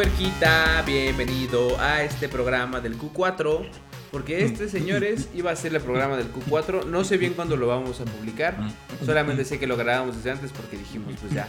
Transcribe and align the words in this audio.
puerquita, 0.00 0.82
bienvenido 0.86 1.78
a 1.78 2.02
este 2.02 2.26
programa 2.26 2.80
del 2.80 2.98
Q4. 2.98 3.68
Porque 4.10 4.46
este, 4.46 4.70
señores, 4.70 5.28
iba 5.34 5.50
a 5.50 5.56
ser 5.56 5.74
el 5.74 5.82
programa 5.82 6.16
del 6.16 6.32
Q4. 6.32 6.86
No 6.86 7.04
sé 7.04 7.18
bien 7.18 7.34
cuándo 7.34 7.54
lo 7.58 7.66
vamos 7.66 8.00
a 8.00 8.06
publicar. 8.06 8.56
Solamente 9.04 9.44
sé 9.44 9.58
que 9.58 9.66
lo 9.66 9.76
grabamos 9.76 10.16
desde 10.16 10.30
antes 10.30 10.52
porque 10.52 10.78
dijimos, 10.78 11.16
pues 11.20 11.34
ya. 11.34 11.46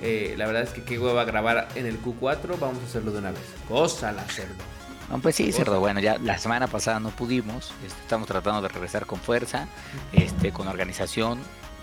eh, 0.00 0.34
la 0.38 0.46
verdad 0.46 0.62
es 0.62 0.70
que 0.70 0.82
qué 0.82 0.98
hueva 0.98 1.26
grabar 1.26 1.68
en 1.74 1.84
el 1.84 2.00
Q4. 2.00 2.58
Vamos 2.58 2.78
a 2.82 2.86
hacerlo 2.86 3.12
de 3.12 3.18
una 3.18 3.32
vez. 3.32 3.42
Cosa 3.68 4.12
la 4.12 4.22
cerdo. 4.28 4.64
No, 5.10 5.18
pues 5.18 5.36
sí, 5.36 5.52
cerdo. 5.52 5.78
Bueno, 5.78 6.00
ya 6.00 6.16
la 6.16 6.38
semana 6.38 6.68
pasada 6.68 7.00
no 7.00 7.10
pudimos. 7.10 7.74
este, 7.86 8.00
estamos 8.00 8.26
tratando 8.26 8.62
de 8.62 8.68
regresar 8.68 9.04
con 9.04 9.20
fuerza, 9.20 9.68
este, 10.14 10.52
con 10.52 10.68
organización, 10.68 11.38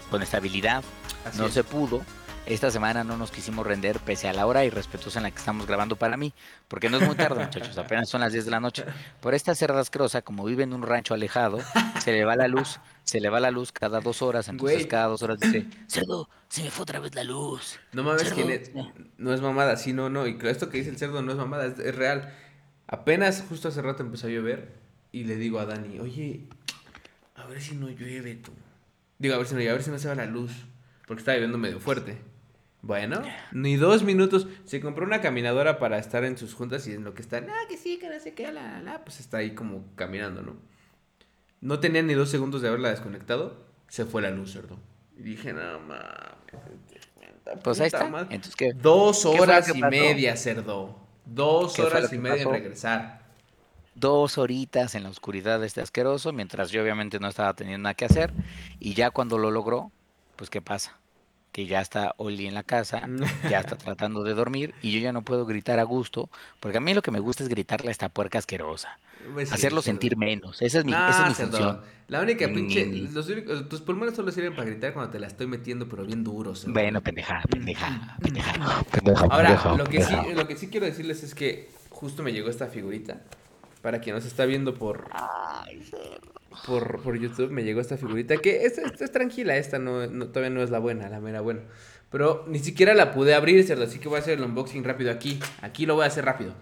con 0.10 0.24
estabilidad. 0.24 0.84
Así 1.26 1.38
no 1.38 1.46
es. 1.46 1.54
se 1.54 1.64
pudo. 1.64 2.02
Esta 2.48 2.70
semana 2.72 3.04
no 3.04 3.18
nos 3.18 3.32
quisimos 3.32 3.66
render 3.66 4.00
pese 4.00 4.28
a 4.28 4.34
la 4.34 4.46
hora 4.46 4.66
irrespetuosa 4.66 5.20
en 5.20 5.24
la 5.24 5.32
que 5.32 5.38
estamos 5.38 5.68
grabando 5.68 5.96
para 5.96 6.18
mí, 6.18 6.34
porque 6.68 6.90
no 6.90 6.98
es 6.98 7.06
muy 7.08 7.16
tarde, 7.16 7.40
muchachos, 7.46 7.78
apenas 7.78 8.10
son 8.10 8.20
las 8.22 8.34
10 8.34 8.46
de 8.46 8.52
la 8.52 8.60
noche. 8.60 8.84
Por 9.22 9.34
esta 9.36 9.56
cerda 9.56 9.80
asquerosa, 9.80 10.22
como 10.22 10.44
vive 10.44 10.64
en 10.64 10.74
un 10.74 10.82
rancho 10.82 11.14
alejado, 11.14 11.60
se 12.04 12.12
le 12.12 12.26
va 12.26 12.36
la 12.36 12.48
luz, 12.50 12.80
se 13.04 13.22
le 13.22 13.30
va 13.30 13.40
la 13.40 13.52
luz 13.52 13.72
cada 13.72 14.02
dos 14.02 14.22
horas, 14.22 14.50
entonces 14.50 14.80
Güey. 14.80 14.88
cada 14.90 15.06
dos 15.06 15.22
horas 15.22 15.40
dice, 15.40 15.68
cerdo, 15.88 16.28
se 16.50 16.64
me 16.64 16.72
fue 16.72 16.84
otra 16.84 17.00
vez 17.00 17.14
la 17.16 17.24
luz. 17.24 17.80
No 17.94 18.04
mames, 18.04 18.24
Cerdo. 18.24 18.36
que 18.36 18.44
ne- 18.46 18.94
no 19.18 19.34
es 19.34 19.40
mamada, 19.42 19.78
sí, 19.78 19.94
no, 19.94 20.10
no. 20.10 20.26
Y 20.28 20.34
claro, 20.38 20.50
esto 20.52 20.70
que 20.70 20.80
dice 20.80 20.90
el 20.90 20.98
cerdo 20.98 21.22
no 21.22 21.32
es 21.32 21.38
mamada, 21.38 21.68
es, 21.68 21.80
es 21.80 21.96
real. 21.96 22.34
Apenas 22.88 23.46
justo 23.48 23.70
hace 23.70 23.82
rato 23.82 24.04
empezó 24.04 24.28
a 24.28 24.30
llover 24.32 24.74
y 25.14 25.24
le 25.24 25.36
digo 25.38 25.60
a 25.60 25.66
Dani, 25.66 26.00
oye, 26.00 26.48
a 27.36 27.46
ver 27.46 27.62
si 27.62 27.76
no 27.76 27.88
llueve 27.88 28.36
tú. 28.36 28.52
Digo, 29.20 29.36
a 29.36 29.38
ver 29.38 29.48
si 29.48 29.54
no, 29.54 29.62
a 29.62 29.64
ver 29.74 29.84
si 29.84 29.92
no 29.92 30.00
se 30.00 30.10
va 30.10 30.16
la 30.16 30.26
luz. 30.26 30.52
Porque 31.08 31.22
está 31.22 31.34
lloviendo 31.34 31.58
medio 31.58 31.80
fuerte. 31.80 32.18
Bueno, 32.84 33.22
ni 33.52 33.76
dos 33.76 34.04
minutos. 34.04 34.48
Se 34.66 34.82
compró 34.82 35.06
una 35.06 35.22
caminadora 35.22 35.78
para 35.80 36.00
estar 36.00 36.24
en 36.26 36.38
sus 36.38 36.54
juntas 36.56 36.88
y 36.88 36.94
en 36.94 37.04
lo 37.04 37.14
que 37.14 37.22
está, 37.22 37.38
ah, 37.38 37.68
que 37.70 37.78
sí, 37.78 38.00
que 38.00 38.10
no 38.10 38.20
sé 38.20 38.34
qué, 38.34 38.52
la, 38.52 38.64
la, 38.64 38.82
la", 38.82 39.04
pues 39.06 39.20
está 39.20 39.38
ahí 39.38 39.54
como 39.54 39.86
caminando, 39.96 40.42
¿no? 40.42 40.56
No 41.62 41.80
tenía 41.80 42.02
ni 42.02 42.14
dos 42.16 42.30
segundos 42.30 42.62
de 42.62 42.70
haberla 42.70 42.90
desconectado, 42.90 43.66
se 43.88 44.06
fue 44.06 44.22
la 44.24 44.32
luz, 44.32 44.54
cerdo. 44.54 44.80
Y 45.16 45.22
dije, 45.24 45.54
no 45.54 45.80
mames. 45.80 46.02
Pues 47.64 47.80
ahí 47.80 47.88
está. 47.88 48.08
madre". 48.08 48.36
Entonces, 48.36 48.56
¿qué? 48.56 48.74
Dos 48.74 49.26
horas 49.26 49.74
y 49.76 49.82
pasó? 49.82 49.90
media, 49.92 50.36
cerdo. 50.38 51.00
Dos 51.26 51.76
¿Qué 51.76 51.86
fue 51.86 51.86
horas 51.86 52.12
y 52.14 52.18
media 52.18 52.44
en 52.44 52.50
pasó? 52.50 52.52
regresar. 52.52 53.22
dos 53.94 54.38
horitas 54.38 54.96
en 54.96 55.04
la 55.04 55.10
oscuridad 55.10 55.60
de 55.60 55.68
este 55.68 55.82
asqueroso, 55.82 56.34
mientras 56.34 56.72
yo 56.72 56.82
obviamente 56.82 57.20
no 57.20 57.28
estaba 57.28 57.54
teniendo 57.56 57.84
nada 57.84 57.94
que 57.96 58.06
hacer. 58.06 58.34
Y 58.80 58.94
ya 58.96 59.12
cuando 59.12 59.38
lo 59.38 59.52
logró, 59.52 59.92
pues 60.36 60.50
¿qué 60.50 60.62
pasa? 60.62 61.01
Que 61.52 61.66
ya 61.66 61.82
está 61.82 62.14
Oli 62.18 62.48
en 62.48 62.54
la 62.54 62.64
casa, 62.64 63.02
ya 63.50 63.60
está 63.60 63.76
tratando 63.78 64.24
de 64.24 64.34
dormir 64.34 64.74
y 64.82 64.92
yo 64.94 65.00
ya 65.00 65.12
no 65.12 65.22
puedo 65.22 65.46
gritar 65.46 65.80
a 65.80 65.84
gusto, 65.84 66.30
porque 66.60 66.78
a 66.78 66.82
mí 66.82 66.94
lo 66.94 67.02
que 67.02 67.12
me 67.12 67.20
gusta 67.20 67.44
es 67.44 67.50
gritarle 67.50 67.90
a 67.90 67.92
esta 67.92 68.08
puerca 68.10 68.38
asquerosa, 68.40 68.98
Pues 69.34 69.52
hacerlo 69.52 69.82
cerdo. 69.82 69.92
sentir 69.94 70.16
menos. 70.18 70.62
Esa 70.62 70.80
es 70.80 70.86
mi, 70.86 70.94
esa 70.94 71.24
es 71.24 71.28
mi 71.30 71.34
cerdo. 71.36 71.52
función. 71.58 71.82
La 72.08 72.22
única 72.22 72.46
pinche. 72.48 72.86
mi- 72.86 73.08
los 73.08 73.28
únicos- 73.30 73.68
tus 73.70 73.82
pulmones 73.82 74.16
solo 74.16 74.32
sirven 74.32 74.54
para 74.56 74.70
gritar 74.70 74.94
cuando 74.94 75.12
te 75.12 75.20
la 75.20 75.28
estoy 75.28 75.48
metiendo, 75.48 75.88
pero 75.90 76.06
bien 76.06 76.24
duro, 76.24 76.56
cerdo. 76.56 76.74
Bueno, 76.74 77.02
pendeja, 77.02 77.42
pendeja, 77.50 78.18
pendeja. 78.22 78.56
Ahora, 79.30 79.76
lo 79.78 79.84
que, 79.86 80.02
sí, 80.04 80.16
lo 80.36 80.48
que 80.48 80.56
sí 80.58 80.68
quiero 80.70 80.86
decirles 80.86 81.24
es 81.24 81.36
que 81.36 81.70
justo 81.90 82.24
me 82.24 82.32
llegó 82.34 82.50
esta 82.50 82.68
figurita. 82.68 83.22
Para 83.82 84.00
quien 84.00 84.16
nos 84.16 84.26
está 84.26 84.46
viendo 84.46 84.76
por, 84.76 85.10
por, 86.66 87.02
por 87.02 87.18
YouTube, 87.18 87.50
me 87.52 87.64
llegó 87.64 87.82
esta 87.82 87.98
figurita. 87.98 88.38
Que 88.38 88.66
esta, 88.66 88.82
esta 88.82 89.06
es 89.06 89.12
tranquila, 89.12 89.56
esta 89.58 89.80
no, 89.80 90.08
no- 90.08 90.28
todavía 90.28 90.50
no 90.50 90.62
es 90.62 90.70
la 90.70 90.80
buena, 90.80 91.10
la 91.10 91.20
mera 91.20 91.42
buena. 91.42 91.62
Pero 92.10 92.44
ni 92.48 92.60
siquiera 92.60 92.94
la 92.94 93.12
pude 93.14 93.34
abrir, 93.34 93.64
cerdo, 93.66 93.84
así 93.86 94.00
que 94.00 94.10
voy 94.10 94.18
a 94.18 94.20
hacer 94.22 94.38
el 94.38 94.44
unboxing 94.44 94.84
rápido 94.84 95.12
aquí. 95.12 95.40
Aquí 95.62 95.86
lo 95.86 95.96
voy 95.96 96.04
a 96.04 96.08
hacer 96.08 96.26
rápido. 96.26 96.54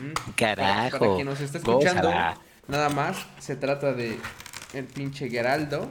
¿Mm? 0.00 0.32
Carajo. 0.36 0.98
para 0.98 1.14
quien 1.14 1.26
nos 1.26 1.40
está 1.40 1.58
escuchando, 1.58 2.02
gózala. 2.08 2.38
nada 2.68 2.88
más 2.88 3.26
se 3.40 3.56
trata 3.56 3.92
de 3.92 4.16
el 4.74 4.84
pinche 4.84 5.28
Geraldo. 5.28 5.90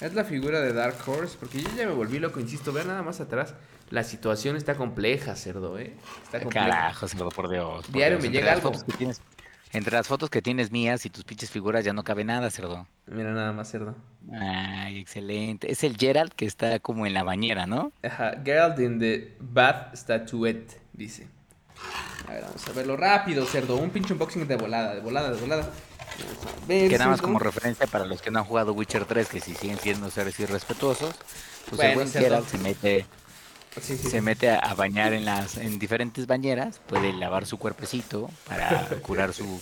Es 0.00 0.14
la 0.14 0.24
figura 0.24 0.60
de 0.60 0.72
Dark 0.72 0.96
Horse, 1.06 1.36
porque 1.38 1.60
yo 1.60 1.68
ya 1.76 1.86
me 1.86 1.92
volví 1.92 2.18
loco, 2.18 2.40
insisto, 2.40 2.72
vean 2.72 2.86
nada 2.86 3.02
más 3.02 3.20
atrás. 3.20 3.54
La 3.90 4.04
situación 4.04 4.56
está 4.56 4.76
compleja, 4.76 5.34
cerdo, 5.34 5.76
¿eh? 5.78 5.92
Está 6.22 6.40
compleja. 6.40 6.66
Carajo, 6.68 7.08
cerdo, 7.08 7.28
por 7.30 7.50
Dios. 7.50 7.84
por 7.84 7.92
Diario 7.94 8.16
Dios. 8.18 8.30
me 8.30 8.34
llega 8.38 8.52
algo. 8.52 8.70
fotos 8.72 8.84
que 8.84 8.92
tienes- 8.92 9.20
entre 9.72 9.96
las 9.96 10.06
fotos 10.08 10.30
que 10.30 10.42
tienes 10.42 10.70
mías 10.70 11.04
y 11.06 11.10
tus 11.10 11.24
pinches 11.24 11.50
figuras 11.50 11.84
ya 11.84 11.92
no 11.92 12.02
cabe 12.02 12.24
nada, 12.24 12.50
cerdo. 12.50 12.86
Mira 13.06 13.32
nada 13.32 13.52
más, 13.52 13.70
cerdo. 13.70 13.94
Ay, 14.32 14.98
excelente. 14.98 15.70
Es 15.70 15.84
el 15.84 15.96
Gerald 15.96 16.32
que 16.32 16.46
está 16.46 16.78
como 16.80 17.06
en 17.06 17.14
la 17.14 17.22
bañera, 17.22 17.66
¿no? 17.66 17.92
Ajá, 18.02 18.34
Gerald 18.44 18.80
in 18.80 18.98
the 18.98 19.36
Bath 19.40 19.94
Statuette, 19.94 20.80
dice. 20.92 21.28
A 22.28 22.32
ver, 22.32 22.42
vamos 22.42 22.66
a 22.68 22.72
verlo 22.72 22.96
rápido, 22.96 23.46
cerdo. 23.46 23.76
Un 23.76 23.90
pinche 23.90 24.12
unboxing 24.12 24.46
de 24.46 24.56
volada, 24.56 24.94
de 24.94 25.00
volada, 25.00 25.30
de 25.32 25.40
volada. 25.40 25.70
Ver, 26.66 26.90
Que 26.90 26.98
nada 26.98 27.10
más 27.10 27.22
como 27.22 27.38
referencia 27.38 27.86
para 27.86 28.04
los 28.04 28.20
que 28.20 28.30
no 28.30 28.40
han 28.40 28.44
jugado 28.44 28.72
Witcher 28.74 29.04
3, 29.06 29.28
que 29.28 29.40
si 29.40 29.54
siguen 29.54 29.78
siendo 29.78 30.10
seres 30.10 30.38
irrespetuosos, 30.38 31.14
pues 31.68 31.76
Bueno, 31.76 31.90
el 31.90 31.94
buen. 31.96 32.10
Geralt 32.10 32.46
se 32.46 32.58
mete, 32.58 33.06
Sí, 33.80 33.96
sí, 33.96 34.08
se 34.10 34.20
mete 34.20 34.50
a, 34.50 34.58
a 34.58 34.74
bañar 34.74 35.12
en 35.12 35.24
las, 35.24 35.56
en 35.56 35.78
diferentes 35.78 36.26
bañeras, 36.26 36.80
puede 36.88 37.12
lavar 37.12 37.46
su 37.46 37.56
cuerpecito 37.58 38.28
para 38.46 38.86
curar 39.02 39.32
su, 39.32 39.60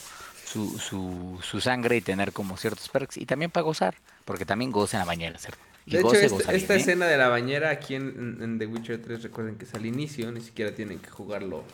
su, 0.51 0.79
su, 0.79 1.39
su 1.43 1.61
sangre 1.61 1.97
y 1.97 2.01
tener 2.01 2.33
como 2.33 2.57
ciertos 2.57 2.89
perks, 2.89 3.17
y 3.19 3.27
también 3.27 3.51
para 3.51 3.65
gozar, 3.65 3.97
porque 4.25 4.47
también 4.47 4.71
goza 4.73 4.97
en 4.97 5.01
la 5.01 5.05
bañera. 5.05 5.39
Y 5.85 5.93
De 5.93 5.99
hecho, 5.99 6.09
goce, 6.09 6.25
este- 6.27 6.29
goza 6.37 6.53
esta 6.53 6.75
bien, 6.75 6.79
¿eh? 6.79 6.83
escena 6.83 7.07
de 7.07 7.17
la 7.19 7.29
bañera 7.29 7.71
aquí 7.71 7.95
en 7.95 8.59
The 8.59 8.67
Witcher 8.67 9.03
3, 9.03 9.23
recuerden 9.23 9.57
que 9.57 9.65
es 9.65 9.75
al 9.75 9.85
inicio, 9.87 10.31
ni 10.33 10.41
siquiera 10.41 10.75
tienen 10.75 10.99
que 11.01 11.11
jugarlo 11.11 11.65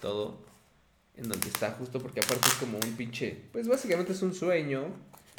todo 0.00 0.38
en 1.16 1.28
donde 1.28 1.48
está 1.48 1.70
justo, 1.72 2.00
porque 2.00 2.20
aparte 2.20 2.48
es 2.48 2.54
como 2.54 2.78
un 2.78 2.96
pinche, 2.96 3.36
pues 3.52 3.68
básicamente 3.68 4.12
es 4.12 4.22
un 4.22 4.34
sueño, 4.34 4.84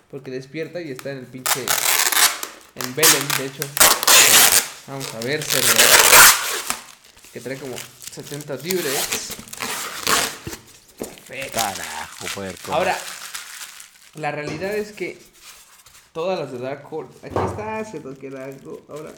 porque 0.09 0.31
despierta 0.31 0.79
y 0.79 0.91
está 0.91 1.11
en 1.11 1.17
el 1.17 1.25
pinche, 1.25 1.65
en 2.75 2.95
Belén, 2.95 3.27
de 3.39 3.45
hecho. 3.47 3.63
Vamos 4.87 5.13
a 5.15 5.19
ver, 5.19 5.43
cerdo, 5.43 5.73
que 7.33 7.39
trae 7.41 7.57
como 7.57 7.75
70 8.11 8.55
libres. 8.57 9.33
Perfecto. 10.97 11.53
Carajo, 11.59 12.25
puerco. 12.35 12.73
Ahora, 12.73 12.95
la 14.15 14.31
realidad 14.31 14.75
es 14.75 14.91
que 14.91 15.19
todas 16.13 16.39
las 16.39 16.51
de 16.51 16.59
Dark 16.59 16.85
Horse, 16.91 17.13
aquí 17.25 17.35
está, 17.49 17.83
cerdo, 17.83 18.15
que 18.17 18.27
algo. 18.27 18.85
Ahora, 18.89 19.11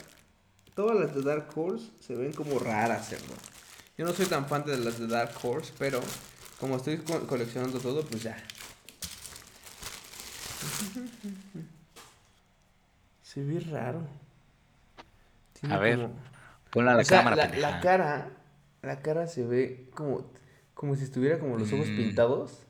todas 0.73 0.97
las 1.00 1.13
de 1.13 1.22
Dark 1.22 1.50
Horse 1.53 1.88
se 2.05 2.16
ven 2.16 2.31
como 2.31 2.59
raras, 2.59 3.09
cerdo. 3.09 3.34
Yo 3.97 4.05
no 4.05 4.13
soy 4.13 4.25
tan 4.28 4.47
fan 4.47 4.63
de 4.63 4.78
las 4.78 4.97
de 4.99 5.07
Dark 5.07 5.34
Horse, 5.44 5.73
pero 5.78 5.99
como 6.59 6.78
estoy 6.78 6.99
co- 6.99 7.28
coleccionando 7.28 7.79
todo, 7.79 8.05
pues 8.05 8.23
ya. 8.23 8.38
Se 13.22 13.44
ve 13.44 13.59
raro. 13.59 14.07
A 15.69 15.78
ver, 15.79 15.95
como- 15.97 16.13
Ponla 16.72 16.91
a 16.91 16.95
la 16.95 17.01
o 17.01 17.05
sea, 17.05 17.19
cámara, 17.19 17.51
la, 17.57 17.79
cara, 17.79 18.29
la 18.81 19.00
cara 19.01 19.28
se 19.28 19.44
ve 19.45 19.89
como, 19.94 20.25
como 20.73 20.95
si 20.95 21.03
estuviera 21.03 21.39
como 21.39 21.57
los 21.57 21.72
ojos 21.73 21.89
Mm. 21.89 21.97
pintados. 21.97 22.66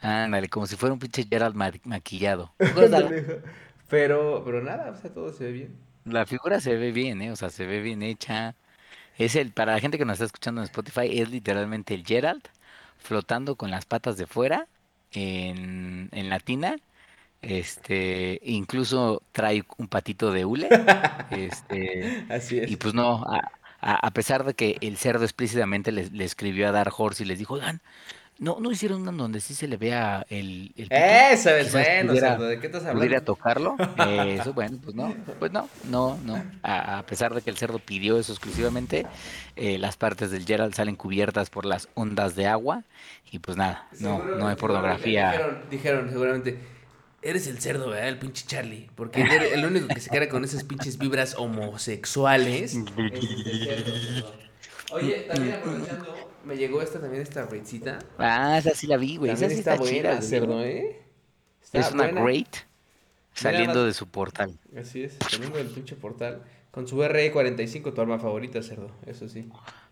Ándale, 0.00 0.48
como 0.48 0.66
si 0.66 0.76
fuera 0.76 0.92
un 0.92 0.98
pinche 0.98 1.26
Gerald 1.28 1.54
ma- 1.56 1.72
maquillado. 1.84 2.52
pero, 3.88 4.42
pero 4.44 4.62
nada, 4.62 4.90
o 4.90 4.96
sea, 4.96 5.12
todo 5.12 5.32
se 5.32 5.44
ve 5.44 5.52
bien. 5.52 5.76
La 6.04 6.24
figura 6.26 6.60
se 6.60 6.76
ve 6.76 6.92
bien, 6.92 7.20
¿eh? 7.22 7.32
O 7.32 7.36
sea, 7.36 7.50
se 7.50 7.66
ve 7.66 7.80
bien 7.80 8.02
hecha. 8.02 8.54
Es 9.18 9.36
el, 9.36 9.52
para 9.52 9.74
la 9.74 9.80
gente 9.80 9.98
que 9.98 10.04
nos 10.04 10.14
está 10.14 10.26
escuchando 10.26 10.60
en 10.62 10.66
Spotify, 10.66 11.20
es 11.20 11.30
literalmente 11.30 11.94
el 11.94 12.04
Gerald 12.06 12.42
flotando 12.98 13.56
con 13.56 13.70
las 13.70 13.86
patas 13.86 14.16
de 14.18 14.26
fuera 14.26 14.66
en, 15.12 16.08
en 16.12 16.30
la 16.30 16.40
tina. 16.40 16.76
Este, 17.48 18.40
incluso 18.44 19.22
trae 19.32 19.64
un 19.78 19.88
patito 19.88 20.32
de 20.32 20.44
hule. 20.44 20.68
Este, 21.30 22.24
Así 22.28 22.58
es. 22.58 22.70
y 22.70 22.76
pues 22.76 22.94
no, 22.94 23.24
a, 23.80 24.10
pesar 24.12 24.44
de 24.44 24.54
que 24.54 24.76
el 24.80 24.96
cerdo 24.96 25.24
explícitamente 25.24 25.92
le, 25.92 26.08
le 26.10 26.24
escribió 26.24 26.68
a 26.68 26.72
Dark 26.72 26.92
Horse 26.96 27.24
y 27.24 27.26
les 27.26 27.38
dijo, 27.38 27.54
oigan, 27.54 27.80
no, 28.38 28.58
no 28.60 28.70
hicieron 28.70 29.00
una 29.02 29.12
donde 29.12 29.40
sí 29.40 29.54
se 29.54 29.66
le 29.66 29.76
vea 29.78 30.26
el, 30.28 30.72
el? 30.76 30.88
Eso 30.90 31.50
es 31.50 31.72
bueno, 31.72 32.10
pudiera- 32.10 32.30
cerdo, 32.32 32.44
¿de 32.46 32.60
qué 32.60 32.66
estás 32.66 32.82
pudiera 32.82 33.18
hablando? 33.18 33.24
tocarlo. 33.24 33.76
Eh, 34.06 34.36
eso, 34.40 34.52
bueno, 34.52 34.78
pues 34.82 34.94
no, 34.94 35.14
pues 35.38 35.52
no, 35.52 35.68
no, 35.90 36.18
no. 36.24 36.44
A, 36.62 36.98
a 36.98 37.02
pesar 37.06 37.34
de 37.34 37.40
que 37.42 37.50
el 37.50 37.56
cerdo 37.56 37.78
pidió 37.78 38.18
eso 38.18 38.32
exclusivamente, 38.32 39.06
eh, 39.56 39.78
las 39.78 39.96
partes 39.96 40.30
del 40.30 40.44
Gerald 40.44 40.74
salen 40.74 40.96
cubiertas 40.96 41.48
por 41.50 41.64
las 41.64 41.88
ondas 41.94 42.36
de 42.36 42.46
agua 42.46 42.82
y 43.30 43.38
pues 43.38 43.56
nada, 43.56 43.88
no, 44.00 44.22
no 44.22 44.48
hay 44.48 44.56
pornografía. 44.56 45.30
Dijeron, 45.32 45.58
dijeron 45.70 46.10
seguramente, 46.10 46.58
eres 47.28 47.46
el 47.46 47.60
cerdo, 47.60 47.90
¿verdad? 47.90 48.08
El 48.08 48.18
pinche 48.18 48.46
Charlie. 48.46 48.88
Porque 48.94 49.22
él 49.22 49.30
era 49.30 49.46
el 49.46 49.64
único 49.64 49.88
que 49.88 50.00
se 50.00 50.10
queda 50.10 50.28
con 50.28 50.44
esas 50.44 50.64
pinches 50.64 50.98
vibras 50.98 51.34
homosexuales. 51.36 52.74
es 52.74 52.76
este 52.96 53.64
cerdo, 53.64 53.98
cerdo. 53.98 54.46
Oye, 54.92 55.14
también 55.22 55.54
aprovechando, 55.54 56.30
me 56.44 56.56
llegó 56.56 56.80
esta 56.80 57.00
también, 57.00 57.22
esta 57.22 57.44
raidcita. 57.44 57.98
Ah, 58.18 58.58
esa 58.58 58.70
sí 58.70 58.86
la 58.86 58.96
vi, 58.96 59.16
güey. 59.16 59.32
Esa 59.32 59.48
sí 59.48 59.56
está, 59.56 59.72
está, 59.72 59.82
buena, 59.82 59.98
chida, 59.98 60.22
cerdo, 60.22 60.62
¿eh? 60.62 61.02
Está 61.62 61.80
Es 61.80 61.92
una 61.92 62.04
buena. 62.04 62.22
great 62.22 62.56
saliendo 63.34 63.84
de 63.84 63.92
su 63.92 64.06
portal. 64.06 64.58
Así 64.78 65.02
es, 65.02 65.16
saliendo 65.28 65.58
del 65.58 65.68
pinche 65.68 65.96
portal. 65.96 66.42
Con 66.70 66.86
su 66.86 66.98
RE45, 66.98 67.94
tu 67.94 68.00
arma 68.00 68.18
favorita, 68.18 68.62
cerdo. 68.62 68.90
Eso 69.06 69.28
sí. 69.28 69.48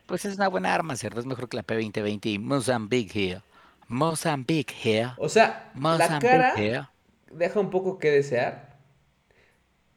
Pues 0.06 0.24
es 0.26 0.36
una 0.36 0.48
buena 0.48 0.74
arma, 0.74 0.96
cerdo. 0.96 1.20
Es 1.20 1.26
mejor 1.26 1.48
que 1.48 1.56
la 1.56 1.64
P2020 1.64 2.26
y 2.26 2.38
Mozambique 2.38 3.18
here. 3.18 3.42
Mozambique 3.88 4.74
here. 4.82 5.12
O 5.16 5.28
sea, 5.28 5.70
la 5.74 5.80
Mozambique 5.80 6.28
cara 6.28 6.54
here. 6.56 6.84
Deja 7.36 7.60
un 7.60 7.70
poco 7.70 7.98
que 7.98 8.10
desear. 8.10 8.78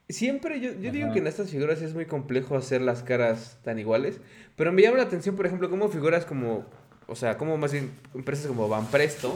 Siempre 0.09 0.61
yo, 0.61 0.71
yo 0.73 0.91
digo 0.91 1.11
que 1.11 1.19
en 1.19 1.27
estas 1.27 1.51
figuras 1.51 1.81
es 1.81 1.93
muy 1.93 2.05
complejo 2.05 2.55
hacer 2.55 2.81
las 2.81 3.03
caras 3.03 3.59
tan 3.63 3.77
iguales, 3.77 4.21
pero 4.55 4.71
me 4.71 4.81
llama 4.81 4.97
la 4.97 5.03
atención, 5.03 5.35
por 5.35 5.45
ejemplo, 5.45 5.69
cómo 5.69 5.89
figuras 5.89 6.25
como, 6.25 6.65
o 7.07 7.15
sea, 7.15 7.37
como 7.37 7.57
más 7.57 7.73
bien 7.73 7.91
empresas 8.13 8.47
como 8.47 8.69
Van 8.69 8.87
Presto, 8.87 9.35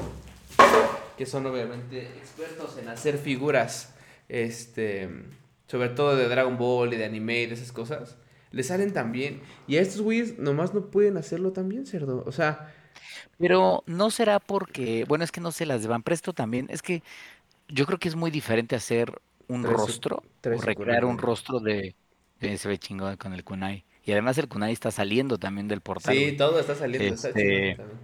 que 1.18 1.26
son 1.26 1.46
obviamente 1.46 2.08
expertos 2.18 2.78
en 2.78 2.88
hacer 2.88 3.18
figuras, 3.18 3.94
este, 4.30 5.10
sobre 5.68 5.90
todo 5.90 6.16
de 6.16 6.28
Dragon 6.30 6.58
Ball 6.58 6.94
y 6.94 6.98
de 6.98 7.06
anime 7.06 7.42
y 7.42 7.46
de 7.48 7.56
esas 7.56 7.72
cosas, 7.72 8.18
le 8.52 8.64
salen 8.64 8.94
tan 8.94 9.12
bien. 9.12 9.42
Y 9.68 9.78
a 9.78 9.82
estos 9.82 10.02
güeyes 10.02 10.40
nomás 10.40 10.74
no 10.74 10.90
pueden 10.90 11.18
hacerlo 11.18 11.52
tan 11.52 11.70
bien, 11.70 11.86
cerdo. 11.86 12.24
O 12.26 12.32
sea, 12.32 12.74
Pero 13.38 13.84
no 13.88 14.12
será 14.12 14.40
porque, 14.40 15.06
bueno, 15.08 15.24
es 15.24 15.32
que 15.32 15.42
no 15.42 15.52
sé, 15.52 15.66
las 15.66 15.82
de 15.82 15.88
Van 15.88 16.04
Presto 16.04 16.34
también. 16.34 16.68
Es 16.70 16.82
que 16.82 17.04
yo 17.74 17.86
creo 17.86 18.00
que 18.00 18.08
es 18.10 18.16
muy 18.16 18.32
diferente 18.32 18.76
hacer 18.76 19.22
un 19.48 19.66
rostro 19.66 20.24
o 20.50 20.62
recrear 20.62 21.06
un 21.06 21.18
rostro 21.18 21.60
de... 21.60 21.96
eh, 22.40 22.58
se 22.58 22.68
ve 22.68 22.78
chingón 22.80 23.18
con 23.18 23.34
el 23.34 23.44
kunai. 23.44 23.86
Y 24.04 24.12
además 24.14 24.38
el 24.38 24.48
kunai 24.48 24.74
está 24.74 24.92
saliendo 24.92 25.38
también 25.40 25.68
del 25.68 25.82
portal, 25.82 26.20
Sí, 26.20 26.22
güey. 26.22 26.38
todo 26.38 26.60
está 26.60 26.76
saliendo, 26.76 27.14
está 27.14 27.34
chingón 27.36 27.74
Este, 27.74 27.78
también. 27.78 28.00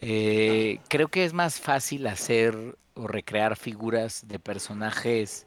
eh, 0.00 0.82
creo 0.88 1.08
que 1.08 1.24
es 1.24 1.32
más 1.32 1.60
fácil 1.60 2.06
hacer 2.06 2.76
o 2.94 3.06
recrear 3.08 3.56
figuras 3.56 4.26
de 4.26 4.38
personajes 4.38 5.46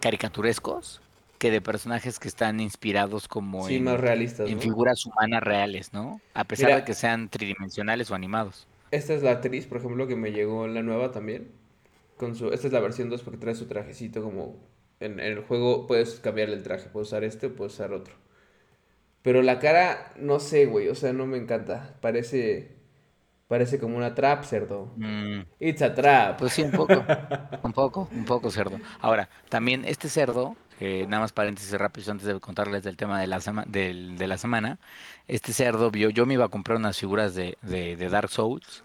caricaturescos 0.00 1.02
que 1.38 1.50
de 1.50 1.62
personajes 1.62 2.18
que 2.20 2.28
están 2.28 2.60
inspirados 2.60 3.28
como 3.28 3.68
Sí, 3.68 3.80
más 3.80 3.98
en, 3.98 4.00
realistas, 4.00 4.52
en 4.52 4.60
¿no? 4.60 4.60
figuras 4.60 5.06
humanas 5.06 5.42
reales, 5.42 5.92
¿no? 5.92 6.22
A 6.34 6.44
pesar 6.46 6.74
de 6.74 6.84
que 6.84 6.94
sean 6.94 7.30
tridimensionales 7.30 8.10
o 8.10 8.16
animados. 8.16 8.68
esta 8.92 9.14
es 9.14 9.22
la 9.24 9.32
actriz, 9.32 9.66
por 9.66 9.78
ejemplo, 9.78 10.06
que 10.06 10.14
me 10.16 10.30
llegó 10.32 10.64
en 10.66 10.74
la 10.74 10.82
nueva 10.84 11.10
también. 11.10 11.50
Con 12.16 12.34
su, 12.36 12.48
esta 12.52 12.66
es 12.68 12.72
la 12.72 12.80
versión 12.80 13.10
2 13.10 13.22
porque 13.22 13.38
trae 13.38 13.54
su 13.54 13.66
trajecito 13.66 14.22
como... 14.22 14.56
En, 15.00 15.14
en 15.20 15.32
el 15.38 15.40
juego 15.44 15.86
puedes 15.86 16.20
cambiarle 16.20 16.54
el 16.56 16.62
traje, 16.62 16.88
puedes 16.88 17.08
usar 17.08 17.24
este 17.24 17.48
o 17.48 17.56
puedes 17.56 17.74
usar 17.74 17.92
otro. 17.92 18.14
Pero 19.22 19.42
la 19.42 19.58
cara, 19.60 20.12
no 20.18 20.40
sé, 20.40 20.66
güey, 20.66 20.88
o 20.88 20.94
sea, 20.94 21.12
no 21.12 21.26
me 21.26 21.38
encanta. 21.38 21.96
Parece, 22.00 22.72
parece 23.48 23.78
como 23.78 23.96
una 23.98 24.14
trap, 24.14 24.44
cerdo. 24.44 24.90
Mm, 24.96 25.42
It's 25.60 25.82
a 25.82 25.94
trap. 25.94 26.36
pues 26.36 26.52
sí, 26.52 26.62
un 26.62 26.72
poco, 26.72 27.08
un 27.62 27.72
poco, 27.72 28.08
un 28.12 28.24
poco 28.24 28.50
cerdo. 28.50 28.80
Ahora, 29.00 29.30
también 29.48 29.84
este 29.84 30.08
cerdo, 30.08 30.56
eh, 30.78 31.06
nada 31.08 31.22
más 31.22 31.32
paréntesis 31.32 31.72
rápido 31.72 32.12
antes 32.12 32.26
de 32.26 32.40
contarles 32.40 32.82
del 32.84 32.96
tema 32.96 33.20
de 33.20 33.26
la, 33.26 33.40
sema- 33.40 33.64
del- 33.66 34.18
de 34.18 34.26
la 34.28 34.38
semana, 34.38 34.78
este 35.28 35.52
cerdo 35.52 35.90
vio, 35.90 36.10
yo 36.10 36.26
me 36.26 36.34
iba 36.34 36.46
a 36.46 36.48
comprar 36.48 36.78
unas 36.78 36.98
figuras 36.98 37.34
de, 37.34 37.58
de, 37.62 37.96
de 37.96 38.08
Dark 38.08 38.30
Souls 38.30 38.84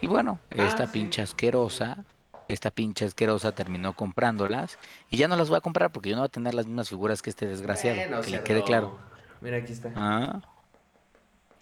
y 0.00 0.06
bueno, 0.06 0.40
Ah, 0.56 0.82
esta 0.82 0.86
sí. 0.86 0.92
pinche 0.92 1.22
asquerosa, 1.22 2.04
esta 2.48 2.70
pinche 2.70 3.04
asquerosa 3.04 3.52
terminó 3.52 3.94
comprándolas 3.94 4.78
y 5.10 5.16
ya 5.18 5.28
no 5.28 5.36
las 5.36 5.48
voy 5.48 5.58
a 5.58 5.60
comprar 5.60 5.90
porque 5.92 6.10
yo 6.10 6.16
no 6.16 6.22
voy 6.22 6.26
a 6.26 6.30
tener 6.30 6.54
las 6.54 6.66
mismas 6.66 6.88
figuras 6.88 7.22
que 7.22 7.30
este 7.30 7.46
desgraciado, 7.46 7.96
Bueno, 7.96 8.20
que 8.22 8.30
le 8.30 8.42
quede 8.42 8.62
claro. 8.62 8.98
Mira, 9.40 9.58
aquí 9.58 9.72
está. 9.72 9.92
Ah, 9.94 10.40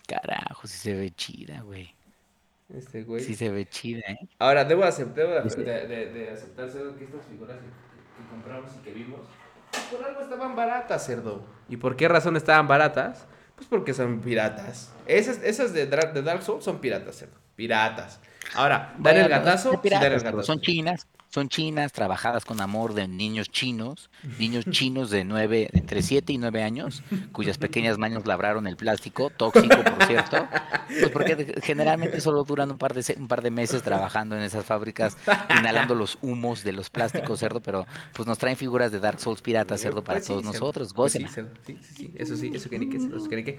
carajo, 0.06 0.66
sí 0.66 0.78
se 0.78 0.94
ve 0.94 1.10
chida, 1.10 1.60
güey. 1.60 1.94
Este 2.68 3.00
Sí 3.00 3.04
güey. 3.04 3.22
se 3.22 3.50
ve 3.50 3.68
chida, 3.68 4.00
¿eh? 4.08 4.18
Ahora, 4.38 4.64
debo 4.64 4.84
aceptar, 4.84 5.26
debo 5.26 5.64
de, 5.64 5.86
de, 5.86 6.06
de 6.12 6.30
aceptar, 6.30 6.68
cerdo, 6.68 6.96
que 6.96 7.04
estas 7.04 7.24
figuras 7.26 7.56
que, 7.58 7.64
que 7.66 8.28
compramos 8.28 8.70
y 8.76 8.82
que 8.82 8.92
vimos, 8.92 9.20
por 9.90 10.04
algo 10.04 10.20
estaban 10.22 10.56
baratas, 10.56 11.06
cerdo. 11.06 11.44
¿Y 11.68 11.76
por 11.76 11.96
qué 11.96 12.08
razón 12.08 12.36
estaban 12.36 12.66
baratas? 12.66 13.26
Pues 13.54 13.68
porque 13.68 13.94
son 13.94 14.20
piratas. 14.20 14.92
Esas, 15.06 15.42
esas 15.42 15.72
de, 15.72 15.86
de 15.86 16.22
Dark 16.22 16.42
Souls 16.42 16.64
son 16.64 16.80
piratas, 16.80 17.16
cerdo. 17.16 17.36
Piratas. 17.54 18.20
Ahora, 18.54 18.94
dan 18.98 19.16
el 19.16 19.22
Bueno, 19.22 19.28
gatazo, 19.28 19.80
sí 19.82 19.88
el 19.92 20.44
son 20.44 20.60
chinas, 20.60 21.06
son 21.28 21.48
chinas, 21.48 21.92
trabajadas 21.92 22.44
con 22.44 22.60
amor 22.60 22.94
de 22.94 23.08
niños 23.08 23.50
chinos, 23.50 24.08
niños 24.38 24.64
chinos 24.70 25.10
de 25.10 25.24
nueve, 25.24 25.68
entre 25.72 26.02
7 26.02 26.32
y 26.32 26.38
9 26.38 26.62
años, 26.62 27.02
cuyas 27.32 27.58
pequeñas 27.58 27.98
manos 27.98 28.26
labraron 28.26 28.66
el 28.66 28.76
plástico, 28.76 29.30
tóxico, 29.30 29.76
por 29.84 30.06
cierto, 30.06 30.48
pues 30.88 31.10
porque 31.10 31.54
generalmente 31.62 32.20
solo 32.20 32.44
duran 32.44 32.70
un 32.70 32.78
par 32.78 32.94
de, 32.94 33.14
un 33.18 33.28
par 33.28 33.42
de 33.42 33.50
meses 33.50 33.82
trabajando 33.82 34.36
en 34.36 34.42
esas 34.42 34.64
fábricas, 34.64 35.16
inhalando 35.58 35.94
los 35.94 36.18
humos 36.22 36.64
de 36.64 36.72
los 36.72 36.88
plásticos, 36.90 37.40
cerdo, 37.40 37.60
pero 37.60 37.86
pues 38.14 38.26
nos 38.26 38.38
traen 38.38 38.56
figuras 38.56 38.92
de 38.92 39.00
Dark 39.00 39.20
Souls 39.20 39.42
piratas, 39.42 39.80
cerdo, 39.80 40.02
para 40.02 40.18
Pues 40.18 40.26
sí, 40.26 40.32
todos 40.32 40.44
cerdo. 40.44 40.58
nosotros, 40.60 40.94
Pues 40.94 41.12
sí. 41.12 41.26
Sí, 41.66 41.78
sí, 41.82 41.94
sí. 41.96 42.12
Eso 42.16 42.36
sí, 42.36 42.50
eso 42.54 42.70
que 42.70 42.78
ni 42.78 42.90
cerdo, 42.98 43.16
eso 43.18 43.28
que 43.28 43.36
ni 43.36 43.44
qué. 43.44 43.58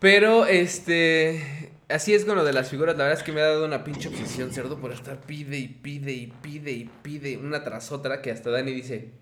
Pero, 0.00 0.46
este, 0.46 1.72
así 1.90 2.14
es 2.14 2.24
con 2.24 2.36
lo 2.36 2.44
de 2.44 2.52
las 2.52 2.70
figuras. 2.70 2.96
La 2.96 3.04
verdad 3.04 3.18
es 3.18 3.24
que 3.24 3.32
me 3.32 3.40
ha 3.40 3.46
dado 3.46 3.64
una 3.66 3.84
pinche 3.84 4.08
obsesión, 4.08 4.52
cerdo, 4.52 4.78
por 4.80 4.92
estar 4.92 5.20
pide 5.20 5.58
y 5.58 5.68
pide 5.68 6.12
y 6.12 6.26
pide 6.28 6.72
y 6.72 6.90
pide 7.02 7.36
una 7.38 7.62
tras 7.64 7.92
otra 7.92 8.22
que 8.22 8.30
hasta 8.30 8.50
Dani 8.50 8.72
dice, 8.72 9.12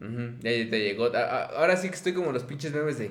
"Ujú, 0.00 0.36
ya 0.40 0.50
te 0.70 0.80
llegó. 0.80 1.06
A- 1.14 1.18
a- 1.20 1.44
Ahora 1.58 1.76
sí 1.76 1.88
que 1.88 1.94
estoy 1.94 2.12
como 2.14 2.32
los 2.32 2.44
pinches 2.44 2.72
memes 2.72 2.98
de, 2.98 3.10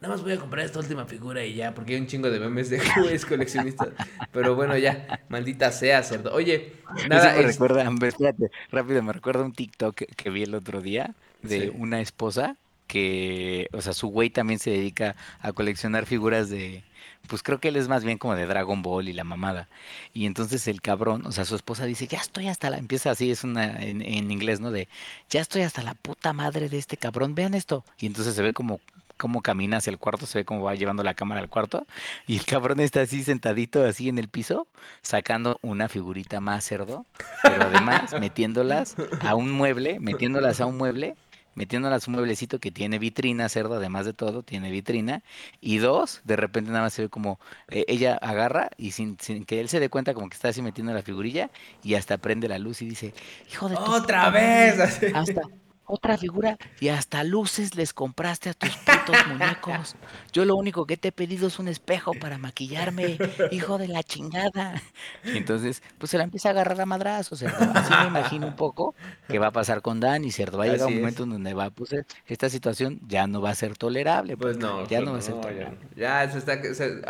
nada 0.00 0.14
más 0.14 0.22
voy 0.22 0.32
a 0.32 0.38
comprar 0.38 0.64
esta 0.66 0.78
última 0.80 1.06
figura 1.06 1.44
y 1.44 1.54
ya, 1.54 1.74
porque 1.74 1.94
hay 1.94 2.00
un 2.00 2.06
chingo 2.06 2.30
de 2.30 2.40
memes 2.40 2.70
de 2.70 2.78
güeyes 2.96 3.26
coleccionistas. 3.26 3.90
Pero 4.32 4.54
bueno, 4.54 4.76
ya, 4.78 5.24
maldita 5.28 5.72
sea, 5.72 6.02
cerdo. 6.02 6.32
Oye, 6.34 6.74
Eso 7.08 7.08
nada, 7.08 7.32
me 7.32 7.42
es... 7.42 7.46
recuerda, 7.48 7.84
espérate, 8.06 8.50
rápido, 8.70 9.02
me 9.02 9.12
recuerda 9.12 9.44
un 9.44 9.52
TikTok 9.52 9.94
que, 9.96 10.06
que 10.06 10.30
vi 10.30 10.42
el 10.42 10.54
otro 10.54 10.80
día 10.80 11.14
de 11.42 11.70
Sí. 11.70 11.70
una 11.70 12.00
esposa 12.00 12.56
que, 12.86 13.68
o 13.72 13.80
sea, 13.80 13.92
su 13.92 14.08
güey 14.08 14.30
también 14.30 14.58
se 14.60 14.70
dedica 14.70 15.16
a 15.40 15.52
coleccionar 15.52 16.06
figuras 16.06 16.50
de, 16.50 16.84
pues 17.26 17.42
creo 17.42 17.60
que 17.60 17.68
él 17.68 17.76
es 17.76 17.88
más 17.88 18.04
bien 18.04 18.18
como 18.18 18.34
de 18.34 18.46
Dragon 18.46 18.82
Ball 18.82 19.08
y 19.08 19.12
la 19.12 19.24
mamada. 19.24 19.68
Y 20.12 20.26
entonces 20.26 20.66
el 20.68 20.80
cabrón, 20.80 21.26
o 21.26 21.32
sea, 21.32 21.44
su 21.44 21.54
esposa 21.54 21.84
dice, 21.84 22.06
ya 22.06 22.18
estoy 22.18 22.48
hasta 22.48 22.70
la, 22.70 22.78
empieza 22.78 23.10
así, 23.10 23.30
es 23.30 23.44
una, 23.44 23.80
en, 23.82 24.30
inglés, 24.30 24.60
¿no? 24.60 24.70
De, 24.70 24.88
ya 25.28 25.40
estoy 25.40 25.62
hasta 25.62 25.82
la 25.82 25.94
puta 25.94 26.32
madre 26.32 26.68
de 26.68 26.78
este 26.78 26.96
cabrón, 26.96 27.34
vean 27.34 27.54
esto. 27.54 27.84
Y 27.98 28.06
entonces 28.06 28.34
se 28.34 28.42
ve 28.42 28.52
como 28.52 28.80
cómo 29.16 29.42
camina 29.42 29.76
hacia 29.76 29.90
el 29.90 29.98
cuarto, 29.98 30.24
se 30.24 30.38
ve 30.38 30.44
cómo 30.46 30.62
va 30.62 30.74
llevando 30.74 31.02
la 31.02 31.12
cámara 31.12 31.42
al 31.42 31.50
cuarto, 31.50 31.86
y 32.26 32.38
el 32.38 32.44
cabrón 32.46 32.80
está 32.80 33.02
así 33.02 33.22
sentadito 33.22 33.84
así 33.84 34.08
en 34.08 34.18
el 34.18 34.28
piso, 34.28 34.66
sacando 35.02 35.58
una 35.60 35.90
figurita 35.90 36.40
más 36.40 36.64
cerdo, 36.64 37.04
pero 37.42 37.64
además 37.64 38.18
metiéndolas 38.18 38.96
a 39.20 39.34
un 39.34 39.52
mueble, 39.52 40.00
metiéndolas 40.00 40.62
a 40.62 40.66
un 40.66 40.78
mueble, 40.78 41.16
metiéndolas 41.54 42.06
a 42.06 42.10
un 42.10 42.16
mueblecito 42.16 42.58
que 42.58 42.70
tiene 42.70 42.98
vitrina, 42.98 43.48
cerdo, 43.48 43.74
además 43.74 44.06
de 44.06 44.12
todo, 44.12 44.42
tiene 44.42 44.70
vitrina, 44.70 45.22
y 45.60 45.78
dos, 45.78 46.20
de 46.24 46.36
repente 46.36 46.70
nada 46.70 46.84
más 46.84 46.94
se 46.94 47.02
ve 47.02 47.08
como 47.08 47.38
eh, 47.68 47.84
ella 47.88 48.14
agarra 48.14 48.70
y 48.76 48.92
sin, 48.92 49.18
sin 49.20 49.44
que 49.44 49.60
él 49.60 49.68
se 49.68 49.80
dé 49.80 49.88
cuenta 49.88 50.14
como 50.14 50.28
que 50.28 50.34
está 50.34 50.48
así 50.48 50.62
metiendo 50.62 50.92
la 50.92 51.02
figurilla 51.02 51.50
y 51.82 51.94
hasta 51.94 52.18
prende 52.18 52.48
la 52.48 52.58
luz 52.58 52.82
y 52.82 52.88
dice, 52.88 53.14
hijo 53.50 53.68
de 53.68 53.76
Otra 53.76 54.30
vez. 54.30 54.78
hasta 55.14 55.42
otra 55.90 56.16
figura 56.16 56.56
y 56.80 56.88
hasta 56.88 57.24
luces 57.24 57.74
les 57.74 57.92
compraste 57.92 58.50
a 58.50 58.54
tus 58.54 58.70
putos 58.76 59.16
muñecos. 59.28 59.96
Yo 60.32 60.44
lo 60.44 60.56
único 60.56 60.86
que 60.86 60.96
te 60.96 61.08
he 61.08 61.12
pedido 61.12 61.48
es 61.48 61.58
un 61.58 61.68
espejo 61.68 62.12
para 62.14 62.38
maquillarme, 62.38 63.18
hijo 63.50 63.78
de 63.78 63.88
la 63.88 64.02
chingada. 64.02 64.80
Y 65.24 65.36
entonces, 65.38 65.82
pues 65.98 66.10
se 66.10 66.18
la 66.18 66.24
empieza 66.24 66.48
a 66.48 66.52
agarrar 66.52 66.80
a 66.80 66.86
madrazos, 66.86 67.38
cerdo. 67.40 67.56
Así 67.74 67.92
me 68.02 68.06
imagino 68.08 68.46
un 68.46 68.56
poco 68.56 68.94
que 69.28 69.38
va 69.38 69.48
a 69.48 69.52
pasar 69.52 69.82
con 69.82 70.00
Dani, 70.00 70.30
cerdo. 70.30 70.58
Va 70.58 70.64
a 70.64 70.66
llegar 70.68 70.82
Así 70.82 70.92
un 70.92 70.94
es. 70.94 71.00
momento 71.00 71.22
en 71.24 71.30
donde 71.30 71.54
va, 71.54 71.70
pues 71.70 71.92
eh, 71.92 72.04
esta 72.26 72.48
situación 72.48 73.00
ya 73.06 73.26
no 73.26 73.40
va 73.40 73.50
a 73.50 73.54
ser 73.54 73.76
tolerable. 73.76 74.36
Pues 74.36 74.56
no, 74.56 74.82
ya 74.86 74.98
pues 74.98 75.04
no 75.04 75.12
va 75.12 75.18
a 75.18 75.22
ser 75.22 75.34
no, 75.34 75.40
tolerable. 75.40 75.78
Ya, 75.96 76.24
eso 76.24 76.38
está. 76.38 76.60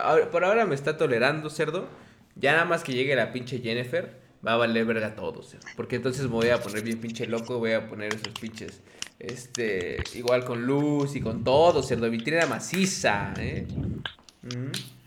ahora- 0.01 0.31
por 0.31 0.45
ahora 0.45 0.65
me 0.67 0.75
está 0.75 0.97
tolerando, 0.97 1.51
cerdo. 1.51 1.89
Ya 2.37 2.53
nada 2.53 2.65
más 2.65 2.83
que 2.85 2.95
llegue 2.95 3.15
la 3.17 3.33
pinche 3.33 3.59
Jennifer, 3.61 4.19
va 4.47 4.52
a 4.54 4.56
valer 4.56 4.85
verga 4.85 5.14
todo, 5.14 5.42
cerdo. 5.42 5.66
Porque 5.76 5.97
entonces 5.97 6.25
me 6.25 6.30
voy 6.30 6.49
a 6.49 6.61
poner 6.61 6.82
bien 6.82 7.00
pinche 7.00 7.26
loco, 7.26 7.59
voy 7.59 7.73
a 7.73 7.87
poner 7.88 8.14
esos 8.14 8.32
pinches. 8.40 8.80
Este, 9.18 10.02
igual 10.14 10.44
con 10.44 10.66
luz 10.66 11.14
y 11.14 11.20
con 11.20 11.44
todo, 11.44 11.82
cerdo. 11.82 12.11
Vitrina 12.11 12.47
maciza, 12.47 13.35
¿eh? 13.37 13.66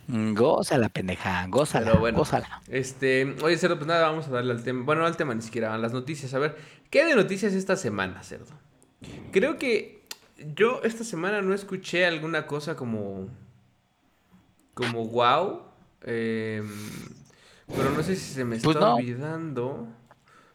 Mm, 0.07 0.33
Gózala, 0.35 0.89
pendeja, 0.89 1.47
gózala, 1.47 1.87
Pero 1.87 1.99
bueno, 1.99 2.19
gózala. 2.19 2.61
este, 2.67 3.35
oye, 3.41 3.57
cerdo, 3.57 3.77
pues 3.77 3.87
nada, 3.87 4.09
vamos 4.09 4.27
a 4.27 4.31
darle 4.31 4.51
al 4.53 4.63
tema. 4.63 4.83
Bueno, 4.83 5.01
no 5.01 5.07
al 5.07 5.17
tema 5.17 5.33
ni 5.33 5.41
siquiera, 5.41 5.73
a 5.73 5.77
las 5.77 5.93
noticias. 5.93 6.33
A 6.33 6.39
ver, 6.39 6.57
¿qué 6.89 7.05
de 7.05 7.15
noticias 7.15 7.53
esta 7.53 7.75
semana, 7.75 8.21
cerdo? 8.21 8.53
Creo 9.31 9.57
que 9.57 10.03
yo 10.55 10.81
esta 10.83 11.03
semana 11.03 11.41
no 11.41 11.53
escuché 11.53 12.05
alguna 12.05 12.45
cosa 12.45 12.75
como. 12.75 13.29
como 14.73 15.07
wow. 15.07 15.61
em, 16.03 16.67
pero 17.67 17.91
no 17.91 18.03
sé 18.03 18.15
si 18.15 18.33
se 18.33 18.45
me 18.45 18.55
está 18.55 18.69
Pues 18.69 18.77
no. 18.79 18.97
olvidando. 18.97 19.87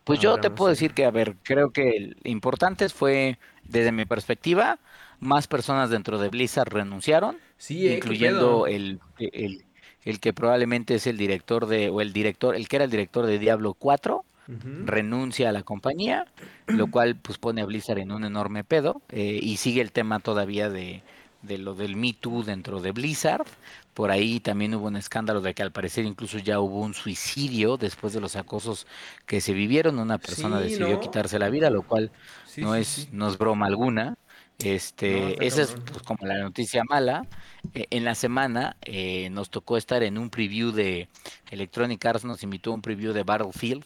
Pues 0.05 0.19
yo 0.21 0.39
te 0.39 0.51
puedo 0.51 0.71
decir 0.71 0.95
que, 0.95 1.05
a 1.05 1.11
ver, 1.11 1.37
creo 1.43 1.71
que 1.71 1.91
el 1.97 2.17
importante 2.25 2.89
fue, 2.89 3.39
desde 3.65 3.93
mi 3.93 4.07
perspectiva, 4.07 4.79
más 5.21 5.47
personas 5.49 5.91
dentro 5.91 6.19
de 6.19 6.31
Blizzard 6.31 6.73
renunciaron, 6.73 7.43
Sí, 7.57 7.89
eh, 7.89 8.03
incluyendo 8.03 8.67
el, 8.67 9.01
el, 9.19 9.67
el 10.03 10.21
que 10.21 10.33
probablemente 10.33 10.95
es 10.95 11.07
el 11.07 11.19
director 11.19 11.67
de, 11.67 11.91
o 11.91 12.01
el 12.01 12.13
director, 12.15 12.57
el 12.57 12.69
que 12.69 12.77
era 12.77 12.85
el 12.87 12.91
director 12.91 13.27
de 13.27 13.39
Diablo 13.39 13.75
4, 13.75 14.25
Ujú. 14.49 14.75
renuncia 14.81 15.51
a 15.51 15.53
la 15.53 15.63
compañía, 15.63 16.27
lo 16.71 16.87
cual 16.89 17.17
pues 17.17 17.37
pone 17.39 17.61
a 17.63 17.67
Blizzard 17.67 17.99
en 17.99 18.13
un 18.13 18.25
enorme 18.25 18.65
pedo, 18.65 19.03
eh, 19.11 19.39
y 19.43 19.59
sigue 19.59 19.83
el 19.83 19.93
tema 19.93 20.21
todavía 20.21 20.71
de, 20.71 21.03
de 21.43 21.59
lo 21.59 21.75
del 21.75 21.97
Me 21.97 22.15
Too 22.15 22.45
dentro 22.45 22.81
de 22.81 22.93
Blizzard. 22.93 23.47
Por 23.99 24.13
ahí 24.13 24.39
también 24.41 24.75
hubo 24.77 24.87
un 24.87 24.97
escándalo 24.97 25.41
de 25.41 25.55
que 25.55 25.63
al 25.65 25.73
parecer 25.73 26.05
incluso 26.05 26.39
ya 26.39 26.61
hubo 26.61 26.81
un 26.83 26.95
suicidio 26.95 27.77
después 27.77 28.13
de 28.13 28.21
los 28.21 28.37
acosos 28.37 28.87
que 29.27 29.41
se 29.41 29.53
vivieron. 29.55 29.99
Una 29.99 30.19
persona 30.21 30.61
Sí, 30.61 30.61
decidió 30.61 30.99
¿no? 30.99 31.01
quitarse 31.01 31.39
la 31.41 31.51
vida, 31.51 31.69
lo 31.71 31.83
cual 31.83 32.13
Sí, 32.43 32.65
no 32.65 32.75
sí, 32.75 32.77
es, 32.77 33.09
no 33.11 33.29
es 33.29 33.39
broma 33.39 33.67
alguna. 33.67 34.17
Este, 34.59 35.47
esa 35.47 35.63
es 35.63 35.77
pues, 35.87 36.03
como 36.03 36.27
la 36.27 36.39
noticia 36.39 36.83
mala. 36.83 37.27
Eh, 37.75 37.87
en 37.91 38.05
la 38.05 38.17
semana 38.17 38.77
eh, 38.83 39.31
nos 39.31 39.51
tocó 39.51 39.77
estar 39.77 40.03
en 40.03 40.19
un 40.19 40.31
preview 40.31 40.73
de 40.73 41.09
Electronic 41.51 42.05
Arts, 42.05 42.25
nos 42.25 42.43
invitó 42.43 42.73
a 42.73 42.75
un 42.75 42.83
preview 42.83 43.13
de 43.13 43.23
Battlefield 43.23 43.85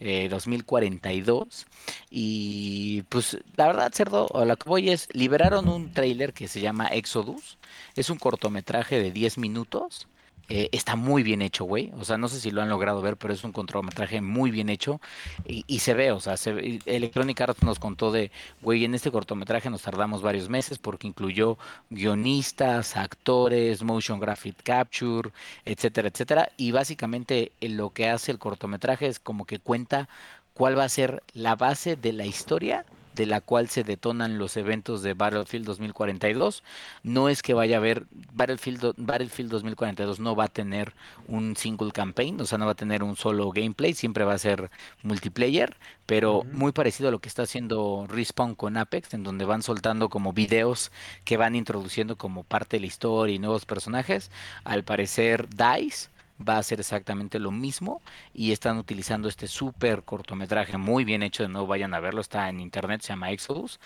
eh, 0.00 0.28
2042. 0.30 1.66
Y 2.10 3.02
pues 3.10 3.36
la 3.56 3.66
verdad, 3.66 3.92
Cerdo, 3.92 4.34
a 4.34 4.46
lo 4.46 4.56
que 4.56 4.68
voy 4.68 4.90
es, 4.90 5.08
liberaron 5.12 5.68
un 5.68 5.92
tráiler 5.92 6.32
que 6.32 6.48
se 6.48 6.60
llama 6.60 6.86
Exodus. 6.86 7.58
Es 7.94 8.08
un 8.08 8.18
cortometraje 8.18 9.02
de 9.02 9.10
10 9.10 9.36
minutos. 9.38 10.08
Eh, 10.48 10.68
está 10.72 10.96
muy 10.96 11.22
bien 11.22 11.42
hecho, 11.42 11.64
güey. 11.64 11.92
O 11.98 12.04
sea, 12.04 12.18
no 12.18 12.28
sé 12.28 12.40
si 12.40 12.50
lo 12.50 12.62
han 12.62 12.68
logrado 12.68 13.00
ver, 13.00 13.16
pero 13.16 13.32
es 13.32 13.44
un 13.44 13.52
cortometraje 13.52 14.20
muy 14.20 14.50
bien 14.50 14.68
hecho. 14.68 15.00
Y, 15.46 15.64
y 15.66 15.78
se 15.80 15.94
ve, 15.94 16.12
o 16.12 16.20
sea, 16.20 16.36
se 16.36 16.80
Electronic 16.86 17.40
Arts 17.40 17.62
nos 17.62 17.78
contó 17.78 18.12
de, 18.12 18.30
güey, 18.62 18.84
en 18.84 18.94
este 18.94 19.10
cortometraje 19.10 19.70
nos 19.70 19.82
tardamos 19.82 20.22
varios 20.22 20.48
meses 20.48 20.78
porque 20.78 21.06
incluyó 21.06 21.58
guionistas, 21.90 22.96
actores, 22.96 23.82
motion 23.82 24.20
graphic 24.20 24.62
capture, 24.62 25.30
etcétera, 25.64 26.08
etcétera. 26.08 26.48
Y 26.56 26.72
básicamente 26.72 27.52
eh, 27.60 27.68
lo 27.68 27.90
que 27.90 28.08
hace 28.08 28.32
el 28.32 28.38
cortometraje 28.38 29.06
es 29.06 29.18
como 29.18 29.46
que 29.46 29.58
cuenta 29.58 30.08
cuál 30.52 30.78
va 30.78 30.84
a 30.84 30.88
ser 30.88 31.22
la 31.32 31.56
base 31.56 31.96
de 31.96 32.12
la 32.12 32.26
historia 32.26 32.84
de 33.14 33.26
la 33.26 33.40
cual 33.40 33.68
se 33.68 33.84
detonan 33.84 34.38
los 34.38 34.56
eventos 34.56 35.02
de 35.02 35.14
Battlefield 35.14 35.66
2042. 35.66 36.62
No 37.02 37.28
es 37.28 37.42
que 37.42 37.54
vaya 37.54 37.76
a 37.76 37.78
haber 37.78 38.06
Battlefield, 38.32 38.94
Battlefield 38.96 39.50
2042 39.50 40.20
no 40.20 40.34
va 40.36 40.44
a 40.44 40.48
tener 40.48 40.94
un 41.28 41.56
single 41.56 41.92
campaign, 41.92 42.40
o 42.40 42.46
sea, 42.46 42.58
no 42.58 42.66
va 42.66 42.72
a 42.72 42.76
tener 42.76 43.02
un 43.02 43.16
solo 43.16 43.50
gameplay, 43.50 43.94
siempre 43.94 44.24
va 44.24 44.34
a 44.34 44.38
ser 44.38 44.70
multiplayer, 45.02 45.76
pero 46.06 46.44
muy 46.52 46.72
parecido 46.72 47.08
a 47.08 47.12
lo 47.12 47.20
que 47.20 47.28
está 47.28 47.42
haciendo 47.42 48.06
Respawn 48.08 48.54
con 48.54 48.76
Apex, 48.76 49.14
en 49.14 49.22
donde 49.22 49.44
van 49.44 49.62
soltando 49.62 50.08
como 50.08 50.32
videos 50.32 50.92
que 51.24 51.36
van 51.36 51.54
introduciendo 51.54 52.16
como 52.16 52.44
parte 52.44 52.76
de 52.76 52.80
la 52.80 52.86
historia 52.86 53.34
y 53.34 53.38
nuevos 53.38 53.66
personajes. 53.66 54.30
Al 54.64 54.84
parecer, 54.84 55.48
DICE 55.48 56.13
va 56.40 56.56
a 56.56 56.58
hacer 56.58 56.80
exactamente 56.80 57.38
lo 57.38 57.50
mismo 57.50 58.02
y 58.32 58.52
están 58.52 58.78
utilizando 58.78 59.28
este 59.28 59.46
súper 59.46 60.02
cortometraje 60.02 60.76
muy 60.78 61.04
bien 61.04 61.22
hecho, 61.22 61.46
de 61.46 61.66
vayan 61.66 61.94
a 61.94 62.00
verlo, 62.00 62.20
está 62.20 62.48
en 62.48 62.60
internet, 62.60 63.02
se 63.02 63.08
llama 63.08 63.30
Exodus, 63.30 63.80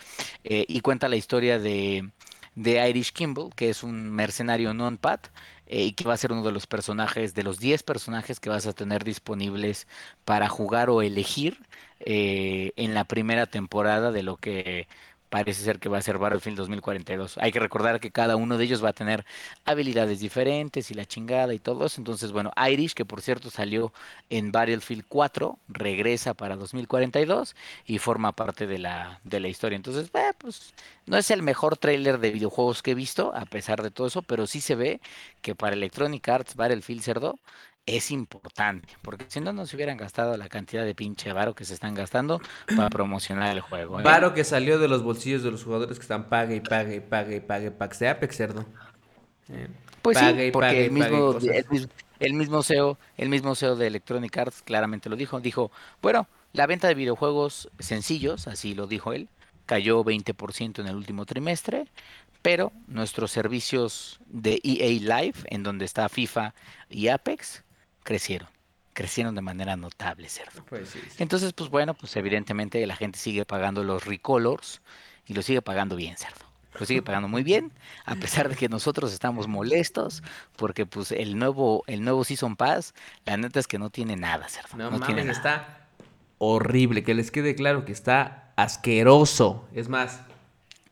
eh, 0.44 0.64
y 0.68 0.80
cuenta 0.80 1.08
la 1.08 1.16
historia 1.16 1.58
de, 1.58 2.10
de 2.54 2.88
Irish 2.88 3.12
Kimball, 3.12 3.54
que 3.54 3.70
es 3.70 3.82
un 3.82 4.10
mercenario 4.10 4.72
non-pat, 4.74 5.28
eh, 5.66 5.84
y 5.84 5.92
que 5.92 6.04
va 6.04 6.14
a 6.14 6.16
ser 6.16 6.32
uno 6.32 6.42
de 6.42 6.52
los 6.52 6.66
personajes, 6.66 7.34
de 7.34 7.42
los 7.42 7.58
10 7.58 7.82
personajes 7.82 8.40
que 8.40 8.48
vas 8.48 8.66
a 8.66 8.72
tener 8.72 9.04
disponibles 9.04 9.86
para 10.24 10.48
jugar 10.48 10.88
o 10.88 11.02
elegir 11.02 11.58
eh, 12.00 12.72
en 12.76 12.94
la 12.94 13.04
primera 13.04 13.46
temporada 13.46 14.10
de 14.10 14.22
lo 14.22 14.36
que 14.38 14.88
parece 15.28 15.62
ser 15.62 15.78
que 15.78 15.88
va 15.88 15.98
a 15.98 16.02
ser 16.02 16.18
Battlefield 16.18 16.56
2042. 16.58 17.38
Hay 17.38 17.52
que 17.52 17.60
recordar 17.60 18.00
que 18.00 18.10
cada 18.10 18.36
uno 18.36 18.58
de 18.58 18.64
ellos 18.64 18.82
va 18.82 18.90
a 18.90 18.92
tener 18.92 19.24
habilidades 19.64 20.20
diferentes 20.20 20.90
y 20.90 20.94
la 20.94 21.06
chingada 21.06 21.54
y 21.54 21.58
todo. 21.58 21.86
Entonces, 21.96 22.32
bueno, 22.32 22.52
Irish, 22.70 22.94
que 22.94 23.04
por 23.04 23.20
cierto 23.20 23.50
salió 23.50 23.92
en 24.30 24.52
Battlefield 24.52 25.04
4, 25.08 25.58
regresa 25.68 26.34
para 26.34 26.56
2042 26.56 27.54
y 27.86 27.98
forma 27.98 28.32
parte 28.32 28.66
de 28.66 28.78
la, 28.78 29.20
de 29.24 29.40
la 29.40 29.48
historia. 29.48 29.76
Entonces, 29.76 30.10
eh, 30.14 30.32
pues 30.38 30.72
no 31.06 31.16
es 31.16 31.30
el 31.30 31.42
mejor 31.42 31.76
tráiler 31.76 32.18
de 32.18 32.30
videojuegos 32.30 32.82
que 32.82 32.92
he 32.92 32.94
visto, 32.94 33.34
a 33.34 33.44
pesar 33.44 33.82
de 33.82 33.90
todo 33.90 34.06
eso, 34.06 34.22
pero 34.22 34.46
sí 34.46 34.60
se 34.60 34.74
ve 34.74 35.00
que 35.42 35.54
para 35.54 35.74
Electronic 35.74 36.28
Arts 36.28 36.54
Battlefield 36.54 37.02
Cerdo 37.02 37.38
es 37.96 38.10
importante, 38.10 38.88
porque 39.02 39.24
si 39.28 39.40
no, 39.40 39.52
no 39.52 39.66
se 39.66 39.76
hubieran 39.76 39.96
gastado 39.96 40.36
la 40.36 40.48
cantidad 40.48 40.84
de 40.84 40.94
pinche 40.94 41.32
varo 41.32 41.54
que 41.54 41.64
se 41.64 41.74
están 41.74 41.94
gastando 41.94 42.40
para 42.74 42.90
promocionar 42.90 43.50
el 43.54 43.60
juego, 43.60 44.00
¿eh? 44.00 44.02
Varo 44.02 44.34
que 44.34 44.44
salió 44.44 44.78
de 44.78 44.88
los 44.88 45.02
bolsillos 45.02 45.42
de 45.42 45.50
los 45.50 45.64
jugadores 45.64 45.98
que 45.98 46.02
están 46.02 46.28
pague 46.28 46.56
y 46.56 46.60
pague 46.60 46.96
y 46.96 47.00
pague 47.00 47.36
y 47.36 47.40
pague 47.40 47.70
packs 47.70 47.98
de 48.00 48.08
Apex, 48.08 48.36
cerdo. 48.36 48.66
Eh, 49.48 49.68
Pues 50.02 50.18
pague 50.18 50.46
sí, 50.46 50.50
porque 50.50 50.66
pague 50.68 50.84
el 50.86 50.90
mismo, 50.92 51.38
el, 51.40 51.90
el 52.20 52.34
mismo 52.34 52.62
CEO, 52.62 52.98
el 53.16 53.28
mismo 53.28 53.54
CEO 53.54 53.76
de 53.76 53.86
Electronic 53.86 54.36
Arts 54.36 54.62
claramente 54.62 55.08
lo 55.08 55.16
dijo. 55.16 55.40
Dijo, 55.40 55.70
bueno, 56.02 56.28
la 56.52 56.66
venta 56.66 56.88
de 56.88 56.94
videojuegos 56.94 57.70
sencillos, 57.78 58.48
así 58.48 58.74
lo 58.74 58.86
dijo 58.86 59.12
él, 59.12 59.28
cayó 59.66 60.04
20% 60.04 60.80
en 60.80 60.88
el 60.88 60.96
último 60.96 61.26
trimestre, 61.26 61.86
pero 62.42 62.72
nuestros 62.86 63.30
servicios 63.32 64.20
de 64.26 64.60
EA 64.62 65.20
Live, 65.22 65.40
en 65.46 65.62
donde 65.62 65.84
está 65.84 66.08
FIFA 66.08 66.54
y 66.88 67.08
Apex, 67.08 67.64
crecieron. 68.08 68.48
Crecieron 68.94 69.34
de 69.34 69.42
manera 69.42 69.76
notable, 69.76 70.28
cerdo. 70.28 70.64
Pues 70.68 70.88
sí, 70.90 71.00
sí. 71.08 71.22
Entonces, 71.22 71.52
pues 71.52 71.70
bueno, 71.70 71.94
pues 71.94 72.16
evidentemente 72.16 72.84
la 72.86 72.96
gente 72.96 73.18
sigue 73.18 73.44
pagando 73.44 73.84
los 73.84 74.04
recolors 74.06 74.82
y 75.26 75.34
lo 75.34 75.42
sigue 75.42 75.62
pagando 75.62 75.96
bien, 75.96 76.16
cerdo. 76.16 76.46
Lo 76.78 76.86
sigue 76.86 77.02
pagando 77.02 77.28
muy 77.28 77.42
bien, 77.42 77.72
a 78.04 78.16
pesar 78.16 78.48
de 78.48 78.56
que 78.56 78.68
nosotros 78.68 79.12
estamos 79.12 79.48
molestos, 79.48 80.22
porque 80.56 80.86
pues 80.86 81.12
el 81.12 81.38
nuevo, 81.38 81.82
el 81.86 82.02
nuevo 82.04 82.24
Season 82.24 82.56
Pass, 82.56 82.94
la 83.24 83.36
neta 83.36 83.60
es 83.60 83.66
que 83.66 83.78
no 83.78 83.90
tiene 83.90 84.16
nada, 84.16 84.48
cerdo. 84.48 84.76
No, 84.76 84.90
No, 84.90 85.00
tiene 85.00 85.24
mames, 85.24 85.26
nada. 85.26 85.38
está 85.50 85.88
horrible. 86.38 87.04
Que 87.04 87.14
les 87.14 87.30
quede 87.30 87.54
claro 87.54 87.84
que 87.84 87.92
está 87.92 88.52
asqueroso. 88.56 89.68
Es 89.72 89.88
más, 89.88 90.22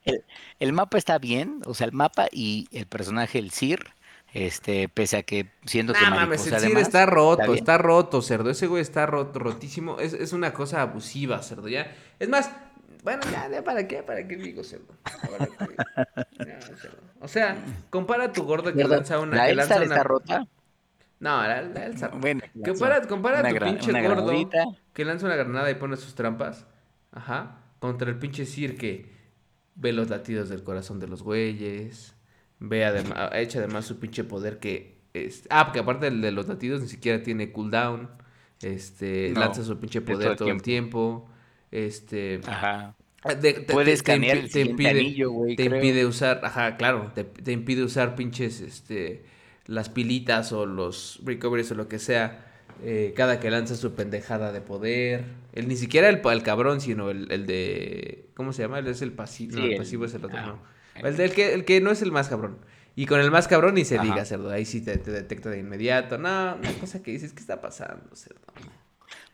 El, 0.04 0.25
el 0.61 0.73
mapa 0.73 0.99
está 0.99 1.18
bien, 1.18 1.62
o 1.66 1.75
sea, 1.75 1.87
el 1.87 1.92
mapa 1.92 2.28
y 2.32 2.68
el 2.73 2.87
personaje, 2.87 3.38
el 3.38 3.50
Sir, 3.50 3.96
este, 4.37 4.90
pese 4.90 5.16
a 5.16 5.23
que 5.23 5.49
siendo 5.64 5.95
que 5.95 6.02
nah, 6.02 6.11
mames, 6.11 6.47
el 6.47 6.55
además, 6.55 6.83
está 6.83 7.07
roto, 7.07 7.55
está 7.55 7.78
roto, 7.78 8.21
cerdo. 8.21 8.50
Ese 8.50 8.66
güey 8.66 8.83
está 8.83 9.07
roto, 9.07 9.38
rotísimo. 9.38 9.99
Es, 9.99 10.12
es 10.12 10.35
una 10.35 10.52
cosa 10.52 10.83
abusiva, 10.83 11.43
cerdo. 11.43 11.69
Ya. 11.69 11.97
Es 12.19 12.28
más, 12.28 12.50
bueno, 13.02 13.23
ya, 13.33 13.49
ya, 13.49 13.64
¿para 13.64 13.88
qué? 13.88 14.02
¿Para 14.02 14.28
qué 14.28 14.37
digo, 14.37 14.62
cerdo? 14.62 14.95
¿Para 15.02 15.47
qué? 15.47 15.76
Ya, 16.47 16.61
cerdo. 16.61 16.99
O 17.21 17.28
sea, 17.28 17.57
compara 17.88 18.25
a 18.25 18.33
tu 18.33 18.45
gordo 18.45 18.75
que 18.75 18.85
lanza 18.85 19.19
una. 19.21 19.37
la 19.37 19.47
que 19.47 19.55
lanza 19.55 19.83
está 19.83 19.95
una... 19.95 20.02
rota. 20.02 20.47
No, 21.19 21.43
la, 21.43 21.62
la 21.62 21.87
Elsa. 21.87 22.09
no. 22.09 22.19
Bueno, 22.19 22.43
Compara, 22.62 23.00
compara 23.07 23.38
a 23.38 23.49
tu 23.49 23.59
pinche 23.59 23.90
gordo 23.90 24.26
granadita. 24.26 24.66
que 24.93 25.05
lanza 25.07 25.25
una 25.25 25.37
granada 25.37 25.71
y 25.71 25.76
pone 25.76 25.97
sus 25.97 26.14
trampas. 26.14 26.66
Ajá. 27.11 27.62
Contra 27.78 28.11
el 28.11 28.19
pinche 28.19 28.45
Sir 28.45 28.76
que 28.76 29.11
ve 29.76 29.95
los 29.95 30.11
latidos 30.11 30.50
del 30.50 30.62
corazón 30.62 31.00
de 31.00 31.09
los 31.09 31.23
güeyes. 31.23 32.15
Ve 32.61 32.85
además, 32.85 33.31
echa 33.35 33.59
además 33.59 33.85
su 33.85 33.99
pinche 33.99 34.25
poder 34.25 34.59
que. 34.59 34.97
es- 35.15 35.47
ah, 35.51 35.67
porque 35.67 35.81
aparte 35.81 36.07
del 36.07 36.21
de 36.21 36.33
los 36.33 36.49
latidos 36.49 36.81
ni 36.81 36.89
siquiera 36.89 37.23
tiene 37.23 37.53
cooldown. 37.53 38.09
Este, 38.63 39.31
No, 39.35 39.41
lanza 39.41 39.63
su 39.63 39.79
pinche 39.79 40.01
de 40.01 40.07
todo 40.07 40.15
poder 40.17 40.31
el 40.33 40.37
todo 40.37 40.49
el 40.51 40.63
tiempo. 40.63 41.29
Este. 41.71 42.41
Ajá. 42.47 42.95
de- 43.41 43.53
te- 43.55 43.73
Puede 43.73 43.97
te- 43.97 44.03
te, 44.03 44.39
el 44.39 44.51
te 44.53 44.61
impide, 44.61 44.91
anillo, 44.91 45.31
güey, 45.33 45.57
te 45.57 45.67
creo. 45.67 45.77
impide 45.77 46.07
usar, 46.07 46.41
ajá, 46.45 46.77
claro, 46.77 47.11
te, 47.15 47.25
impide 47.53 47.83
usar 47.83 48.15
pinches, 48.15 48.61
este, 48.61 49.25
las 49.67 49.89
pilitas 49.89 50.53
o 50.53 50.65
los 50.65 51.21
recoveries 51.25 51.73
o 51.73 51.75
lo 51.75 51.89
que 51.89 51.99
sea, 51.99 52.47
eh, 52.85 53.15
cada 53.17 53.41
que 53.41 53.51
lanza 53.51 53.75
su 53.75 53.95
pendejada 53.95 54.53
de 54.53 54.61
poder. 54.61 55.25
El, 55.55 55.67
ni 55.67 55.75
siquiera 55.77 56.09
el, 56.09 56.21
el 56.25 56.43
cabrón, 56.45 56.81
sino 56.81 57.11
el, 57.11 57.31
el 57.33 57.47
de, 57.47 58.29
¿cómo 58.35 58.53
se 58.53 58.63
llama? 58.63 58.79
Él 58.79 58.87
es 58.87 59.03
el 59.03 59.11
pasivo, 59.13 59.57
no, 59.57 59.59
Sí, 59.59 59.65
el 59.67 59.73
el- 59.73 59.79
pasivo 59.79 60.05
es 60.05 60.15
el 60.15 60.25
otro, 60.25 60.39
ah, 60.39 60.47
no. 60.47 60.75
El, 61.03 61.33
que, 61.33 61.55
el 61.55 61.65
que 61.65 61.81
no 61.81 61.91
es 61.91 62.03
el 62.03 62.12
más 62.12 62.29
cabrón. 62.29 62.59
Y 62.95 63.07
con 63.07 63.21
el 63.21 63.31
más 63.31 63.47
cabrón 63.47 63.75
ni 63.75 63.85
se 63.85 63.97
Ajá. 63.97 64.05
diga, 64.05 64.25
cerdo, 64.25 64.50
ahí 64.50 64.65
sí 64.65 64.81
te, 64.81 64.97
te 64.97 65.11
detecta 65.11 65.50
de 65.50 65.59
inmediato. 65.59 66.17
No, 66.17 66.57
una 66.57 66.73
cosa 66.81 67.03
que 67.03 67.11
dices, 67.11 67.33
¿qué 67.33 67.41
está 67.41 67.61
pasando, 67.61 68.15
cerdo? 68.15 68.41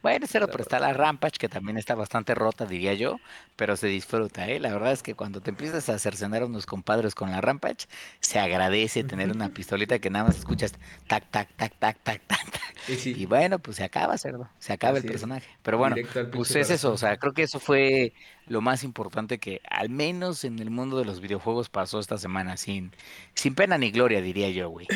Bueno, 0.02 0.26
cero, 0.28 0.49
pero 0.50 0.64
está 0.64 0.81
la 0.81 0.92
Rampage, 0.92 1.38
que 1.38 1.49
también 1.49 1.76
está 1.78 1.95
bastante 1.95 2.35
rota, 2.35 2.66
diría 2.66 2.92
yo, 2.95 3.21
pero 3.54 3.76
se 3.76 3.87
disfruta, 3.87 4.49
¿eh? 4.49 4.59
La 4.59 4.73
verdad 4.73 4.90
es 4.90 5.00
que 5.00 5.14
cuando 5.14 5.40
te 5.40 5.50
empiezas 5.50 5.88
a 5.88 5.99
cercenar 6.00 6.42
a 6.42 6.47
unos 6.47 6.66
compadres 6.66 7.14
con 7.14 7.31
la 7.31 7.40
Rampage, 7.40 7.87
se 8.19 8.40
agradece 8.40 9.04
tener 9.04 9.31
una 9.31 9.50
pistolita 9.50 10.00
que 10.00 10.11
nada 10.11 10.25
más 10.25 10.38
escuchas 10.38 10.73
tac, 11.07 11.31
tac, 11.31 11.49
tac, 11.54 11.78
tac, 11.78 11.97
tac, 12.02 12.21
tac, 12.26 12.50
tac. 12.50 12.62
Y 12.88 12.97
sí. 12.97 13.14
Y 13.16 13.26
bueno, 13.26 13.61
pues 13.61 13.76
se 13.76 13.85
acaba, 13.85 14.19
cerdo, 14.19 14.50
se 14.59 14.73
acaba 14.73 14.99
Así 14.99 15.07
el 15.07 15.12
personaje. 15.12 15.49
Pero 15.62 15.78
bueno, 15.78 15.95
pues 16.33 16.57
es 16.57 16.71
eso, 16.71 16.92
o 16.92 16.99
sea, 16.99 17.16
creo 17.16 17.33
que 17.33 17.45
eso 17.45 17.61
fue 17.61 18.12
lo 18.49 18.61
más 18.61 18.84
importante 18.84 19.38
que 19.38 19.61
al 19.70 19.88
menos 19.88 20.44
en 20.44 20.58
el 20.58 20.70
mundo 20.70 20.99
de 20.99 21.04
los 21.04 21.20
videojuegos 21.20 21.68
pasó 21.68 22.00
esta 22.00 22.18
semana, 22.18 22.56
sin, 22.56 22.92
sin 23.34 23.54
pena 23.54 23.78
ni 23.78 23.90
gloria, 23.90 24.20
diría 24.20 24.50
yo, 24.50 24.68
güey. 24.68 24.87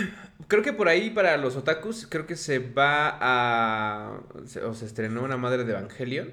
Creo 0.49 0.63
que 0.63 0.73
por 0.73 0.89
ahí 0.89 1.11
para 1.11 1.37
los 1.37 1.57
otakus, 1.57 2.07
creo 2.09 2.27
que 2.27 2.37
se 2.37 2.59
va 2.59 3.17
a... 3.21 4.21
se- 4.47 4.63
o 4.65 4.75
se 4.75 4.85
estrenó 4.87 5.23
una 5.23 5.37
madre 5.37 5.65
de 5.65 5.73
Evangelion. 5.73 6.33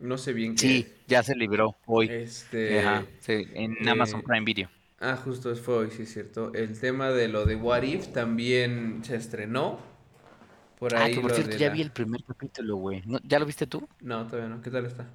No 0.00 0.16
sé 0.16 0.32
bien 0.32 0.54
qué 0.54 0.60
Sí, 0.60 0.92
ya 1.08 1.22
se 1.22 1.34
libró 1.34 1.76
hoy. 1.86 2.06
es. 2.08 2.42
Este... 2.44 2.78
Ajá, 2.80 3.04
sí, 3.20 3.46
en 3.54 3.88
Amazon 3.88 4.20
eh, 4.20 4.24
Prime 4.26 4.44
Video. 4.44 4.68
Ah, 5.00 5.16
justo 5.16 5.54
fue 5.56 5.74
hoy, 5.74 5.90
sí 5.90 6.02
es 6.02 6.12
cierto. 6.12 6.52
El 6.54 6.78
tema 6.78 7.10
de 7.10 7.28
lo 7.28 7.44
de 7.46 7.56
What 7.56 7.82
If 7.82 8.08
también 8.08 9.00
se 9.04 9.16
estrenó. 9.16 9.80
Por 10.78 10.94
Ah, 10.94 11.04
ahí 11.04 11.14
que 11.14 11.20
por 11.20 11.32
cierto, 11.32 11.56
ya 11.56 11.66
la- 11.68 11.72
vi 11.74 11.82
el 11.82 11.90
primer 11.90 12.22
capítulo, 12.24 12.76
güey. 12.76 13.02
¿No- 13.06 13.18
¿Ya 13.24 13.38
lo 13.40 13.46
viste 13.46 13.66
tú? 13.66 13.88
No, 14.00 14.26
todavía 14.26 14.48
no. 14.48 14.62
¿Qué 14.62 14.70
tal 14.70 14.86
está? 14.86 15.06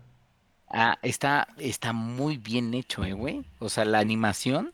Ah, 0.76 0.98
está, 1.04 1.48
está 1.60 1.94
muy 1.94 2.38
bien 2.38 2.74
hecho, 2.74 3.06
eh, 3.06 3.14
güey. 3.14 3.46
O 3.60 3.70
sea, 3.70 3.86
la 3.86 4.00
animación 4.00 4.74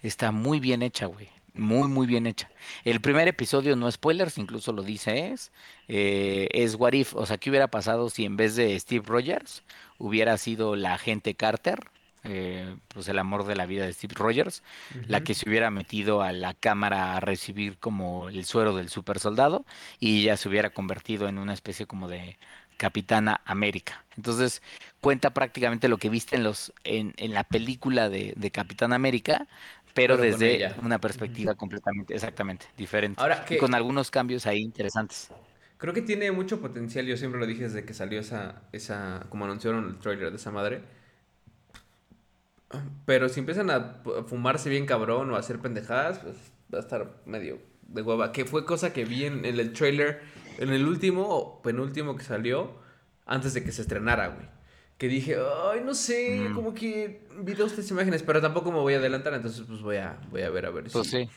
está 0.00 0.30
muy 0.30 0.60
bien 0.60 0.80
hecha, 0.80 1.06
güey. 1.06 1.28
Muy, 1.54 1.88
muy 1.88 2.06
bien 2.06 2.28
hecha. 2.28 2.48
El 2.84 3.00
primer 3.00 3.26
episodio, 3.26 3.74
no 3.74 3.90
spoilers, 3.90 4.38
incluso 4.38 4.72
lo 4.72 4.84
dice, 4.84 5.32
es, 5.32 5.50
eh, 5.88 6.48
es 6.52 6.76
What 6.76 6.92
If, 6.92 7.16
o 7.16 7.26
sea, 7.26 7.38
¿qué 7.38 7.50
hubiera 7.50 7.66
pasado 7.66 8.08
si 8.10 8.24
en 8.24 8.36
vez 8.36 8.54
de 8.54 8.78
Steve 8.78 9.04
Rogers 9.04 9.64
hubiera 9.98 10.38
sido 10.38 10.76
la 10.76 10.94
agente 10.94 11.34
Carter, 11.34 11.80
eh, 12.22 12.76
pues 12.86 13.08
el 13.08 13.18
amor 13.18 13.44
de 13.44 13.56
la 13.56 13.66
vida 13.66 13.84
de 13.84 13.92
Steve 13.92 14.14
Rogers, 14.16 14.62
la 15.08 15.22
que 15.22 15.34
se 15.34 15.48
hubiera 15.48 15.70
metido 15.72 16.22
a 16.22 16.32
la 16.32 16.54
cámara 16.54 17.16
a 17.16 17.20
recibir 17.20 17.76
como 17.78 18.28
el 18.28 18.44
suero 18.44 18.76
del 18.76 18.88
super 18.88 19.18
soldado 19.18 19.64
y 19.98 20.22
ya 20.22 20.36
se 20.36 20.48
hubiera 20.48 20.70
convertido 20.70 21.26
en 21.28 21.38
una 21.38 21.54
especie 21.54 21.86
como 21.86 22.08
de 22.08 22.38
Capitana 22.76 23.40
América. 23.44 24.04
Entonces 24.16 24.62
cuenta 25.00 25.30
prácticamente 25.30 25.88
lo 25.88 25.98
que 25.98 26.10
viste 26.10 26.36
en 26.36 26.44
los 26.44 26.72
en, 26.84 27.14
en 27.16 27.34
la 27.34 27.44
película 27.44 28.08
de, 28.08 28.34
de 28.36 28.50
Capitán 28.50 28.92
América, 28.92 29.48
pero, 29.94 30.16
desde 30.18 30.72
una 30.82 31.00
perspectiva 31.00 31.54
completamente, 31.54 32.14
exactamente, 32.14 32.66
diferente. 32.76 33.22
Ahora 33.22 33.44
Y 33.48 33.56
con 33.56 33.74
algunos 33.74 34.10
cambios 34.10 34.46
ahí 34.46 34.60
interesantes. 34.60 35.32
creo 35.78 35.94
que 35.94 36.02
tiene 36.02 36.30
mucho 36.32 36.60
potencial, 36.60 37.06
yo 37.06 37.16
siempre 37.16 37.40
lo 37.40 37.46
dije 37.46 37.64
desde 37.64 37.84
que 37.84 37.94
salió 37.94 38.20
esa, 38.20 38.62
esa, 38.72 39.26
como 39.30 39.44
anunciaron 39.46 39.86
el 39.88 39.98
trailer 39.98 40.30
de 40.30 40.36
esa 40.36 40.50
madre. 40.50 40.82
Pero 43.04 43.28
si 43.28 43.40
empiezan 43.40 43.70
a 43.70 44.00
fumarse 44.26 44.70
bien 44.70 44.86
cabrón 44.86 45.30
o 45.30 45.36
a 45.36 45.40
hacer 45.40 45.58
pendejadas, 45.58 46.18
pues 46.20 46.36
va 46.72 46.78
a 46.78 46.82
estar 46.82 47.22
medio 47.26 47.58
de 47.82 48.02
hueva. 48.02 48.32
Que 48.32 48.44
fue 48.44 48.64
cosa 48.64 48.92
que 48.92 49.04
vi 49.04 49.24
en, 49.24 49.44
en 49.44 49.58
el 49.58 49.72
trailer, 49.72 50.20
en 50.58 50.70
el 50.70 50.86
último 50.86 51.28
o 51.28 51.62
penúltimo 51.62 52.16
que 52.16 52.24
salió, 52.24 52.78
antes 53.26 53.54
de 53.54 53.64
que 53.64 53.72
se 53.72 53.82
estrenara, 53.82 54.28
güey. 54.28 54.46
Que 55.00 55.08
dije, 55.08 55.36
ay, 55.72 55.80
no 55.84 55.94
sé, 55.94 56.16
Mm, 56.28 56.54
como 56.54 56.74
que 56.74 57.26
vi 57.38 57.54
dos, 57.54 57.72
tres 57.74 57.90
imágenes, 57.90 58.22
pero 58.22 58.40
tampoco 58.42 58.70
me 58.72 58.78
voy 58.80 58.94
a 58.94 58.98
adelantar, 58.98 59.34
entonces 59.34 59.64
pues 59.66 59.80
voy 59.82 59.96
a, 59.96 60.20
voy 60.30 60.42
a 60.42 60.50
ver, 60.50 60.66
a 60.66 60.70
ver 60.70 60.90
pues 60.90 61.08
si, 61.08 61.08
sí. 61.08 61.30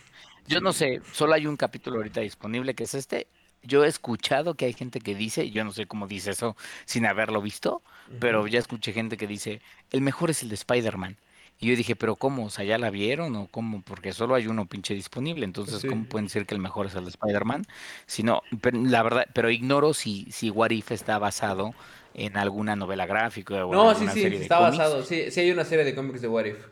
Yo 0.48 0.62
no 0.62 0.74
si... 0.74 0.74
sé, 0.74 1.02
solo 1.12 1.34
hay 1.34 1.48
un 1.48 1.58
capítulo 1.58 1.98
ahorita 1.98 2.22
disponible 2.22 2.76
que 2.76 2.84
es 2.84 2.94
este. 2.94 3.28
Yo 3.62 3.86
he 3.86 3.88
escuchado 3.88 4.56
que 4.56 4.66
hay 4.66 4.74
gente 4.74 5.00
que 5.02 5.16
dice, 5.16 5.50
yo 5.52 5.64
no 5.64 5.72
sé 5.72 5.88
cómo 5.88 6.08
dice 6.08 6.32
eso 6.32 6.58
sin 6.86 7.06
haberlo 7.06 7.42
visto, 7.42 7.84
Ujú. 8.08 8.20
pero 8.20 8.48
ya 8.48 8.60
escuché 8.60 8.92
gente 8.94 9.16
que 9.18 9.28
dice, 9.28 9.62
el 9.92 10.02
mejor 10.02 10.30
es 10.32 10.44
el 10.44 10.50
de 10.50 10.56
Spider-Man. 10.56 11.18
Y 11.60 11.68
yo 11.70 11.76
dije, 11.78 11.96
pero 11.96 12.18
¿cómo? 12.18 12.46
O 12.48 12.50
sea, 12.50 12.66
¿ya 12.66 12.78
la 12.78 12.90
vieron 12.90 13.36
o 13.38 13.48
cómo? 13.48 13.84
Porque 13.84 14.12
solo 14.12 14.36
hay 14.36 14.48
uno 14.48 14.68
pinche 14.68 14.96
disponible, 14.96 15.46
entonces 15.46 15.82
sí. 15.82 15.88
¿cómo 15.88 16.08
pueden 16.08 16.26
decir 16.26 16.46
que 16.46 16.56
el 16.56 16.62
mejor 16.62 16.88
es 16.88 16.96
el 16.96 17.06
de 17.06 17.12
Spider-Man? 17.12 17.66
Si 18.06 18.24
no, 18.24 18.42
pero 18.62 18.78
la 18.82 19.04
verdad, 19.04 19.28
pero 19.34 19.50
ignoro 19.50 19.94
si, 19.94 20.30
si 20.32 20.50
What 20.50 20.72
If 20.72 20.92
está 20.92 21.20
basado 21.20 21.76
en 22.14 22.38
alguna 22.38 22.76
novela 22.76 23.06
gráfica 23.06 23.66
o 23.66 23.76
en 23.76 23.82
No, 23.82 23.96
sí, 23.96 24.10
sí, 24.10 24.14
serie 24.18 24.38
sí 24.38 24.42
de 24.42 24.44
está 24.44 24.60
cómics. 24.60 24.60
basado. 24.60 25.04
Sí, 25.04 25.32
sí 25.32 25.40
hay 25.40 25.52
una 25.52 25.66
serie 25.66 25.86
de 25.86 25.96
cómics 25.96 26.22
de 26.22 26.28
What 26.28 26.46
If. 26.46 26.66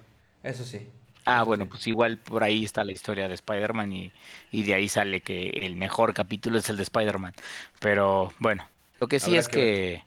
Eso 0.44 0.64
sí. 0.66 0.88
Ah, 1.26 1.44
bueno, 1.44 1.68
pues 1.70 1.86
igual 1.88 2.18
por 2.20 2.44
ahí 2.44 2.64
está 2.66 2.84
la 2.84 2.92
historia 2.94 3.28
de 3.28 3.36
Spider-Man 3.36 3.94
y, 3.94 4.12
y 4.52 4.64
de 4.64 4.74
ahí 4.74 4.90
sale 4.90 5.22
que 5.22 5.50
el 5.50 5.76
mejor 5.76 6.14
capítulo 6.16 6.58
es 6.58 6.70
el 6.70 6.78
de 6.78 6.84
Spider-Man. 6.84 7.34
Pero 7.80 8.34
bueno, 8.40 8.68
lo 9.00 9.08
que 9.08 9.20
sí 9.20 9.36
Habrá 9.36 9.38
es 9.38 9.48
que 9.48 10.04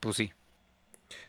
pues 0.00 0.16
sí, 0.16 0.32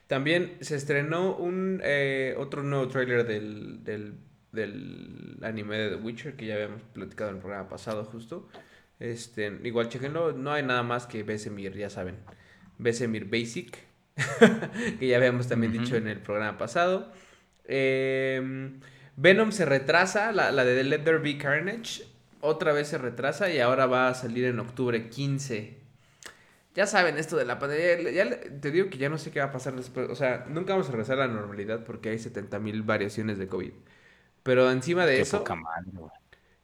También 0.08 0.58
se 0.62 0.76
estrenó 0.76 1.36
un 1.36 1.80
eh, 1.84 2.36
otro 2.38 2.64
nuevo 2.64 2.88
tráiler 2.88 3.26
del, 3.26 3.84
del, 3.84 4.16
del 4.52 5.38
anime 5.42 5.78
de 5.78 5.90
The 5.92 5.96
Witcher 6.04 6.36
que 6.36 6.46
ya 6.48 6.56
habíamos 6.56 6.82
platicado 6.94 7.30
en 7.30 7.38
el 7.38 7.42
programa 7.42 7.70
pasado 7.70 8.04
justo. 8.06 8.48
Este, 9.00 9.60
igual 9.64 9.90
chequenlo, 9.90 10.34
no 10.34 10.52
hay 10.52 10.64
nada 10.64 10.84
más 10.84 11.08
que 11.08 11.24
Besemir, 11.24 11.76
ya 11.78 11.90
saben. 11.90 12.18
Besemir 12.82 13.26
Basic, 13.26 13.78
que 15.00 15.08
ya 15.08 15.18
habíamos 15.18 15.48
también 15.48 15.72
dicho 15.72 15.96
en 15.96 16.08
el 16.08 16.20
programa 16.20 16.58
pasado. 16.58 17.12
Eh, 17.66 18.72
Venom 19.16 19.52
se 19.52 19.66
retrasa, 19.66 20.32
la, 20.32 20.52
la 20.52 20.66
de 20.66 20.84
Let 20.84 21.00
There 21.00 21.20
Be 21.20 21.38
Carnage, 21.38 22.04
otra 22.42 22.74
vez 22.74 22.88
se 22.88 22.98
retrasa 22.98 23.50
y 23.50 23.60
ahora 23.60 23.86
va 23.86 24.10
a 24.10 24.14
salir 24.14 24.46
en 24.46 24.60
octubre 24.60 25.10
15. 25.10 25.78
Ya 26.74 26.88
saben 26.88 27.18
esto 27.18 27.36
de 27.36 27.46
la 27.46 27.60
pandemia, 27.60 28.12
ya 28.12 28.40
te 28.62 28.72
digo 28.72 28.90
que 28.90 28.98
ya 28.98 29.10
no 29.10 29.18
sé 29.18 29.32
qué 29.32 29.40
va 29.40 29.48
a 29.48 29.52
pasar 29.52 29.76
después, 29.76 30.10
o 30.10 30.16
sea, 30.16 30.46
nunca 30.50 30.74
vamos 30.74 30.88
a 30.88 30.92
regresar 30.92 31.20
a 31.20 31.28
la 31.28 31.34
normalidad 31.34 31.84
porque 31.84 32.10
hay 32.10 32.20
70 32.20 32.60
mil 32.60 32.82
variaciones 32.82 33.38
de 33.38 33.48
COVID. 33.48 33.74
Pero 34.44 34.72
encima 34.72 35.06
de 35.06 35.16
qué 35.16 35.22
eso, 35.22 35.40
poca 35.40 35.56
madre, 35.56 35.92
güey. 35.92 36.12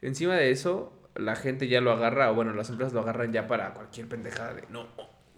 encima 0.02 0.36
de 0.36 0.52
eso, 0.52 0.98
la 1.16 1.36
gente 1.36 1.68
ya 1.68 1.82
lo 1.82 1.92
agarra, 1.92 2.32
o 2.32 2.36
bueno, 2.36 2.54
las 2.54 2.70
empresas 2.70 2.94
lo 2.94 3.02
agarran 3.02 3.34
ya 3.34 3.48
para 3.48 3.74
cualquier 3.74 4.08
pendejada 4.08 4.54
de, 4.54 4.64
no, 4.70 4.88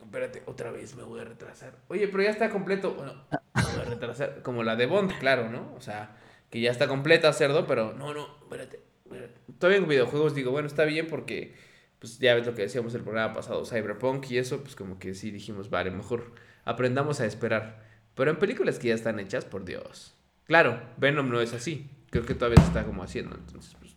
espérate, 0.09 0.41
otra 0.47 0.71
vez 0.71 0.95
me 0.95 1.03
voy 1.03 1.19
a 1.19 1.23
retrasar. 1.23 1.75
Oye, 1.87 2.07
pero 2.07 2.23
ya 2.23 2.31
está 2.31 2.49
completo, 2.49 2.95
bueno, 2.95 3.13
me 3.55 3.61
voy 3.61 3.81
a 3.81 3.85
retrasar, 3.85 4.41
como 4.41 4.63
la 4.63 4.75
de 4.75 4.87
Bond, 4.87 5.13
claro, 5.19 5.49
¿no? 5.49 5.71
O 5.75 5.81
sea, 5.81 6.17
que 6.49 6.59
ya 6.59 6.71
está 6.71 6.87
completa, 6.87 7.31
cerdo, 7.31 7.67
pero 7.67 7.93
no, 7.93 8.13
no, 8.13 8.27
espérate, 8.41 8.81
espérate. 9.05 9.35
Todavía 9.59 9.77
en 9.77 9.87
videojuegos 9.87 10.33
digo, 10.33 10.49
bueno, 10.49 10.67
está 10.67 10.85
bien 10.85 11.07
porque, 11.07 11.55
pues 11.99 12.17
ya 12.17 12.33
ves 12.33 12.47
lo 12.47 12.55
que 12.55 12.63
decíamos 12.63 12.95
el 12.95 13.03
programa 13.03 13.35
pasado, 13.35 13.63
Cyberpunk 13.65 14.31
y 14.31 14.39
eso, 14.39 14.63
pues 14.63 14.75
como 14.75 14.97
que 14.97 15.13
sí 15.13 15.29
dijimos, 15.29 15.69
vale, 15.69 15.91
mejor 15.91 16.33
aprendamos 16.65 17.21
a 17.21 17.27
esperar. 17.27 17.83
Pero 18.15 18.31
en 18.31 18.39
películas 18.39 18.79
que 18.79 18.87
ya 18.87 18.95
están 18.95 19.19
hechas, 19.19 19.45
por 19.45 19.63
Dios. 19.63 20.15
Claro, 20.45 20.81
Venom 20.97 21.29
no 21.29 21.39
es 21.39 21.53
así. 21.53 21.87
Creo 22.09 22.25
que 22.25 22.33
todavía 22.33 22.59
se 22.59 22.67
está 22.67 22.83
como 22.83 23.03
haciendo, 23.03 23.35
entonces, 23.35 23.75
pues. 23.79 23.95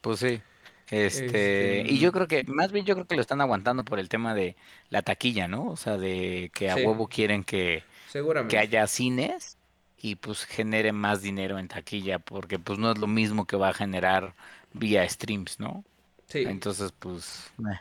Pues 0.00 0.18
sí. 0.18 0.42
Este, 1.16 1.24
Este, 1.24 1.84
y 1.86 1.98
mm, 1.98 2.00
yo 2.00 2.12
creo 2.12 2.28
que, 2.28 2.44
más 2.44 2.72
bien 2.72 2.84
yo 2.84 2.94
creo 2.94 3.06
que 3.06 3.14
lo 3.16 3.22
están 3.22 3.40
aguantando 3.40 3.84
por 3.84 3.98
el 3.98 4.08
tema 4.10 4.34
de 4.34 4.56
la 4.90 5.02
taquilla, 5.02 5.48
¿no? 5.48 5.66
O 5.68 5.76
sea, 5.76 5.96
de 5.98 6.50
que 6.54 6.70
a 6.70 6.76
sí, 6.76 6.78
huevo 6.78 7.08
quieren 7.08 7.44
que, 7.44 7.84
que 8.48 8.58
seguramente. 8.58 8.58
haya 8.58 8.86
cines 8.86 9.58
y 9.98 10.16
pues 10.16 10.44
genere 10.46 10.92
más 10.92 11.22
dinero 11.22 11.58
en 11.58 11.68
taquilla, 11.68 12.18
porque 12.20 12.58
pues 12.58 12.78
no 12.78 12.92
es 12.92 12.98
lo 12.98 13.06
mismo 13.08 13.46
que 13.46 13.56
va 13.56 13.70
a 13.70 13.74
generar 13.74 14.34
vía 14.74 15.08
streams, 15.08 15.60
¿no? 15.60 15.84
Sí, 16.28 16.44
Entonces, 16.44 16.92
pues, 16.92 17.52
eh. 17.60 17.80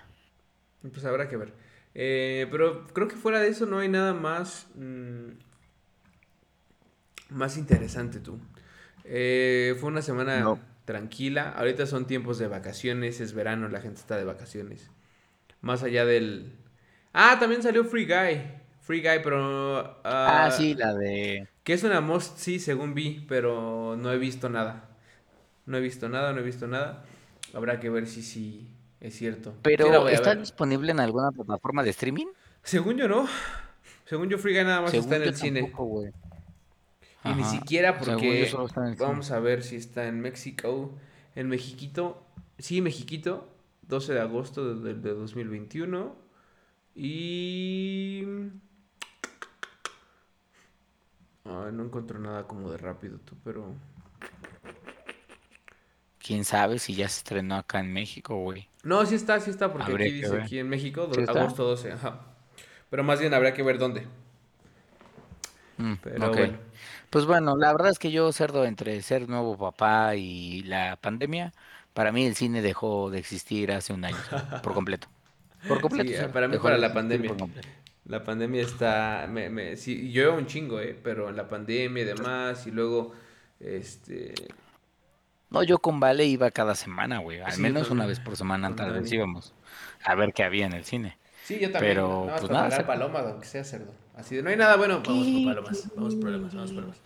pues 0.81 1.05
habrá 1.05 1.27
que 1.29 1.37
ver. 1.37 1.53
Eh, 1.93 2.47
pero 2.51 2.87
creo 2.87 3.07
que 3.07 3.15
fuera 3.15 3.39
de 3.39 3.49
eso 3.49 3.65
no 3.65 3.79
hay 3.79 3.89
nada 3.89 4.13
más, 4.13 4.67
mm, 4.75 5.29
más 7.29 7.57
interesante 7.57 8.19
tú. 8.19 8.39
Eh, 9.03 9.75
fue 9.79 9.89
una 9.89 10.01
semana 10.01 10.33
No. 10.35 10.59
Tranquila. 10.85 11.51
Ahorita 11.51 11.85
son 11.85 12.07
tiempos 12.07 12.37
de 12.39 12.47
vacaciones, 12.47 13.19
es 13.21 13.33
verano, 13.33 13.67
la 13.67 13.81
gente 13.81 13.99
está 13.99 14.17
de 14.17 14.23
vacaciones. 14.23 14.89
Más 15.61 15.83
allá 15.83 16.05
del... 16.05 16.53
Ah, 17.13 17.37
también 17.39 17.61
salió 17.61 17.83
Free 17.83 18.05
Guy. 18.05 18.41
Free 18.81 19.01
Guy, 19.01 19.21
pero... 19.23 20.01
Ah, 20.03 20.45
ah, 20.45 20.51
sí, 20.51 20.73
la 20.73 20.93
de... 20.93 21.47
que 21.63 21.73
es 21.73 21.83
una 21.83 22.01
must, 22.01 22.37
sí, 22.37 22.59
según 22.59 22.93
vi, 22.93 23.25
pero 23.27 23.95
no 23.97 24.11
he 24.11 24.17
visto 24.17 24.49
nada. 24.49 24.89
No 25.65 25.77
he 25.77 25.81
visto 25.81 26.09
nada, 26.09 26.33
no 26.33 26.39
he 26.39 26.43
visto 26.43 26.67
nada. 26.67 27.03
Habrá 27.53 27.79
que 27.79 27.89
ver 27.89 28.07
si 28.07 28.23
sí 28.23 28.67
es 28.99 29.15
cierto. 29.15 29.53
Pero, 29.61 30.07
¿está 30.09 30.35
disponible 30.35 30.91
en 30.91 30.99
alguna 30.99 31.31
plataforma 31.31 31.83
de 31.83 31.91
streaming? 31.91 32.27
Según 32.63 32.97
yo 32.97 33.07
no. 33.07 33.27
Según 34.05 34.29
yo 34.29 34.37
Free 34.37 34.53
Guy 34.53 34.63
nada 34.63 34.81
más 34.81 34.93
está 34.93 35.17
en 35.17 35.23
el 35.23 35.35
cine. 35.35 35.73
Y 37.23 37.29
ni 37.33 37.43
siquiera 37.43 37.97
porque 37.99 38.43
está 38.43 38.81
en 38.81 38.87
el 38.87 38.95
cine. 38.97 39.07
vamos 39.09 39.31
a 39.31 39.39
ver 39.39 39.63
si 39.63 39.75
está 39.75 40.07
en 40.07 40.21
México. 40.21 40.97
En 41.35 41.47
Mexiquito. 41.49 42.23
Sí, 42.57 42.81
Mexiquito. 42.81 43.47
12 43.83 44.13
de 44.13 44.21
agosto 44.21 44.73
de, 44.75 44.93
de- 44.93 44.99
de 45.01 45.13
2021. 45.13 46.15
Y... 46.95 48.23
Ay, 51.43 51.71
no 51.73 51.83
encuentro 51.83 52.19
nada 52.19 52.47
como 52.47 52.71
de 52.71 52.77
rápido 52.77 53.17
tú, 53.19 53.35
pero... 53.43 53.73
¿Quién 56.19 56.45
sabe 56.45 56.77
si 56.79 56.93
ya 56.95 57.09
se 57.09 57.17
estrenó 57.19 57.55
acá 57.55 57.79
en 57.79 57.91
México, 57.91 58.35
güey? 58.37 58.67
No, 58.83 59.05
sí 59.05 59.15
está, 59.15 59.39
sí 59.39 59.49
está, 59.49 59.71
porque 59.71 59.83
aquí 59.85 59.91
Habría 59.93 60.13
dice 60.13 60.29
ver. 60.29 60.41
aquí 60.43 60.59
en 60.59 60.69
México, 60.69 61.09
¿Sí 61.13 61.21
agosto 61.27 61.63
12, 61.65 61.91
ajá. 61.93 62.21
Pero 62.89 63.03
más 63.03 63.19
bien 63.19 63.33
habría 63.33 63.53
que 63.53 63.63
ver 63.63 63.79
dónde. 63.79 64.05
Mm, 65.77 65.93
Pero 66.03 66.27
ok. 66.29 66.37
bueno. 66.37 66.57
Pues 67.11 67.25
bueno, 67.25 67.57
la 67.57 67.71
verdad 67.73 67.91
es 67.91 67.99
que 67.99 68.11
yo, 68.11 68.31
cerdo, 68.33 68.65
entre 68.65 69.01
ser 69.03 69.29
nuevo 69.29 69.57
papá 69.57 70.15
y 70.15 70.63
la 70.63 70.97
pandemia, 70.97 71.53
para 71.93 72.11
mí 72.11 72.25
el 72.25 72.35
cine 72.35 72.61
dejó 72.63 73.11
de 73.11 73.19
existir 73.19 73.71
hace 73.71 73.93
un 73.93 74.05
año, 74.05 74.25
por 74.61 74.73
completo. 74.73 75.09
Por 75.67 75.81
Sí, 75.81 75.81
completo, 75.81 76.13
cerdo, 76.13 76.31
para 76.31 76.47
mí 76.47 76.57
para 76.59 76.77
la 76.77 76.93
pandemia. 76.93 77.35
La 78.05 78.23
pandemia 78.23 78.63
está, 78.63 79.27
me, 79.29 79.49
me, 79.49 79.75
sí, 79.77 80.11
yo 80.11 80.35
un 80.35 80.47
chingo, 80.47 80.79
eh, 80.81 80.99
pero 81.01 81.31
la 81.31 81.47
pandemia 81.49 82.03
y 82.03 82.05
demás, 82.05 82.65
y 82.67 82.71
luego, 82.71 83.13
este, 83.59 84.55
No, 85.49 85.63
yo 85.63 85.79
con 85.79 85.99
Vale 85.99 86.25
iba 86.25 86.49
cada 86.51 86.75
semana, 86.75 87.19
güey. 87.19 87.41
Al 87.41 87.51
sí, 87.51 87.61
menos 87.61 87.89
una 87.91 88.05
vez 88.05 88.19
por 88.19 88.37
semana 88.37 88.75
tal 88.75 88.91
vez 88.93 89.11
íbamos 89.11 89.53
a 90.03 90.15
ver 90.15 90.33
qué 90.33 90.43
había 90.43 90.65
en 90.65 90.73
el 90.73 90.85
cine. 90.85 91.17
Sí, 91.51 91.59
yo 91.59 91.71
también, 91.71 91.97
nada 91.97 92.07
Pero, 92.07 92.25
más 92.25 92.39
pues 92.39 92.51
para 92.51 92.69
nada, 92.69 92.87
palomas, 92.87 93.25
aunque 93.25 93.47
sea 93.47 93.63
cerdo. 93.63 93.93
Así 94.15 94.35
de, 94.35 94.43
no 94.43 94.49
hay 94.49 94.57
nada 94.57 94.77
bueno, 94.77 95.01
vamos 95.05 95.27
por 95.27 95.45
palomas, 95.45 95.87
vamos 95.95 96.15
por 96.15 96.23
palomas, 96.23 96.55
vamos 96.55 96.71
por 96.71 96.83
palomas. 96.83 97.01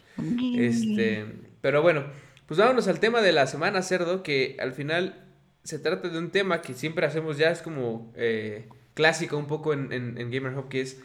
Este, 0.58 1.26
pero 1.62 1.82
bueno, 1.82 2.04
pues 2.46 2.60
vámonos 2.60 2.88
al 2.88 3.00
tema 3.00 3.22
de 3.22 3.32
la 3.32 3.48
semana, 3.48 3.82
cerdo, 3.82 4.24
que 4.24 4.58
al 4.60 4.74
final 4.74 5.26
se 5.64 5.80
trata 5.80 6.10
de 6.10 6.18
un 6.18 6.30
tema 6.30 6.62
que 6.62 6.74
siempre 6.74 7.06
hacemos 7.06 7.38
ya, 7.38 7.50
es 7.50 7.62
como 7.62 8.12
eh, 8.16 8.70
clásico 8.94 9.38
un 9.38 9.48
poco 9.48 9.74
en, 9.74 9.92
en, 9.92 10.18
en 10.18 10.32
Gamer 10.32 10.56
Hub, 10.58 10.70
que 10.70 10.82
es, 10.82 11.02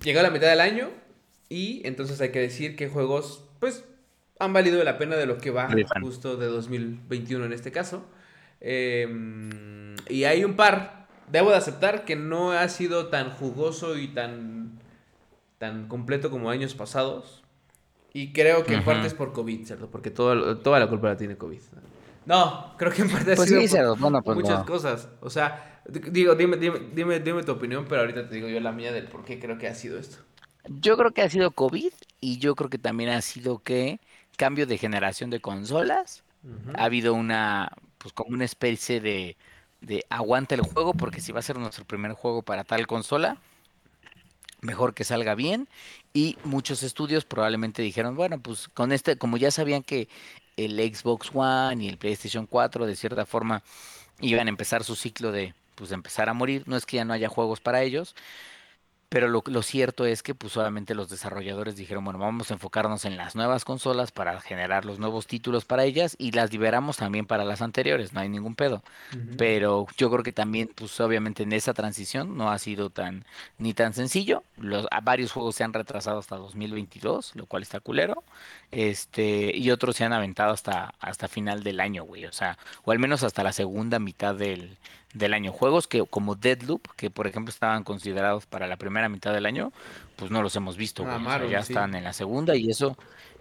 llegó 0.00 0.20
la 0.22 0.30
mitad 0.30 0.48
del 0.48 0.60
año 0.60 0.90
y 1.48 1.80
entonces 1.86 2.20
hay 2.20 2.30
que 2.30 2.40
decir 2.40 2.76
qué 2.76 2.88
juegos 2.88 3.44
pues 3.58 3.84
han 4.38 4.52
valido 4.52 4.82
la 4.84 4.98
pena 4.98 5.16
de 5.16 5.26
lo 5.26 5.38
que 5.38 5.50
va 5.50 5.68
justo 6.00 6.36
de 6.36 6.46
2021 6.46 7.44
en 7.44 7.52
este 7.52 7.72
caso. 7.72 8.04
Eh, 8.60 9.06
y 10.08 10.24
hay 10.24 10.44
un 10.44 10.54
par, 10.54 11.07
debo 11.30 11.50
de 11.50 11.56
aceptar 11.56 12.04
que 12.04 12.16
no 12.16 12.52
ha 12.52 12.68
sido 12.68 13.08
tan 13.08 13.30
jugoso 13.30 13.96
y 13.98 14.08
tan, 14.08 14.80
tan 15.58 15.88
completo 15.88 16.30
como 16.30 16.50
años 16.50 16.74
pasados. 16.74 17.44
Y 18.12 18.32
creo 18.32 18.66
que 18.66 18.74
en 18.74 18.84
parte 18.84 19.06
es 19.06 19.14
por 19.14 19.32
COVID, 19.32 19.66
¿cierto? 19.66 19.90
Porque 19.90 20.10
todo, 20.10 20.58
toda 20.58 20.80
la 20.80 20.88
culpa 20.88 21.08
la 21.08 21.16
tiene 21.16 21.36
COVID. 21.36 21.60
No, 22.26 22.74
creo 22.78 22.92
que 22.92 23.02
en 23.02 23.10
parte 23.10 23.32
ha 23.32 23.36
Pues 23.36 23.48
sido 23.48 23.60
sí, 23.60 23.68
por 23.68 23.98
bueno, 23.98 24.22
pues 24.22 24.36
muchas 24.36 24.60
no. 24.60 24.66
cosas. 24.66 25.08
O 25.20 25.30
sea, 25.30 25.82
digo, 25.86 26.34
dime, 26.34 26.56
dime, 26.56 26.80
dime, 26.94 27.20
dime 27.20 27.42
tu 27.42 27.52
opinión, 27.52 27.86
pero 27.88 28.02
ahorita 28.02 28.28
te 28.28 28.34
digo 28.34 28.48
yo 28.48 28.60
la 28.60 28.72
mía 28.72 28.92
del 28.92 29.08
por 29.08 29.24
qué 29.24 29.38
creo 29.38 29.58
que 29.58 29.68
ha 29.68 29.74
sido 29.74 29.98
esto. 29.98 30.18
Yo 30.66 30.96
creo 30.96 31.12
que 31.12 31.22
ha 31.22 31.30
sido 31.30 31.52
COVID 31.52 31.92
y 32.20 32.38
yo 32.38 32.54
creo 32.54 32.70
que 32.70 32.78
también 32.78 33.10
ha 33.10 33.22
sido 33.22 33.60
que 33.62 34.00
cambio 34.36 34.66
de 34.66 34.78
generación 34.78 35.30
de 35.30 35.40
consolas. 35.40 36.24
Ha 36.74 36.84
habido 36.84 37.14
una, 37.14 37.72
pues 37.98 38.12
como 38.14 38.34
una 38.34 38.44
especie 38.44 39.00
de, 39.00 39.36
de 39.88 40.04
aguanta 40.10 40.54
el 40.54 40.60
juego, 40.60 40.94
porque 40.94 41.20
si 41.20 41.32
va 41.32 41.40
a 41.40 41.42
ser 41.42 41.58
nuestro 41.58 41.84
primer 41.84 42.12
juego 42.12 42.42
para 42.42 42.62
tal 42.62 42.86
consola, 42.86 43.38
mejor 44.60 44.94
que 44.94 45.04
salga 45.04 45.34
bien. 45.34 45.68
Y 46.12 46.36
muchos 46.44 46.82
estudios 46.82 47.24
probablemente 47.24 47.82
dijeron, 47.82 48.14
bueno, 48.14 48.38
pues 48.38 48.68
con 48.68 48.92
este, 48.92 49.16
como 49.16 49.36
ya 49.36 49.50
sabían 49.50 49.82
que 49.82 50.08
el 50.56 50.78
Xbox 50.94 51.30
One 51.34 51.84
y 51.84 51.88
el 51.88 51.98
PlayStation 51.98 52.46
4 52.46 52.86
de 52.86 52.96
cierta 52.96 53.26
forma 53.26 53.62
iban 54.20 54.46
a 54.46 54.50
empezar 54.50 54.84
su 54.84 54.94
ciclo 54.94 55.32
de, 55.32 55.54
pues 55.74 55.92
empezar 55.92 56.28
a 56.28 56.34
morir, 56.34 56.64
no 56.66 56.76
es 56.76 56.84
que 56.84 56.96
ya 56.96 57.04
no 57.04 57.14
haya 57.14 57.28
juegos 57.28 57.60
para 57.60 57.82
ellos, 57.82 58.14
pero 59.08 59.28
lo, 59.28 59.42
lo 59.46 59.62
cierto 59.62 60.04
es 60.04 60.22
que 60.22 60.34
pues 60.34 60.56
obviamente 60.56 60.94
los 60.94 61.08
desarrolladores 61.08 61.76
dijeron, 61.76 62.04
bueno, 62.04 62.18
vamos 62.18 62.50
a 62.50 62.54
enfocarnos 62.54 63.04
en 63.04 63.16
las 63.16 63.36
nuevas 63.36 63.64
consolas 63.64 64.12
para 64.12 64.40
generar 64.40 64.84
los 64.84 64.98
nuevos 64.98 65.26
títulos 65.26 65.64
para 65.64 65.84
ellas 65.84 66.14
y 66.18 66.32
las 66.32 66.52
liberamos 66.52 66.98
también 66.98 67.26
para 67.26 67.44
las 67.44 67.62
anteriores, 67.62 68.12
no 68.12 68.20
hay 68.20 68.28
ningún 68.28 68.54
pedo. 68.54 68.82
Pero 69.36 69.86
yo 69.96 70.10
creo 70.10 70.22
que 70.22 70.32
también, 70.32 70.70
pues 70.74 70.98
obviamente 71.00 71.42
en 71.42 71.52
esa 71.52 71.74
transición 71.74 72.36
no 72.36 72.50
ha 72.50 72.58
sido 72.58 72.90
tan 72.90 73.24
ni 73.56 73.74
tan 73.74 73.94
sencillo. 73.94 74.42
Los, 74.56 74.86
a 74.90 75.00
varios 75.00 75.32
juegos 75.32 75.56
se 75.56 75.64
han 75.64 75.72
retrasado 75.72 76.18
hasta 76.18 76.36
2022, 76.36 77.32
lo 77.34 77.46
cual 77.46 77.62
está 77.62 77.80
culero. 77.80 78.24
Este, 78.70 79.56
y 79.56 79.70
otros 79.70 79.96
se 79.96 80.04
han 80.04 80.12
aventado 80.12 80.52
hasta, 80.52 80.94
hasta 81.00 81.28
final 81.28 81.62
del 81.62 81.80
año, 81.80 82.04
güey. 82.04 82.26
O 82.26 82.32
sea, 82.32 82.58
o 82.84 82.92
al 82.92 82.98
menos 82.98 83.22
hasta 83.22 83.42
la 83.42 83.52
segunda 83.52 83.98
mitad 83.98 84.34
del, 84.34 84.76
del 85.14 85.34
año. 85.34 85.52
Juegos 85.52 85.86
que 85.86 86.04
como 86.04 86.34
Deadloop, 86.34 86.88
que 86.96 87.10
por 87.10 87.26
ejemplo 87.26 87.50
estaban 87.50 87.84
considerados 87.84 88.46
para 88.46 88.66
la 88.66 88.76
primera 88.76 89.08
mitad 89.08 89.32
del 89.32 89.46
año, 89.46 89.72
pues 90.16 90.30
no 90.30 90.42
los 90.42 90.54
hemos 90.56 90.76
visto, 90.76 91.02
güey. 91.02 91.14
O 91.14 91.18
sea, 91.18 91.24
Mamaron, 91.24 91.50
ya 91.50 91.62
sí. 91.62 91.72
están 91.72 91.94
en 91.94 92.04
la 92.04 92.12
segunda 92.12 92.56
y 92.56 92.70
eso, 92.70 92.96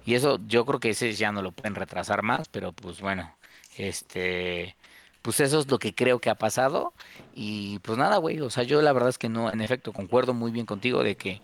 y 0.05 0.15
eso 0.15 0.39
yo 0.47 0.65
creo 0.65 0.79
que 0.79 0.91
ese 0.91 1.13
ya 1.13 1.31
no 1.31 1.41
lo 1.41 1.51
pueden 1.51 1.75
retrasar 1.75 2.23
más, 2.23 2.49
pero 2.49 2.71
pues 2.71 3.01
bueno, 3.01 3.35
este, 3.77 4.75
pues 5.21 5.39
eso 5.39 5.59
es 5.59 5.69
lo 5.69 5.79
que 5.79 5.93
creo 5.93 6.19
que 6.19 6.29
ha 6.29 6.35
pasado 6.35 6.93
y 7.33 7.79
pues 7.79 7.97
nada, 7.97 8.17
güey, 8.17 8.39
o 8.41 8.49
sea, 8.49 8.63
yo 8.63 8.81
la 8.81 8.93
verdad 8.93 9.09
es 9.09 9.17
que 9.17 9.29
no, 9.29 9.51
en 9.51 9.61
efecto, 9.61 9.93
concuerdo 9.93 10.33
muy 10.33 10.51
bien 10.51 10.65
contigo 10.65 11.03
de 11.03 11.17
que 11.17 11.41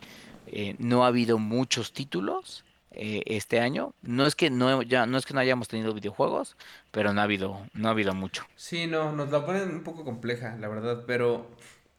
eh, 0.47 0.75
no 0.79 1.03
ha 1.03 1.07
habido 1.07 1.38
muchos 1.38 1.93
títulos 1.93 2.63
eh, 2.93 3.23
este 3.25 3.60
año. 3.60 3.93
No 4.01 4.25
es 4.25 4.36
que 4.36 4.49
no, 4.49 4.82
ya, 4.82 5.06
no 5.06 5.17
es 5.17 5.25
que 5.25 5.34
no 5.34 5.39
hayamos 5.39 5.67
tenido 5.67 5.93
videojuegos, 5.93 6.56
pero 6.91 7.13
no 7.13 7.21
ha 7.21 7.23
habido, 7.23 7.60
no 7.73 7.88
ha 7.88 7.91
habido 7.91 8.13
mucho. 8.13 8.45
Sí, 8.56 8.88
no, 8.88 9.12
nos 9.12 9.32
la 9.32 9.45
ponen 9.45 9.69
un 9.69 9.84
poco 9.84 10.03
compleja, 10.03 10.56
la 10.60 10.67
verdad, 10.67 11.03
pero 11.08 11.49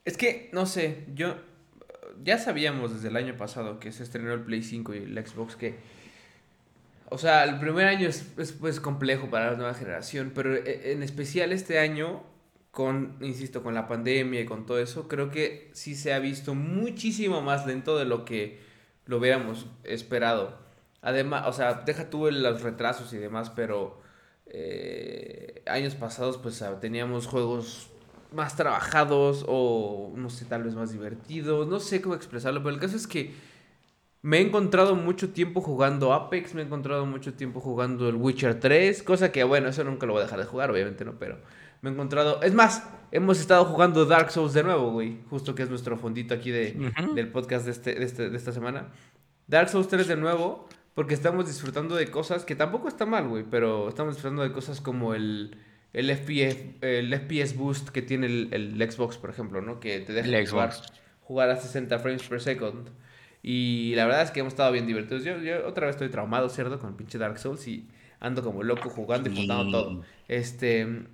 es 0.05 0.17
que, 0.17 0.51
no 0.53 0.67
sé, 0.67 1.05
yo 1.15 1.37
ya 2.23 2.39
sabíamos 2.39 2.95
desde 2.95 3.09
el 3.09 3.17
año 3.17 3.37
pasado 3.37 3.81
que 3.81 3.93
se 3.93 4.03
estrenó 4.03 4.33
el 4.33 4.41
Play 4.41 4.63
5 4.63 4.95
y 4.95 4.99
el 4.99 5.27
Xbox 5.27 5.57
que, 5.57 5.77
o 7.11 7.19
sea, 7.19 7.45
el 7.45 7.59
primer 7.59 7.87
año 7.87 8.09
es, 8.09 8.33
es, 8.39 8.53
pues 8.53 8.81
complejo 8.81 9.31
para 9.31 9.53
la 9.53 9.57
nueva 9.57 9.75
generación, 9.75 10.33
pero 10.35 10.55
e- 10.55 10.93
en 10.93 11.03
especial 11.03 11.53
este 11.53 11.79
año, 11.79 12.23
con, 12.71 13.17
insisto, 13.21 13.63
con 13.63 13.75
la 13.75 13.87
pandemia 13.89 14.41
y 14.41 14.47
con 14.47 14.67
todo 14.67 14.79
eso, 14.81 15.07
creo 15.09 15.31
que 15.31 15.71
sí 15.75 15.95
se 15.95 16.13
ha 16.13 16.19
visto 16.19 16.55
muchísimo 16.55 17.41
más 17.41 17.67
lento 17.67 17.99
de 17.99 18.05
lo 18.05 18.25
que 18.25 18.61
lo 19.07 19.19
hubiéramos 19.19 19.67
esperado. 19.85 20.64
Además, 21.05 21.45
o 21.47 21.53
sea, 21.53 21.83
deja 21.87 22.11
tú 22.11 22.29
los 22.31 22.63
retrasos 22.63 23.13
y 23.13 23.19
demás, 23.19 23.51
pero 23.55 24.01
eh, 24.47 25.63
años 25.67 25.95
pasados 25.95 26.39
pues 26.39 26.63
ah, 26.63 26.81
teníamos 26.81 27.27
juegos 27.27 27.89
más 28.33 28.57
trabajados 28.57 29.45
o 29.47 30.13
no 30.17 30.31
sé, 30.31 30.45
tal 30.47 30.65
vez 30.65 30.75
más 30.75 30.93
divertidos, 30.93 31.69
no 31.69 31.79
sé 31.79 32.01
cómo 32.01 32.15
expresarlo, 32.15 32.63
pero 32.63 32.75
el 32.75 32.81
caso 32.81 32.97
es 32.97 33.07
que 33.07 33.33
me 34.23 34.39
he 34.39 34.41
encontrado 34.41 34.97
mucho 34.97 35.31
tiempo 35.31 35.61
jugando 35.61 36.13
Apex, 36.15 36.55
me 36.55 36.63
he 36.63 36.65
encontrado 36.65 37.05
mucho 37.07 37.35
tiempo 37.35 37.61
jugando 37.61 38.09
el 38.09 38.17
Witcher 38.17 38.59
3, 38.59 39.03
cosa 39.03 39.31
que 39.31 39.45
bueno, 39.45 39.69
eso 39.69 39.85
nunca 39.85 40.07
lo 40.07 40.15
voy 40.15 40.23
a 40.23 40.25
dejar 40.25 40.41
de 40.41 40.47
jugar, 40.47 40.71
obviamente 40.71 41.05
no, 41.05 41.19
pero 41.19 41.37
me 41.83 41.91
he 41.91 41.93
encontrado, 41.93 42.41
es 42.43 42.55
más, 42.55 42.83
hemos 43.13 43.39
estado 43.39 43.67
jugando 43.67 44.07
Dark 44.07 44.31
Souls 44.31 44.55
de 44.55 44.63
nuevo, 44.65 44.91
güey, 44.93 45.19
justo 45.29 45.55
que 45.55 45.63
es 45.63 45.69
nuestro 45.71 45.97
fondito 45.99 46.33
aquí 46.35 46.51
de, 46.51 46.73
del 47.15 47.29
podcast 47.31 47.67
de, 47.67 47.71
este, 47.73 47.95
de, 47.95 48.05
este- 48.05 48.31
de 48.31 48.37
esta 48.37 48.53
semana. 48.53 48.89
Dark 49.47 49.69
Souls 49.69 49.89
3 49.89 50.09
de 50.09 50.17
nuevo, 50.17 50.67
porque 50.95 51.15
estamos 51.15 51.47
disfrutando 51.47 51.97
de 51.97 52.11
cosas 52.11 52.45
que 52.45 52.55
tampoco 52.57 52.89
está 52.89 53.07
mal, 53.07 53.29
güey, 53.29 53.45
pero 53.45 53.89
estamos 53.89 54.15
disfrutando 54.15 54.43
de 54.43 54.53
cosas 54.53 54.81
como 54.81 55.15
el, 55.15 55.59
el, 55.93 56.11
FPS, 56.17 56.57
el 56.83 57.13
FPS 57.15 57.57
boost 57.57 57.89
que 57.91 58.03
tiene 58.03 58.27
el, 58.27 58.49
el 58.53 58.91
Xbox, 58.91 59.19
por 59.19 59.31
ejemplo, 59.31 59.61
¿no? 59.61 59.81
Que 59.81 60.01
te 60.01 60.13
deja 60.13 60.29
El 60.29 60.49
jugar, 60.49 60.73
Xbox. 60.73 60.93
jugar 61.21 61.51
a 61.51 61.57
60 61.57 61.99
frames 61.99 62.23
per 62.25 62.41
second. 62.41 62.91
Y 63.43 63.95
la 63.97 64.07
verdad 64.07 64.23
es 64.23 64.31
que 64.31 64.41
hemos 64.41 64.53
estado 64.55 64.73
bien 64.73 64.87
divertidos. 64.87 65.25
Yo, 65.25 65.39
yo 65.39 65.67
otra 65.67 65.87
vez 65.87 65.97
estoy 65.97 66.11
traumado, 66.11 66.49
¿cierto? 66.49 66.79
Con 66.79 66.91
el 66.91 66.97
pinche 66.97 67.19
Dark 67.19 67.39
Souls 67.39 67.67
y 67.69 67.89
ando 68.21 68.43
como 68.43 68.63
loco 68.63 68.89
jugando 68.89 69.29
y 69.29 69.33
contando 69.35 69.67
todo. 69.71 70.01
Este, 70.29 71.07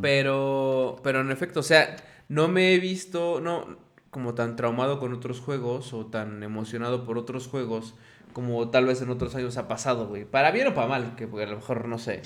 pero, 0.00 1.00
pero 1.02 1.20
en 1.20 1.30
efecto, 1.30 1.60
o 1.60 1.62
sea, 1.62 1.96
no 2.28 2.48
me 2.48 2.74
he 2.74 2.78
visto, 2.80 3.40
no, 3.40 3.78
como 4.10 4.34
tan 4.34 4.56
traumado 4.56 4.98
con 4.98 5.12
otros 5.12 5.40
juegos 5.40 5.92
o 5.92 6.06
tan 6.06 6.42
emocionado 6.42 7.04
por 7.04 7.18
otros 7.18 7.48
juegos 7.48 7.94
como 8.32 8.70
tal 8.70 8.86
vez 8.86 9.02
en 9.02 9.10
otros 9.10 9.34
años 9.34 9.56
ha 9.56 9.68
pasado, 9.68 10.08
güey. 10.08 10.24
Para 10.24 10.50
bien 10.50 10.68
o 10.68 10.74
para 10.74 10.88
mal, 10.88 11.16
que 11.16 11.26
porque 11.28 11.44
a 11.44 11.50
lo 11.50 11.56
mejor 11.56 11.86
no 11.88 11.98
sé. 11.98 12.22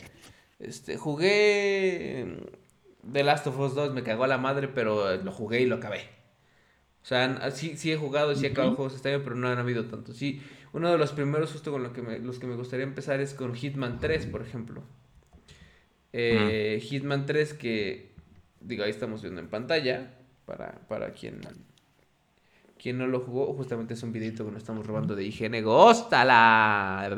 Este, 0.59 0.97
jugué 0.97 2.27
The 3.13 3.25
Last 3.25 3.47
of 3.49 3.59
Us 3.59 3.75
2, 3.75 3.93
me 3.95 4.03
cagó 4.03 4.25
a 4.25 4.29
la 4.29 4.39
madre, 4.39 4.69
pero 4.69 5.17
lo 5.17 5.33
jugué 5.33 5.61
y 5.63 5.67
lo 5.67 5.77
acabé. 5.77 6.03
O 7.03 7.07
sea, 7.07 7.25
n- 7.25 7.51
sí, 7.53 7.77
sí 7.77 7.93
he 7.93 7.97
jugado 7.97 8.33
y 8.33 8.37
sí 8.37 8.47
he 8.47 8.51
acabado 8.51 8.75
juegos 8.77 8.95
este 8.95 9.11
año, 9.15 9.23
pero 9.25 9.37
no 9.37 9.49
han 9.49 9.59
habido 9.59 9.87
tantos. 9.87 10.17
Sí, 10.17 10.43
uno 10.73 10.91
de 10.91 10.99
los 10.99 11.13
primeros 11.13 11.53
justo 11.53 11.71
con 11.73 11.83
lo 11.83 11.93
que 11.93 12.03
me- 12.03 12.19
los 12.19 12.39
que 12.39 12.47
me 12.47 12.57
gustaría 12.57 12.85
empezar 12.85 13.21
es 13.21 13.35
con 13.35 13.55
Hitman 13.55 14.01
3, 14.01 14.27
por 14.27 14.43
ejemplo. 14.43 14.83
Eh, 16.13 16.81
Hitman 16.83 17.27
3 17.27 17.53
que, 17.55 18.15
digo, 18.61 18.85
ahí 18.85 18.91
estamos 18.91 19.23
viendo 19.23 19.41
en 19.41 19.49
pantalla, 19.49 20.15
para, 20.47 20.87
para 20.89 21.13
quien, 21.13 21.41
quien 22.87 22.99
no 22.99 23.09
lo 23.09 23.19
jugó, 23.19 23.53
justamente 23.55 23.95
es 23.95 24.03
un 24.05 24.13
videito 24.13 24.45
que 24.45 24.53
nos 24.53 24.63
estamos 24.63 24.87
robando 24.87 25.17
de 25.17 25.25
IGN. 25.25 25.61
¡Góstala! 25.65 27.09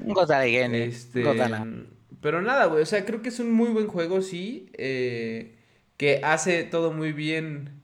Gózala, 0.00 0.44
Gene, 0.48 0.82
Este, 0.86 1.22
gózala. 1.22 1.64
pero 2.20 2.42
nada, 2.42 2.66
güey, 2.66 2.82
o 2.82 2.86
sea, 2.86 3.04
creo 3.04 3.22
que 3.22 3.28
es 3.28 3.38
un 3.38 3.52
muy 3.52 3.68
buen 3.70 3.86
juego, 3.86 4.20
sí, 4.20 4.68
eh, 4.76 5.54
que 5.96 6.20
hace 6.24 6.64
todo 6.64 6.90
muy 6.92 7.12
bien 7.12 7.80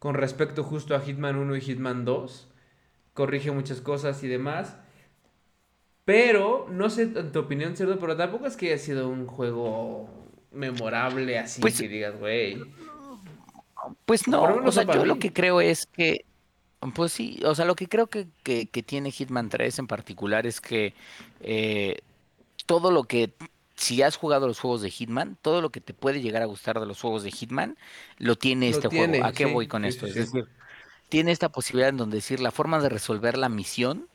con 0.00 0.16
respecto 0.16 0.64
justo 0.64 0.96
a 0.96 1.00
Hitman 1.00 1.36
1 1.36 1.54
y 1.54 1.60
Hitman 1.60 2.04
2, 2.04 2.48
corrige 3.14 3.52
muchas 3.52 3.80
cosas 3.80 4.24
y 4.24 4.26
demás, 4.26 4.76
pero 6.04 6.66
no 6.72 6.90
sé 6.90 7.02
en 7.02 7.30
tu 7.30 7.38
opinión, 7.38 7.76
Cerdo, 7.76 8.00
pero 8.00 8.16
tampoco 8.16 8.46
es 8.46 8.56
que 8.56 8.66
haya 8.72 8.78
sido 8.78 9.08
un 9.08 9.26
juego 9.28 10.08
memorable 10.50 11.38
así 11.38 11.60
Pues- 11.60 11.80
que 11.80 11.86
digas, 11.88 12.18
güey. 12.18 12.58
Pues 14.06 14.26
no, 14.26 14.42
o 14.42 14.72
sea, 14.72 14.82
yo 14.82 15.04
lo 15.06 15.20
que 15.20 15.32
creo 15.32 15.60
es 15.60 15.86
que, 15.86 16.24
pues 16.94 17.12
sí, 17.12 17.40
o 17.44 17.54
sea, 17.54 17.64
lo 17.64 17.74
que 17.76 17.88
creo 17.88 18.08
que, 18.08 18.28
que, 18.42 18.68
que 18.68 18.82
tiene 18.82 19.10
Hitman 19.10 19.48
3 19.48 19.78
en 19.78 19.86
particular 19.88 20.46
es 20.46 20.60
que 20.60 20.94
eh, 21.40 21.98
todo 22.66 22.90
lo 22.92 23.04
que, 23.04 23.34
si 23.76 24.02
has 24.02 24.16
jugado 24.16 24.46
los 24.48 24.60
juegos 24.60 24.82
de 24.82 24.90
Hitman, 24.90 25.38
todo 25.42 25.62
lo 25.62 25.70
que 25.72 25.80
te 25.80 25.94
puede 25.94 26.22
llegar 26.22 26.42
a 26.42 26.46
gustar 26.46 26.80
de 26.80 26.86
los 26.86 27.00
juegos 27.00 27.22
de 27.24 27.32
Hitman, 27.32 27.78
lo 28.18 28.36
tiene 28.36 28.68
Lo 28.68 28.70
este 28.70 28.88
tiene, 28.88 29.18
juego. 29.18 29.24
¿A 29.24 29.32
qué 29.34 29.44
sí, 29.44 29.46
voy 29.46 29.68
con 29.68 29.84
sí, 29.84 29.86
esto? 29.86 30.06
sí, 30.06 30.08
Es 30.08 30.14
decir, 30.16 30.48
tiene 31.08 31.32
esta 31.32 31.50
posibilidad 31.50 31.90
en 31.90 31.96
donde 31.98 32.16
decir 32.18 32.40
la 32.40 32.50
forma 32.52 32.80
de 32.80 32.88
resolver 32.90 33.38
la 33.38 33.48
misión, 33.48 34.08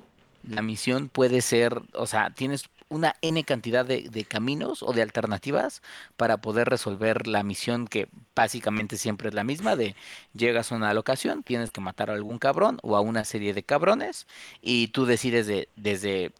la 0.43 0.61
misión 0.61 1.09
puede 1.09 1.41
ser, 1.41 1.81
o 1.93 2.05
sea, 2.07 2.31
tienes 2.31 2.65
una 2.89 3.15
N 3.21 3.43
cantidad 3.43 3.85
de, 3.85 4.25
caminos 4.27 4.83
o 4.83 4.93
de 4.93 5.01
alternativas 5.01 5.81
para 6.17 6.37
poder 6.37 6.69
resolver 6.69 7.27
la 7.27 7.43
misión 7.43 7.87
que 7.87 8.07
básicamente 8.35 8.97
siempre 8.97 9.29
es 9.29 9.33
la 9.35 9.43
misma 9.43 9.75
de 9.75 9.95
llegas 10.33 10.71
a 10.71 10.75
una 10.75 10.93
locación, 10.93 11.43
tienes 11.43 11.71
que 11.71 11.81
matar 11.81 12.09
a 12.09 12.13
algún 12.13 12.39
cabrón 12.39 12.79
o 12.81 12.95
a 12.95 13.01
una 13.01 13.25
serie 13.25 13.53
de 13.53 13.63
cabrones 13.63 14.27
y 14.61 14.87
tú 14.89 15.05
decides 15.05 15.47
de, 15.47 15.69
desde 15.75 16.31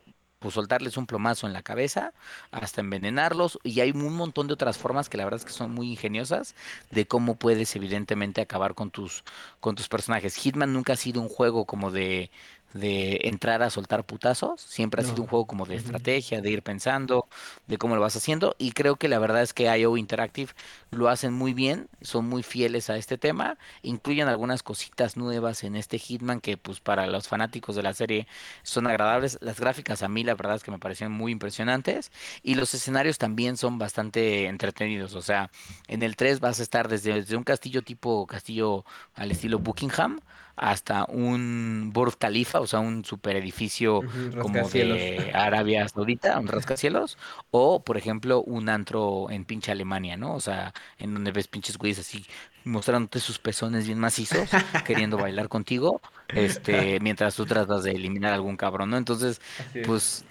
pues 0.43 0.55
soltarles 0.55 0.97
un 0.97 1.07
plomazo 1.07 1.47
en 1.47 1.53
la 1.53 1.63
cabeza 1.63 2.11
hasta 2.51 2.81
envenenarlos 2.81 3.59
y 3.63 3.79
hay 3.79 3.91
un 3.91 4.13
montón 4.13 4.47
de 4.47 4.53
otras 4.53 4.77
formas 4.77 5.07
que 5.07 5.17
la 5.17 5.23
verdad 5.23 5.39
es 5.39 5.45
que 5.45 5.53
son 5.53 5.71
muy 5.73 5.89
ingeniosas 5.89 6.53
de 6.91 7.07
cómo 7.07 7.35
puedes 7.35 7.73
evidentemente 7.77 8.41
acabar 8.41 8.75
con 8.75 8.91
tus 8.91 9.23
con 9.61 9.75
tus 9.75 9.87
personajes. 9.87 10.35
Hitman 10.35 10.73
nunca 10.73 10.93
ha 10.93 10.97
sido 10.97 11.21
un 11.21 11.29
juego 11.29 11.63
como 11.63 11.91
de 11.91 12.29
de 12.73 13.19
entrar 13.23 13.61
a 13.61 13.69
soltar 13.69 14.03
putazos, 14.03 14.61
siempre 14.61 15.01
ha 15.01 15.05
sido 15.05 15.21
un 15.21 15.27
juego 15.27 15.45
como 15.45 15.65
de 15.65 15.75
estrategia, 15.75 16.41
de 16.41 16.49
ir 16.49 16.63
pensando, 16.63 17.27
de 17.67 17.77
cómo 17.77 17.95
lo 17.95 18.01
vas 18.01 18.15
haciendo, 18.15 18.55
y 18.57 18.71
creo 18.71 18.95
que 18.95 19.07
la 19.07 19.19
verdad 19.19 19.43
es 19.43 19.53
que 19.53 19.65
IO 19.77 19.95
Interactive 19.95 20.51
lo 20.91 21.09
hacen 21.09 21.33
muy 21.33 21.53
bien, 21.53 21.87
son 22.01 22.27
muy 22.27 22.43
fieles 22.43 22.89
a 22.89 22.97
este 22.97 23.17
tema, 23.17 23.57
incluyen 23.83 24.27
algunas 24.27 24.63
cositas 24.63 25.17
nuevas 25.17 25.63
en 25.63 25.75
este 25.75 25.99
Hitman 25.99 26.41
que 26.41 26.57
pues 26.57 26.79
para 26.79 27.07
los 27.07 27.27
fanáticos 27.27 27.75
de 27.75 27.83
la 27.83 27.93
serie 27.93 28.27
son 28.63 28.87
agradables, 28.87 29.37
las 29.41 29.59
gráficas 29.59 30.01
a 30.01 30.07
mí 30.07 30.23
la 30.23 30.35
verdad 30.35 30.55
es 30.55 30.63
que 30.63 30.71
me 30.71 30.79
parecieron 30.79 31.13
muy 31.13 31.31
impresionantes, 31.31 32.11
y 32.41 32.55
los 32.55 32.73
escenarios 32.73 33.17
también 33.17 33.55
son 33.55 33.77
bastante 33.77 34.47
entretenidos, 34.47 35.13
o 35.13 35.21
sea, 35.21 35.51
en 35.87 36.01
el 36.01 36.15
3 36.15 36.39
vas 36.39 36.59
a 36.59 36.63
estar 36.63 36.87
desde, 36.87 37.13
desde 37.13 37.35
un 37.35 37.43
castillo 37.43 37.83
tipo 37.83 38.25
castillo 38.25 38.83
al 39.15 39.31
estilo 39.31 39.59
Buckingham, 39.59 40.19
hasta 40.55 41.05
un 41.05 41.91
Burj 41.93 42.15
Khalifa, 42.17 42.59
o 42.59 42.67
sea, 42.67 42.79
un 42.79 43.03
super 43.03 43.35
edificio 43.35 44.01
como 44.39 44.69
de 44.69 45.31
Arabia 45.33 45.87
Saudita, 45.87 46.39
un 46.39 46.47
rascacielos, 46.47 47.17
o 47.51 47.83
por 47.83 47.97
ejemplo 47.97 48.41
un 48.43 48.69
antro 48.69 49.29
en 49.31 49.45
pinche 49.45 49.71
Alemania, 49.71 50.15
¿no? 50.17 50.35
O 50.35 50.39
sea, 50.39 50.73
en 50.99 51.13
donde 51.13 51.31
ves 51.31 51.47
pinches 51.47 51.77
güeyes 51.77 51.99
así 51.99 52.25
mostrándote 52.65 53.19
sus 53.19 53.39
pezones 53.39 53.85
bien 53.87 53.99
macizos, 53.99 54.49
queriendo 54.85 55.17
bailar 55.17 55.49
contigo, 55.49 56.01
este, 56.29 56.99
mientras 57.01 57.35
tú 57.35 57.45
tratas 57.45 57.83
de 57.83 57.91
eliminar 57.91 58.33
algún 58.33 58.55
cabrón, 58.55 58.91
¿no? 58.91 58.97
Entonces, 58.97 59.41
pues 59.85 60.25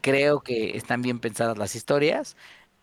creo 0.00 0.40
que 0.40 0.76
están 0.76 1.02
bien 1.02 1.20
pensadas 1.20 1.58
las 1.58 1.74
historias. 1.74 2.36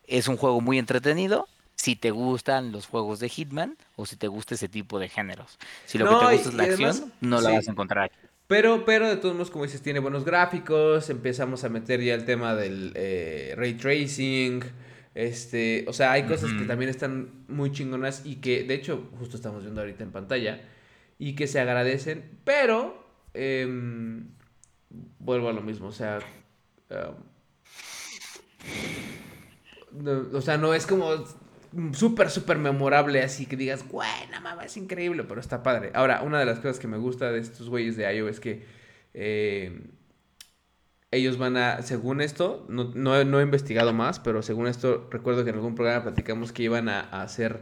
Es 0.05 0.27
un 0.27 0.37
juego 0.37 0.61
muy 0.61 0.77
entretenido 0.79 1.47
si 1.83 1.97
te 1.97 2.11
gustan 2.11 2.71
los 2.71 2.87
juegos 2.87 3.19
de 3.19 3.27
Hitman 3.27 3.75
o 3.97 4.05
si 4.05 4.15
te 4.15 4.29
gusta 4.29 4.55
ese 4.55 4.69
tipo 4.69 4.99
de 4.99 5.09
géneros. 5.09 5.59
Si 5.85 5.97
lo 5.97 6.05
que 6.05 6.11
te 6.11 6.33
gusta 6.35 6.49
es 6.49 6.53
la 6.53 6.63
acción, 6.63 7.13
no 7.19 7.41
la 7.41 7.51
vas 7.51 7.67
a 7.67 7.71
encontrar 7.71 8.05
aquí. 8.05 8.15
Pero, 8.47 8.85
pero 8.85 9.09
de 9.09 9.17
todos 9.17 9.35
modos, 9.35 9.51
como 9.51 9.65
dices, 9.65 9.81
tiene 9.81 9.99
buenos 9.99 10.23
gráficos, 10.23 11.09
empezamos 11.09 11.65
a 11.65 11.69
meter 11.69 12.01
ya 12.01 12.13
el 12.13 12.23
tema 12.23 12.55
del 12.55 12.93
eh, 12.95 13.53
ray 13.57 13.73
tracing, 13.73 14.63
este, 15.13 15.83
o 15.85 15.91
sea, 15.91 16.13
hay 16.13 16.23
cosas 16.23 16.53
que 16.53 16.63
también 16.63 16.89
están 16.89 17.43
muy 17.49 17.73
chingonas 17.73 18.25
y 18.25 18.37
que, 18.37 18.63
de 18.63 18.75
hecho, 18.75 19.09
justo 19.19 19.35
estamos 19.35 19.61
viendo 19.63 19.81
ahorita 19.81 20.05
en 20.05 20.11
pantalla, 20.11 20.61
y 21.19 21.35
que 21.35 21.47
se 21.47 21.59
agradecen, 21.59 22.39
pero, 22.45 23.05
em, 23.33 24.29
vuelvo 25.19 25.49
a 25.49 25.53
lo 25.53 25.61
mismo, 25.61 25.87
o 25.87 25.91
sea, 25.91 26.19
o 30.33 30.41
sea, 30.41 30.57
no 30.57 30.73
es 30.73 30.87
como 30.87 31.11
súper, 31.93 32.29
súper 32.29 32.57
memorable, 32.57 33.21
así 33.23 33.45
que 33.45 33.55
digas, 33.55 33.87
buena 33.87 34.39
mamá, 34.39 34.65
es 34.65 34.77
increíble, 34.77 35.23
pero 35.23 35.39
está 35.39 35.63
padre. 35.63 35.91
Ahora, 35.93 36.21
una 36.21 36.39
de 36.39 36.45
las 36.45 36.59
cosas 36.59 36.79
que 36.79 36.87
me 36.87 36.97
gusta 36.97 37.31
de 37.31 37.39
estos 37.39 37.69
güeyes 37.69 37.97
de 37.97 38.15
IO 38.15 38.27
es 38.27 38.39
que 38.39 38.65
eh, 39.13 39.81
ellos 41.11 41.37
van 41.37 41.57
a, 41.57 41.81
según 41.81 42.21
esto, 42.21 42.65
no, 42.69 42.93
no, 42.93 43.39
he 43.39 43.43
investigado 43.43 43.93
más, 43.93 44.19
pero 44.19 44.41
según 44.41 44.67
esto, 44.67 45.07
recuerdo 45.11 45.43
que 45.43 45.51
en 45.51 45.57
algún 45.57 45.75
programa 45.75 46.03
platicamos 46.03 46.51
que 46.51 46.63
iban 46.63 46.89
a, 46.89 47.01
hacer, 47.21 47.61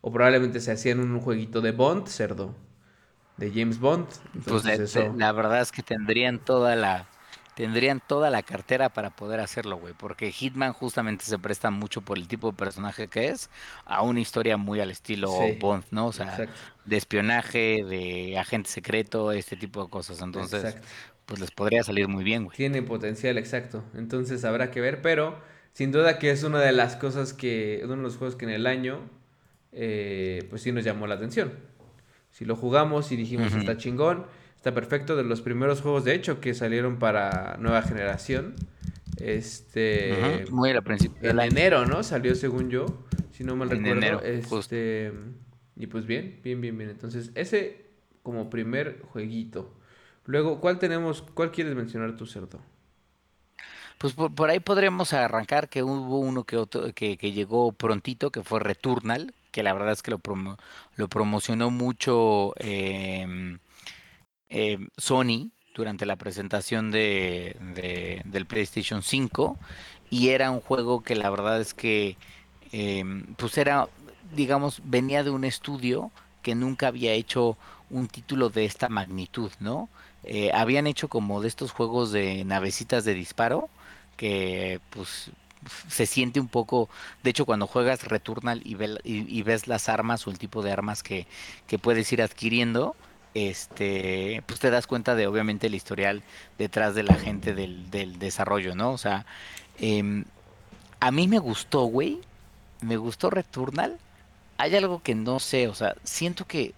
o 0.00 0.12
probablemente 0.12 0.60
se 0.60 0.72
hacían 0.72 1.00
un 1.00 1.20
jueguito 1.20 1.60
de 1.60 1.72
Bond, 1.72 2.06
cerdo, 2.08 2.54
de 3.36 3.50
James 3.50 3.78
Bond. 3.78 4.06
pues 4.46 4.64
la 5.16 5.32
verdad 5.32 5.60
es 5.60 5.72
que 5.72 5.82
tendrían 5.82 6.38
toda 6.44 6.76
la 6.76 7.08
tendrían 7.54 8.00
toda 8.06 8.30
la 8.30 8.42
cartera 8.42 8.88
para 8.88 9.10
poder 9.10 9.40
hacerlo, 9.40 9.76
güey, 9.76 9.94
porque 9.94 10.32
Hitman 10.32 10.72
justamente 10.72 11.24
se 11.24 11.38
presta 11.38 11.70
mucho 11.70 12.00
por 12.00 12.18
el 12.18 12.28
tipo 12.28 12.50
de 12.50 12.56
personaje 12.56 13.08
que 13.08 13.28
es 13.28 13.50
a 13.84 14.02
una 14.02 14.20
historia 14.20 14.56
muy 14.56 14.80
al 14.80 14.90
estilo 14.90 15.32
Bond, 15.58 15.84
¿no? 15.90 16.06
O 16.06 16.12
sea, 16.12 16.48
de 16.84 16.96
espionaje, 16.96 17.84
de 17.84 18.38
agente 18.38 18.70
secreto, 18.70 19.32
este 19.32 19.56
tipo 19.56 19.84
de 19.84 19.90
cosas. 19.90 20.20
Entonces, 20.22 20.76
pues 21.26 21.40
les 21.40 21.50
podría 21.50 21.82
salir 21.82 22.08
muy 22.08 22.24
bien, 22.24 22.44
güey. 22.44 22.56
Tiene 22.56 22.82
potencial, 22.82 23.38
exacto. 23.38 23.84
Entonces 23.94 24.44
habrá 24.44 24.70
que 24.70 24.80
ver, 24.80 25.02
pero 25.02 25.38
sin 25.72 25.92
duda 25.92 26.18
que 26.18 26.30
es 26.30 26.42
una 26.42 26.60
de 26.60 26.72
las 26.72 26.96
cosas 26.96 27.32
que, 27.32 27.80
uno 27.84 27.96
de 27.96 28.02
los 28.02 28.16
juegos 28.16 28.36
que 28.36 28.44
en 28.44 28.50
el 28.50 28.66
año, 28.66 29.00
eh, 29.72 30.46
pues 30.50 30.62
sí 30.62 30.72
nos 30.72 30.84
llamó 30.84 31.06
la 31.06 31.14
atención. 31.14 31.52
Si 32.30 32.44
lo 32.44 32.56
jugamos 32.56 33.12
y 33.12 33.16
dijimos, 33.16 33.52
está 33.54 33.76
chingón 33.76 34.26
Está 34.60 34.74
perfecto, 34.74 35.16
de 35.16 35.24
los 35.24 35.40
primeros 35.40 35.80
juegos, 35.80 36.04
de 36.04 36.14
hecho, 36.14 36.38
que 36.38 36.52
salieron 36.52 36.98
para 36.98 37.56
nueva 37.60 37.80
generación. 37.80 38.56
Este. 39.16 40.44
Muy 40.50 40.68
al 40.68 40.82
principio. 40.82 41.30
En 41.30 41.40
enero, 41.40 41.86
¿no? 41.86 42.02
Salió 42.02 42.34
según 42.34 42.68
yo, 42.68 43.06
si 43.32 43.42
no 43.42 43.56
mal 43.56 43.70
recuerdo. 43.70 43.96
Enero, 43.96 44.20
este. 44.20 45.14
Y 45.76 45.86
pues 45.86 46.04
bien, 46.04 46.40
bien, 46.44 46.60
bien, 46.60 46.76
bien. 46.76 46.90
Entonces, 46.90 47.30
ese 47.36 47.86
como 48.22 48.50
primer 48.50 49.00
jueguito. 49.00 49.74
Luego, 50.26 50.60
¿cuál 50.60 50.78
tenemos? 50.78 51.22
¿Cuál 51.22 51.52
quieres 51.52 51.74
mencionar 51.74 52.14
tu 52.18 52.26
cerdo? 52.26 52.60
Pues 53.96 54.12
por, 54.12 54.50
ahí 54.50 54.60
podremos 54.60 55.14
arrancar 55.14 55.70
que 55.70 55.82
hubo 55.82 56.18
uno 56.18 56.44
que, 56.44 56.58
otro, 56.58 56.92
que, 56.92 57.16
que, 57.16 57.32
llegó 57.32 57.72
prontito, 57.72 58.30
que 58.30 58.42
fue 58.42 58.60
Returnal, 58.60 59.32
que 59.52 59.62
la 59.62 59.72
verdad 59.72 59.92
es 59.92 60.02
que 60.02 60.10
lo, 60.10 60.20
lo 60.96 61.08
promocionó 61.08 61.70
mucho 61.70 62.52
eh, 62.58 63.56
eh, 64.50 64.78
Sony 64.96 65.50
durante 65.74 66.06
la 66.06 66.16
presentación 66.16 66.90
de, 66.90 67.56
del 68.24 68.46
PlayStation 68.46 69.02
5 69.02 69.56
y 70.10 70.28
era 70.28 70.50
un 70.50 70.60
juego 70.60 71.02
que 71.02 71.14
la 71.14 71.30
verdad 71.30 71.60
es 71.60 71.72
que 71.72 72.16
em, 72.72 73.34
pues 73.36 73.56
era 73.56 73.88
digamos 74.34 74.82
venía 74.84 75.22
de 75.22 75.30
un 75.30 75.44
estudio 75.44 76.10
que 76.42 76.54
nunca 76.54 76.88
había 76.88 77.12
hecho 77.12 77.56
un 77.88 78.08
título 78.08 78.50
de 78.50 78.64
esta 78.64 78.88
magnitud 78.88 79.52
no 79.60 79.88
eh, 80.24 80.50
habían 80.52 80.86
hecho 80.86 81.08
como 81.08 81.40
de 81.40 81.48
estos 81.48 81.70
juegos 81.70 82.12
de 82.12 82.44
navecitas 82.44 83.04
de 83.04 83.14
disparo 83.14 83.70
que 84.16 84.80
pues 84.90 85.30
se 85.88 86.06
siente 86.06 86.40
un 86.40 86.48
poco, 86.48 86.88
de 87.22 87.30
hecho 87.30 87.46
cuando 87.46 87.66
juegas 87.66 88.06
Returnal 88.08 88.62
y, 88.64 88.76
y, 89.04 89.42
ves 89.42 89.66
las 89.66 89.88
armas 89.88 90.26
o 90.26 90.30
el 90.30 90.38
tipo 90.38 90.62
de 90.62 90.72
armas 90.72 91.02
que, 91.02 91.26
que 91.66 91.78
puedes 91.78 92.10
ir 92.12 92.22
adquiriendo, 92.22 92.96
este, 93.34 94.42
pues 94.46 94.60
te 94.60 94.70
das 94.70 94.86
cuenta 94.86 95.14
de 95.14 95.26
obviamente 95.26 95.68
el 95.68 95.74
historial 95.74 96.22
detrás 96.58 96.94
de 96.94 97.02
la 97.02 97.14
gente 97.14 97.54
del, 97.54 97.90
del 97.90 98.18
desarrollo, 98.18 98.74
¿no? 98.74 98.92
O 98.92 98.98
sea, 98.98 99.26
em, 99.78 100.24
a 101.00 101.10
mí 101.10 101.28
me 101.28 101.38
gustó, 101.38 101.82
güey, 101.84 102.20
me 102.80 102.96
gustó 102.96 103.30
Returnal. 103.30 103.98
Hay 104.58 104.74
algo 104.76 105.02
que 105.02 105.14
no 105.14 105.40
sé, 105.40 105.68
o 105.68 105.74
sea, 105.74 105.94
siento 106.04 106.46
que, 106.46 106.74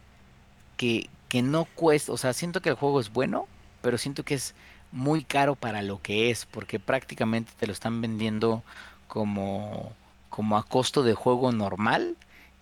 que, 0.77 1.09
que 1.29 1.43
no 1.43 1.65
cuesta, 1.65 2.13
o 2.13 2.17
sea, 2.17 2.33
siento 2.33 2.61
que 2.61 2.69
el 2.71 2.77
juego 2.77 3.01
es 3.01 3.13
bueno, 3.13 3.49
pero 3.81 3.99
siento 3.99 4.25
que 4.25 4.35
es 4.35 4.55
muy 4.93 5.25
caro 5.25 5.57
para 5.57 5.83
lo 5.83 6.01
que 6.03 6.31
es, 6.31 6.47
porque 6.47 6.79
prácticamente 6.79 7.53
te 7.59 7.67
lo 7.67 7.73
están 7.73 8.01
vendiendo 8.01 8.63
como, 9.09 9.93
como 10.29 10.57
a 10.59 10.65
costo 10.65 11.03
de 11.03 11.15
juego 11.15 11.51
normal, 11.51 12.17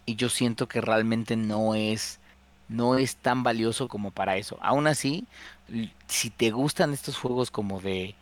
y 0.07 0.17
yo 0.17 0.29
siento 0.29 0.69
que 0.69 0.81
realmente 0.81 1.37
no 1.37 1.75
es 1.75 2.21
no 2.71 2.97
es 2.97 3.17
tan 3.17 3.43
valioso 3.43 3.89
como 3.89 4.13
para 4.13 4.37
eso. 4.37 4.57
Aún 4.63 4.87
así, 4.87 5.27
si 6.07 6.31
te 6.31 6.51
gustan 6.51 6.93
estos 6.93 7.19
juegos 7.19 7.51
como 7.51 7.81
de, 7.81 8.15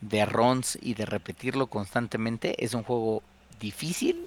de 0.00 0.24
runs 0.24 0.78
y 0.80 0.94
de 0.94 1.04
repetirlo 1.04 1.66
constantemente, 1.66 2.64
es 2.64 2.72
un 2.74 2.84
juego 2.84 3.22
difícil, 3.60 4.26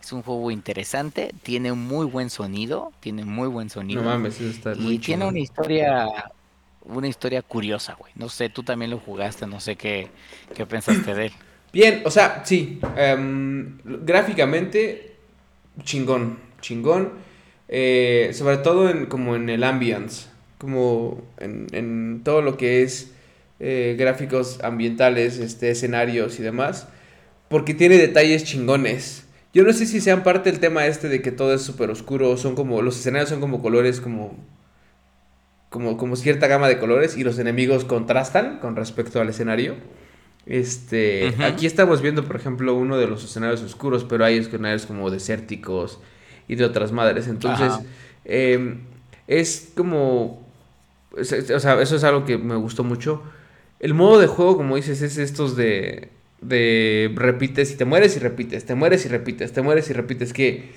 es 0.00 0.12
un 0.12 0.22
juego 0.22 0.50
interesante, 0.50 1.34
tiene 1.42 1.72
un 1.72 1.84
muy 1.86 2.06
buen 2.06 2.30
sonido, 2.30 2.92
tiene 3.00 3.24
muy 3.24 3.48
buen 3.48 3.68
sonido. 3.68 4.02
No 4.02 4.10
mames, 4.10 4.40
está 4.40 4.74
y 4.76 4.98
tiene 5.00 5.26
una 5.26 5.40
historia 5.40 6.30
una 6.84 7.08
historia 7.08 7.42
curiosa, 7.42 7.94
güey. 7.98 8.12
No 8.14 8.28
sé, 8.28 8.48
tú 8.48 8.62
también 8.62 8.92
lo 8.92 8.98
jugaste, 8.98 9.44
no 9.48 9.58
sé 9.58 9.74
qué, 9.74 10.08
qué 10.54 10.66
pensaste 10.66 11.14
de 11.14 11.26
él. 11.26 11.32
Bien, 11.72 12.02
o 12.04 12.10
sea, 12.12 12.42
sí, 12.44 12.78
em, 12.96 13.78
gráficamente 13.84 15.16
chingón, 15.82 16.38
chingón. 16.60 17.25
Eh, 17.68 18.30
sobre 18.32 18.58
todo 18.58 18.88
en, 18.88 19.06
como 19.06 19.36
en 19.36 19.48
el 19.48 19.64
ambience, 19.64 20.26
como 20.58 21.22
en, 21.38 22.20
todo 22.24 22.42
lo 22.42 22.56
que 22.56 22.82
es 22.82 23.12
eh, 23.60 23.96
gráficos 23.98 24.62
ambientales, 24.62 25.38
este, 25.38 25.70
escenarios 25.70 26.38
y 26.38 26.42
demás, 26.42 26.88
porque 27.48 27.74
tiene 27.74 27.98
detalles 27.98 28.44
chingones. 28.44 29.26
Yo 29.52 29.64
no 29.64 29.72
sé 29.72 29.86
si 29.86 30.00
sean 30.00 30.22
parte 30.22 30.50
del 30.50 30.60
tema 30.60 30.86
este 30.86 31.08
de 31.08 31.22
que 31.22 31.32
todo 31.32 31.54
es 31.54 31.62
súper 31.62 31.90
oscuro, 31.90 32.36
son 32.36 32.54
como, 32.54 32.82
los 32.82 32.98
escenarios 32.98 33.30
son 33.30 33.40
como 33.40 33.62
colores 33.62 34.00
como, 34.00 34.36
como, 35.70 35.96
como 35.96 36.16
cierta 36.16 36.46
gama 36.46 36.68
de 36.68 36.78
colores 36.78 37.16
y 37.16 37.24
los 37.24 37.38
enemigos 37.38 37.84
contrastan 37.84 38.58
con 38.58 38.76
respecto 38.76 39.20
al 39.20 39.28
escenario. 39.30 39.76
Este, 40.44 41.34
aquí 41.42 41.66
estamos 41.66 42.02
viendo, 42.02 42.24
por 42.24 42.36
ejemplo, 42.36 42.74
uno 42.74 42.98
de 42.98 43.08
los 43.08 43.24
escenarios 43.24 43.62
oscuros, 43.62 44.04
pero 44.04 44.24
hay 44.24 44.38
escenarios 44.38 44.86
como 44.86 45.10
desérticos, 45.10 45.98
y 46.48 46.56
de 46.56 46.64
otras 46.64 46.92
madres. 46.92 47.28
Entonces, 47.28 47.72
em, 48.24 48.80
es 49.26 49.72
como, 49.76 50.46
o 51.12 51.24
sea, 51.24 51.80
eso 51.80 51.96
es 51.96 52.04
algo 52.04 52.24
que 52.24 52.38
me 52.38 52.56
gustó 52.56 52.84
mucho. 52.84 53.22
El 53.80 53.94
modo 53.94 54.18
de 54.18 54.26
juego, 54.26 54.56
como 54.56 54.76
dices, 54.76 55.02
es 55.02 55.18
estos 55.18 55.56
de, 55.56 56.10
de 56.40 57.12
repites 57.14 57.72
y 57.72 57.76
te 57.76 57.84
mueres 57.84 58.16
y 58.16 58.20
repites, 58.20 58.64
te 58.64 58.74
mueres 58.74 59.04
y 59.04 59.08
repites, 59.08 59.52
te 59.52 59.62
mueres 59.62 59.90
y 59.90 59.92
repites, 59.92 60.32
que 60.32 60.70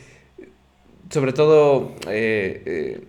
sobre 1.09 1.33
todo... 1.33 1.95
Eh, 2.07 2.63
eh, 2.65 3.07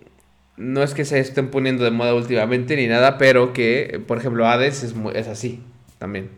no 0.61 0.83
es 0.83 0.93
que 0.93 1.05
se 1.05 1.19
estén 1.19 1.49
poniendo 1.49 1.83
de 1.83 1.91
moda 1.91 2.13
últimamente 2.13 2.75
ni 2.75 2.87
nada, 2.87 3.17
pero 3.17 3.51
que, 3.51 4.01
por 4.05 4.17
ejemplo, 4.17 4.47
Hades 4.47 4.83
es, 4.83 4.95
es 5.15 5.27
así 5.27 5.61
también. 5.97 6.29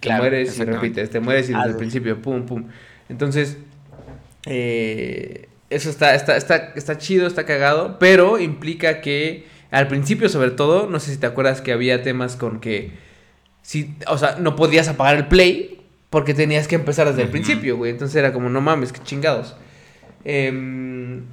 te 0.00 0.12
mueres 0.12 0.58
y 0.58 0.64
repites, 0.64 1.10
te 1.10 1.20
mueres 1.20 1.48
y 1.48 1.52
desde 1.52 1.70
el 1.70 1.76
principio, 1.76 2.20
pum, 2.20 2.46
pum. 2.46 2.64
Entonces, 3.08 3.58
eh, 4.46 5.48
eso 5.70 5.90
está, 5.90 6.14
está, 6.14 6.36
está, 6.36 6.72
está 6.74 6.98
chido, 6.98 7.26
está 7.26 7.44
cagado, 7.44 7.98
pero 7.98 8.38
implica 8.38 9.00
que 9.00 9.46
al 9.70 9.88
principio 9.88 10.28
sobre 10.28 10.50
todo, 10.50 10.88
no 10.88 10.98
sé 11.00 11.12
si 11.12 11.18
te 11.18 11.26
acuerdas 11.26 11.60
que 11.60 11.72
había 11.72 12.02
temas 12.02 12.36
con 12.36 12.60
que, 12.60 12.92
si, 13.62 13.94
o 14.06 14.16
sea, 14.16 14.36
no 14.38 14.56
podías 14.56 14.88
apagar 14.88 15.16
el 15.16 15.28
play 15.28 15.78
porque 16.10 16.32
tenías 16.32 16.68
que 16.68 16.74
empezar 16.74 17.06
desde 17.06 17.22
el 17.22 17.28
principio, 17.28 17.76
güey. 17.76 17.90
Entonces 17.90 18.16
era 18.16 18.32
como, 18.32 18.48
no 18.48 18.60
mames, 18.60 18.92
qué 18.92 19.00
chingados. 19.02 19.56
Em, 20.24 21.24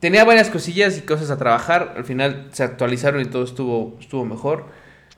tenía 0.00 0.24
varias 0.24 0.50
cosillas 0.50 0.98
y 0.98 1.02
cosas 1.02 1.30
a 1.30 1.38
trabajar. 1.38 1.94
Al 1.96 2.04
final 2.04 2.48
se 2.52 2.64
actualizaron 2.64 3.20
y 3.20 3.26
todo 3.26 3.44
estuvo, 3.44 3.96
estuvo 4.00 4.24
mejor. 4.24 4.66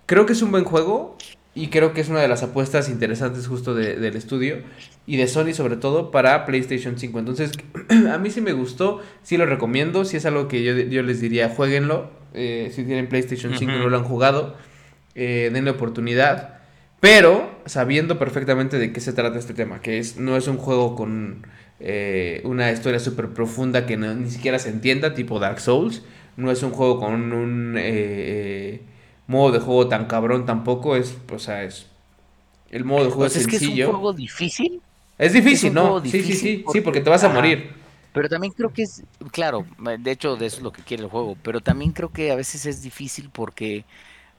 Creo 0.04 0.26
que 0.26 0.34
es 0.34 0.42
un 0.42 0.50
buen 0.50 0.64
juego 0.64 1.16
y 1.58 1.68
creo 1.68 1.92
que 1.92 2.00
es 2.00 2.08
una 2.08 2.20
de 2.20 2.28
las 2.28 2.44
apuestas 2.44 2.88
interesantes 2.88 3.48
justo 3.48 3.74
del 3.74 4.14
estudio 4.14 4.58
y 5.06 5.16
de 5.16 5.26
Sony 5.26 5.54
sobre 5.54 5.76
todo 5.76 6.12
para 6.12 6.46
PlayStation 6.46 6.96
5. 6.96 7.18
Entonces, 7.18 7.50
a 8.12 8.16
mí 8.18 8.30
sí 8.30 8.40
me 8.40 8.52
gustó, 8.52 9.02
sí 9.24 9.36
lo 9.36 9.44
recomiendo, 9.44 10.04
si 10.04 10.16
es 10.16 10.24
algo 10.24 10.46
que 10.46 10.62
yo, 10.62 11.02
les 11.02 11.20
diría, 11.20 11.48
jueguenlo. 11.48 12.10
Eh, 12.32 12.70
si 12.72 12.84
tienen 12.84 13.08
PlayStation 13.08 13.54
5 13.58 13.72
y 13.72 13.76
no 13.76 13.88
lo 13.88 13.96
han 13.96 14.04
jugado, 14.04 14.54
eh, 15.16 15.50
denle 15.52 15.70
oportunidad. 15.72 16.60
Pero 17.00 17.50
sabiendo 17.66 18.20
perfectamente 18.20 18.78
de 18.78 18.92
qué 18.92 19.00
se 19.00 19.12
trata 19.12 19.36
este 19.36 19.54
tema, 19.54 19.80
que 19.80 19.98
es 19.98 20.16
no 20.16 20.36
es 20.36 20.46
un 20.46 20.58
juego 20.58 20.94
con 20.94 21.44
eh, 21.80 22.40
una 22.44 22.70
historia 22.70 23.00
súper 23.00 23.30
profunda 23.30 23.84
que 23.84 23.96
ni 23.96 24.30
siquiera 24.30 24.60
se 24.60 24.68
entienda, 24.68 25.14
tipo 25.14 25.40
Dark 25.40 25.58
Souls. 25.58 26.04
No 26.36 26.52
es 26.52 26.62
un 26.62 26.70
juego 26.70 27.00
con 27.00 27.32
un 27.32 27.74
eh, 27.76 28.82
modo 29.28 29.52
de 29.52 29.60
juego 29.60 29.86
tan 29.86 30.06
cabrón 30.06 30.44
tampoco. 30.44 30.96
Es, 30.96 31.16
o 31.32 31.38
sea, 31.38 31.62
es. 31.62 31.86
El 32.70 32.84
modo 32.84 33.04
de 33.04 33.10
juego 33.10 33.22
pues 33.22 33.36
es, 33.36 33.44
sencillo. 33.44 33.74
Que 33.74 33.82
es 33.82 33.86
un 33.86 33.94
juego 33.94 34.12
difícil. 34.12 34.82
Es 35.16 35.32
difícil, 35.32 35.72
¿no? 35.72 36.00
sí, 36.02 36.10
sí, 36.10 36.32
sí, 36.32 36.64
sí, 36.72 36.80
porque 36.80 37.00
te 37.00 37.10
vas 37.10 37.22
a 37.24 37.28
morir. 37.28 37.72
Pero 38.12 38.28
también 38.28 38.52
creo 38.52 38.72
que 38.72 38.82
es, 38.82 39.02
claro, 39.30 39.66
de 39.98 40.10
hecho 40.10 40.36
de 40.36 40.46
eso 40.46 40.56
es 40.56 40.62
lo 40.62 40.72
que 40.72 40.82
quiere 40.82 41.04
el 41.04 41.08
juego, 41.08 41.36
pero 41.42 41.60
también 41.60 41.92
creo 41.92 42.10
que 42.10 42.32
a 42.32 42.36
veces 42.36 42.66
es 42.66 42.82
difícil 42.82 43.30
porque 43.30 43.84